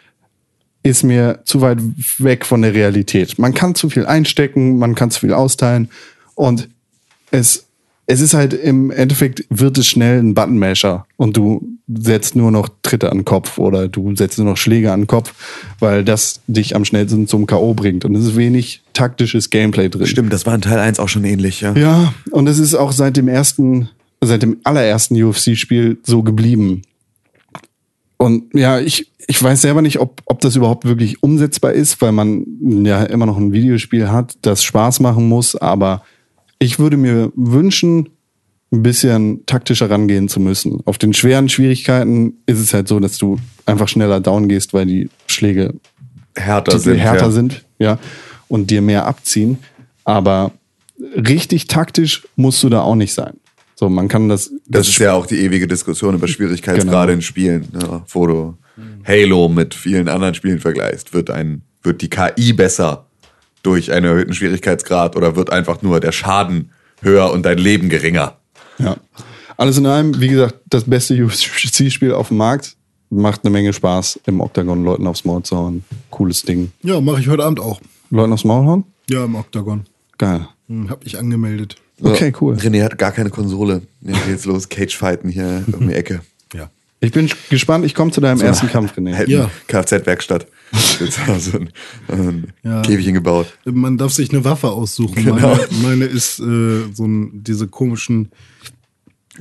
ist 0.88 1.04
mir 1.04 1.40
zu 1.46 1.62
weit 1.62 1.80
weg 2.18 2.46
von 2.46 2.62
der 2.62 2.74
Realität. 2.74 3.38
Man 3.40 3.54
kann 3.54 3.76
zu 3.76 3.90
viel 3.90 4.06
einstecken, 4.06 4.78
man 4.78 4.96
kann 4.96 5.12
zu 5.12 5.22
viel 5.22 5.34
austeilen 5.34 5.90
und 6.36 6.70
es, 7.32 7.66
es 8.06 8.22
ist 8.22 8.34
halt 8.34 8.54
im 8.54 8.92
Endeffekt 8.92 9.46
wird 9.50 9.78
es 9.78 9.88
schnell 9.88 10.20
ein 10.20 10.34
Buttonmasher 10.34 11.06
und 11.18 11.36
du 11.36 11.68
setzt 11.88 12.36
nur 12.36 12.52
noch 12.52 12.70
Tritte 12.82 13.12
an 13.12 13.20
den 13.20 13.26
Kopf 13.26 13.58
oder 13.58 13.88
du 13.88 14.16
setzt 14.16 14.38
nur 14.38 14.48
noch 14.48 14.58
Schläge 14.58 14.92
an 14.92 15.02
den 15.02 15.08
Kopf, 15.08 15.34
weil 15.80 16.04
das 16.04 16.42
dich 16.48 16.76
am 16.76 16.86
schnellsten 16.86 17.28
zum 17.28 17.48
K.O. 17.48 17.74
bringt 17.74 18.06
und 18.06 18.16
es 18.16 18.26
ist 18.26 18.36
wenig 18.36 18.82
taktisches 18.94 19.50
Gameplay 19.50 19.90
drin. 19.90 20.08
Stimmt, 20.08 20.34
das 20.34 20.46
war 20.46 20.56
in 20.56 20.62
Teil 20.62 20.80
1 20.80 21.00
auch 21.00 21.10
schon 21.10 21.24
ähnlich, 21.24 21.62
ja. 21.62 21.74
Ja, 21.76 22.14
und 22.32 22.48
es 22.48 22.60
ist 22.60 22.76
auch 22.76 22.92
seit 22.92 23.18
dem 23.18 23.28
ersten, 23.28 23.90
seit 24.22 24.42
dem 24.42 24.58
allerersten 24.64 25.22
UFC-Spiel 25.22 25.98
so 26.04 26.24
geblieben. 26.24 26.82
Und 28.18 28.54
ja, 28.54 28.80
ich, 28.80 29.12
ich 29.28 29.42
weiß 29.42 29.62
selber 29.62 29.82
nicht, 29.82 30.00
ob, 30.00 30.22
ob 30.26 30.40
das 30.42 30.56
überhaupt 30.56 30.86
wirklich 30.86 31.22
umsetzbar 31.22 31.74
ist, 31.74 32.02
weil 32.02 32.12
man 32.12 32.46
ja 32.84 33.04
immer 33.04 33.26
noch 33.26 33.38
ein 33.38 33.54
Videospiel 33.54 34.10
hat, 34.10 34.38
das 34.42 34.64
Spaß 34.64 35.00
machen 35.00 35.30
muss. 35.30 35.56
Aber 35.56 36.04
ich 36.60 36.80
würde 36.80 36.98
mir 36.98 37.32
wünschen, 37.36 38.10
ein 38.72 38.84
bisschen 38.84 39.46
taktischer 39.46 39.90
rangehen 39.90 40.28
zu 40.28 40.40
müssen. 40.40 40.82
Auf 40.86 40.98
den 40.98 41.14
schweren 41.14 41.48
Schwierigkeiten 41.48 42.34
ist 42.48 42.60
es 42.60 42.74
halt 42.74 42.88
so, 42.88 43.00
dass 43.00 43.18
du 43.18 43.38
einfach 43.66 43.88
schneller 43.88 44.20
down 44.20 44.50
gehst, 44.50 44.74
weil 44.74 44.86
die 44.86 45.10
Schläge 45.28 45.76
Härter 46.36 46.78
sind. 46.78 46.98
härter 46.98 47.26
ja. 47.26 47.32
sind, 47.32 47.66
ja, 47.80 48.00
und 48.48 48.70
dir 48.70 48.82
mehr 48.82 49.06
abziehen. 49.06 49.58
Aber 50.04 50.52
richtig 51.16 51.68
taktisch 51.68 52.28
musst 52.36 52.62
du 52.64 52.70
da 52.70 52.82
auch 52.82 52.96
nicht 52.96 53.14
sein. 53.14 53.36
So, 53.80 53.90
man 53.90 54.08
kann 54.08 54.28
das, 54.28 54.52
Das 54.68 54.88
ist 54.88 54.98
ja 54.98 55.14
auch 55.14 55.28
die 55.28 55.38
ewige 55.38 55.68
Diskussion 55.68 56.16
über 56.16 56.28
Schwierigkeitsgrade 56.28 57.12
Genau. 57.12 57.14
in 57.14 57.22
Spielen. 57.22 57.68
Ja, 57.80 58.04
wo 58.10 58.26
du 58.26 58.58
Halo 59.06 59.50
mit 59.50 59.76
vielen 59.76 60.10
anderen 60.10 60.34
Spielen 60.34 60.60
vergleichst. 60.60 61.14
Wird, 61.14 61.30
ein, 61.30 61.62
wird 61.84 62.02
die 62.02 62.10
KI 62.10 62.54
besser 62.54 63.06
durch 63.62 63.92
einen 63.92 64.06
erhöhten 64.08 64.34
Schwierigkeitsgrad 64.34 65.16
oder 65.16 65.36
wird 65.36 65.52
einfach 65.52 65.82
nur 65.84 66.00
der 66.00 66.12
Schaden 66.12 66.72
höher 67.02 67.32
und 67.32 67.44
dein 67.46 67.58
Leben 67.60 67.90
geringer? 67.90 68.38
ja. 68.80 68.98
Alles 69.60 69.80
in 69.80 69.88
allem, 69.88 70.20
wie 70.22 70.28
gesagt, 70.28 70.56
das 70.70 70.84
beste 70.84 71.16
UFC-Spiel 71.26 72.12
auf 72.14 72.28
dem 72.28 72.38
Markt. 72.38 72.76
Macht 73.10 73.42
eine 73.44 73.50
Menge 73.50 73.74
Spaß, 73.74 74.20
im 74.28 74.40
Oktagon 74.40 74.84
Leuten 74.84 75.08
aufs 75.08 75.26
Maul 75.26 75.42
zu 75.42 75.58
hauen. 75.58 75.84
Cooles 76.12 76.44
Ding. 76.44 76.72
Ja, 76.84 77.02
mache 77.02 77.22
ich 77.22 77.28
heute 77.28 77.44
Abend 77.44 77.60
auch. 77.60 77.82
Leuten 78.12 78.34
aufs 78.34 78.44
Maul 78.44 78.66
hauen? 78.68 78.84
Ja, 79.10 79.26
im 79.26 79.34
Octagon. 79.34 79.86
Geil. 80.20 80.48
Hm, 80.68 80.92
hab 80.92 81.04
ich 81.08 81.18
angemeldet. 81.18 81.76
Okay, 82.02 82.32
cool. 82.42 82.56
René 82.56 82.84
hat 82.84 82.98
gar 82.98 83.12
keine 83.12 83.30
Konsole. 83.30 83.82
Jetzt 84.02 84.26
geht's 84.28 84.46
los, 84.46 84.70
Cage-Fighten 84.70 85.30
hier 85.30 85.64
um 85.72 85.88
die 85.88 85.94
Ecke. 85.96 86.22
Ja. 86.54 86.70
Ich 87.00 87.12
bin 87.12 87.30
gespannt, 87.50 87.86
ich 87.86 87.94
komme 87.96 88.12
zu 88.12 88.22
deinem 88.22 88.42
ersten 88.42 88.68
Kampf, 88.70 88.98
René. 88.98 89.16
Halt 89.16 89.30
Ja. 89.30 89.50
Kfz-Werkstatt. 89.68 90.48
Jetzt 91.00 91.20
haben 91.20 91.34
wir 91.34 91.40
so 91.40 91.58
ein, 91.60 91.70
ein 92.10 92.54
Ja. 92.64 92.82
Käfigchen 92.82 93.14
gebaut. 93.14 93.48
Man 93.66 93.98
darf 93.98 94.14
sich 94.14 94.30
eine 94.32 94.44
Waffe 94.44 94.70
aussuchen. 94.70 95.16
Genau. 95.24 95.36
Meine, 95.36 95.68
meine 95.84 96.06
ist 96.06 96.40
äh, 96.40 96.84
so 96.94 97.06
ein, 97.06 97.44
diese 97.44 97.68
komischen. 97.68 98.30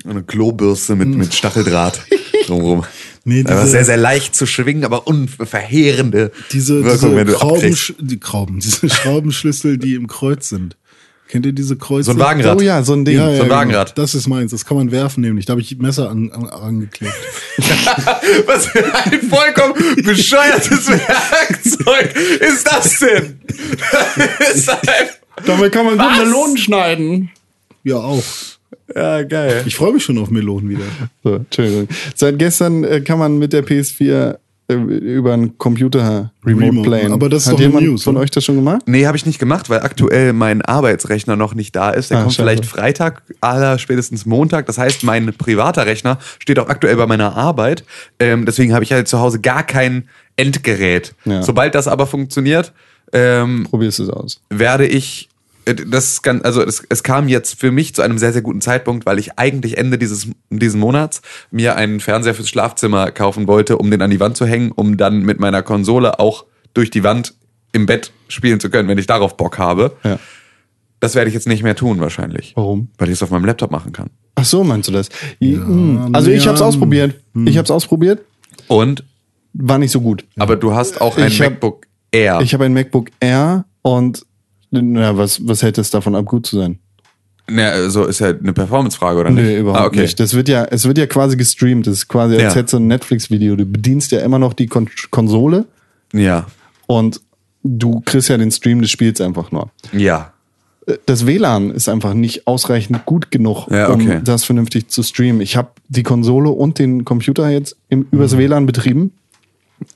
Eine 0.04 0.22
Klobürste 0.22 0.94
mit, 0.94 1.08
mit 1.08 1.32
Stacheldraht 1.32 2.04
drumrum. 2.46 2.84
Nee, 3.24 3.40
Aber 3.46 3.60
diese- 3.62 3.70
sehr, 3.70 3.84
sehr 3.86 3.96
leicht 3.96 4.34
zu 4.34 4.44
schwingen, 4.44 4.84
aber 4.84 5.06
unverheerende 5.06 6.32
Diese, 6.52 6.84
Wirkung, 6.84 6.92
diese 7.10 7.16
wenn 7.16 7.26
du 7.26 7.32
Schrauben, 7.32 7.76
die 8.00 8.18
Schrauben, 8.22 8.60
diese 8.60 8.90
Schraubenschlüssel, 8.90 9.78
die 9.78 9.94
im 9.94 10.06
Kreuz 10.06 10.50
sind. 10.50 10.76
Kennt 11.28 11.44
ihr 11.44 11.52
diese 11.52 11.76
Kreuze? 11.76 12.04
So 12.04 12.12
ein 12.12 12.18
Wagenrad. 12.18 12.58
Oh 12.58 12.62
ja, 12.62 12.82
so 12.82 12.92
ein 12.92 13.04
Ding. 13.04 13.16
Ja, 13.16 13.28
ja, 13.30 13.36
so 13.36 13.42
ein 13.42 13.48
genau. 13.48 13.60
Wagenrad. 13.60 13.98
Das 13.98 14.14
ist 14.14 14.28
meins. 14.28 14.52
Das 14.52 14.64
kann 14.64 14.76
man 14.76 14.92
werfen 14.92 15.22
nämlich. 15.22 15.44
Da 15.44 15.52
habe 15.52 15.60
ich 15.60 15.76
Messer 15.78 16.08
an, 16.08 16.30
an, 16.30 16.46
angeklebt. 16.46 17.14
Was 18.46 18.66
für 18.66 18.84
ein 18.94 19.20
vollkommen 19.22 19.74
bescheuertes 20.04 20.88
Werkzeug 20.88 22.14
ist 22.40 22.66
das 22.66 22.98
denn? 23.00 23.40
Ist 24.54 24.70
Damit 25.44 25.72
kann 25.72 25.86
man 25.86 25.98
gut? 25.98 26.26
Melonen 26.26 26.56
schneiden. 26.56 27.30
Ja, 27.82 27.96
auch. 27.96 28.22
ja, 28.94 29.22
geil. 29.22 29.64
Ich 29.66 29.76
freue 29.76 29.92
mich 29.92 30.04
schon 30.04 30.18
auf 30.18 30.30
Melonen 30.30 30.68
wieder. 30.68 30.84
So, 31.24 31.34
Entschuldigung. 31.36 31.88
Seit 32.14 32.38
gestern 32.38 32.84
äh, 32.84 33.00
kann 33.00 33.18
man 33.18 33.38
mit 33.38 33.52
der 33.52 33.64
PS4 33.64 34.30
äh, 34.30 34.38
über 34.68 35.32
einen 35.34 35.56
Computer 35.58 36.32
remote, 36.44 36.66
Remote, 36.66 36.88
playen. 36.88 37.12
aber 37.12 37.28
das 37.28 37.44
ist 37.46 37.52
Hat 37.52 37.60
jemand 37.60 37.86
News, 37.86 38.02
von 38.02 38.16
oder? 38.16 38.24
euch 38.24 38.30
das 38.32 38.44
schon 38.44 38.56
gemacht? 38.56 38.82
Nee, 38.86 39.06
habe 39.06 39.16
ich 39.16 39.24
nicht 39.24 39.38
gemacht, 39.38 39.70
weil 39.70 39.80
aktuell 39.80 40.32
mein 40.32 40.60
Arbeitsrechner 40.62 41.36
noch 41.36 41.54
nicht 41.54 41.76
da 41.76 41.90
ist. 41.90 42.10
Der 42.10 42.18
Ah, 42.18 42.22
kommt 42.22 42.34
schade. 42.34 42.48
vielleicht 42.50 42.66
Freitag, 42.66 43.22
aller 43.40 43.78
spätestens 43.78 44.26
Montag. 44.26 44.66
Das 44.66 44.76
heißt, 44.78 45.04
mein 45.04 45.32
privater 45.34 45.86
Rechner 45.86 46.18
steht 46.40 46.58
auch 46.58 46.68
aktuell 46.68 46.96
bei 46.96 47.06
meiner 47.06 47.36
Arbeit. 47.36 47.84
Ähm, 48.18 48.44
deswegen 48.44 48.74
habe 48.74 48.82
ich 48.84 48.92
halt 48.92 49.06
zu 49.06 49.20
Hause 49.20 49.40
gar 49.40 49.62
kein 49.62 50.08
Endgerät. 50.34 51.14
Ja. 51.24 51.42
Sobald 51.42 51.74
das 51.76 51.86
aber 51.88 52.06
funktioniert, 52.06 52.72
ähm, 53.12 53.66
Probierst 53.70 54.00
es 54.00 54.10
aus. 54.10 54.40
werde 54.50 54.86
ich 54.86 55.28
äh, 55.66 55.74
das 55.74 56.22
kann, 56.22 56.40
also 56.42 56.62
es, 56.62 56.82
es 56.88 57.02
kam 57.02 57.28
jetzt 57.28 57.60
für 57.60 57.70
mich 57.70 57.94
zu 57.94 58.00
einem 58.02 58.16
sehr, 58.18 58.32
sehr 58.32 58.42
guten 58.42 58.60
Zeitpunkt, 58.62 59.04
weil 59.04 59.18
ich 59.18 59.38
eigentlich 59.38 59.76
Ende 59.76 59.98
dieses 59.98 60.28
diesen 60.50 60.80
Monats 60.80 61.20
mir 61.50 61.76
einen 61.76 62.00
Fernseher 62.00 62.34
fürs 62.34 62.48
Schlafzimmer 62.48 63.10
kaufen 63.10 63.46
wollte, 63.46 63.76
um 63.76 63.90
den 63.90 64.00
an 64.00 64.10
die 64.10 64.20
Wand 64.20 64.36
zu 64.36 64.46
hängen, 64.46 64.72
um 64.72 64.96
dann 64.96 65.20
mit 65.22 65.38
meiner 65.40 65.62
Konsole 65.62 66.18
auch 66.18 66.46
durch 66.72 66.90
die 66.90 67.04
Wand 67.04 67.34
im 67.72 67.84
Bett 67.86 68.12
spielen 68.28 68.58
zu 68.60 68.70
können, 68.70 68.88
wenn 68.88 68.96
ich 68.98 69.06
darauf 69.06 69.36
Bock 69.36 69.58
habe. 69.58 69.92
Ja. 70.02 70.18
Das 71.00 71.14
werde 71.14 71.28
ich 71.28 71.34
jetzt 71.34 71.46
nicht 71.46 71.62
mehr 71.62 71.76
tun 71.76 72.00
wahrscheinlich. 72.00 72.52
Warum? 72.56 72.88
Weil 72.96 73.08
ich 73.08 73.14
es 73.14 73.22
auf 73.22 73.30
meinem 73.30 73.44
Laptop 73.44 73.70
machen 73.70 73.92
kann. 73.92 74.08
Ach 74.34 74.44
so, 74.46 74.64
meinst 74.64 74.88
du 74.88 74.92
das? 74.92 75.08
Mm. 75.40 76.14
also 76.14 76.30
ich 76.30 76.40
ja, 76.42 76.46
habe 76.46 76.56
es 76.56 76.62
ausprobiert. 76.62 77.14
Ich 77.44 77.56
habe 77.58 77.64
es 77.64 77.70
ausprobiert. 77.70 78.22
Und 78.68 79.04
War 79.52 79.78
nicht 79.78 79.90
so 79.90 80.00
gut. 80.00 80.24
aber 80.38 80.56
du 80.56 80.74
hast 80.74 81.00
auch 81.00 81.18
ein 81.18 81.28
Ich 81.28 81.40
hab- 81.40 81.50
MacBook 81.52 81.86
Air. 82.10 82.40
Ich 82.40 82.54
habe 82.54 82.64
ein 82.64 82.72
MacBook 82.72 83.10
Air 83.20 83.66
Und 83.82 84.24
na, 84.82 85.16
was, 85.16 85.46
was 85.46 85.62
hält 85.62 85.78
es 85.78 85.90
davon 85.90 86.14
ab, 86.14 86.24
gut 86.26 86.46
zu 86.46 86.56
sein? 86.58 86.78
Na, 87.48 87.68
also 87.70 88.04
ist 88.06 88.18
ja 88.18 88.28
eine 88.28 88.52
Performance-Frage, 88.52 89.20
oder 89.20 89.30
nicht? 89.30 89.44
Nee, 89.44 89.58
überhaupt 89.58 89.80
ah, 89.80 89.86
okay. 89.86 90.00
nicht. 90.02 90.18
Das 90.18 90.34
wird 90.34 90.48
ja, 90.48 90.64
es 90.64 90.84
wird 90.86 90.98
ja 90.98 91.06
quasi 91.06 91.36
gestreamt. 91.36 91.86
Das 91.86 91.94
ist 91.94 92.08
quasi, 92.08 92.34
als 92.34 92.42
Ja. 92.42 92.54
hättest 92.54 92.72
du 92.74 92.78
ein 92.78 92.88
Netflix-Video. 92.88 93.54
Du 93.56 93.64
bedienst 93.64 94.10
ja 94.10 94.20
immer 94.20 94.38
noch 94.40 94.52
die 94.52 94.66
Kon 94.66 94.88
Konsole 95.10 95.64
Ja. 96.12 96.46
und 96.86 97.20
du 97.62 98.00
kriegst 98.04 98.28
ja 98.28 98.36
den 98.36 98.50
Stream 98.50 98.80
des 98.80 98.90
Spiels 98.90 99.20
einfach 99.20 99.52
nur. 99.52 99.70
Ja. 99.92 100.32
Das 101.06 101.26
WLAN 101.26 101.70
ist 101.72 101.88
einfach 101.88 102.14
nicht 102.14 102.46
ausreichend 102.46 103.06
gut 103.06 103.30
genug, 103.32 103.66
Ja, 103.70 103.90
okay. 103.90 104.16
um 104.18 104.24
das 104.24 104.44
vernünftig 104.44 104.88
zu 104.88 105.02
streamen. 105.02 105.40
Ich 105.40 105.56
habe 105.56 105.70
die 105.88 106.04
Konsole 106.04 106.50
und 106.50 106.78
den 106.78 107.04
Computer 107.04 107.48
jetzt 107.50 107.76
im, 107.88 108.06
übers 108.12 108.34
Mhm. 108.34 108.38
WLAN 108.38 108.66
betrieben. 108.66 109.12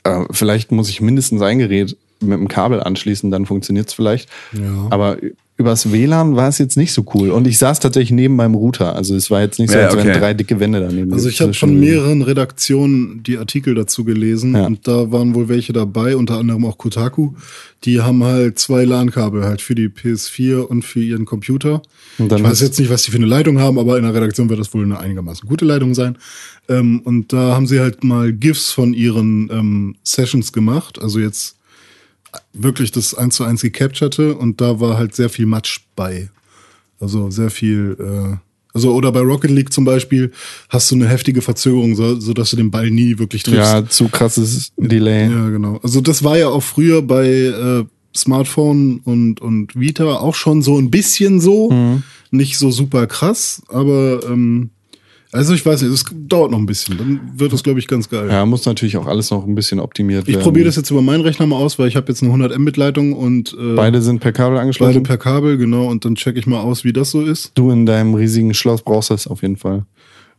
Äh, 0.05 0.24
vielleicht 0.32 0.73
muss 0.73 0.89
ich 0.89 1.01
mindestens 1.01 1.43
ein 1.43 1.59
Gerät 1.59 1.97
mit 2.20 2.38
dem 2.38 2.48
Kabel 2.48 2.80
anschließen, 2.80 3.30
dann 3.30 3.47
funktioniert's 3.47 3.94
vielleicht. 3.94 4.28
Ja. 4.52 4.86
Aber 4.90 5.16
übers 5.60 5.92
WLAN 5.92 6.36
war 6.36 6.48
es 6.48 6.56
jetzt 6.56 6.78
nicht 6.78 6.92
so 6.92 7.05
cool. 7.14 7.30
Und 7.30 7.47
ich 7.47 7.59
saß 7.59 7.80
tatsächlich 7.80 8.12
neben 8.12 8.34
meinem 8.34 8.55
Router. 8.55 8.97
Also 8.97 9.14
es 9.14 9.30
war 9.30 9.42
jetzt 9.42 9.59
nicht 9.59 9.70
so, 9.70 9.76
Ja, 9.78 9.86
als 9.88 9.97
wären 9.97 10.09
okay. 10.09 10.18
drei 10.18 10.32
dicke 10.34 10.59
Wände 10.59 10.80
daneben. 10.80 11.12
Also 11.12 11.28
ich 11.28 11.42
habe 11.42 11.52
von 11.52 11.78
mehreren 11.78 12.22
Redaktionen 12.22 13.22
die 13.22 13.36
Artikel 13.36 13.74
dazu 13.74 14.05
gelesen 14.05 14.55
Ja. 14.55 14.66
und 14.66 14.88
da 14.88 15.12
waren 15.12 15.34
wohl 15.34 15.48
welche 15.48 15.74
dabei, 15.74 16.16
unter 16.16 16.38
anderem 16.38 16.64
auch 16.64 16.78
Kotaku. 16.78 17.32
Die 17.84 18.01
haben 18.01 18.24
halt 18.24 18.59
zwei 18.59 18.84
LAN-Kabel 18.84 19.44
halt 19.44 19.60
für 19.60 19.74
die 19.74 19.88
PS4 19.88 20.60
und 20.60 20.82
für 20.82 21.02
ihren 21.02 21.26
Computer. 21.26 21.82
Und 22.18 22.32
dann 22.32 22.38
ich 22.38 22.44
weiß 22.44 22.60
jetzt 22.62 22.78
nicht, 22.78 22.90
was 22.90 23.02
die 23.02 23.10
für 23.10 23.18
eine 23.18 23.26
Leitung 23.26 23.59
haben, 23.59 23.78
aber 23.78 23.98
in 23.98 24.05
der 24.05 24.14
Redaktion 24.14 24.48
wird 24.48 24.60
das 24.60 24.72
wohl 24.72 24.84
eine 24.84 24.98
einigermaßen 24.98 25.47
gute 25.47 25.66
Leitung 25.66 25.94
sein. 25.94 26.16
Ähm, 26.70 27.01
und 27.05 27.34
da 27.34 27.55
haben 27.55 27.66
sie 27.66 27.80
halt 27.80 28.02
mal 28.02 28.32
GIFs 28.32 28.70
von 28.70 28.94
ihren 28.94 29.51
ähm, 29.52 29.97
Sessions 30.05 30.55
gemacht. 30.55 31.01
Also 31.02 31.18
jetzt 31.20 31.56
wirklich 32.52 32.93
das 32.93 33.15
eins 33.15 33.36
zu 33.36 33.44
eins 33.44 33.62
gecapturte 33.62 34.35
und 34.35 34.61
da 34.61 34.81
war 34.81 34.97
halt 34.97 35.15
sehr 35.15 35.28
viel 35.28 35.47
Matsch 35.47 35.81
bei. 35.97 36.31
Also 37.01 37.31
sehr 37.31 37.51
viel, 37.51 37.97
äh, 37.98 38.36
also 38.74 38.94
oder 38.94 39.11
bei 39.11 39.20
Rocket 39.20 39.51
League 39.51 39.73
zum 39.73 39.85
Beispiel 39.85 40.32
hast 40.69 40.90
du 40.90 40.97
eine 40.97 41.09
heftige 41.09 41.43
Verzögerung, 41.43 41.97
so, 41.97 42.20
so 42.20 42.35
dass 42.35 42.51
du 42.51 42.57
den 42.57 42.70
Ball 42.70 42.90
nie 42.90 43.19
wirklich 43.19 43.43
triffst. 43.43 43.73
Ja, 43.73 43.89
zu 43.89 44.09
krasses 44.09 44.73
Delay. 44.77 45.31
Ja, 45.31 45.48
genau. 45.48 45.81
Also 45.82 46.01
das 46.01 46.23
war 46.23 46.36
ja 46.36 46.48
auch 46.48 46.62
früher 46.62 47.02
bei 47.02 47.27
äh, 47.27 47.85
Smartphone 48.15 49.01
und, 49.05 49.40
und 49.40 49.78
Vita 49.78 50.16
auch 50.16 50.35
schon 50.35 50.62
so 50.62 50.78
ein 50.78 50.90
bisschen 50.90 51.40
so. 51.40 51.70
Mhm. 51.70 52.02
Nicht 52.32 52.59
so 52.59 52.70
super 52.70 53.09
krass, 53.09 53.62
aber 53.69 54.20
ähm, 54.24 54.70
also 55.32 55.55
ich 55.55 55.65
weiß 55.65 55.82
nicht, 55.82 55.93
es 55.93 56.05
dauert 56.28 56.51
noch 56.51 56.59
ein 56.59 56.66
bisschen. 56.66 56.98
Dann 56.98 57.20
wird 57.36 57.52
das, 57.52 57.62
glaube 57.62 57.78
ich, 57.78 57.86
ganz 57.86 58.09
geil. 58.09 58.28
Ja, 58.28 58.44
muss 58.47 58.66
natürlich 58.66 58.97
auch 58.97 59.07
alles 59.07 59.31
noch 59.31 59.47
ein 59.47 59.55
bisschen 59.55 59.78
optimiert 59.81 60.27
Ich 60.27 60.35
werden. 60.35 60.43
probiere 60.44 60.66
das 60.66 60.77
jetzt 60.77 60.90
über 60.90 61.02
meinen 61.02 61.20
Rechner 61.23 61.47
mal 61.47 61.57
aus, 61.57 61.78
weil 61.78 61.89
ich 61.89 61.97
habe 61.97 62.09
jetzt 62.09 62.23
eine 62.23 62.31
100 62.32 62.59
Mbit 62.59 62.77
Leitung 62.77 63.12
und 63.12 63.57
äh, 63.61 63.74
Beide 63.74 64.02
sind 64.02 64.20
per 64.20 64.32
Kabel 64.32 64.59
angeschlossen. 64.59 64.94
beide 64.94 65.07
per 65.07 65.19
Kabel, 65.19 65.57
genau, 65.59 65.86
und 65.89 66.05
dann 66.05 66.15
checke 66.16 66.39
ich 66.39 66.47
mal 66.47 66.61
aus, 66.61 66.85
wie 66.85 66.93
das 66.93 67.11
so 67.12 67.23
ist. 67.23 67.52
du 67.55 67.70
in 67.70 67.86
deinem 67.86 68.15
riesigen 68.15 68.55
Schloss 68.55 68.82
brauchst 68.82 69.11
das 69.11 69.27
auf 69.27 69.43
jeden 69.43 69.57
Fall. 69.57 69.85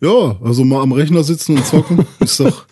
Ja, 0.02 0.38
also 0.44 0.64
mal 0.66 0.82
am 0.82 0.92
Rechner 0.92 1.24
sitzen 1.24 1.58
und 1.58 1.66
zocken 1.66 2.06
ist 2.20 2.40
doch 2.40 2.66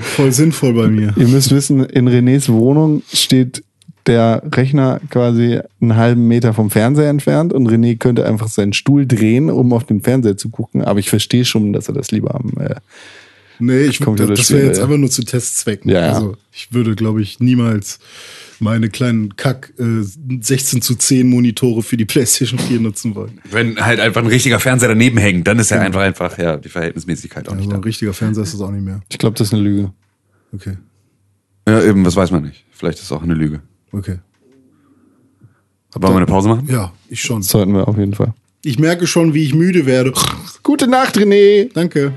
voll 0.00 0.32
sinnvoll 0.32 0.74
bei 0.74 0.88
mir. 0.88 1.14
Ihr 1.16 1.28
müsst 1.28 1.50
wissen, 1.50 1.84
in 1.84 2.08
Renés 2.08 2.48
Wohnung 2.52 3.02
steht 3.12 3.62
der 4.06 4.42
Rechner 4.52 5.00
quasi 5.10 5.60
einen 5.80 5.96
halben 5.96 6.28
Meter 6.28 6.54
vom 6.54 6.70
Fernseher 6.70 7.08
entfernt 7.08 7.52
und 7.52 7.68
René 7.68 7.98
könnte 7.98 8.26
einfach 8.26 8.48
seinen 8.48 8.72
Stuhl 8.72 9.06
drehen, 9.06 9.50
um 9.50 9.72
auf 9.72 9.84
den 9.84 10.02
Fernseher 10.02 10.36
zu 10.36 10.50
gucken. 10.50 10.82
Aber 10.82 10.98
ich 10.98 11.08
verstehe 11.10 11.44
schon, 11.44 11.72
dass 11.72 11.88
er 11.88 11.94
das 11.94 12.10
lieber 12.10 12.34
am. 12.34 12.52
Äh, 12.58 12.76
Nee, 13.58 13.82
ich, 13.84 14.00
das, 14.00 14.16
das 14.16 14.50
wäre 14.50 14.66
jetzt 14.66 14.78
ja. 14.78 14.84
einfach 14.84 14.96
nur 14.96 15.10
zu 15.10 15.22
Testzwecken. 15.22 15.88
Ja, 15.88 16.00
ja. 16.00 16.12
Also 16.14 16.36
ich 16.50 16.72
würde, 16.72 16.96
glaube 16.96 17.22
ich, 17.22 17.38
niemals 17.38 18.00
meine 18.58 18.88
kleinen 18.88 19.36
Kack 19.36 19.72
äh, 19.78 20.02
16 20.02 20.82
zu 20.82 20.96
10 20.96 21.28
Monitore 21.28 21.82
für 21.82 21.96
die 21.96 22.04
PlayStation 22.04 22.58
4 22.58 22.80
nutzen 22.80 23.14
wollen. 23.14 23.40
Wenn 23.50 23.76
halt 23.76 24.00
einfach 24.00 24.20
ein 24.22 24.26
richtiger 24.26 24.58
Fernseher 24.58 24.88
daneben 24.88 25.18
hängt, 25.18 25.46
dann 25.46 25.58
ist 25.58 25.70
ja 25.70 25.80
einfach 25.80 26.00
einfach 26.00 26.38
ja 26.38 26.56
die 26.56 26.68
Verhältnismäßigkeit 26.68 27.48
auch 27.48 27.52
nicht 27.52 27.62
Also 27.62 27.70
da. 27.70 27.76
ein 27.76 27.84
richtiger 27.84 28.12
Fernseher 28.14 28.42
ist 28.44 28.54
das 28.54 28.60
auch 28.60 28.70
nicht 28.70 28.84
mehr. 28.84 29.00
ich 29.08 29.18
glaube, 29.18 29.36
das 29.36 29.48
ist 29.48 29.54
eine 29.54 29.62
Lüge. 29.62 29.92
Okay, 30.52 30.76
Ja, 31.68 31.82
eben, 31.82 32.04
das 32.04 32.16
weiß 32.16 32.30
man 32.30 32.42
nicht. 32.42 32.64
Vielleicht 32.72 32.98
ist 32.98 33.04
es 33.04 33.12
auch 33.12 33.22
eine 33.22 33.34
Lüge. 33.34 33.60
Okay. 33.92 34.18
Wollen 35.94 36.14
wir 36.14 36.16
eine 36.16 36.26
Pause 36.26 36.48
machen? 36.48 36.68
Ja, 36.70 36.92
ich 37.08 37.20
schon. 37.20 37.40
Das 37.40 37.48
sollten 37.48 37.74
wir 37.74 37.86
auf 37.86 37.98
jeden 37.98 38.14
Fall. 38.14 38.32
Ich 38.64 38.78
merke 38.78 39.06
schon, 39.06 39.34
wie 39.34 39.44
ich 39.44 39.54
müde 39.54 39.86
werde. 39.86 40.12
Gute 40.62 40.86
Nacht, 40.86 41.16
René. 41.16 41.70
Danke. 41.74 42.12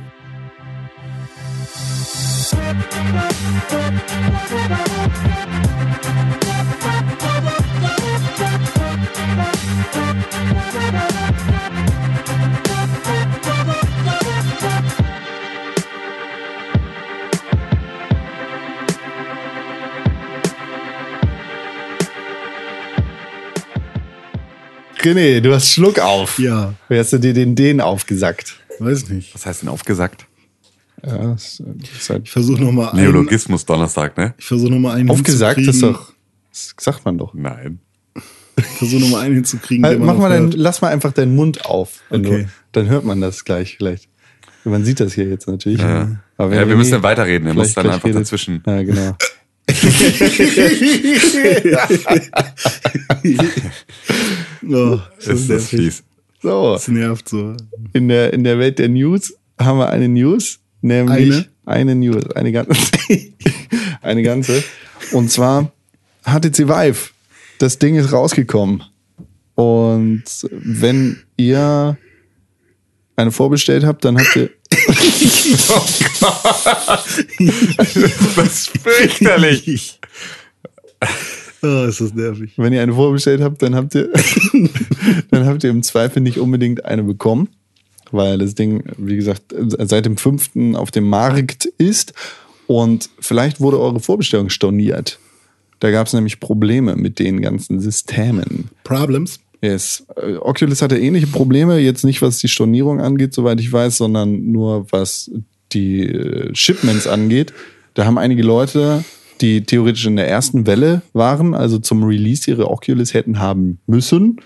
René, 25.06 25.40
du 25.41 25.53
hast 25.53 25.69
Schluck 25.69 25.99
auf. 25.99 26.40
Ja, 26.40 26.73
Wer 26.90 26.99
hast 26.99 27.14
du 27.14 27.18
dir 27.19 27.34
den 27.34 27.56
den 27.56 27.80
aufgesackt? 27.82 28.60
weiß 28.80 29.10
nicht. 29.10 29.34
Was 29.34 29.45
heißt 29.45 29.61
denn 29.61 29.69
aufgesagt? 29.69 30.26
Ja, 31.06 31.18
das 31.34 31.61
ist 31.98 32.10
halt 32.10 32.23
Ich 32.26 32.32
versuche 32.32 32.61
nochmal 32.61 32.90
einen. 32.90 33.02
Neologismus 33.02 33.65
Donnerstag, 33.65 34.18
ne? 34.18 34.34
Ich 34.38 34.45
versuche 34.45 34.72
nochmal 34.72 34.98
einen 34.98 35.10
aufgesagt, 35.10 35.60
ist 35.60 35.65
hinzukriegen. 35.65 35.94
doch. 35.94 36.14
Das 36.52 36.73
sagt 36.80 37.06
man 37.06 37.18
doch. 37.18 37.34
Nein. 37.34 37.80
Ich 38.57 38.64
versuche 38.65 39.02
nochmal 39.02 39.22
einen 39.26 39.36
hinzukriegen. 39.36 39.86
Halt, 39.86 39.99
mach 39.99 40.18
mal 40.18 40.30
dein, 40.30 40.52
lass 40.52 40.82
mal 40.82 40.88
einfach 40.90 41.11
deinen 41.11 41.36
Mund 41.36 41.65
auf. 41.65 42.02
Okay. 42.10 42.44
du, 42.44 42.49
dann 42.72 42.88
hört 42.88 43.03
man 43.03 43.22
das 43.22 43.44
gleich 43.45 43.76
vielleicht. 43.77 44.07
Man 44.64 44.84
sieht 44.84 44.99
das 44.99 45.14
hier 45.14 45.26
jetzt 45.26 45.48
natürlich. 45.48 45.80
Ja, 45.80 46.18
ja 46.40 46.68
wir 46.68 46.76
müssen 46.76 46.91
dann 46.94 47.03
weiterreden. 47.03 47.48
Er 47.48 47.53
muss 47.53 47.73
dann 47.73 47.88
einfach 47.90 48.07
redet- 48.07 48.22
dazwischen. 48.22 48.64
Ja, 48.65 48.82
genau. 48.82 49.15
Oh, 54.67 54.99
das 55.17 55.27
Ist 55.27 55.49
das 55.49 55.69
fies. 55.69 56.03
So, 56.41 56.73
Das 56.73 56.87
nervt 56.87 57.29
so. 57.29 57.55
in 57.93 58.07
der, 58.07 58.33
in 58.33 58.43
der 58.43 58.59
Welt 58.59 58.79
der 58.79 58.89
News 58.89 59.33
haben 59.59 59.79
wir 59.79 59.89
eine 59.89 60.07
News, 60.07 60.59
nämlich 60.81 61.33
Eine? 61.33 61.45
eine, 61.65 61.95
News, 61.95 62.29
eine 62.31 62.51
ganze, 62.51 62.73
eine 64.01 64.23
ganze. 64.23 64.63
Und 65.11 65.31
zwar 65.31 65.71
HTC 66.23 66.67
Vive. 66.67 67.11
Das 67.59 67.79
Ding 67.79 67.95
ist 67.95 68.11
rausgekommen. 68.11 68.83
Und 69.55 70.23
wenn 70.51 71.21
ihr 71.37 71.97
eine 73.15 73.31
vorbestellt 73.31 73.85
habt, 73.85 74.03
dann 74.03 74.17
habt 74.17 74.35
ihr 74.35 74.49
Das 78.36 78.48
ist 78.48 78.78
fürchterlich. 78.80 79.99
Oh, 81.62 81.86
ist 81.86 82.02
das 82.02 82.14
nervig. 82.14 82.53
Wenn 82.57 82.74
ihr 82.74 82.82
eine 82.82 82.94
vorbestellt 82.94 83.41
habt, 83.41 83.62
dann 83.62 83.76
habt 83.76 83.95
ihr, 83.95 84.10
dann 85.32 85.45
habt 85.45 85.64
ihr 85.64 85.70
im 85.70 85.84
Zweifel 85.84 86.22
nicht 86.22 86.38
unbedingt 86.38 86.86
eine 86.86 87.03
bekommen, 87.03 87.49
weil 88.12 88.38
das 88.38 88.56
Ding, 88.56 88.84
wie 88.98 89.16
gesagt, 89.16 89.44
seit 89.57 90.06
dem 90.06 90.18
5. 90.18 90.76
auf 90.76 90.91
dem 90.91 91.10
Markt 91.10 91.66
ist 91.78 92.14
und 92.68 93.10
vielleicht 93.20 93.60
wurde 93.60 93.80
eure 93.80 93.99
Vorbestellung 93.99 94.49
storniert. 94.49 95.20
Da 95.80 95.91
gab 95.91 96.07
es 96.07 96.14
nämlich 96.14 96.40
Probleme 96.40 96.95
mit 96.95 97.20
den 97.20 97.41
ganzen 97.41 97.80
Systemen. 97.80 98.70
Problems? 98.84 99.40
Yes. 99.65 100.05
Äh, 100.15 100.35
Oculus 100.35 100.81
hatte 100.81 100.99
ähnliche 100.99 101.27
Probleme, 101.27 101.79
jetzt 101.79 102.03
nicht 102.03 102.21
was 102.21 102.37
die 102.37 102.47
Stornierung 102.47 103.01
angeht, 103.01 103.33
soweit 103.33 103.59
ich 103.59 103.71
weiß, 103.71 103.97
sondern 103.97 104.51
nur 104.51 104.91
was 104.91 105.31
die 105.71 106.03
äh, 106.07 106.53
Shipments 106.53 107.07
angeht. 107.07 107.53
Da 107.95 108.05
haben 108.05 108.17
einige 108.17 108.43
Leute, 108.43 109.03
die 109.41 109.63
theoretisch 109.63 110.05
in 110.05 110.17
der 110.17 110.27
ersten 110.27 110.67
Welle 110.67 111.01
waren, 111.13 111.55
also 111.55 111.79
zum 111.79 112.03
Release 112.03 112.49
ihre 112.49 112.69
Oculus 112.69 113.13
hätten 113.13 113.39
haben 113.39 113.79
müssen, 113.87 114.41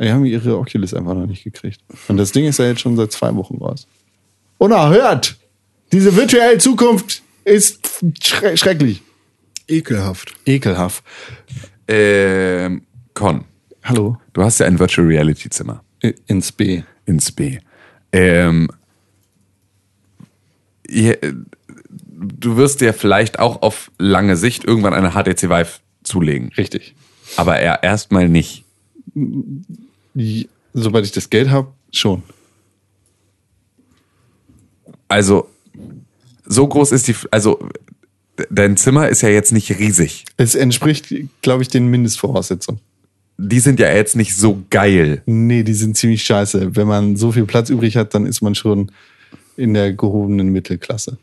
die 0.00 0.10
haben 0.10 0.24
ihre 0.24 0.58
Oculus 0.58 0.92
einfach 0.92 1.14
noch 1.14 1.26
nicht 1.26 1.44
gekriegt. 1.44 1.80
Und 2.08 2.16
das 2.18 2.32
Ding 2.32 2.44
ist 2.44 2.58
ja 2.58 2.66
jetzt 2.66 2.80
schon 2.80 2.96
seit 2.96 3.12
zwei 3.12 3.34
Wochen 3.36 3.56
raus. 3.58 3.86
Unerhört! 4.58 5.36
Diese 5.92 6.14
virtuelle 6.16 6.58
Zukunft 6.58 7.22
ist 7.44 8.02
schre 8.22 8.56
schrecklich. 8.56 9.02
Ekelhaft. 9.68 10.34
Ekelhaft. 10.44 11.04
Ähm, 11.86 12.82
Con, 13.14 13.44
Hallo? 13.84 14.16
du 14.32 14.42
hast 14.42 14.60
ja 14.60 14.66
ein 14.66 14.78
Virtual 14.78 15.06
Reality 15.06 15.50
Zimmer 15.50 15.84
Ins 16.26 16.52
B. 16.52 16.82
ins 17.06 17.32
B. 17.32 17.58
Ähm, 18.12 18.68
ihr, 20.86 21.18
du 22.10 22.56
wirst 22.56 22.80
dir 22.80 22.92
vielleicht 22.92 23.38
auch 23.38 23.62
auf 23.62 23.90
lange 23.98 24.36
Sicht 24.36 24.64
irgendwann 24.64 24.94
eine 24.94 25.10
HTC 25.10 25.48
Vive 25.48 25.80
zulegen. 26.02 26.50
Richtig. 26.56 26.94
Aber 27.36 27.56
er 27.58 27.82
erstmal 27.82 28.28
nicht. 28.28 28.64
Sobald 30.74 31.04
ich 31.04 31.12
das 31.12 31.30
Geld 31.30 31.50
habe, 31.50 31.72
schon. 31.90 32.22
Also, 35.08 35.48
so 36.44 36.66
groß 36.66 36.92
ist 36.92 37.08
die, 37.08 37.14
also, 37.30 37.68
dein 38.50 38.76
Zimmer 38.76 39.08
ist 39.08 39.22
ja 39.22 39.28
jetzt 39.28 39.52
nicht 39.52 39.70
riesig. 39.78 40.24
Es 40.36 40.54
entspricht, 40.54 41.14
glaube 41.42 41.62
ich, 41.62 41.68
den 41.68 41.88
Mindestvoraussetzungen. 41.88 42.80
Die 43.36 43.58
sind 43.60 43.80
ja 43.80 43.92
jetzt 43.92 44.14
nicht 44.16 44.36
so 44.36 44.62
geil. 44.70 45.22
Nee, 45.26 45.64
die 45.64 45.74
sind 45.74 45.96
ziemlich 45.96 46.22
scheiße. 46.22 46.76
Wenn 46.76 46.86
man 46.86 47.16
so 47.16 47.32
viel 47.32 47.44
Platz 47.46 47.68
übrig 47.70 47.96
hat, 47.96 48.14
dann 48.14 48.26
ist 48.26 48.42
man 48.42 48.54
schon 48.54 48.92
in 49.56 49.74
der 49.74 49.92
gehobenen 49.92 50.48
Mittelklasse. 50.50 51.18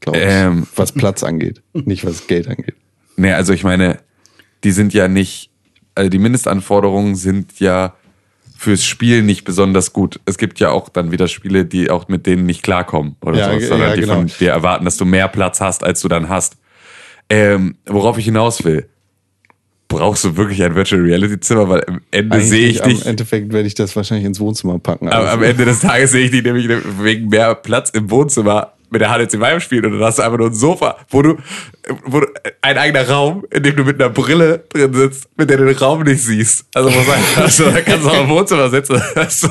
Glaube 0.00 0.18
ich. 0.18 0.24
Ähm. 0.26 0.66
was 0.76 0.92
Platz 0.92 1.22
angeht. 1.24 1.60
Nicht 1.72 2.06
was 2.06 2.26
Geld 2.28 2.46
angeht. 2.48 2.74
Nee, 3.16 3.32
also 3.32 3.52
ich 3.52 3.64
meine, 3.64 3.98
die 4.62 4.70
sind 4.70 4.94
ja 4.94 5.08
nicht, 5.08 5.50
also 5.96 6.08
die 6.08 6.18
Mindestanforderungen 6.20 7.16
sind 7.16 7.58
ja 7.58 7.94
fürs 8.56 8.84
Spiel 8.84 9.22
nicht 9.22 9.44
besonders 9.44 9.92
gut. 9.92 10.20
Es 10.26 10.38
gibt 10.38 10.60
ja 10.60 10.70
auch 10.70 10.88
dann 10.88 11.10
wieder 11.10 11.26
Spiele, 11.26 11.64
die 11.64 11.90
auch 11.90 12.06
mit 12.08 12.26
denen 12.26 12.46
nicht 12.46 12.62
klarkommen 12.62 13.16
oder 13.20 13.38
Ja, 13.38 13.52
so, 13.52 13.58
ge- 13.58 13.68
sondern 13.68 13.88
ja, 13.90 13.94
die 13.96 14.00
genau. 14.02 14.14
von 14.14 14.26
dir 14.38 14.50
erwarten, 14.50 14.84
dass 14.84 14.96
du 14.96 15.04
mehr 15.04 15.26
Platz 15.28 15.60
hast, 15.60 15.82
als 15.82 16.00
du 16.00 16.08
dann 16.08 16.28
hast. 16.28 16.56
Ähm, 17.30 17.76
worauf 17.86 18.16
ich 18.18 18.24
hinaus 18.24 18.64
will. 18.64 18.88
Brauchst 19.98 20.22
du 20.22 20.36
wirklich 20.36 20.62
ein 20.62 20.76
Virtual 20.76 21.02
Reality 21.02 21.40
Zimmer? 21.40 21.68
Weil 21.68 21.84
am 21.88 22.00
Ende 22.12 22.40
sehe 22.40 22.68
ich 22.68 22.80
dich. 22.80 23.02
Am 23.02 23.08
Endeffekt 23.08 23.52
werde 23.52 23.66
ich 23.66 23.74
das 23.74 23.96
wahrscheinlich 23.96 24.26
ins 24.26 24.38
Wohnzimmer 24.38 24.78
packen. 24.78 25.08
Also, 25.08 25.28
am 25.28 25.42
Ende 25.42 25.64
des 25.64 25.80
Tages 25.80 26.12
sehe 26.12 26.26
ich 26.26 26.30
dich 26.30 26.44
nämlich 26.44 26.68
wegen 27.02 27.28
mehr 27.28 27.54
Platz 27.56 27.90
im 27.90 28.08
Wohnzimmer 28.08 28.74
mit 28.90 29.00
der 29.00 29.08
HTC 29.08 29.34
Vive 29.34 29.60
spielen 29.60 29.86
und 29.86 29.92
dann 29.92 30.02
hast 30.02 30.18
du 30.18 30.22
einfach 30.22 30.38
nur 30.38 30.48
ein 30.48 30.54
Sofa, 30.54 30.96
wo 31.10 31.22
du, 31.22 31.36
wo 32.04 32.20
du 32.20 32.26
ein 32.62 32.78
eigener 32.78 33.08
Raum, 33.08 33.44
in 33.50 33.62
dem 33.62 33.76
du 33.76 33.84
mit 33.84 34.00
einer 34.00 34.10
Brille 34.10 34.64
drin 34.68 34.94
sitzt, 34.94 35.28
mit 35.36 35.50
der 35.50 35.58
du 35.58 35.66
den 35.66 35.76
Raum 35.76 36.02
nicht 36.02 36.22
siehst. 36.22 36.66
Also 36.74 36.90
muss 36.90 37.06
sagen, 37.06 37.22
also, 37.36 37.70
da 37.70 37.80
kannst 37.80 38.06
du 38.06 38.10
auch 38.10 38.22
im 38.22 38.28
Wohnzimmer 38.28 38.70
sitzen. 38.70 39.00
Das, 39.14 39.48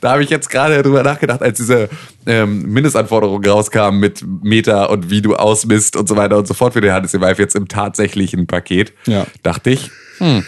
da 0.00 0.12
habe 0.12 0.24
ich 0.24 0.30
jetzt 0.30 0.50
gerade 0.50 0.82
drüber 0.82 1.02
nachgedacht, 1.02 1.42
als 1.42 1.58
diese 1.58 1.88
ähm, 2.26 2.62
Mindestanforderungen 2.72 3.44
rauskamen 3.48 4.00
mit 4.00 4.24
Meta 4.42 4.86
und 4.86 5.10
wie 5.10 5.22
du 5.22 5.36
ausmisst 5.36 5.96
und 5.96 6.08
so 6.08 6.16
weiter 6.16 6.38
und 6.38 6.46
so 6.46 6.54
fort 6.54 6.72
für 6.72 6.80
die 6.80 6.88
HTC 6.88 7.20
Vive 7.20 7.42
jetzt 7.42 7.54
im 7.54 7.68
tatsächlichen 7.68 8.46
Paket. 8.46 8.92
Ja. 9.06 9.26
Dachte 9.42 9.70
ich, 9.70 9.90
hm, 10.18 10.44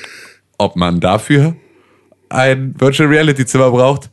ob 0.59 0.77
man 0.77 1.01
dafür 1.01 1.56
ein 2.28 2.74
Virtual 2.78 3.09
Reality 3.09 3.47
Zimmer 3.47 3.70
braucht, 3.70 4.11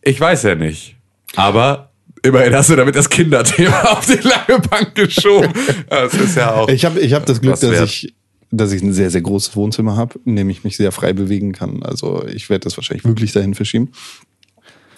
ich 0.00 0.20
weiß 0.20 0.42
ja 0.42 0.54
nicht. 0.54 0.96
Aber 1.36 1.91
immerhin 2.22 2.54
hast 2.54 2.70
du 2.70 2.76
damit 2.76 2.94
das 2.96 3.08
Kinderthema 3.08 3.80
auf 3.92 4.06
die 4.06 4.20
lange 4.26 4.60
Bank 4.68 4.94
geschoben. 4.94 5.52
Das 5.88 6.14
ist 6.14 6.36
ja 6.36 6.54
auch. 6.54 6.68
ich 6.68 6.84
habe 6.84 7.00
ich 7.00 7.12
hab 7.14 7.26
das 7.26 7.40
Glück, 7.40 7.52
dass 7.58 7.70
wert. 7.70 7.88
ich, 7.88 8.14
dass 8.50 8.72
ich 8.72 8.82
ein 8.82 8.92
sehr, 8.92 9.10
sehr 9.10 9.22
großes 9.22 9.56
Wohnzimmer 9.56 9.96
habe, 9.96 10.18
in 10.24 10.36
dem 10.36 10.50
ich 10.50 10.64
mich 10.64 10.76
sehr 10.76 10.92
frei 10.92 11.12
bewegen 11.12 11.52
kann. 11.52 11.82
Also 11.82 12.24
ich 12.26 12.48
werde 12.50 12.64
das 12.64 12.76
wahrscheinlich 12.76 13.04
wirklich 13.04 13.32
dahin 13.32 13.54
verschieben. 13.54 13.90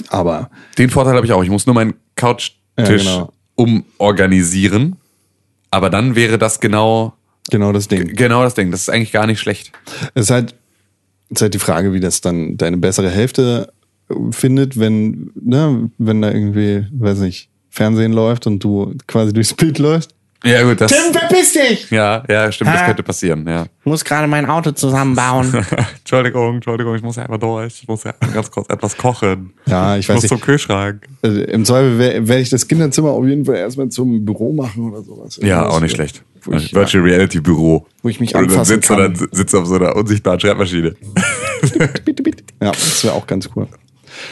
Aber 0.09 0.51
Den 0.79 0.91
Vorteil 0.91 1.15
habe 1.15 1.25
ich 1.27 1.33
auch. 1.33 1.43
Ich 1.45 1.51
muss 1.51 1.67
nur 1.67 1.75
meinen 1.75 1.95
Couchtisch 2.17 2.57
Ja, 2.79 2.85
genau. 2.85 3.33
umorganisieren. 3.55 4.97
Aber 5.71 5.91
dann 5.91 6.15
wäre 6.15 6.39
das 6.39 6.61
genau, 6.61 7.15
genau 7.51 7.73
das 7.73 7.89
Ding. 7.89 8.15
genau 8.15 8.43
das 8.45 8.55
Ding. 8.55 8.71
Das 8.71 8.81
ist 8.83 8.89
eigentlich 8.91 9.13
gar 9.13 9.27
nicht 9.27 9.41
schlecht. 9.41 9.73
Es 10.15 10.25
ist 10.25 10.31
halt, 10.31 10.55
es 11.31 11.37
ist 11.39 11.43
halt 11.43 11.55
die 11.55 11.59
Frage, 11.59 11.93
wie 11.93 12.01
das 12.01 12.21
dann 12.21 12.57
deine 12.57 12.77
bessere 12.77 13.11
Hälfte 13.11 13.73
findet, 14.31 14.79
wenn, 14.79 15.31
ne, 15.41 15.91
wenn 15.99 16.23
da 16.23 16.31
irgendwie, 16.31 16.87
weiß 16.93 17.19
nicht, 17.19 17.49
Fernsehen 17.71 18.13
läuft 18.13 18.47
und 18.47 18.63
du 18.63 18.95
quasi 19.07 19.33
durchs 19.33 19.55
Bild 19.55 19.79
läufst. 19.79 20.15
Ja, 20.47 20.63
gut, 20.63 20.79
das. 20.79 20.93
verpiss 20.93 21.55
dich! 21.55 21.91
Ja, 21.91 22.23
ja, 22.29 22.53
stimmt, 22.53 22.69
das 22.71 22.83
Ha. 22.83 22.87
könnte 22.87 23.03
passieren, 23.03 23.49
ja. 23.49 23.65
Ich 23.81 23.87
muss 23.87 24.05
gerade 24.05 24.29
mein 24.29 24.45
Auto 24.45 24.73
zusammenbauen. 24.73 25.65
Entschuldigung, 26.01 26.57
Entschuldigung, 26.57 26.95
ich 26.95 27.03
muss 27.03 27.17
ja 27.17 27.23
einfach 27.23 27.39
durch. 27.39 27.81
Ich 27.81 27.89
muss 27.89 28.05
ja 28.05 28.13
ganz 28.35 28.51
kurz 28.51 28.69
etwas 28.69 28.95
kochen. 28.95 29.55
Ja, 29.65 29.97
ich 29.97 30.07
weiß 30.07 30.23
nicht. 30.31 30.43
Kühlschrank. 30.43 31.07
Also 31.23 31.41
Im 31.41 31.65
Zweifel 31.65 31.99
werde 31.99 32.29
werd 32.29 32.41
ich 32.43 32.51
das 32.51 32.69
Kinderzimmer 32.69 33.13
auf 33.13 33.25
jeden 33.27 33.47
Fall 33.47 33.57
erstmal 33.57 33.89
zum 33.89 34.23
Büro 34.27 34.53
machen 34.53 34.91
oder 34.91 35.03
sowas. 35.03 35.41
Ja, 35.43 35.67
auch 35.67 35.81
nicht 35.81 35.95
schlecht. 35.97 36.23
Ich, 36.53 36.75
Virtual 36.75 37.03
Reality 37.03 37.41
Büro. 37.41 37.87
Wo 38.03 38.11
ich 38.11 38.21
mich 38.21 38.35
Und 38.35 38.43
dann 38.43 38.51
anfassen 38.51 38.75
sitzt 38.75 38.89
kann. 38.89 38.99
dann 38.99 39.29
sitzt 39.33 39.55
auf 39.55 39.67
so 39.67 39.77
einer 39.77 39.97
unsichtbaren 39.97 40.39
Schreibmaschine. 40.41 40.95
Bitte, 42.05 42.23
bitte. 42.23 42.45
Ja, 42.61 42.71
das 42.73 43.03
wäre 43.03 43.15
auch 43.15 43.27
ganz 43.27 43.49
cool. 43.57 43.67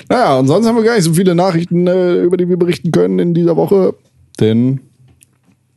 Naja, 0.09 0.39
und 0.39 0.47
sonst 0.49 0.67
haben 0.67 0.77
wir 0.77 0.83
gar 0.85 0.95
nicht 0.97 1.05
so 1.05 1.15
viele 1.15 1.35
Nachrichten, 1.35 1.87
äh, 1.87 2.23
über 2.23 2.37
die 2.37 2.49
wir 2.49 2.57
berichten 2.57 2.91
können 2.93 3.19
in 3.19 3.35
dieser 3.35 3.57
Woche. 3.57 3.95
Denn 4.41 4.81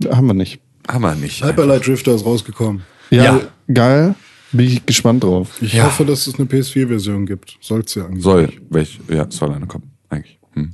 haben 0.10 0.28
wir 0.28 0.34
nicht. 0.34 0.60
Hammer 0.88 1.16
nicht. 1.16 1.44
Hyperlight 1.44 1.88
Drifter 1.88 2.14
ist 2.16 2.26
rausgekommen. 2.26 2.84
Ja, 3.10 3.24
Ja. 3.24 3.42
geil. 3.74 4.16
Bin 4.52 4.68
ich 4.68 4.86
gespannt 4.86 5.24
drauf. 5.24 5.62
Ich 5.62 5.74
Ja. 5.74 5.86
hoffe, 5.86 6.06
dass 6.06 6.28
es 6.28 6.36
eine 6.36 6.46
PS4-Version 6.48 7.26
gibt. 7.26 7.58
Soll's 7.62 7.96
ja 7.96 8.04
angeblich. 8.04 8.24
Soll, 8.24 8.50
welch, 8.70 9.00
ja, 9.10 9.26
soll 9.30 9.52
eine 9.54 9.66
kommen, 9.68 9.92
eigentlich. 10.10 10.38
Hm. 10.54 10.74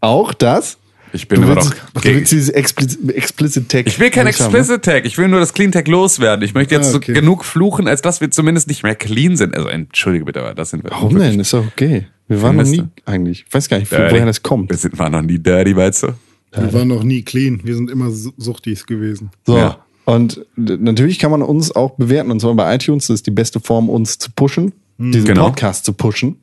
Auch 0.00 0.34
das. 0.34 0.76
Ich 1.12 1.28
bin 1.28 1.40
Du 1.40 1.46
immer 1.46 1.56
willst, 1.56 1.70
noch. 1.94 2.02
du 2.02 2.08
willst 2.14 2.32
dieses 2.32 2.48
Explicit, 2.50 3.10
explicit 3.14 3.68
Tag. 3.68 3.86
Ich 3.86 3.98
will 3.98 4.10
kein 4.10 4.24
ne? 4.24 4.30
Explicit 4.30 4.82
Tag. 4.82 5.04
Ich 5.06 5.16
will 5.18 5.28
nur 5.28 5.40
das 5.40 5.54
Clean 5.54 5.72
Tag 5.72 5.88
loswerden. 5.88 6.44
Ich 6.44 6.54
möchte 6.54 6.74
jetzt 6.74 6.92
Ah, 6.92 6.96
okay. 6.96 7.12
so 7.14 7.20
genug 7.20 7.44
fluchen, 7.44 7.88
als 7.88 8.02
dass 8.02 8.20
wir 8.20 8.30
zumindest 8.30 8.68
nicht 8.68 8.82
mehr 8.82 8.94
clean 8.94 9.36
sind. 9.36 9.54
Also 9.56 9.68
entschuldige 9.68 10.24
bitte, 10.24 10.40
aber 10.40 10.54
das 10.54 10.70
sind 10.70 10.84
wir. 10.84 10.90
Warum 10.90 11.18
denn? 11.18 11.40
Ist 11.40 11.52
doch 11.54 11.66
okay. 11.66 12.06
Wir 12.28 12.42
waren 12.42 12.56
noch 12.56 12.64
nie 12.66 12.84
eigentlich. 13.06 13.44
Ich 13.48 13.54
weiß 13.54 13.68
gar 13.68 13.78
nicht, 13.78 13.90
Dirty. 13.90 14.14
woher 14.14 14.26
das 14.26 14.42
kommt. 14.42 14.70
Wir 14.70 14.76
sind 14.76 14.98
waren 14.98 15.12
noch 15.12 15.22
nie 15.22 15.38
dirty, 15.38 15.74
weißt 15.74 16.02
du? 16.02 16.08
Wir 16.52 16.72
waren 16.72 16.88
noch 16.88 17.02
nie 17.04 17.22
clean. 17.22 17.60
Wir 17.64 17.74
sind 17.74 17.90
immer 17.90 18.10
Su- 18.10 18.32
Suchtis 18.36 18.86
gewesen. 18.86 19.30
So. 19.46 19.56
Ja. 19.56 19.78
Und 20.04 20.44
natürlich 20.56 21.18
kann 21.18 21.30
man 21.30 21.42
uns 21.42 21.74
auch 21.74 21.92
bewerten. 21.96 22.30
Und 22.30 22.40
zwar 22.40 22.54
bei 22.54 22.74
iTunes. 22.74 23.06
Das 23.06 23.14
ist 23.16 23.26
die 23.26 23.30
beste 23.30 23.60
Form, 23.60 23.88
uns 23.88 24.18
zu 24.18 24.30
pushen. 24.34 24.72
Diesen 24.98 25.26
Genau. 25.26 25.44
Podcast 25.46 25.84
zu 25.84 25.92
pushen. 25.92 26.36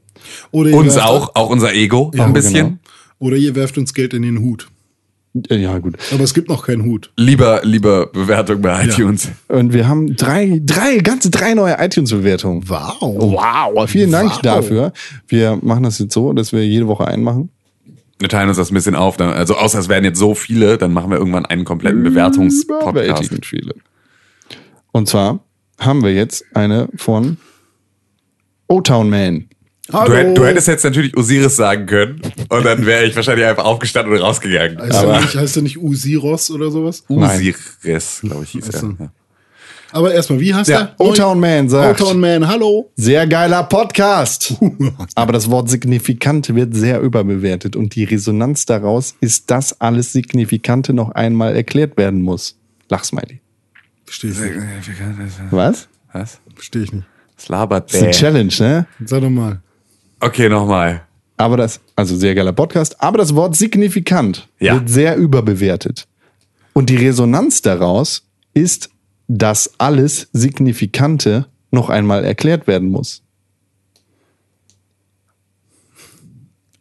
Oder 0.51 0.71
Uns 0.73 0.97
auch, 0.97 1.35
auch 1.35 1.49
unser 1.49 1.73
Ego 1.73 2.11
Ja, 2.15 2.25
ein 2.25 2.33
bisschen. 2.33 2.53
genau. 2.53 2.77
Oder 3.19 3.37
ihr 3.37 3.55
werft 3.55 3.77
uns 3.77 3.93
Geld 3.93 4.13
in 4.13 4.21
den 4.23 4.39
Hut. 4.39 4.67
Äh, 5.49 5.57
Ja, 5.57 5.77
gut. 5.79 5.95
Aber 6.13 6.23
es 6.23 6.33
gibt 6.33 6.49
noch 6.49 6.65
keinen 6.65 6.83
Hut. 6.83 7.11
Lieber, 7.17 7.61
lieber 7.63 8.07
Bewertung 8.07 8.61
bei 8.61 8.85
iTunes. 8.85 9.29
Und 9.47 9.73
wir 9.73 9.87
haben 9.87 10.15
drei, 10.15 10.61
drei, 10.63 10.97
ganze 10.97 11.29
drei 11.29 11.53
neue 11.53 11.75
iTunes-Bewertungen. 11.79 12.63
Wow. 12.69 13.01
Wow. 13.01 13.89
Vielen 13.89 14.11
Dank 14.11 14.31
Wow. 14.31 14.41
dafür. 14.41 14.93
Wir 15.27 15.57
machen 15.61 15.83
das 15.83 15.99
jetzt 15.99 16.13
so, 16.13 16.33
dass 16.33 16.51
wir 16.53 16.65
jede 16.65 16.87
Woche 16.87 17.07
einen 17.07 17.23
machen. 17.23 17.49
Wir 18.19 18.29
teilen 18.29 18.47
uns 18.47 18.57
das 18.57 18.71
ein 18.71 18.73
bisschen 18.75 18.95
auf. 18.95 19.17
Dann, 19.17 19.33
also 19.33 19.55
außer 19.57 19.77
es 19.79 19.89
werden 19.89 20.05
jetzt 20.05 20.19
so 20.19 20.35
viele, 20.35 20.77
dann 20.77 20.93
machen 20.93 21.09
wir 21.11 21.17
irgendwann 21.17 21.45
einen 21.45 21.65
kompletten 21.65 22.01
Bewertungspodcast. 22.03 22.91
Überwältigend 22.91 23.45
viele. 23.45 23.75
Und 24.93 25.09
zwar 25.09 25.39
haben 25.79 26.01
wir 26.01 26.13
jetzt 26.13 26.45
eine 26.53 26.87
von 26.95 27.35
O-Town 28.67 29.09
Man. 29.09 29.49
Du, 29.87 30.33
du 30.33 30.45
hättest 30.45 30.67
jetzt 30.67 30.83
natürlich 30.83 31.15
Osiris 31.15 31.55
sagen 31.57 31.85
können 31.85 32.21
und 32.49 32.65
dann 32.65 32.85
wäre 32.87 33.05
ich 33.05 33.15
wahrscheinlich 33.15 33.45
einfach 33.45 33.65
aufgestanden 33.65 34.13
und 34.15 34.19
rausgegangen. 34.21 34.79
Heißt 34.79 35.03
er 35.03 35.21
nicht, 35.21 35.35
heißt 35.35 35.55
er 35.57 35.61
nicht 35.61 35.77
Usiros 35.77 36.49
oder 36.49 36.71
sowas? 36.71 37.03
Osiris, 37.07 38.21
glaube 38.21 38.43
ich, 38.45 38.49
hieß 38.51 38.69
Achso. 38.73 38.87
er. 38.99 39.05
Ja. 39.05 39.09
Aber 39.91 40.11
erstmal, 40.13 40.39
wie 40.39 40.53
heißt 40.53 40.69
Ja, 40.69 40.79
er? 40.79 40.95
O-Town 40.97 41.39
Man 41.39 41.69
sagt. 41.69 42.01
O-Town 42.01 42.19
Man, 42.19 42.47
hallo. 42.47 42.91
Sehr 42.95 43.27
geiler 43.27 43.63
Podcast. 43.63 44.55
Aber 45.15 45.31
das 45.31 45.49
Wort 45.51 45.69
signifikant 45.69 46.53
wird 46.53 46.75
sehr 46.75 46.99
überbewertet 47.01 47.75
und 47.75 47.95
die 47.95 48.03
Resonanz 48.05 48.65
daraus 48.65 49.15
ist, 49.21 49.51
dass 49.51 49.79
alles 49.79 50.11
Signifikante 50.11 50.93
noch 50.93 51.11
einmal 51.11 51.55
erklärt 51.55 51.95
werden 51.95 52.21
muss. 52.23 52.57
Lachsmiley. 52.89 53.39
Verstehe 54.05 54.31
ich 54.31 54.39
nicht. 54.39 54.51
Was? 55.51 55.87
Was? 56.11 56.39
Verstehe 56.55 56.81
ich 56.83 56.91
nicht. 56.91 57.05
Was 57.37 57.49
labert 57.49 57.89
Das 57.93 57.97
ist 57.97 58.03
eine? 58.03 58.11
Challenge, 58.11 58.53
ne? 58.59 58.87
Sag 59.05 59.21
doch 59.21 59.29
mal. 59.29 59.61
Okay, 60.25 60.49
nochmal. 60.49 61.03
Aber 61.37 61.55
das, 61.57 61.79
also 61.95 62.15
sehr 62.15 62.33
geiler 62.33 62.53
Podcast, 62.53 63.01
aber 63.01 63.17
das 63.19 63.35
Wort 63.35 63.55
signifikant 63.55 64.47
Ja. 64.59 64.73
wird 64.75 64.89
sehr 64.89 65.17
überbewertet. 65.17 66.07
Und 66.73 66.89
die 66.89 66.95
Resonanz 66.95 67.61
daraus 67.61 68.23
ist, 68.53 68.89
dass 69.27 69.71
alles 69.79 70.27
Signifikante 70.33 71.45
noch 71.71 71.89
einmal 71.89 72.23
erklärt 72.25 72.65
werden 72.67 72.89
muss. 72.89 73.21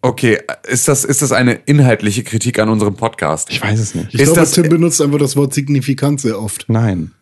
Okay, 0.00 0.38
ist 0.68 0.88
das, 0.88 1.04
ist 1.04 1.22
das 1.22 1.32
eine 1.32 1.54
inhaltliche 1.66 2.22
Kritik 2.24 2.58
an 2.58 2.68
unserem 2.68 2.94
Podcast? 2.94 3.50
Ich 3.50 3.60
weiß 3.62 3.78
es 3.80 3.94
nicht. 3.94 4.08
Ich 4.14 4.20
Ist 4.20 4.24
glaube, 4.26 4.40
das- 4.40 4.52
Tim 4.52 4.68
benutzt 4.68 5.00
einfach 5.02 5.18
das 5.18 5.36
Wort 5.36 5.52
signifikant 5.54 6.20
sehr 6.20 6.40
oft. 6.40 6.66
Nein. 6.68 7.12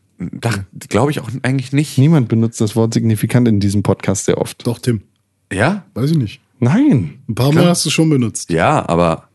Glaube 0.88 1.10
ich 1.10 1.18
auch 1.20 1.28
eigentlich 1.42 1.72
nicht. 1.72 1.98
Niemand 1.98 2.28
benutzt 2.28 2.60
das 2.60 2.76
Wort 2.76 2.94
signifikant 2.94 3.48
in 3.48 3.58
diesem 3.60 3.82
Podcast 3.82 4.26
sehr 4.26 4.38
oft. 4.38 4.64
Doch, 4.66 4.78
Tim. 4.78 5.02
Ja? 5.52 5.84
Weiß 5.94 6.10
ich 6.10 6.18
nicht. 6.18 6.40
Nein. 6.58 7.22
Ein 7.28 7.34
paar 7.34 7.52
Mal 7.52 7.66
hast 7.66 7.84
du 7.84 7.90
schon 7.90 8.08
benutzt. 8.08 8.50
Ja, 8.50 8.88
aber, 8.88 9.28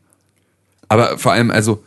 aber 0.87 1.17
vor 1.17 1.33
allem, 1.33 1.51
also, 1.51 1.83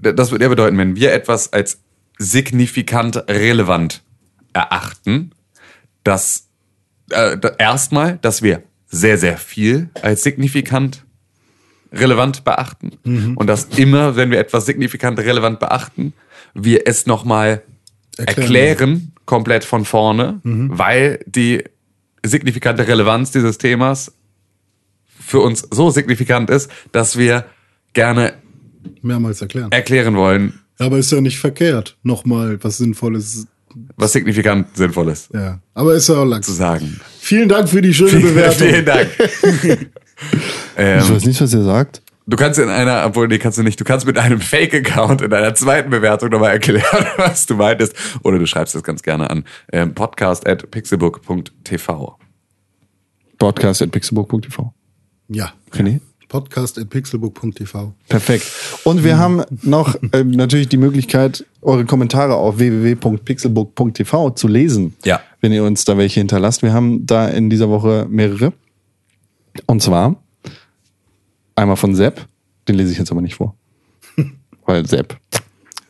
das 0.00 0.30
würde 0.30 0.44
ja 0.44 0.48
bedeuten, 0.48 0.78
wenn 0.78 0.96
wir 0.96 1.12
etwas 1.12 1.52
als 1.52 1.80
signifikant 2.18 3.16
relevant 3.28 4.02
erachten, 4.52 5.32
dass 6.04 6.48
äh, 7.10 7.36
erstmal, 7.58 8.18
dass 8.18 8.42
wir 8.42 8.62
sehr, 8.86 9.18
sehr 9.18 9.36
viel 9.36 9.90
als 10.00 10.22
signifikant 10.22 11.04
relevant 11.92 12.44
beachten 12.44 13.34
und 13.36 13.46
dass 13.46 13.64
immer, 13.76 14.16
wenn 14.16 14.30
wir 14.30 14.38
etwas 14.38 14.66
signifikant 14.66 15.18
relevant 15.18 15.58
beachten, 15.60 16.12
wir 16.54 16.86
es 16.86 17.06
nochmal 17.06 17.62
Erklären. 18.16 18.40
erklären, 18.42 19.12
komplett 19.26 19.64
von 19.64 19.84
vorne, 19.84 20.40
weil 20.42 21.20
die 21.26 21.64
signifikante 22.28 22.86
Relevanz 22.86 23.30
dieses 23.32 23.58
Themas 23.58 24.12
für 25.20 25.40
uns 25.40 25.66
so 25.70 25.90
signifikant 25.90 26.48
ist, 26.50 26.70
dass 26.92 27.18
wir 27.18 27.44
gerne 27.92 28.34
Mehrmals 29.02 29.40
erklären. 29.42 29.70
erklären 29.72 30.16
wollen, 30.16 30.60
aber 30.78 30.98
ist 30.98 31.10
ja 31.12 31.20
nicht 31.20 31.38
verkehrt. 31.38 31.96
Nochmal 32.02 32.58
was 32.62 32.78
Sinnvolles. 32.78 33.46
was 33.96 34.12
signifikant 34.12 34.76
sinnvoll 34.76 35.08
ist 35.08 35.28
Ja. 35.34 35.60
Aber 35.74 35.94
ist 35.94 36.08
ja 36.08 36.14
auch 36.16 36.24
lang. 36.24 36.42
zu 36.42 36.52
sagen. 36.52 37.00
Vielen 37.20 37.48
Dank 37.48 37.68
für 37.68 37.82
die 37.82 37.92
schöne 37.92 38.20
Bewertung. 38.20 38.68
Vielen 38.68 38.84
Dank. 38.86 39.08
ähm, 40.76 40.98
Ich 41.02 41.10
weiß 41.10 41.24
nicht, 41.26 41.40
was 41.40 41.52
ihr 41.52 41.62
sagt. 41.64 42.02
Du 42.28 42.36
kannst 42.36 42.60
in 42.60 42.68
einer, 42.68 43.04
obwohl 43.06 43.26
nee, 43.26 43.38
kannst 43.38 43.58
du 43.58 43.62
nicht, 43.62 43.80
du 43.80 43.84
kannst 43.84 44.06
mit 44.06 44.18
einem 44.18 44.40
Fake-Account 44.40 45.22
in 45.22 45.32
einer 45.32 45.54
zweiten 45.54 45.90
Bewertung 45.90 46.30
nochmal 46.30 46.52
erklären, 46.52 47.06
was 47.16 47.46
du 47.46 47.54
meintest. 47.54 47.94
Oder 48.22 48.38
du 48.38 48.46
schreibst 48.46 48.74
das 48.74 48.82
ganz 48.82 49.02
gerne 49.02 49.30
an 49.30 49.44
ähm, 49.72 49.94
podcast 49.94 50.46
at 50.46 50.70
pixelbook.tv. 50.70 52.18
Podcast 53.38 53.82
at 53.82 53.90
pixelbook.tv. 53.90 54.72
Ja. 55.28 55.52
René? 55.72 56.00
Podcast 56.28 56.78
at 56.78 56.90
pixelbook.tv. 56.90 57.94
Perfekt. 58.08 58.44
Und 58.84 59.02
wir 59.02 59.16
haben 59.16 59.42
noch 59.62 59.94
äh, 60.12 60.22
natürlich 60.22 60.68
die 60.68 60.76
Möglichkeit, 60.76 61.46
eure 61.62 61.86
Kommentare 61.86 62.34
auf 62.34 62.58
www.pixelbook.tv 62.58 64.30
zu 64.30 64.48
lesen. 64.48 64.94
Ja. 65.04 65.22
Wenn 65.40 65.52
ihr 65.52 65.64
uns 65.64 65.86
da 65.86 65.96
welche 65.96 66.20
hinterlasst. 66.20 66.62
Wir 66.62 66.74
haben 66.74 67.06
da 67.06 67.28
in 67.28 67.48
dieser 67.48 67.70
Woche 67.70 68.06
mehrere. 68.10 68.52
Und 69.66 69.82
zwar 69.82 70.16
einmal 71.58 71.76
von 71.76 71.94
Sepp. 71.94 72.26
Den 72.66 72.76
lese 72.76 72.92
ich 72.92 72.98
jetzt 72.98 73.10
aber 73.10 73.20
nicht 73.20 73.34
vor. 73.34 73.54
Weil 74.66 74.86
Sepp. 74.86 75.16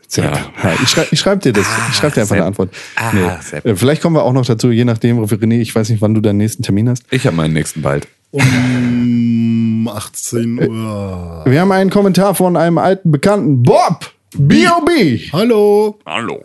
Sepp. 0.06 0.24
Ja. 0.24 0.72
ich 0.82 0.88
schreibe 0.88 1.08
ich 1.10 1.20
schreib 1.20 1.40
dir 1.42 1.52
das. 1.52 1.66
ich 1.90 1.96
schreibe 1.96 2.14
dir 2.14 2.20
einfach 2.22 2.34
Sepp. 2.34 2.38
eine 2.38 2.46
Antwort. 2.46 2.70
Ah, 2.96 3.40
Sepp. 3.42 3.66
Äh, 3.66 3.76
Vielleicht 3.76 4.00
kommen 4.02 4.16
wir 4.16 4.22
auch 4.22 4.32
noch 4.32 4.46
dazu, 4.46 4.70
je 4.70 4.84
nachdem, 4.84 5.18
René, 5.22 5.60
ich 5.60 5.74
weiß 5.74 5.90
nicht, 5.90 6.00
wann 6.00 6.14
du 6.14 6.20
deinen 6.20 6.38
nächsten 6.38 6.62
Termin 6.62 6.88
hast. 6.88 7.04
Ich 7.10 7.26
habe 7.26 7.36
meinen 7.36 7.52
nächsten 7.52 7.82
bald. 7.82 8.08
Um 8.30 9.88
18 9.92 10.68
Uhr. 10.68 11.42
Wir 11.46 11.60
haben 11.60 11.72
einen 11.72 11.90
Kommentar 11.90 12.34
von 12.34 12.56
einem 12.56 12.78
alten 12.78 13.10
Bekannten, 13.10 13.62
Bob! 13.62 14.12
B.O.B. 14.36 15.18
Hallo. 15.32 15.98
Hallo. 16.04 16.40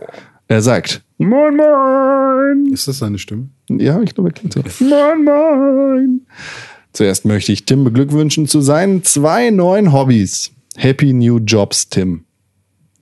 Er 0.47 0.61
sagt, 0.61 1.03
Moin 1.17 1.55
Moin! 1.55 2.73
Ist 2.73 2.87
das 2.87 2.99
seine 2.99 3.17
Stimme? 3.17 3.49
Ja, 3.69 4.01
ich 4.01 4.13
glaube, 4.15 4.29
er 4.29 4.33
klingt 4.33 4.53
so. 4.53 4.61
Moin 4.83 5.23
Moin! 5.23 6.21
Zuerst 6.93 7.25
möchte 7.25 7.51
ich 7.51 7.65
Tim 7.65 7.83
beglückwünschen 7.83 8.47
zu 8.47 8.61
seinen 8.61 9.03
zwei 9.03 9.49
neuen 9.49 9.91
Hobbys. 9.91 10.51
Happy 10.75 11.11
New 11.13 11.39
Jobs, 11.39 11.89
Tim. 11.89 12.25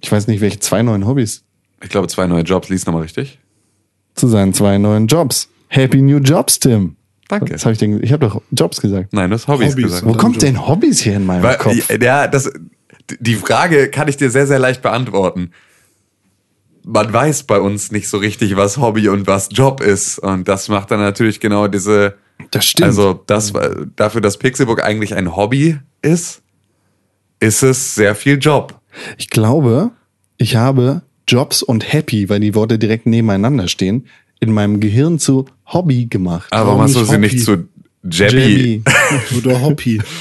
Ich 0.02 0.12
weiß 0.12 0.28
nicht, 0.28 0.40
welche 0.42 0.60
zwei 0.60 0.82
neuen 0.82 1.06
Hobbys. 1.06 1.44
Ich 1.84 1.90
glaube, 1.90 2.08
zwei 2.08 2.26
neue 2.28 2.44
Jobs. 2.44 2.70
Lies 2.70 2.86
nochmal 2.86 3.04
richtig. 3.04 3.40
Zu 4.16 4.28
seinen 4.28 4.54
zwei 4.54 4.78
neuen 4.78 5.08
Jobs. 5.08 5.50
Happy 5.68 6.02
New 6.02 6.18
Jobs, 6.20 6.60
Tim. 6.60 6.96
Danke. 7.28 7.54
Was 7.54 7.66
habe 7.66 7.74
ich 7.74 7.80
denn? 7.80 8.02
Ich 8.04 8.12
habe 8.12 8.28
doch 8.28 8.42
Jobs 8.52 8.82
gesagt. 8.82 9.14
Nein, 9.14 9.30
du 9.30 9.36
hast 9.36 9.48
Hobbys, 9.48 9.74
Hobbys. 9.74 9.86
gesagt. 9.86 10.06
Wo 10.06 10.14
kommt 10.14 10.42
denn 10.42 10.68
Hobbys 10.68 11.02
hier 11.02 11.16
in 11.16 11.26
meinem 11.26 11.44
Weil, 11.44 11.58
Kopf? 11.58 11.90
ja, 12.02 12.28
das, 12.28 12.52
die 13.20 13.36
Frage 13.36 13.90
kann 13.90 14.08
ich 14.08 14.18
dir 14.18 14.30
sehr, 14.30 14.48
sehr 14.48 14.60
leicht 14.60 14.82
beantworten. 14.82 15.52
Man 16.84 17.12
weiß 17.14 17.44
bei 17.44 17.60
uns 17.60 17.92
nicht 17.92 18.08
so 18.10 18.18
richtig, 18.18 18.58
was 18.58 18.78
Hobby 18.78 19.08
und 19.08 19.28
was 19.28 19.50
Job 19.52 19.82
ist. 19.82 20.18
Und 20.20 20.48
das 20.48 20.68
macht 20.70 20.92
dann 20.92 21.00
natürlich 21.00 21.40
genau 21.40 21.68
diese. 21.68 22.16
Das 22.52 22.66
stimmt. 22.66 22.88
Also, 22.88 23.22
das, 23.28 23.54
dafür, 23.96 24.22
dass 24.22 24.38
Pixelbook 24.38 24.84
eigentlich 24.84 25.16
ein 25.16 25.36
Hobby 25.36 25.78
ist, 26.02 26.42
ist 27.40 27.64
es 27.64 27.96
sehr 27.96 28.16
viel 28.16 28.38
Job. 28.40 28.80
Ich 29.18 29.30
glaube, 29.30 29.92
ich 30.38 30.56
habe 30.56 31.02
Jobs 31.28 31.64
und 31.64 31.94
Happy, 31.94 32.30
weil 32.30 32.40
die 32.40 32.56
Worte 32.56 32.80
direkt 32.80 33.06
nebeneinander 33.06 33.68
stehen, 33.68 34.08
in 34.40 34.52
meinem 34.52 34.80
Gehirn 34.80 35.20
zu 35.20 35.46
Hobby 35.68 36.08
gemacht. 36.08 36.48
Aber 36.52 36.70
warum 36.70 36.82
hast 36.82 36.96
du 36.96 37.04
sie 37.04 37.18
nicht 37.18 37.44
zu 37.44 37.68
Jabby? 38.04 38.84
Oder 39.38 39.62
Hoppy. 39.62 40.02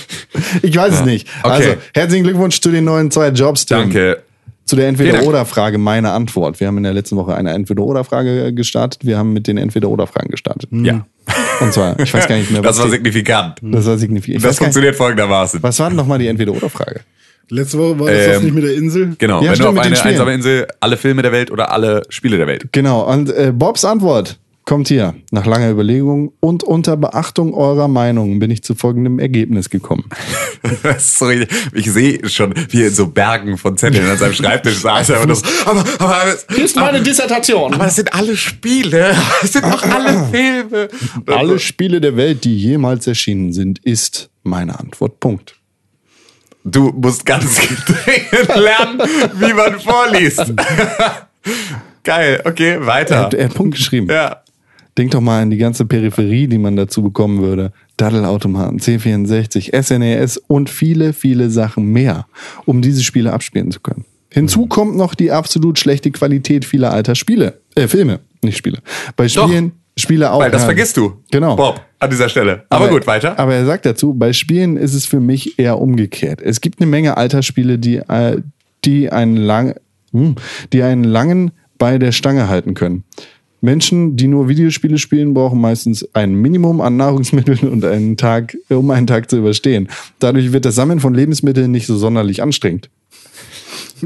Ich 0.63 0.77
weiß 0.77 0.95
es 0.95 1.05
nicht. 1.05 1.29
Okay. 1.43 1.53
Also, 1.53 1.75
herzlichen 1.93 2.25
Glückwunsch 2.25 2.61
zu 2.61 2.71
den 2.71 2.85
neuen 2.85 3.11
zwei 3.11 3.29
Jobs. 3.29 3.67
Tim. 3.67 3.79
Danke. 3.79 4.23
Zu 4.71 4.77
der. 4.77 4.89
Entweder-Oder-Frage 4.89 5.79
meine 5.79 6.13
Antwort. 6.13 6.61
Wir 6.61 6.67
haben 6.69 6.77
in 6.77 6.85
der 6.85 6.93
letzten 6.93 7.17
Woche 7.17 7.35
eine 7.35 7.53
Entweder-Oder-Frage 7.53 8.53
gestartet. 8.55 9.05
Wir 9.05 9.19
haben 9.19 9.33
mit 9.33 9.47
den 9.47 9.59
Entweder-Oder-Fragen 9.59 10.31
gestartet. 10.31 10.71
Ja. 10.73 11.07
Und 11.61 11.73
zwar, 11.73 11.99
ich 11.99 12.13
weiß 12.15 12.27
gar 12.29 12.37
nicht 12.37 12.51
mehr, 12.51 12.63
was 12.65 12.77
Das 12.77 12.85
war 12.85 12.91
signifikant. 12.91 13.59
das 13.63 13.87
war 13.87 13.99
signifikant. 13.99 14.45
Das 14.45 14.59
funktioniert 14.59 14.97
folgendermaßen. 14.97 15.63
was 15.63 15.79
war 15.79 15.89
denn 15.89 15.97
nochmal 15.97 16.19
die 16.19 16.27
Entweder-Oder-Frage? 16.29 17.01
Letzte 17.49 17.79
Woche 17.79 17.99
war 17.99 18.07
das 18.11 18.27
das 18.27 18.37
Ähm, 18.37 18.45
nicht 18.45 18.55
mit 18.55 18.65
der 18.65 18.75
Insel? 18.75 19.17
Genau, 19.19 19.43
Ja, 19.43 19.49
wenn 19.49 19.57
stimmt, 19.57 19.77
du 19.77 19.81
auf 19.81 19.87
eine 19.87 20.01
einsame 20.03 20.35
Insel 20.35 20.69
alle 20.79 20.97
Filme 20.97 21.23
der 21.23 21.33
Welt 21.33 21.51
oder 21.51 21.73
alle 21.73 22.03
Spiele 22.09 22.37
der 22.39 22.47
Welt. 22.47 22.69
Genau, 22.73 23.13
und 23.13 23.29
äh, 23.31 23.53
Bobs 23.53 23.85
Antwort 23.85 24.39
kommt 24.71 24.87
hier. 24.87 25.15
Nach 25.33 25.47
langer 25.47 25.69
Überlegung 25.69 26.33
und 26.39 26.63
unter 26.63 26.97
Beachtung 26.97 27.55
eurer 27.55 27.89
Meinung 27.89 28.39
bin 28.39 28.53
ich 28.53 28.63
zu 28.63 28.77
folgendem 28.77 29.19
Ergebnis 29.19 29.69
gekommen. 29.69 30.05
Das 30.85 30.97
ist 31.05 31.19
so 31.19 31.25
richtig, 31.25 31.49
ich 31.73 31.91
sehe 31.91 32.29
schon, 32.29 32.55
wie 32.69 32.83
er 32.83 32.89
in 32.89 32.95
so 32.95 33.09
Bergen 33.09 33.59
von 33.59 33.77
Zetteln 33.77 34.09
an 34.09 34.17
seinem 34.17 34.35
Schreibtisch 34.35 34.77
saß. 34.79 35.11
Aber, 35.11 35.27
das, 35.27 35.43
aber, 35.67 35.85
aber, 35.99 36.37
Hier 36.55 36.65
ist 36.65 36.77
meine 36.77 37.03
Dissertation. 37.03 37.75
aber 37.75 37.85
das 37.85 37.97
sind 37.97 38.15
alle 38.15 38.37
Spiele. 38.37 39.17
Das 39.41 39.53
sind 39.55 39.65
doch 39.65 39.83
alle 39.83 40.27
Filme. 40.31 40.89
Alle 41.27 41.59
Spiele 41.59 42.01
der 42.01 42.17
Welt, 42.17 42.45
die 42.45 42.57
jemals 42.57 43.07
erschienen 43.09 43.53
sind, 43.53 43.81
ist 43.81 44.31
meine 44.45 44.79
Antwort. 44.79 45.19
Punkt. 45.19 45.57
Du 46.63 46.91
musst 46.91 47.27
ganz 47.27 47.57
dringend 47.87 48.55
lernen, 48.55 49.01
wie 49.35 49.53
man 49.53 49.81
vorliest. 49.81 50.53
Geil, 52.05 52.43
okay, 52.45 52.73
Er 52.75 52.87
weiter. 52.87 53.19
hat, 53.19 53.35
er 53.35 53.47
hat 53.47 53.55
Punkt 53.55 53.77
geschrieben. 53.77 54.09
Ja. 54.09 54.43
Denk 55.01 55.13
doch 55.13 55.23
mal 55.23 55.41
an 55.41 55.49
die 55.49 55.57
ganze 55.57 55.87
Peripherie, 55.87 56.47
die 56.47 56.59
man 56.59 56.77
dazu 56.77 57.03
bekommen 57.03 57.41
würde. 57.41 57.73
Daddelautomaten, 57.97 58.81
C64, 58.81 59.75
SNES 59.83 60.37
und 60.47 60.69
viele, 60.69 61.15
viele 61.15 61.49
Sachen 61.49 61.87
mehr, 61.87 62.27
um 62.67 62.83
diese 62.83 63.03
Spiele 63.03 63.33
abspielen 63.33 63.71
zu 63.71 63.81
können. 63.81 64.05
Hinzu 64.29 64.67
kommt 64.67 64.99
noch 64.99 65.15
die 65.15 65.33
absolut 65.33 65.79
schlechte 65.79 66.11
Qualität 66.11 66.67
vieler 66.67 66.93
alter 66.93 67.15
Spiele, 67.15 67.63
äh, 67.77 67.89
Filme, 67.89 68.21
nicht 68.43 68.59
Spiele. 68.59 68.81
Bei 69.17 69.27
Spielen, 69.27 69.73
Spiele 69.97 70.31
auch. 70.31 70.41
Weil 70.41 70.51
das 70.51 70.65
vergisst 70.65 70.99
du. 70.99 71.15
Genau. 71.31 71.57
Bob, 71.57 71.81
an 71.99 72.11
dieser 72.11 72.29
Stelle. 72.29 72.67
Aber, 72.69 72.91
gut, 72.91 73.07
weiter. 73.07 73.39
Aber 73.39 73.55
er 73.55 73.65
sagt 73.65 73.87
dazu, 73.87 74.13
bei 74.13 74.35
Spielen 74.35 74.77
ist 74.77 74.93
es 74.93 75.07
für 75.07 75.21
mich 75.21 75.59
eher 75.59 75.79
umgekehrt. 75.79 76.43
Es 76.43 76.61
gibt 76.61 76.79
eine 76.79 76.91
Menge 76.91 77.17
alter 77.17 77.43
Spiele, 77.43 77.79
die, 77.79 77.97
äh, 77.97 78.43
die 78.85 79.11
einen 79.11 79.39
lang, 79.39 79.77
hm, 80.13 80.35
die 80.75 80.83
einen 80.83 81.05
langen 81.05 81.53
bei 81.79 81.97
der 81.97 82.13
Stange 82.13 82.51
halten 82.51 82.75
können. 82.75 83.05
Menschen, 83.61 84.17
die 84.17 84.27
nur 84.27 84.49
Videospiele 84.49 84.99
spielen, 84.99 85.35
brauchen 85.35 85.61
meistens 85.61 86.09
ein 86.15 86.35
Minimum 86.35 86.81
an 86.81 86.97
Nahrungsmitteln 86.97 87.71
und 87.71 87.85
einen 87.85 88.17
Tag, 88.17 88.57
um 88.69 88.91
einen 88.91 89.07
Tag 89.07 89.31
zu 89.31 89.39
überstehen. 89.39 89.89
Dadurch 90.19 90.53
wird 90.53 90.65
das 90.65 90.75
Sammeln 90.75 91.01
von 91.01 91.15
Lebensmitteln 91.15 91.71
nicht 91.71 91.87
so 91.87 91.97
sonderlich 91.97 92.43
anstrengend. 92.43 92.89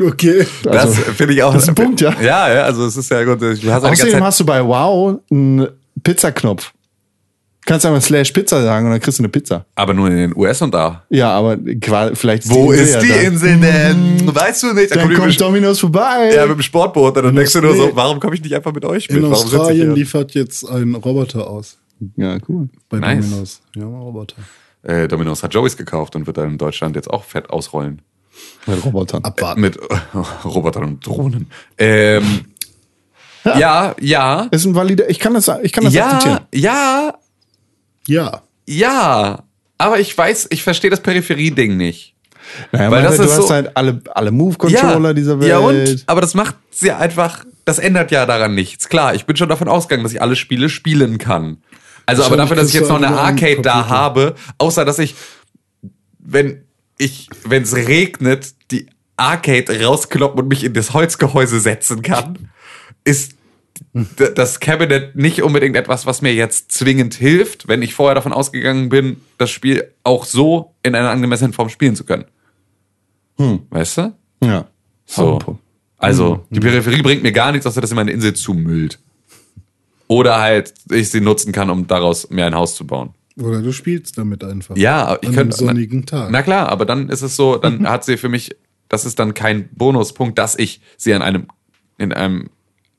Okay. 0.01 0.47
Das 0.65 0.87
Also, 0.87 1.03
finde 1.13 1.35
ich 1.35 1.43
auch. 1.43 1.53
das 1.55 1.63
ist 1.65 1.69
ein 1.69 1.75
Punkt, 1.77 2.01
ja. 2.01 2.13
Ja, 2.21 2.53
ja, 2.53 2.63
also 2.65 2.85
es 2.85 2.97
ist 2.97 3.11
ja 3.11 3.23
gut. 3.25 3.41
Du 3.41 3.73
hast 3.73 3.85
Außerdem 3.85 4.23
hast 4.25 4.41
du 4.41 4.45
bei 4.45 4.65
Wow 4.65 5.21
einen 5.31 5.69
Pizzaknopf. 6.03 6.73
Kannst 7.67 7.87
einfach 7.87 8.03
slash 8.03 8.31
Pizza 8.33 8.63
sagen 8.63 8.85
und 8.87 8.93
dann 8.93 9.01
kriegst 9.01 9.19
du 9.19 9.23
eine 9.23 9.31
Pizza. 9.31 9.65
aber 9.75 9.95
nur 9.95 10.09
in 10.09 10.17
den 10.17 10.37
US 10.37 10.61
und 10.61 10.75
da. 10.75 11.03
Ja, 11.09 11.31
aber 11.31 11.57
vielleicht 12.15 12.49
Wo 12.51 12.73
ist 12.73 13.01
die 13.01 13.09
ja. 13.09 13.15
Insel 13.17 13.59
denn? 13.59 14.35
Weißt 14.35 14.65
du 14.65 14.75
nicht? 14.75 14.91
Da 14.91 14.97
Dann 14.97 15.15
kommt 15.15 15.41
Dominos 15.41 15.81
vorbei. 15.81 16.33
ja, 16.35 16.45
mit 16.47 16.57
dem 16.59 16.63
Sportboot. 16.63 17.17
Dann 17.17 17.35
denkst 17.35 17.55
du 17.55 17.63
nur 17.63 17.75
so, 17.75 17.91
warum 17.95 18.21
komme 18.21 18.35
ich 18.35 18.43
nicht 18.43 18.55
einfach 18.55 18.73
mit 18.75 18.85
euch 18.85 19.09
mit? 19.09 19.19
In 19.19 19.33
Australien 19.33 19.95
liefert 19.95 20.33
jetzt 20.35 20.69
ein 20.69 20.95
Roboter 20.95 21.49
aus. 21.49 21.79
ja, 22.17 22.37
cool. 22.49 22.69
Bei 22.91 22.99
Nice. 22.99 23.25
Domino's. 23.31 23.61
Ja, 23.77 23.85
Roboter. 23.87 24.37
Äh, 24.83 25.09
Domino's 25.09 25.43
hat 25.43 25.55
Joey's 25.55 25.77
gekauft 25.79 26.15
und 26.17 26.27
wird 26.27 26.37
dann 26.37 26.51
in 26.51 26.59
Deutschland 26.59 26.95
jetzt 26.97 27.09
auch 27.09 27.25
fett 27.25 27.49
ausrollen. 27.49 28.03
Mit 28.67 28.85
Robotern. 28.85 29.25
Abwarten. 29.25 29.63
Mit 29.63 29.79
Robotern 30.45 30.85
und 30.85 31.07
Drohnen. 31.07 31.47
Ähm, 31.79 32.45
ja, 33.45 33.95
ja. 34.01 34.49
Ist 34.51 34.65
ein 34.67 34.75
valider, 34.75 35.09
ich 35.09 35.19
kann 35.19 35.33
das, 35.35 35.51
ich 35.63 35.73
kann 35.73 35.85
das 35.85 35.97
akzeptieren. 35.97 36.41
Ja, 36.55 37.15
ja, 38.07 38.25
Ja. 38.27 38.43
ja. 38.67 39.45
Aber 39.77 39.99
ich 39.99 40.17
weiß, 40.17 40.49
ich 40.51 40.63
verstehe 40.63 40.91
das 40.91 41.01
Peripherie-Ding 41.01 41.77
nicht. 41.77 42.15
Naja, 42.73 42.91
Weil 42.91 43.03
das 43.03 43.17
du 43.17 43.23
ist 43.25 43.31
hast 43.33 43.49
so- 43.49 43.51
halt 43.55 43.77
alle, 43.77 44.01
alle 44.15 44.31
Move-Controller 44.31 45.15
dieser 45.15 45.41
Welt. 45.41 45.49
Ja, 45.49 45.59
und? 45.59 46.05
Aber 46.07 46.21
das 46.21 46.35
macht 46.35 46.55
ja 46.81 46.99
einfach, 46.99 47.45
das 47.65 47.79
ändert 47.79 48.11
ja 48.13 48.25
daran 48.27 48.55
nichts. 48.55 48.89
Klar, 48.89 49.15
ich 49.15 49.27
bin 49.27 49.37
schon 49.37 49.49
davon 49.49 49.67
ausgegangen, 49.69 50.05
dass 50.05 50.13
ich 50.13 50.23
alle 50.23 50.37
Spiele 50.37 50.69
spielen 50.69 51.19
kann. 51.19 51.59
Also, 52.07 52.23
aber 52.23 52.37
dafür, 52.37 52.55
dass 52.57 52.69
ich 52.69 52.75
jetzt 52.75 52.89
noch 52.89 52.97
eine 53.03 53.09
Arcade 53.19 53.63
da 53.63 53.89
habe, 53.89 54.35
außer 54.59 54.85
dass 54.85 54.99
ich, 54.99 55.15
wenn 56.19 56.63
ich, 56.99 57.29
wenn 57.45 57.63
es 57.65 57.75
regnet, 57.75 58.55
die 58.71 58.87
Arcade 59.17 59.83
rauskloppen 59.85 60.41
und 60.43 60.49
mich 60.49 60.65
in 60.65 60.75
das 60.75 60.93
Holzgehäuse 60.93 61.61
setzen 61.61 62.03
kann, 62.03 62.51
ist 63.05 63.33
das 64.35 64.61
Cabinet 64.61 65.17
nicht 65.17 65.43
unbedingt 65.43 65.77
etwas, 65.77 66.07
was 66.07 66.23
mir 66.23 66.35
jetzt 66.35 66.73
zwingend 66.73 67.15
hilft, 67.15 67.69
wenn 67.69 67.83
ich 67.83 67.95
vorher 67.95 68.15
davon 68.15 68.33
ausgegangen 68.33 68.89
bin, 68.89 69.17
das 69.39 69.51
Spiel 69.51 69.93
auch 70.03 70.25
so 70.25 70.75
in 70.83 70.95
einer 70.95 71.11
angemessenen 71.11 71.53
Form 71.53 71.69
spielen 71.69 71.97
zu 71.97 72.05
können. 72.05 72.25
Weißt 73.37 73.99
du? 73.99 74.15
Ja. 74.43 74.69
So. 75.07 75.59
Also, 75.99 76.47
die 76.51 76.61
Peripherie 76.61 77.03
bringt 77.03 77.23
mir 77.23 77.33
gar 77.33 77.53
nichts, 77.53 77.67
außer 77.67 77.81
dass 77.81 77.91
sie 77.91 77.97
meine 77.97 78.13
Insel 78.13 78.35
zumüllt. 78.35 78.99
Oder 80.07 80.41
halt, 80.41 80.75
ich 80.91 81.11
sie 81.11 81.21
nutzen 81.21 81.53
kann, 81.53 81.71
um 81.71 81.87
daraus 81.87 82.29
mir 82.31 82.47
ein 82.47 82.55
Haus 82.55 82.75
zu 82.75 82.87
bauen. 82.87 83.15
Oder 83.37 83.63
du 83.63 83.73
spielst 83.73 84.17
damit 84.19 84.45
einfach. 84.45 84.77
Ja, 84.77 85.19
ich 85.21 85.29
An 85.29 85.35
könnte. 85.35 85.59
einem 85.59 85.69
sonnigen 85.69 86.07
Tag. 86.07 86.31
Na 86.31 86.43
klar, 86.43 86.69
aber 86.69 86.85
dann 86.85 87.09
ist 87.09 87.23
es 87.23 87.37
so, 87.37 87.57
dann 87.57 87.89
hat 87.89 88.05
sie 88.05 88.17
für 88.17 88.29
mich, 88.29 88.55
das 88.89 89.07
ist 89.07 89.19
dann 89.19 89.35
kein 89.35 89.69
Bonuspunkt, 89.71 90.39
dass 90.39 90.57
ich 90.57 90.81
sie 90.97 91.15
an 91.15 91.23
einem, 91.23 91.47
in 91.99 92.13
einem 92.13 92.51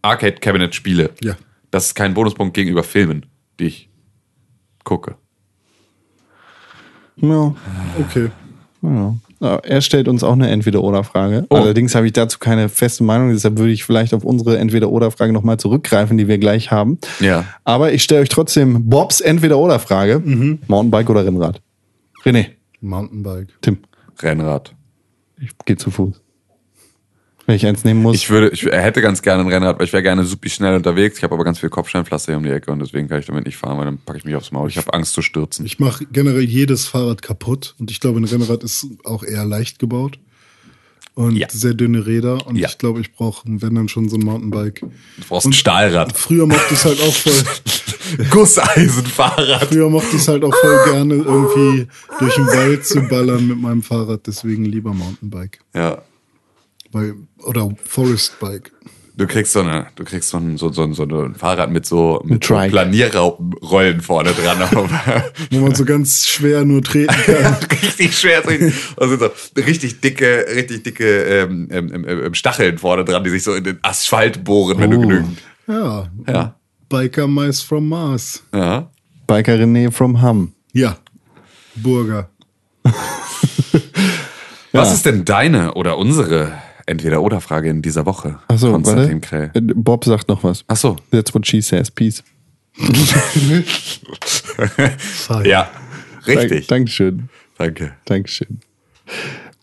Arcade-Cabinet 0.06 0.76
spiele. 0.76 1.11
Ja. 1.22 1.36
Das 1.72 1.88
ist 1.88 1.95
kein 1.95 2.14
Bonuspunkt 2.14 2.53
gegenüber 2.53 2.84
Filmen, 2.84 3.26
die 3.60 3.65
ich 3.65 3.90
gucke. 4.84 5.15
Ja. 7.18 7.56
Okay. 7.99 8.30
Ja. 8.82 9.15
Er 9.64 9.82
stellt 9.82 10.07
uns 10.07 10.23
auch 10.23 10.34
eine 10.34 10.49
Entweder-Oder-Frage. 10.49 11.45
Oh. 11.49 11.56
Allerdings 11.56 11.94
habe 11.94 12.06
ich 12.07 12.14
dazu 12.14 12.40
keine 12.40 12.69
feste 12.69 13.03
Meinung, 13.03 13.30
deshalb 13.30 13.57
würde 13.57 13.73
ich 13.73 13.84
vielleicht 13.84 14.14
auf 14.14 14.23
unsere 14.23 14.57
Entweder-Oder-Frage 14.57 15.34
nochmal 15.34 15.57
zurückgreifen, 15.57 16.18
die 16.18 16.27
wir 16.27 16.38
gleich 16.38 16.72
haben. 16.72 16.98
Ja. 17.19 17.45
Aber 17.64 17.91
ich 17.91 18.03
stelle 18.03 18.22
euch 18.22 18.30
trotzdem 18.30 18.90
Bobs 18.90 19.19
Entweder-Oder-Frage. 19.22 20.22
Mountainbike 20.68 21.10
oder 21.10 21.26
Rennrad? 21.26 21.61
René, 22.23 22.52
Mountainbike. 22.82 23.49
Tim, 23.61 23.80
Rennrad. 24.19 24.73
ich 25.40 25.52
gehe 25.65 25.77
zu 25.77 25.91
Fuß. 25.91 26.22
Wenn 27.47 27.55
ich 27.57 27.65
eins 27.67 27.84
nehmen 27.84 28.01
muss. 28.01 28.15
Ich 28.15 28.30
würde, 28.31 28.49
ich 28.49 28.63
hätte 28.65 29.01
ganz 29.01 29.22
gerne 29.22 29.43
ein 29.43 29.47
Rennrad, 29.47 29.77
weil 29.77 29.85
ich 29.85 29.93
wäre 29.93 30.01
gerne 30.01 30.23
super 30.23 30.49
schnell 30.49 30.76
unterwegs. 30.76 31.17
Ich 31.17 31.23
habe 31.23 31.35
aber 31.35 31.43
ganz 31.43 31.59
viel 31.59 31.69
Kopfsteinpflaster 31.69 32.31
hier 32.31 32.38
um 32.38 32.43
die 32.43 32.49
Ecke 32.49 32.72
und 32.72 32.80
deswegen 32.80 33.07
kann 33.07 33.19
ich 33.19 33.27
damit 33.27 33.45
nicht 33.45 33.57
fahren, 33.57 33.77
weil 33.77 33.85
dann 33.85 33.99
packe 33.99 34.17
ich 34.17 34.26
mich 34.26 34.35
aufs 34.35 34.51
Maul. 34.51 34.67
Ich 34.69 34.77
habe 34.77 34.91
Angst 34.93 35.13
zu 35.13 35.22
stürzen. 35.22 35.63
Ich 35.65 35.77
mache 35.77 36.05
generell 36.11 36.41
jedes 36.43 36.88
Fahrrad 36.88 37.22
kaputt 37.22 37.76
und 37.80 37.91
ich 37.91 37.99
glaube, 37.99 38.19
ein 38.19 38.23
Rennrad 38.26 38.63
ist 38.63 38.88
auch 39.03 39.23
eher 39.23 39.45
leicht 39.45 39.77
gebaut 39.77 40.17
und 41.13 41.35
Ja. 41.35 41.47
sehr 41.51 41.76
dünne 41.76 42.07
Räder 42.07 42.47
und 42.47 42.55
Ja. 42.55 42.67
ich 42.67 42.80
glaube, 42.80 42.99
ich 42.99 43.13
brauche, 43.13 43.43
wenn 43.45 43.76
dann 43.76 43.89
schon 43.89 44.09
so 44.09 44.17
ein 44.17 44.23
Mountainbike. 44.26 44.80
Du 44.81 44.89
brauchst 45.30 45.45
ein 45.45 45.53
Stahlrad. 45.53 46.17
Früher 46.17 46.47
mochte 46.47 46.65
ich 46.73 46.80
es 46.80 46.85
halt 46.85 46.99
auch 46.99 47.13
voll, 47.13 47.43
Gusseisenfahrrad. 48.31 49.65
früher 49.65 49.89
mochte 49.91 50.15
ich 50.15 50.22
es 50.23 50.27
halt 50.27 50.43
auch 50.43 50.53
voll 50.55 50.80
gerne 50.91 51.13
irgendwie 51.13 51.88
durch 52.19 52.34
den 52.35 52.47
Wald 52.47 52.85
zu 52.88 53.01
ballern 53.03 53.47
mit 53.47 53.59
meinem 53.61 53.84
Fahrrad, 53.84 54.22
deswegen 54.26 54.65
lieber 54.65 54.93
Mountainbike. 54.95 55.59
Ja. 55.76 56.01
Weil, 56.95 57.13
oder 57.43 57.69
Forestbike. 57.84 58.72
Du 59.17 59.27
kriegst 59.27 59.51
so 59.51 59.59
eine, 59.59 59.88
du 59.97 60.05
kriegst 60.05 60.30
so 60.30 60.38
ein, 60.38 60.57
so, 60.57 60.72
so, 60.72 60.93
so 60.93 61.03
ein 61.03 61.35
Fahrrad 61.35 61.69
mit 61.69 61.85
so, 61.85 62.22
mit 62.23 62.41
so. 62.45 62.53
Planierrollen 62.55 63.99
vorne 63.99 64.31
dran. 64.31 64.59
Wo 65.51 65.59
man 65.59 65.76
so 65.76 65.84
ganz 65.84 66.26
schwer 66.26 66.63
nur 66.63 66.81
treten 66.81 67.13
kann. 67.26 67.57
richtig 67.84 68.17
schwer. 68.17 68.41
Und 68.47 69.09
sind 69.09 69.19
so 69.19 69.30
richtig 69.61 69.99
dicke, 69.99 70.45
richtig 70.55 70.84
dicke 70.84 71.23
ähm, 71.23 71.67
ähm, 71.69 71.91
ähm, 71.93 72.05
ähm, 72.07 72.34
Stacheln 72.34 72.77
vorne 72.77 73.03
dran, 73.03 73.26
die 73.26 73.30
sich 73.30 73.43
so 73.43 73.53
in 73.55 73.65
den 73.65 73.80
Asphalt 73.81 74.45
bohren, 74.45 74.77
wenn 74.80 74.91
du 74.91 74.97
Oh. 74.97 75.01
genügend. 75.01 75.39
Ja. 75.67 76.09
Ja. 76.30 76.55
Biker 76.88 77.27
Mice 77.27 77.61
from 77.61 77.89
Mars. 77.89 78.41
Ja. 78.53 78.89
Biker 79.27 79.55
René 79.55 79.91
from 79.91 80.22
Hamm. 80.22 80.53
Ja. 80.72 80.95
Burger. 81.76 82.30
Was 84.72 84.93
ist 84.93 85.05
denn 85.05 85.23
deine 85.23 85.73
oder 85.76 85.97
unsere 85.97 86.51
Entweder-Oder-Frage 86.88 87.70
in 87.70 87.82
dieser 87.82 88.06
Woche? 88.06 88.40
Achso, 88.48 88.72
Konstantin. 88.72 89.22
Krell. 89.22 89.52
Äh, 89.53 89.62
Bob 89.62 90.06
sagt 90.06 90.28
noch 90.28 90.44
was. 90.44 90.64
Ach 90.68 90.76
so. 90.78 90.98
That's 91.12 91.34
what 91.34 91.48
she 91.48 91.62
says. 91.62 91.90
Peace. 91.91 92.24
Ja. 95.44 95.70
Richtig. 96.28 96.68
Dank, 96.68 96.68
Dankeschön. 96.68 97.30
Danke. 97.57 97.94
Dankeschön. 98.06 98.60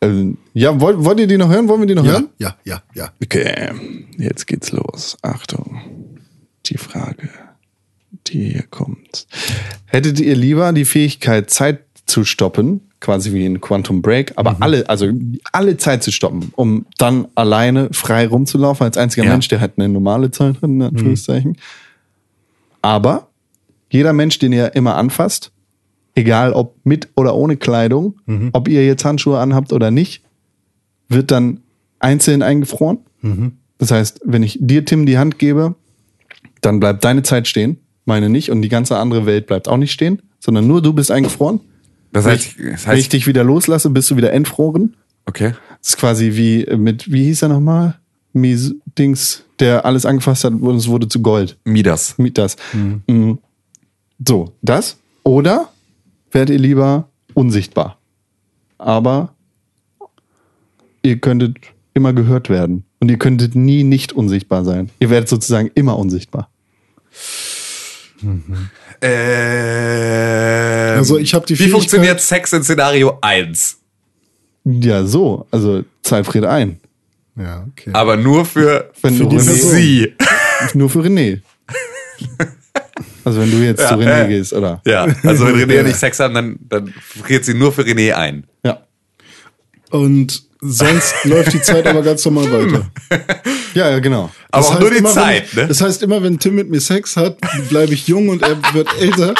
Ähm, 0.00 0.38
ja, 0.54 0.80
wollt, 0.80 0.98
wollt 1.04 1.20
ihr 1.20 1.26
die 1.26 1.36
noch 1.36 1.48
hören? 1.48 1.68
Wollen 1.68 1.80
wir 1.80 1.86
die 1.86 1.94
noch 1.94 2.04
Ja, 2.04 2.12
hören? 2.12 2.28
ja, 2.38 2.56
ja, 2.64 2.82
ja. 2.94 3.12
Okay, 3.22 3.70
jetzt 4.18 4.46
geht's 4.46 4.72
los. 4.72 5.16
Achtung. 5.22 5.80
Die 6.66 6.76
Frage, 6.78 7.28
die 8.28 8.50
hier 8.52 8.62
kommt. 8.64 9.26
Hättet 9.86 10.20
ihr 10.20 10.34
lieber 10.36 10.72
die 10.72 10.84
Fähigkeit, 10.84 11.50
Zeit 11.50 11.84
zu 12.06 12.24
stoppen, 12.24 12.80
quasi 13.02 13.32
wie 13.32 13.44
in 13.44 13.60
Quantum 13.60 14.00
Break, 14.00 14.32
aber 14.36 14.56
alle, 14.60 14.88
also 14.88 15.08
alle 15.52 15.76
Zeit 15.76 16.02
zu 16.02 16.10
stoppen, 16.10 16.52
um 16.56 16.86
dann 16.96 17.28
alleine 17.34 17.88
frei 17.92 18.26
rumzulaufen 18.26 18.84
als 18.84 18.96
einziger 18.96 19.26
Ja. 19.26 19.32
Mensch, 19.32 19.48
der 19.48 19.60
halt 19.60 19.72
eine 19.76 19.88
normale 19.88 20.30
Zeit 20.30 20.56
hat, 20.56 20.62
in 20.62 20.80
Anführungszeichen. 20.80 21.58
Aber 22.80 23.28
jeder 23.90 24.12
Mensch, 24.12 24.38
den 24.38 24.52
ihr 24.52 24.74
immer 24.74 24.96
anfasst, 24.96 25.52
egal 26.14 26.52
ob 26.52 26.76
mit 26.84 27.08
oder 27.16 27.34
ohne 27.34 27.56
Kleidung, 27.56 28.14
ob 28.52 28.68
ihr 28.68 28.86
jetzt 28.86 29.04
Handschuhe 29.04 29.38
anhabt 29.38 29.72
oder 29.72 29.90
nicht, 29.90 30.22
wird 31.08 31.30
dann 31.30 31.60
einzeln 31.98 32.42
eingefroren. 32.42 32.98
Das 33.78 33.90
heißt, 33.90 34.20
wenn 34.24 34.42
ich 34.42 34.58
dir, 34.60 34.84
Tim, 34.84 35.06
die 35.06 35.18
Hand 35.18 35.38
gebe, 35.38 35.74
dann 36.60 36.80
bleibt 36.80 37.04
deine 37.04 37.22
Zeit 37.22 37.48
stehen, 37.48 37.78
meine 38.04 38.28
nicht, 38.28 38.50
und 38.50 38.62
die 38.62 38.68
ganze 38.68 38.96
andere 38.96 39.26
Welt 39.26 39.46
bleibt 39.46 39.68
auch 39.68 39.76
nicht 39.76 39.92
stehen, 39.92 40.22
sondern 40.38 40.66
nur 40.66 40.80
du 40.80 40.92
bist 40.92 41.10
eingefroren. 41.10 41.60
Das 42.12 42.24
Wenn 42.24 42.32
heißt, 42.32 42.44
ich, 42.44 42.56
das 42.56 42.64
wenn 42.64 42.72
ich 42.74 42.86
heißt 43.04 43.12
dich 43.12 43.26
wieder 43.26 43.42
loslasse, 43.44 43.90
bist 43.90 44.10
du 44.10 44.16
wieder 44.16 44.32
entfroren. 44.32 44.96
okay. 45.26 45.54
Das 45.80 45.88
ist 45.90 45.96
quasi 45.96 46.32
wie 46.34 46.64
mit, 46.76 47.10
wie 47.10 47.24
hieß 47.24 47.42
er 47.42 47.48
nochmal? 47.48 47.98
Mies 48.34 48.74
Dings, 48.98 49.44
der 49.58 49.84
alles 49.84 50.06
angefasst 50.06 50.44
hat 50.44 50.52
und 50.52 50.76
es 50.76 50.86
wurde 50.88 51.08
zu 51.08 51.20
Gold. 51.22 51.58
Midas. 51.64 52.16
Mit 52.18 52.38
das. 52.38 52.56
Mhm. 52.72 53.38
So, 54.26 54.52
das. 54.62 54.96
Oder 55.24 55.70
werdet 56.30 56.54
ihr 56.54 56.60
lieber 56.60 57.08
unsichtbar? 57.34 57.98
Aber 58.78 59.34
ihr 61.02 61.18
könntet 61.18 61.56
immer 61.94 62.12
gehört 62.12 62.48
werden. 62.48 62.84
Und 63.00 63.10
ihr 63.10 63.18
könntet 63.18 63.54
nie 63.56 63.82
nicht 63.82 64.12
unsichtbar 64.12 64.64
sein. 64.64 64.90
Ihr 65.00 65.10
werdet 65.10 65.28
sozusagen 65.28 65.70
immer 65.74 65.98
unsichtbar. 65.98 66.48
Ähm, 69.02 70.98
Also 70.98 71.18
ich 71.18 71.34
hab 71.34 71.46
die 71.46 71.54
Wie 71.54 71.56
Fähigkeit- 71.64 71.72
funktioniert 71.80 72.20
Sex 72.20 72.52
in 72.52 72.62
Szenario 72.62 73.18
1? 73.20 73.78
Ja, 74.64 75.04
so. 75.04 75.46
Also 75.50 75.84
Zeitfried 76.02 76.44
ein. 76.44 76.78
Ja, 77.36 77.66
okay. 77.70 77.90
Aber 77.92 78.16
nur 78.16 78.44
für, 78.44 78.90
Wenn 79.02 79.14
Für 79.14 79.28
Person. 79.28 79.54
sie. 79.56 80.14
nur 80.74 80.88
für 80.90 81.00
René. 81.00 81.40
Also 83.24 83.40
wenn 83.40 83.50
du 83.50 83.56
jetzt 83.58 83.80
Ja, 83.80 83.88
zu 83.88 83.94
René 83.94 84.18
ja. 84.20 84.26
gehst, 84.26 84.52
oder? 84.52 84.80
Ja, 84.84 85.04
also 85.24 85.46
wenn 85.46 85.56
René 85.56 85.82
nicht 85.88 85.96
Sex 85.96 86.20
hat, 86.20 86.34
dann, 86.34 86.58
dann 86.68 86.92
friert 86.98 87.44
sie 87.44 87.54
nur 87.54 87.72
für 87.72 87.82
René 87.82 88.12
ein. 88.14 88.44
Ja. 88.64 88.82
Und 89.90 90.44
sonst 90.62 91.14
läuft 91.24 91.52
die 91.52 91.60
Zeit 91.60 91.86
aber 91.86 92.00
ganz 92.02 92.24
normal 92.24 92.50
weiter. 92.52 92.86
Ja, 93.74 93.90
ja, 93.90 93.98
genau. 93.98 94.30
Aber 94.50 94.62
Das 94.62 94.66
auch 94.66 94.70
heißt 94.72 94.80
nur 94.80 94.90
die 94.90 94.96
immer, 94.98 95.10
Zeit, 95.10 95.54
wenn, 95.56 95.62
ne? 95.64 95.68
Das 95.68 95.80
heißt, 95.82 96.02
immer 96.02 96.22
wenn 96.22 96.38
Tim 96.38 96.54
mit 96.54 96.70
mir 96.70 96.80
Sex 96.80 97.16
hat, 97.16 97.36
bleibe 97.68 97.92
ich 97.92 98.06
jung 98.08 98.28
und 98.28 98.42
er 98.42 98.56
wird 98.72 98.88
älter. 99.00 99.34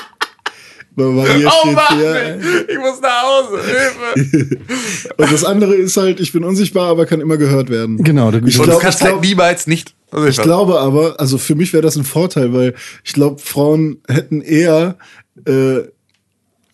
Oh 0.94 1.24
steht 1.24 1.74
Mann, 1.74 1.85
hier. 1.97 2.39
ich 2.69 2.78
muss 2.78 3.01
nach 3.01 3.23
Hause. 3.23 3.62
Hilfe. 3.65 4.59
Und 5.16 5.32
das 5.32 5.43
andere 5.43 5.74
ist 5.74 5.97
halt, 5.97 6.20
ich 6.20 6.32
bin 6.32 6.44
unsichtbar, 6.44 6.90
aber 6.90 7.07
kann 7.07 7.23
immer 7.23 7.39
gehört 7.39 7.70
werden. 7.70 8.05
Genau, 8.05 8.31
du- 8.31 8.47
ich 8.47 8.59
Und 8.59 8.65
glaub, 8.66 8.77
du 8.78 8.82
kannst 8.82 9.01
ich 9.01 9.07
glaub, 9.07 9.15
halt 9.20 9.24
niemals 9.27 9.66
nicht. 9.66 9.94
Ich 10.28 10.36
glaube 10.36 10.78
aber, 10.81 11.19
also 11.19 11.39
für 11.39 11.55
mich 11.55 11.73
wäre 11.73 11.82
das 11.82 11.97
ein 11.97 12.05
Vorteil, 12.05 12.53
weil 12.53 12.74
ich 13.05 13.15
glaube, 13.15 13.40
Frauen 13.40 14.03
hätten 14.07 14.43
eher 14.43 14.99
äh, 15.47 15.78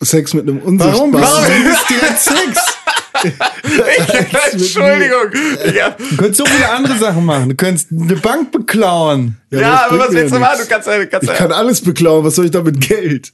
Sex 0.01 0.33
mit 0.33 0.49
einem 0.49 0.57
unsichtbaren. 0.59 1.13
Warum? 1.13 1.23
Warum 1.23 1.71
ist 1.71 1.89
direkt 1.89 2.19
Sex? 2.19 2.78
Entschuldigung. 4.51 5.31
Ja, 5.75 5.91
Du 5.97 6.15
könntest 6.17 6.37
so 6.37 6.45
viele 6.45 6.69
andere 6.69 6.97
Sachen 6.97 7.25
machen. 7.25 7.49
Du 7.49 7.55
könntest 7.55 7.89
eine 7.91 8.15
Bank 8.15 8.51
beklauen. 8.51 9.37
ja, 9.51 9.87
aber 9.89 9.99
was 9.99 10.11
willst 10.13 10.31
du 10.31 10.35
ja 10.35 10.39
machen? 10.39 10.59
Du 10.61 10.67
kannst 10.67 10.87
ja, 10.87 11.05
kannst 11.05 11.23
Ich 11.23 11.29
ja. 11.29 11.35
kann 11.35 11.51
alles 11.51 11.81
beklauen, 11.81 12.23
was 12.25 12.35
soll 12.35 12.45
ich 12.45 12.51
damit 12.51 12.79
Geld? 12.87 13.33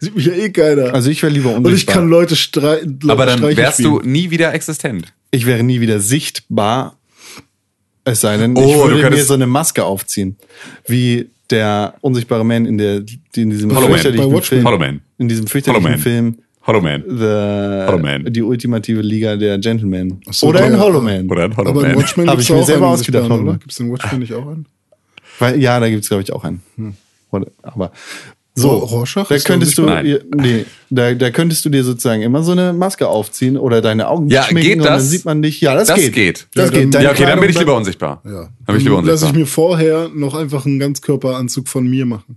Sieht 0.00 0.16
mich 0.16 0.26
ja 0.26 0.32
eh 0.32 0.50
keiner. 0.50 0.92
Also 0.94 1.10
ich 1.10 1.22
wäre 1.22 1.32
lieber 1.32 1.50
Und 1.54 1.60
ich 1.62 1.66
unsichtbar. 1.66 1.94
kann 1.96 2.08
Leute 2.08 2.34
streiten. 2.36 2.98
aber 3.08 3.26
dann 3.26 3.40
wärst 3.42 3.80
du 3.84 4.00
nie 4.00 4.30
wieder 4.30 4.52
existent. 4.52 5.12
ich 5.30 5.46
wäre 5.46 5.62
nie 5.62 5.80
wieder 5.80 6.00
sichtbar. 6.00 6.96
Es 8.04 8.20
sei 8.20 8.36
denn, 8.36 8.56
Oh, 8.56 8.60
ich 8.66 8.72
du 8.72 8.78
würde 8.80 8.94
mir 8.96 9.02
könntest- 9.02 9.28
so 9.28 9.34
eine 9.34 9.46
Maske 9.46 9.84
aufziehen. 9.84 10.36
Wie 10.86 11.30
der 11.50 11.94
unsichtbare 12.00 12.44
Man 12.44 12.66
in, 12.66 12.78
der, 12.78 12.96
in 13.36 13.50
diesem 13.50 13.70
Hollow 13.70 13.82
Man. 13.82 13.90
fürchterlichen 13.92 14.32
Watchmen. 14.32 14.42
Film. 14.42 14.64
Hollow 14.66 14.78
Man. 14.78 15.00
In 15.18 15.28
diesem 15.28 15.42
Hollow 15.44 15.50
fürchterlichen 15.50 15.90
Man. 15.90 15.98
Film. 16.00 16.38
Hollow 16.66 16.80
Man. 16.80 17.02
Hollow 17.04 17.96
The, 17.96 18.02
Man. 18.02 18.32
die 18.32 18.42
ultimative 18.42 19.00
Liga 19.00 19.36
der 19.36 19.58
Gentlemen. 19.58 20.20
so, 20.30 20.46
Oder 20.48 20.66
in 20.66 20.74
ja. 20.74 20.78
Hollow 20.78 21.00
Man. 21.00 21.28
Oder 21.28 21.44
ein 21.44 21.56
Hollow 21.56 21.70
Aber 21.70 21.82
in 21.82 21.88
Man. 21.88 21.98
Watchmen 22.02 22.26
Hab 22.28 22.36
gibt's 22.36 22.48
ich 22.50 22.54
mir 22.54 22.60
auch 22.60 22.66
selber 22.66 22.86
einen 22.86 22.94
ausgedacht, 22.94 23.30
oder? 23.30 23.52
Gibt 23.54 23.70
es 23.72 23.76
den 23.78 23.90
Watchmen 23.90 24.20
nicht 24.20 24.32
auch 24.34 24.46
an? 24.46 24.66
Weil, 25.38 25.60
ja, 25.60 25.80
da 25.80 25.88
gibt's 25.88 26.08
glaube 26.08 26.22
ich, 26.22 26.32
auch 26.32 26.44
einen. 26.44 26.62
Oder, 27.30 27.46
aber 27.62 27.90
so, 28.54 28.68
Ro- 28.68 28.84
Rorschach 28.84 29.28
da 29.28 29.38
könntest 29.38 29.78
du, 29.78 29.86
unsichtbar? 29.88 30.42
nee, 30.42 30.66
da, 30.90 31.14
da 31.14 31.30
könntest 31.30 31.64
du 31.64 31.70
dir 31.70 31.82
sozusagen 31.84 32.20
immer 32.20 32.42
so 32.42 32.52
eine 32.52 32.74
Maske 32.74 33.08
aufziehen 33.08 33.56
oder 33.56 33.80
deine 33.80 34.08
Augen 34.08 34.28
Ja, 34.28 34.42
schminken 34.42 34.68
geht 34.68 34.78
und 34.80 34.84
dann 34.84 35.00
sieht 35.00 35.24
man 35.24 35.40
dich. 35.40 35.62
Ja, 35.62 35.74
das, 35.74 35.88
Das 35.88 35.98
geht. 35.98 36.12
geht. 36.12 36.46
Das 36.54 36.66
Ja, 36.66 36.70
geht. 36.70 36.82
dann- 36.84 36.90
Deine 36.90 37.04
Ja, 37.06 37.10
okay, 37.12 37.24
dann 37.24 37.40
bin 37.40 37.48
ich 37.48 37.58
lieber 37.58 37.74
unsichtbar. 37.74 38.20
Ja. 38.26 38.30
Dann 38.30 38.50
bin 38.66 38.76
ich 38.76 38.82
lieber 38.84 38.96
Dann 38.96 39.06
lasse 39.06 39.24
ich 39.24 39.30
unsichtbar. 39.32 39.40
mir 39.40 39.46
vorher 39.46 40.10
noch 40.14 40.34
einfach 40.34 40.66
einen 40.66 40.78
Ganzkörperanzug 40.78 41.66
von 41.66 41.88
mir 41.88 42.04
machen. 42.04 42.36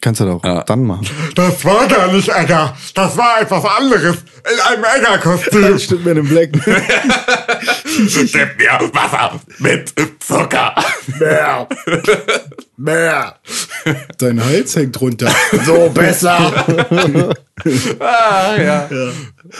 Kannst 0.00 0.20
du 0.20 0.24
doch 0.24 0.42
Ja. 0.44 0.62
dann 0.64 0.84
machen. 0.84 1.06
Das 1.34 1.62
war 1.64 1.86
gar 1.86 2.10
nicht 2.10 2.28
Egger. 2.28 2.74
Das 2.94 3.16
war 3.18 3.42
etwas 3.42 3.64
anderes. 3.64 4.16
In 4.50 4.60
einem 4.72 4.84
Egger-Kostüm. 4.84 5.78
Stimmt 5.78 6.04
mir 6.06 6.12
in 6.12 6.24
Black. 6.26 6.52
Gib 6.52 6.62
mir 8.58 8.90
Wasser 8.94 9.38
mit 9.58 9.92
Zucker. 10.26 10.74
Mehr. 11.18 11.68
Mehr. 12.78 13.36
Dein 14.16 14.42
Hals 14.42 14.74
hängt 14.76 14.98
runter. 15.00 15.30
So 15.66 15.90
besser. 15.90 17.34
Ah, 18.00 18.56
ja. 18.56 18.88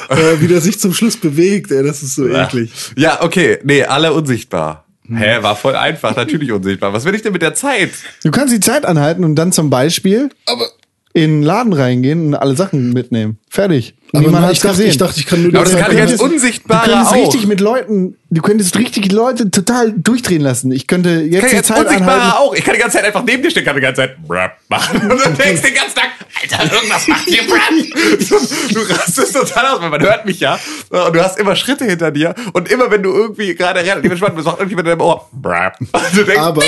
äh, 0.08 0.40
wie 0.40 0.46
der 0.48 0.62
sich 0.62 0.80
zum 0.80 0.94
Schluss 0.94 1.18
bewegt, 1.18 1.70
ey, 1.70 1.82
das 1.82 2.02
ist 2.02 2.14
so 2.14 2.26
eklig. 2.26 2.72
Ja, 2.96 3.22
okay. 3.22 3.58
Nee, 3.62 3.84
alle 3.84 4.14
unsichtbar. 4.14 4.86
Hä, 5.12 5.42
war 5.42 5.56
voll 5.56 5.74
einfach. 5.76 6.14
Natürlich 6.16 6.52
unsichtbar. 6.52 6.92
Was 6.92 7.04
will 7.04 7.14
ich 7.14 7.22
denn 7.22 7.32
mit 7.32 7.42
der 7.42 7.54
Zeit? 7.54 7.90
Du 8.22 8.30
kannst 8.30 8.54
die 8.54 8.60
Zeit 8.60 8.84
anhalten 8.84 9.24
und 9.24 9.34
dann 9.36 9.52
zum 9.52 9.68
Beispiel 9.70 10.30
Aber, 10.46 10.68
in 11.12 11.40
den 11.40 11.42
Laden 11.42 11.72
reingehen 11.72 12.28
und 12.28 12.34
alle 12.34 12.54
Sachen 12.54 12.92
mitnehmen. 12.92 13.38
Fertig. 13.48 13.94
aber 14.12 14.20
Niemand 14.20 14.34
nein, 14.34 14.42
hat's 14.44 14.52
ich, 14.54 14.60
dachte, 14.60 14.76
gesehen. 14.76 14.90
ich 14.90 14.96
dachte, 14.98 15.20
ich 15.20 15.26
kann 15.26 15.42
nur 15.42 15.50
die 15.50 15.56
Aber 15.56 15.64
das 15.64 15.74
kann 15.76 15.92
ich 15.92 16.00
als 16.00 16.12
anhalten. 16.12 16.18
du 16.28 16.34
Unsichtbarer 16.34 16.84
könntest 16.86 17.10
auch. 17.10 17.14
richtig 17.16 17.46
mit 17.46 17.60
Leuten, 17.60 18.16
du 18.30 18.40
könntest 18.42 18.78
richtig 18.78 19.12
Leute 19.12 19.50
total 19.50 19.92
durchdrehen 19.92 20.40
lassen. 20.40 20.70
Ich 20.72 20.86
könnte 20.86 21.20
jetzt 21.22 21.40
kann 21.42 21.50
die 21.50 21.56
als 21.56 21.66
Zeit 21.66 21.86
anhalten. 21.88 22.32
auch. 22.36 22.54
Ich 22.54 22.64
kann 22.64 22.74
die 22.74 22.80
ganze 22.80 22.96
Zeit 22.96 23.06
einfach 23.06 23.24
neben 23.24 23.42
dir 23.42 23.50
stehen, 23.50 23.64
kann 23.64 23.74
die 23.74 23.82
ganze 23.82 24.02
Zeit 24.02 24.22
Brap 24.26 24.56
machen. 24.68 25.10
Und 25.10 25.10
du 25.10 25.30
denkst 25.42 25.62
den 25.62 25.74
ganzen 25.74 25.96
Tag, 25.96 26.10
Alter, 26.42 26.74
irgendwas 26.74 27.08
macht 27.08 27.28
hier 27.28 27.42
Brap. 27.42 27.60
Du 28.72 28.80
rastest 28.80 29.34
total 29.34 29.66
aus, 29.66 29.82
weil 29.82 29.90
man 29.90 30.00
hört 30.00 30.24
mich 30.24 30.40
ja. 30.40 30.58
Und 30.90 31.14
du 31.14 31.22
hast 31.22 31.38
immer 31.38 31.56
Schritte 31.56 31.84
hinter 31.84 32.10
dir. 32.10 32.34
Und 32.52 32.70
immer 32.70 32.90
wenn 32.90 33.02
du 33.02 33.10
irgendwie 33.10 33.54
gerade 33.54 33.80
relativ 33.80 34.10
entspannt 34.10 34.36
bist, 34.36 34.46
sagt 34.46 34.58
irgendjemand 34.58 34.88
in 34.88 34.98
deinem 34.98 35.06
Ohr 35.06 35.28
Brap. 35.32 35.78
Und 35.80 35.90
du 36.14 36.24
denkst, 36.24 36.40
Aber 36.40 36.62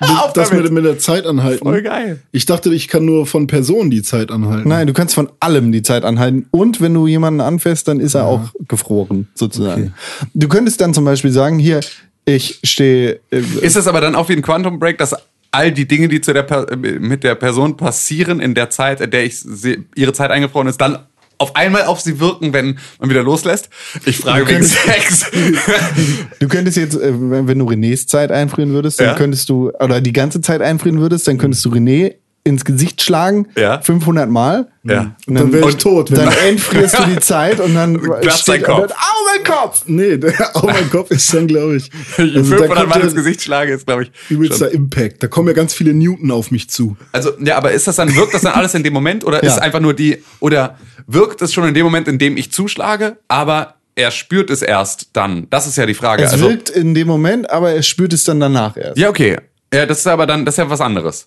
auf 0.00 0.32
das 0.32 0.52
mit, 0.52 0.70
mit 0.70 0.84
der 0.84 0.98
Zeit 0.98 1.26
anhalten. 1.26 1.64
Voll 1.64 1.82
geil. 1.82 2.20
Ich 2.32 2.46
dachte, 2.46 2.72
ich 2.72 2.88
kann 2.88 3.04
nur 3.04 3.26
von 3.26 3.46
Personen 3.46 3.90
die 3.90 4.02
Zeit 4.02 4.30
anhalten. 4.30 4.68
Nein, 4.68 4.86
du 4.86 4.92
kannst 4.92 5.14
von 5.14 5.28
allem 5.40 5.72
die 5.72 5.82
Zeit 5.82 6.04
anhalten. 6.04 6.46
Und 6.50 6.80
wenn 6.80 6.94
du 6.94 7.06
jemanden 7.06 7.40
anfährst, 7.40 7.88
dann 7.88 7.98
ist 7.98 8.14
er 8.14 8.26
auch 8.26 8.50
gefroren, 8.68 9.28
sozusagen. 9.34 9.94
Du 10.34 10.48
könntest 10.48 10.80
dann 10.80 10.94
zum 10.98 11.04
Beispiel 11.04 11.30
sagen, 11.30 11.60
hier, 11.60 11.78
ich 12.24 12.58
stehe. 12.64 13.20
Äh, 13.30 13.40
Ist 13.62 13.76
das 13.76 13.86
aber 13.86 14.00
dann 14.00 14.16
auch 14.16 14.28
wie 14.28 14.32
ein 14.32 14.42
Quantum 14.42 14.80
Break, 14.80 14.98
dass 14.98 15.14
all 15.52 15.70
die 15.70 15.86
Dinge, 15.86 16.08
die 16.08 16.20
zu 16.20 16.32
der 16.32 16.42
per 16.42 16.76
mit 16.76 17.22
der 17.22 17.36
Person 17.36 17.76
passieren 17.76 18.40
in 18.40 18.54
der 18.56 18.68
Zeit, 18.70 19.00
in 19.00 19.12
der 19.12 19.24
ich 19.24 19.38
sie, 19.38 19.84
ihre 19.94 20.12
Zeit 20.12 20.32
eingefroren 20.32 20.66
ist, 20.66 20.80
dann 20.80 20.98
auf 21.38 21.54
einmal 21.54 21.84
auf 21.84 22.00
sie 22.00 22.18
wirken, 22.18 22.52
wenn 22.52 22.80
man 22.98 23.10
wieder 23.10 23.22
loslässt? 23.22 23.68
Ich 24.06 24.16
frage 24.18 24.48
wegen 24.48 24.64
Sex. 24.64 25.26
Du 26.40 26.48
könntest 26.48 26.76
jetzt, 26.76 26.96
äh, 26.96 27.12
wenn 27.12 27.46
wenn 27.46 27.58
du 27.60 27.66
Renés 27.68 28.08
Zeit 28.08 28.32
einfrieren 28.32 28.72
würdest, 28.72 28.98
dann 28.98 29.06
Ja. 29.10 29.14
könntest 29.14 29.48
du, 29.48 29.70
oder 29.78 30.00
die 30.00 30.12
ganze 30.12 30.40
Zeit 30.40 30.60
einfrieren 30.62 30.98
würdest, 31.00 31.28
dann 31.28 31.38
könntest 31.38 31.64
du 31.64 31.70
René 31.70 32.14
ins 32.48 32.64
Gesicht 32.64 33.02
schlagen, 33.02 33.46
Ja. 33.56 33.80
500 33.80 34.28
Mal. 34.28 34.68
Ja. 34.84 35.14
Und 35.26 35.34
Dann 35.34 35.52
wäre 35.52 35.68
ich 35.68 35.74
Und 35.74 35.82
tot. 35.82 36.10
Dann 36.16 36.32
entfrierst 36.48 36.98
du 36.98 37.02
die 37.04 37.18
Zeit 37.20 37.60
und 37.60 37.74
dann 37.74 38.00
Platzt 38.00 38.48
dein 38.48 38.62
Kopf. 38.62 38.88
dann, 38.88 38.90
Au, 38.92 39.36
mein 39.36 39.44
Kopf! 39.44 39.82
nee, 39.86 40.16
der, 40.16 40.32
oh 40.54 40.66
mein 40.66 40.88
Kopf 40.90 41.10
ist 41.10 41.32
dann, 41.34 41.46
glaube 41.46 41.76
ich. 41.76 41.90
Also, 42.16 42.32
da 42.34 42.40
500 42.44 42.68
kommt 42.76 42.88
Mal 42.88 43.00
ins 43.02 43.14
Gesicht 43.14 43.42
schlage, 43.42 43.72
ist, 43.74 43.86
glaube 43.86 44.04
ich. 44.04 44.12
Übelster 44.30 44.70
Impact. 44.72 45.22
Da 45.22 45.26
kommen 45.28 45.48
ja 45.48 45.54
ganz 45.54 45.74
viele 45.74 45.92
Newton 45.94 46.30
auf 46.30 46.50
mich 46.50 46.70
zu. 46.70 46.96
Also, 47.12 47.30
ja, 47.44 47.56
aber 47.56 47.72
ist 47.72 47.86
das 47.86 47.96
dann, 47.96 48.14
wirkt 48.16 48.34
das 48.34 48.42
dann 48.42 48.54
alles 48.54 48.74
in 48.74 48.82
dem 48.82 48.92
Moment 48.94 49.24
oder 49.24 49.44
Ja. 49.44 49.50
ist 49.52 49.58
einfach 49.58 49.80
nur 49.80 49.94
die, 49.94 50.22
oder 50.40 50.76
wirkt 51.06 51.42
es 51.42 51.52
schon 51.52 51.64
in 51.68 51.74
dem 51.74 51.84
Moment, 51.84 52.08
in 52.08 52.18
dem 52.18 52.36
ich 52.36 52.50
zuschlage, 52.52 53.18
aber 53.28 53.74
er 53.94 54.10
spürt 54.10 54.48
es 54.50 54.62
erst 54.62 55.08
dann? 55.12 55.48
Das 55.50 55.66
ist 55.66 55.76
ja 55.76 55.84
die 55.84 55.94
Frage. 55.94 56.22
Es 56.22 56.32
also, 56.32 56.48
wirkt 56.48 56.70
in 56.70 56.94
dem 56.94 57.08
Moment, 57.08 57.50
aber 57.50 57.72
er 57.72 57.82
spürt 57.82 58.12
es 58.12 58.24
dann 58.24 58.40
danach 58.40 58.76
erst. 58.76 58.96
Ja, 58.96 59.08
okay. 59.10 59.36
Ja, 59.74 59.84
das 59.86 59.98
ist 59.98 60.06
aber 60.06 60.26
dann, 60.26 60.44
das 60.46 60.54
ist 60.54 60.58
ja 60.58 60.70
was 60.70 60.80
anderes. 60.80 61.26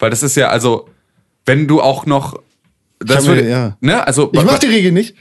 Weil 0.00 0.10
das 0.10 0.22
ist 0.24 0.34
ja, 0.34 0.48
also, 0.48 0.88
wenn 1.46 1.68
du 1.68 1.80
auch 1.80 2.06
noch. 2.06 2.42
Das 2.98 3.26
mir- 3.26 3.36
würde, 3.36 3.48
ja. 3.48 3.76
ne, 3.80 4.04
also. 4.06 4.30
Ich 4.32 4.42
mach 4.42 4.58
die 4.58 4.66
Regel 4.66 4.92
nicht. 4.92 5.14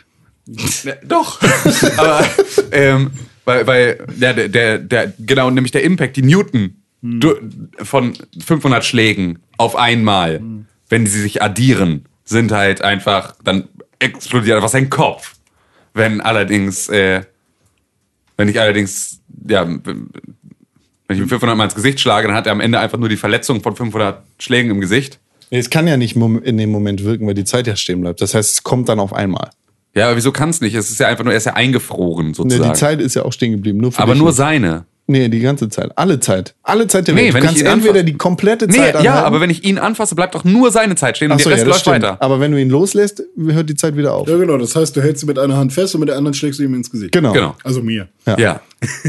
Ne, 0.84 0.98
Doch. 1.06 1.40
aber, 1.98 2.26
ähm, 2.72 3.12
weil, 3.46 3.68
weil, 3.68 4.08
ja, 4.20 4.34
der, 4.34 4.48
der, 4.50 4.80
der, 4.80 5.14
genau, 5.20 5.50
nämlich 5.52 5.72
der 5.72 5.84
Impact, 5.84 6.16
die 6.18 6.24
Newton 6.24 6.82
du, 7.02 7.36
von 7.84 8.14
500 8.44 8.84
Schlägen 8.84 9.40
auf 9.58 9.76
einmal, 9.76 10.42
wenn 10.90 11.06
sie 11.06 11.22
sich 11.22 11.42
addieren, 11.42 12.06
sind 12.26 12.52
halt 12.52 12.82
einfach, 12.82 13.36
dann 13.44 13.68
explodiert 14.00 14.56
einfach 14.56 14.70
sein 14.70 14.90
Kopf. 14.90 15.36
Wenn 15.94 16.22
allerdings, 16.22 16.90
äh, 16.90 17.24
wenn 18.38 18.48
ich 18.48 18.60
allerdings, 18.60 19.20
ja, 19.48 19.68
wenn 21.10 21.18
ich 21.18 21.24
ihm 21.24 21.28
500 21.28 21.58
Mal 21.58 21.66
ins 21.66 21.76
Gesicht 21.76 22.00
schlage, 22.00 22.28
dann 22.28 22.36
hat 22.38 22.46
er 22.46 22.52
am 22.54 22.62
Ende 22.62 22.80
einfach 22.80 23.00
nur 23.00 23.10
die 23.10 23.18
Verletzung 23.18 23.62
von 23.62 23.76
500 23.76 24.22
Schlägen 24.38 24.70
im 24.72 24.80
Gesicht. 24.80 25.20
Es 25.50 25.72
kann 25.72 25.88
ja 25.88 25.98
nicht 25.98 26.16
in 26.16 26.58
dem 26.58 26.70
Moment 26.70 27.04
wirken, 27.04 27.26
weil 27.26 27.34
die 27.34 27.44
Zeit 27.46 27.66
ja 27.66 27.76
stehen 27.76 28.00
bleibt. 28.02 28.22
Das 28.22 28.36
heißt, 28.36 28.54
es 28.54 28.64
kommt 28.64 28.88
dann 28.88 29.00
auf 29.00 29.12
einmal. 29.12 29.50
Ja, 29.96 30.06
aber 30.06 30.16
wieso 30.18 30.32
kann 30.32 30.50
es 30.52 30.62
nicht? 30.62 30.76
Es 30.76 30.92
ist 30.92 31.00
ja 31.00 31.08
einfach 31.08 31.24
nur, 31.24 31.34
er 31.34 31.38
ist 31.38 31.46
ja 31.46 31.54
eingefroren 31.54 32.36
sozusagen. 32.36 32.72
die 32.72 32.78
Zeit 32.80 33.02
ist 33.02 33.16
ja 33.16 33.24
auch 33.26 33.34
stehen 33.34 33.54
geblieben. 33.54 33.80
Nur 33.80 33.92
für 33.92 34.00
aber 34.04 34.14
dich 34.14 34.20
nur 34.22 34.30
nicht. 34.30 34.38
seine. 34.38 34.86
Nee, 35.08 35.28
die 35.28 35.40
ganze 35.40 35.68
Zeit. 35.70 35.92
Alle 35.98 36.20
Zeit. 36.20 36.54
Alle 36.62 36.86
Zeit 36.86 37.08
der 37.08 37.16
Nee, 37.16 37.22
Welt. 37.24 37.34
wenn 37.34 37.42
du 37.42 37.46
ich 37.48 37.50
kannst 37.56 37.62
ihn 37.64 37.66
entweder 37.68 38.04
die 38.04 38.14
komplette 38.14 38.68
Nee, 38.68 38.78
Zeit 38.78 38.94
ja, 38.94 39.00
anhalten. 39.00 39.26
aber 39.26 39.42
wenn 39.42 39.50
ich 39.50 39.64
ihn 39.64 39.80
anfasse, 39.80 40.14
bleibt 40.14 40.36
doch 40.36 40.44
nur 40.44 40.70
seine 40.72 40.94
Zeit 40.94 41.18
stehen 41.18 41.32
und 41.32 41.42
so, 41.42 41.50
der 41.50 41.58
ja, 41.58 41.64
Rest 41.64 41.68
das 41.80 41.86
läuft 41.86 41.98
stimmt. 41.98 42.12
weiter. 42.14 42.22
Aber 42.22 42.40
wenn 42.40 42.52
du 42.52 42.62
ihn 42.62 42.70
loslässt, 42.70 43.24
hört 43.36 43.68
die 43.68 43.74
Zeit 43.76 43.98
wieder 43.98 44.14
auf. 44.14 44.28
Ja, 44.30 44.38
genau. 44.38 44.60
Das 44.60 44.76
heißt, 44.76 44.96
du 44.96 45.02
hältst 45.02 45.22
sie 45.22 45.26
mit 45.26 45.40
einer 45.40 45.58
Hand 45.58 45.74
fest 45.74 45.96
und 45.96 46.02
mit 46.02 46.10
der 46.10 46.18
anderen 46.18 46.36
schlägst 46.36 46.60
du 46.60 46.64
ihm 46.64 46.76
ins 46.76 46.92
Gesicht. 46.92 47.12
Genau. 47.12 47.34
Genau. 47.34 47.56
Also 47.64 47.82
mir. 47.82 48.08
Ja. 48.28 48.38
Ja. 48.38 48.62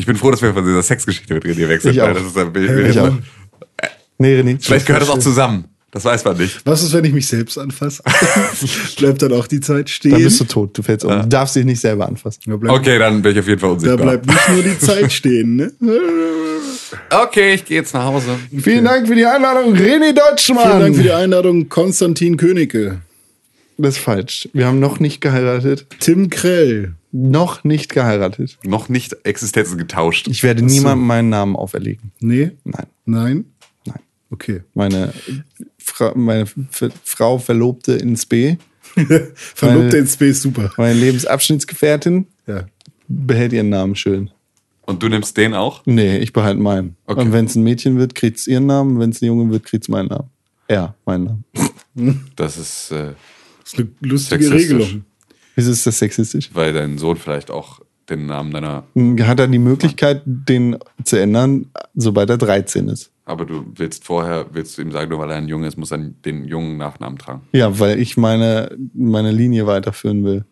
Ich 0.00 0.06
bin 0.06 0.16
froh, 0.16 0.30
dass 0.30 0.40
wir 0.40 0.54
von 0.54 0.64
dieser 0.64 0.82
Sexgeschichte 0.82 1.34
mit 1.34 1.44
René 1.44 1.68
wechseln. 1.68 1.92
Ich 1.92 2.00
auch. 2.00 2.12
Das 2.14 2.22
ist 2.24 2.36
ein 2.38 2.50
Bild, 2.52 2.88
Ich 2.88 2.98
auch. 2.98 3.12
Nee, 4.16 4.40
René. 4.40 4.56
Vielleicht 4.58 4.86
gehört 4.86 5.02
das 5.02 5.10
auch 5.10 5.18
zusammen. 5.18 5.66
Das 5.90 6.04
weiß 6.06 6.24
man 6.24 6.38
nicht. 6.38 6.60
Was 6.64 6.82
ist, 6.82 6.94
wenn 6.94 7.04
ich 7.04 7.12
mich 7.12 7.26
selbst 7.26 7.58
anfasse? 7.58 8.02
Bleibt 8.96 9.20
dann 9.20 9.32
auch 9.34 9.46
die 9.46 9.60
Zeit 9.60 9.90
stehen? 9.90 10.12
Dann 10.12 10.22
bist 10.22 10.40
du 10.40 10.44
tot. 10.44 10.78
Du 10.78 10.82
fällst 10.82 11.04
um. 11.04 11.10
Du 11.22 11.28
darfst 11.28 11.54
dich 11.54 11.66
nicht 11.66 11.80
selber 11.80 12.06
anfassen. 12.08 12.40
da 12.46 12.56
bleibt, 12.56 12.78
Okay, 12.78 12.98
dann 12.98 13.20
bin 13.20 13.32
ich 13.32 13.40
auf 13.40 13.46
jeden 13.48 13.60
Fall 13.60 13.70
da 13.70 13.74
unsichtbar. 13.74 14.06
bleibt 14.06 14.26
nicht 14.26 14.48
nur 14.48 14.62
die 14.62 14.78
Zeit 14.78 15.12
stehen, 15.12 15.56
ne? 15.56 15.72
Okay, 17.10 17.54
ich 17.54 17.64
gehe 17.66 17.78
jetzt 17.78 17.92
nach 17.92 18.04
Hause. 18.04 18.36
Vielen 18.56 18.84
Dank 18.84 19.06
für 19.06 19.14
die 19.14 19.26
Einladung, 19.26 19.74
René 19.74 20.12
Deutschmann. 20.12 20.66
Vielen 20.68 20.80
Dank 20.80 20.96
für 20.96 21.02
die 21.02 21.12
Einladung, 21.12 21.68
Konstantin 21.68 22.36
Königke. 22.36 23.00
Das 23.78 23.96
ist 23.96 24.02
falsch. 24.02 24.48
Wir 24.52 24.66
haben 24.66 24.80
noch 24.80 24.98
nicht 24.98 25.20
geheiratet. 25.20 25.86
Tim 26.00 26.30
Krell. 26.30 26.94
Noch 27.12 27.64
nicht 27.64 27.92
geheiratet. 27.92 28.58
Noch 28.64 28.88
nicht 28.88 29.16
Existenzen 29.24 29.78
getauscht. 29.78 30.28
Ich 30.28 30.42
werde 30.42 30.62
niemandem 30.62 31.06
meinen 31.06 31.28
Namen 31.28 31.56
auferlegen. 31.56 32.12
Nee? 32.20 32.52
Nein. 32.64 32.86
Nein? 33.04 33.44
Nein. 33.84 33.98
Okay. 34.30 34.62
Meine, 34.74 35.12
Fra 35.78 36.12
meine 36.14 36.46
Frau 37.04 37.38
Verlobte 37.38 37.94
ins 37.94 38.26
B, 38.26 38.56
Verlobte 39.34 39.92
Weil- 39.92 39.94
in 39.94 40.06
Space, 40.06 40.42
super. 40.42 40.72
meine 40.76 40.94
Lebensabschnittsgefährtin, 40.98 42.26
Ja. 42.46 42.64
behält 43.08 43.52
ihren 43.52 43.68
Namen 43.70 43.96
schön. 43.96 44.30
Und 44.86 45.02
du 45.02 45.08
nimmst 45.08 45.36
den 45.36 45.54
auch? 45.54 45.82
Nee, 45.86 46.18
ich 46.18 46.32
behalte 46.32 46.60
meinen. 46.60 46.96
Okay. 47.06 47.20
Und 47.20 47.32
wenn 47.32 47.44
es 47.44 47.54
ein 47.54 47.62
Mädchen 47.62 47.98
wird, 47.98 48.14
kriegt's 48.14 48.46
ihren 48.46 48.66
Namen. 48.66 48.98
Wenn 48.98 49.10
es 49.10 49.22
ein 49.22 49.26
Junge 49.26 49.50
wird, 49.52 49.64
kriegt's 49.64 49.88
meinen 49.88 50.08
Namen. 50.08 50.28
Ja, 50.68 50.94
meinen 51.06 51.42
Namen. 51.94 52.30
Das 52.36 52.56
ist, 52.56 52.90
äh, 52.92 53.12
Das 53.62 53.72
ist 53.74 53.78
eine 53.78 53.88
lustige 54.00 54.44
Sexistisch. 54.44 54.72
Regelung. 54.80 55.04
Wieso 55.60 55.72
ist 55.72 55.86
das 55.86 55.98
sexistisch? 55.98 56.48
weil 56.54 56.72
dein 56.72 56.96
Sohn 56.96 57.16
vielleicht 57.16 57.50
auch 57.50 57.80
den 58.08 58.24
Namen 58.26 58.50
deiner. 58.50 58.84
Hat 59.26 59.40
er 59.40 59.46
die 59.46 59.58
Möglichkeit, 59.58 60.22
den 60.24 60.78
zu 61.04 61.16
ändern, 61.20 61.66
sobald 61.94 62.30
er 62.30 62.38
13 62.38 62.88
ist? 62.88 63.10
Aber 63.26 63.44
du 63.44 63.64
willst 63.76 64.04
vorher, 64.04 64.46
willst 64.52 64.78
du 64.78 64.82
ihm 64.82 64.90
sagen, 64.90 65.10
nur 65.10 65.18
weil 65.20 65.30
er 65.30 65.36
ein 65.36 65.48
Junge 65.48 65.68
ist, 65.68 65.76
muss 65.76 65.90
er 65.92 65.98
den 65.98 66.44
jungen 66.46 66.78
Nachnamen 66.78 67.18
tragen. 67.18 67.42
Ja, 67.52 67.78
weil 67.78 68.00
ich 68.00 68.16
meine, 68.16 68.74
meine 68.94 69.30
Linie 69.32 69.66
weiterführen 69.66 70.24
will. 70.24 70.44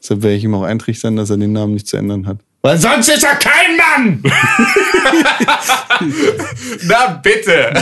Deshalb 0.00 0.22
werde 0.22 0.36
ich 0.36 0.44
ihm 0.44 0.54
auch 0.54 0.62
eintrichtern, 0.62 1.16
dass 1.16 1.30
er 1.30 1.38
den 1.38 1.52
Namen 1.52 1.72
nicht 1.72 1.88
zu 1.88 1.96
ändern 1.96 2.26
hat. 2.26 2.38
Weil 2.62 2.76
sonst 2.78 3.08
ist 3.08 3.24
er 3.24 3.34
kein 3.36 3.76
Mann! 3.76 4.22
Na 6.86 7.20
bitte! 7.22 7.72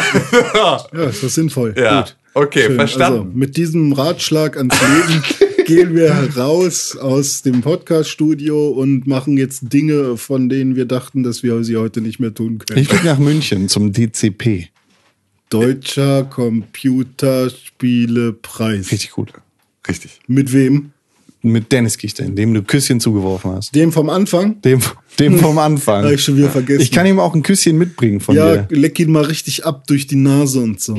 Ja, 0.55 0.77
ist 1.09 1.23
das 1.23 1.35
sinnvoll. 1.35 1.75
ja, 1.77 2.03
Gut. 2.03 2.17
okay, 2.35 2.67
Schön. 2.67 2.77
verstanden. 2.77 3.19
Also, 3.19 3.31
mit 3.35 3.57
diesem 3.57 3.93
Ratschlag 3.93 4.57
ans 4.57 4.75
Leben 4.81 5.23
gehen 5.67 5.95
wir 5.97 6.15
heraus 6.15 6.97
aus 6.97 7.43
dem 7.43 7.61
Podcast-Studio 7.61 8.69
und 8.69 9.09
machen 9.09 9.37
jetzt 9.37 9.73
Dinge, 9.73 10.17
von 10.17 10.49
denen 10.49 10.77
wir 10.77 10.87
dachten, 10.87 11.25
dass 11.25 11.43
wir 11.43 11.65
sie 11.65 11.77
heute 11.77 12.01
nicht 12.01 12.21
mehr 12.21 12.33
tun 12.33 12.59
können. 12.59 12.81
Ich 12.81 12.87
fliege 12.89 13.05
nach 13.05 13.19
München 13.19 13.69
zum 13.69 13.93
DCP. 13.93 14.69
Deutscher 15.49 16.23
Computerspielepreis. 16.25 18.93
Richtig 18.93 19.11
gut. 19.11 19.33
Richtig. 19.89 20.21
Mit 20.29 20.53
wem? 20.53 20.93
Mit 21.43 21.73
Dennis 21.73 21.99
Gichter, 21.99 22.29
dem 22.29 22.55
du 22.55 22.63
Küsschen 22.63 23.01
zugeworfen 23.01 23.51
hast. 23.53 23.75
Dem 23.75 23.91
vom 23.91 24.09
Anfang? 24.09 24.63
Dem, 24.63 24.81
dem 25.19 25.37
vom 25.41 25.59
Anfang. 25.59 26.05
Hab 26.05 26.13
ich 26.13 26.23
schon 26.23 26.37
wieder 26.37 26.51
vergessen. 26.51 26.81
Ich 26.81 26.93
kann 26.93 27.07
ihm 27.07 27.19
auch 27.19 27.35
ein 27.35 27.43
Küsschen 27.43 27.77
mitbringen 27.77 28.21
von 28.21 28.37
ja, 28.37 28.59
dir. 28.59 28.77
leck 28.77 29.01
ihn 29.01 29.11
mal 29.11 29.25
richtig 29.25 29.67
ab 29.67 29.89
durch 29.89 30.07
die 30.07 30.15
Nase 30.17 30.61
und 30.61 30.81
so. 30.81 30.95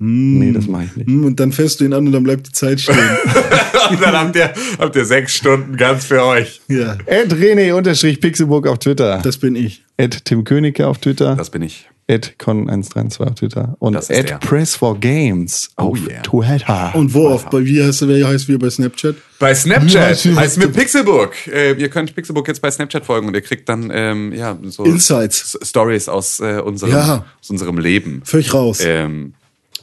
Bäh. 0.00 0.06
Nee, 0.06 0.52
das 0.52 0.66
mache 0.66 0.84
ich 0.84 0.96
nicht. 0.96 1.06
Hm, 1.08 1.24
Und 1.24 1.38
dann 1.38 1.52
fährst 1.52 1.78
du 1.80 1.84
ihn 1.84 1.92
an 1.92 2.06
und 2.06 2.12
dann 2.12 2.22
bleibt 2.24 2.46
die 2.48 2.52
Zeit 2.52 2.80
stehen. 2.80 2.96
Und 3.90 4.00
dann 4.00 4.14
habt 4.14 4.36
ihr, 4.36 4.52
habt 4.78 4.94
ihr 4.94 5.04
sechs 5.04 5.34
Stunden 5.34 5.76
ganz 5.76 6.04
für 6.04 6.22
euch. 6.24 6.60
ja, 6.68 6.96
Ed 7.06 7.32
René 7.34 7.72
unterstrich 7.72 8.20
Pixelburg 8.20 8.66
auf 8.68 8.78
Twitter. 8.78 9.18
das 9.22 9.36
bin 9.38 9.56
ich. 9.56 9.82
Ed 9.96 10.24
Tim 10.26 10.44
Königke 10.44 10.86
auf 10.86 10.98
Twitter. 10.98 11.34
Das 11.34 11.50
bin 11.50 11.62
ich. 11.62 11.88
Ed 12.06 12.34
Con132 12.38 13.20
auf 13.20 13.34
Twitter. 13.34 13.76
Und 13.80 13.94
Das 13.94 14.10
ist 14.10 14.16
Ed. 14.16 14.38
Press 14.40 14.76
for 14.76 14.98
Games 14.98 15.70
Oh 15.76 15.82
auf 15.92 15.98
yeah. 16.08 16.22
Twitter. 16.22 16.92
Und 16.94 17.14
wo 17.14 17.28
auf, 17.28 17.48
bei, 17.50 17.64
wie 17.64 17.82
heißt, 17.82 18.06
wer 18.06 18.28
heißt 18.28 18.46
wir 18.48 18.58
bei 18.58 18.70
Snapchat? 18.70 19.16
Bei 19.38 19.54
Snapchat 19.54 19.92
Ja, 19.92 20.10
ich- 20.32 20.36
heißt 20.36 20.58
mit 20.58 20.72
Pixelbook. 20.72 21.32
Äh, 21.48 21.72
ihr 21.72 21.88
könnt 21.88 22.14
Pixelbook 22.14 22.46
jetzt 22.48 22.60
bei 22.62 22.70
Snapchat 22.70 23.04
folgen 23.04 23.26
und 23.28 23.34
ihr 23.34 23.40
kriegt 23.42 23.68
dann 23.68 23.90
ähm, 23.92 24.32
ja 24.32 24.56
so 24.64 24.84
Insights. 24.84 25.58
Stories 25.62 26.08
aus, 26.08 26.38
äh, 26.40 26.60
unserem, 26.64 26.92
Ja. 26.92 27.24
aus 27.40 27.50
unserem 27.50 27.78
Leben. 27.78 28.22
Völlig 28.24 28.52
raus. 28.54 28.80
Ähm, 28.84 29.34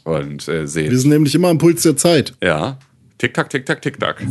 und 0.07 0.47
äh, 0.47 0.65
seht. 0.67 0.89
Wir 0.89 0.97
sind 0.97 1.09
nämlich 1.09 1.35
immer 1.35 1.49
am 1.49 1.57
Puls 1.57 1.83
der 1.83 1.97
Zeit. 1.97 2.33
Ja. 2.41 2.77
Tick-Tack, 3.17 3.49
Tick-Tack, 3.49 3.81
Tick-Tack. 3.81 4.25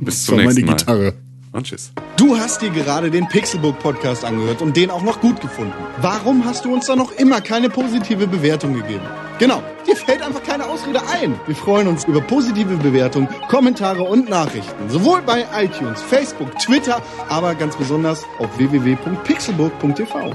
Bis 0.00 0.14
Das 0.16 0.24
zum 0.24 0.36
war 0.38 0.44
meine 0.44 0.54
nächsten 0.54 0.66
Mal. 0.66 0.76
Gitarre. 0.76 1.14
Und 1.52 1.66
tschüss. 1.66 1.92
Du 2.16 2.34
hast 2.36 2.62
dir 2.62 2.70
gerade 2.70 3.10
den 3.10 3.28
Pixelbook 3.28 3.78
Podcast 3.80 4.24
angehört 4.24 4.62
und 4.62 4.74
den 4.76 4.88
auch 4.90 5.02
noch 5.02 5.20
gut 5.20 5.40
gefunden. 5.40 5.74
Warum 6.00 6.46
hast 6.46 6.64
du 6.64 6.72
uns 6.72 6.86
da 6.86 6.96
noch 6.96 7.12
immer 7.12 7.42
keine 7.42 7.68
positive 7.68 8.26
Bewertung 8.26 8.72
gegeben? 8.72 9.02
Genau, 9.38 9.62
dir 9.86 9.96
fällt 9.96 10.22
einfach 10.22 10.42
keine 10.42 10.66
Ausrede 10.66 11.00
ein. 11.08 11.38
Wir 11.46 11.54
freuen 11.54 11.88
uns 11.88 12.04
über 12.04 12.22
positive 12.22 12.76
Bewertungen, 12.76 13.28
Kommentare 13.48 14.02
und 14.02 14.30
Nachrichten. 14.30 14.88
Sowohl 14.88 15.20
bei 15.22 15.44
iTunes, 15.54 16.00
Facebook, 16.00 16.58
Twitter, 16.58 17.02
aber 17.28 17.54
ganz 17.54 17.76
besonders 17.76 18.24
auf 18.38 18.56
www.pixelburg.tv. 18.56 20.34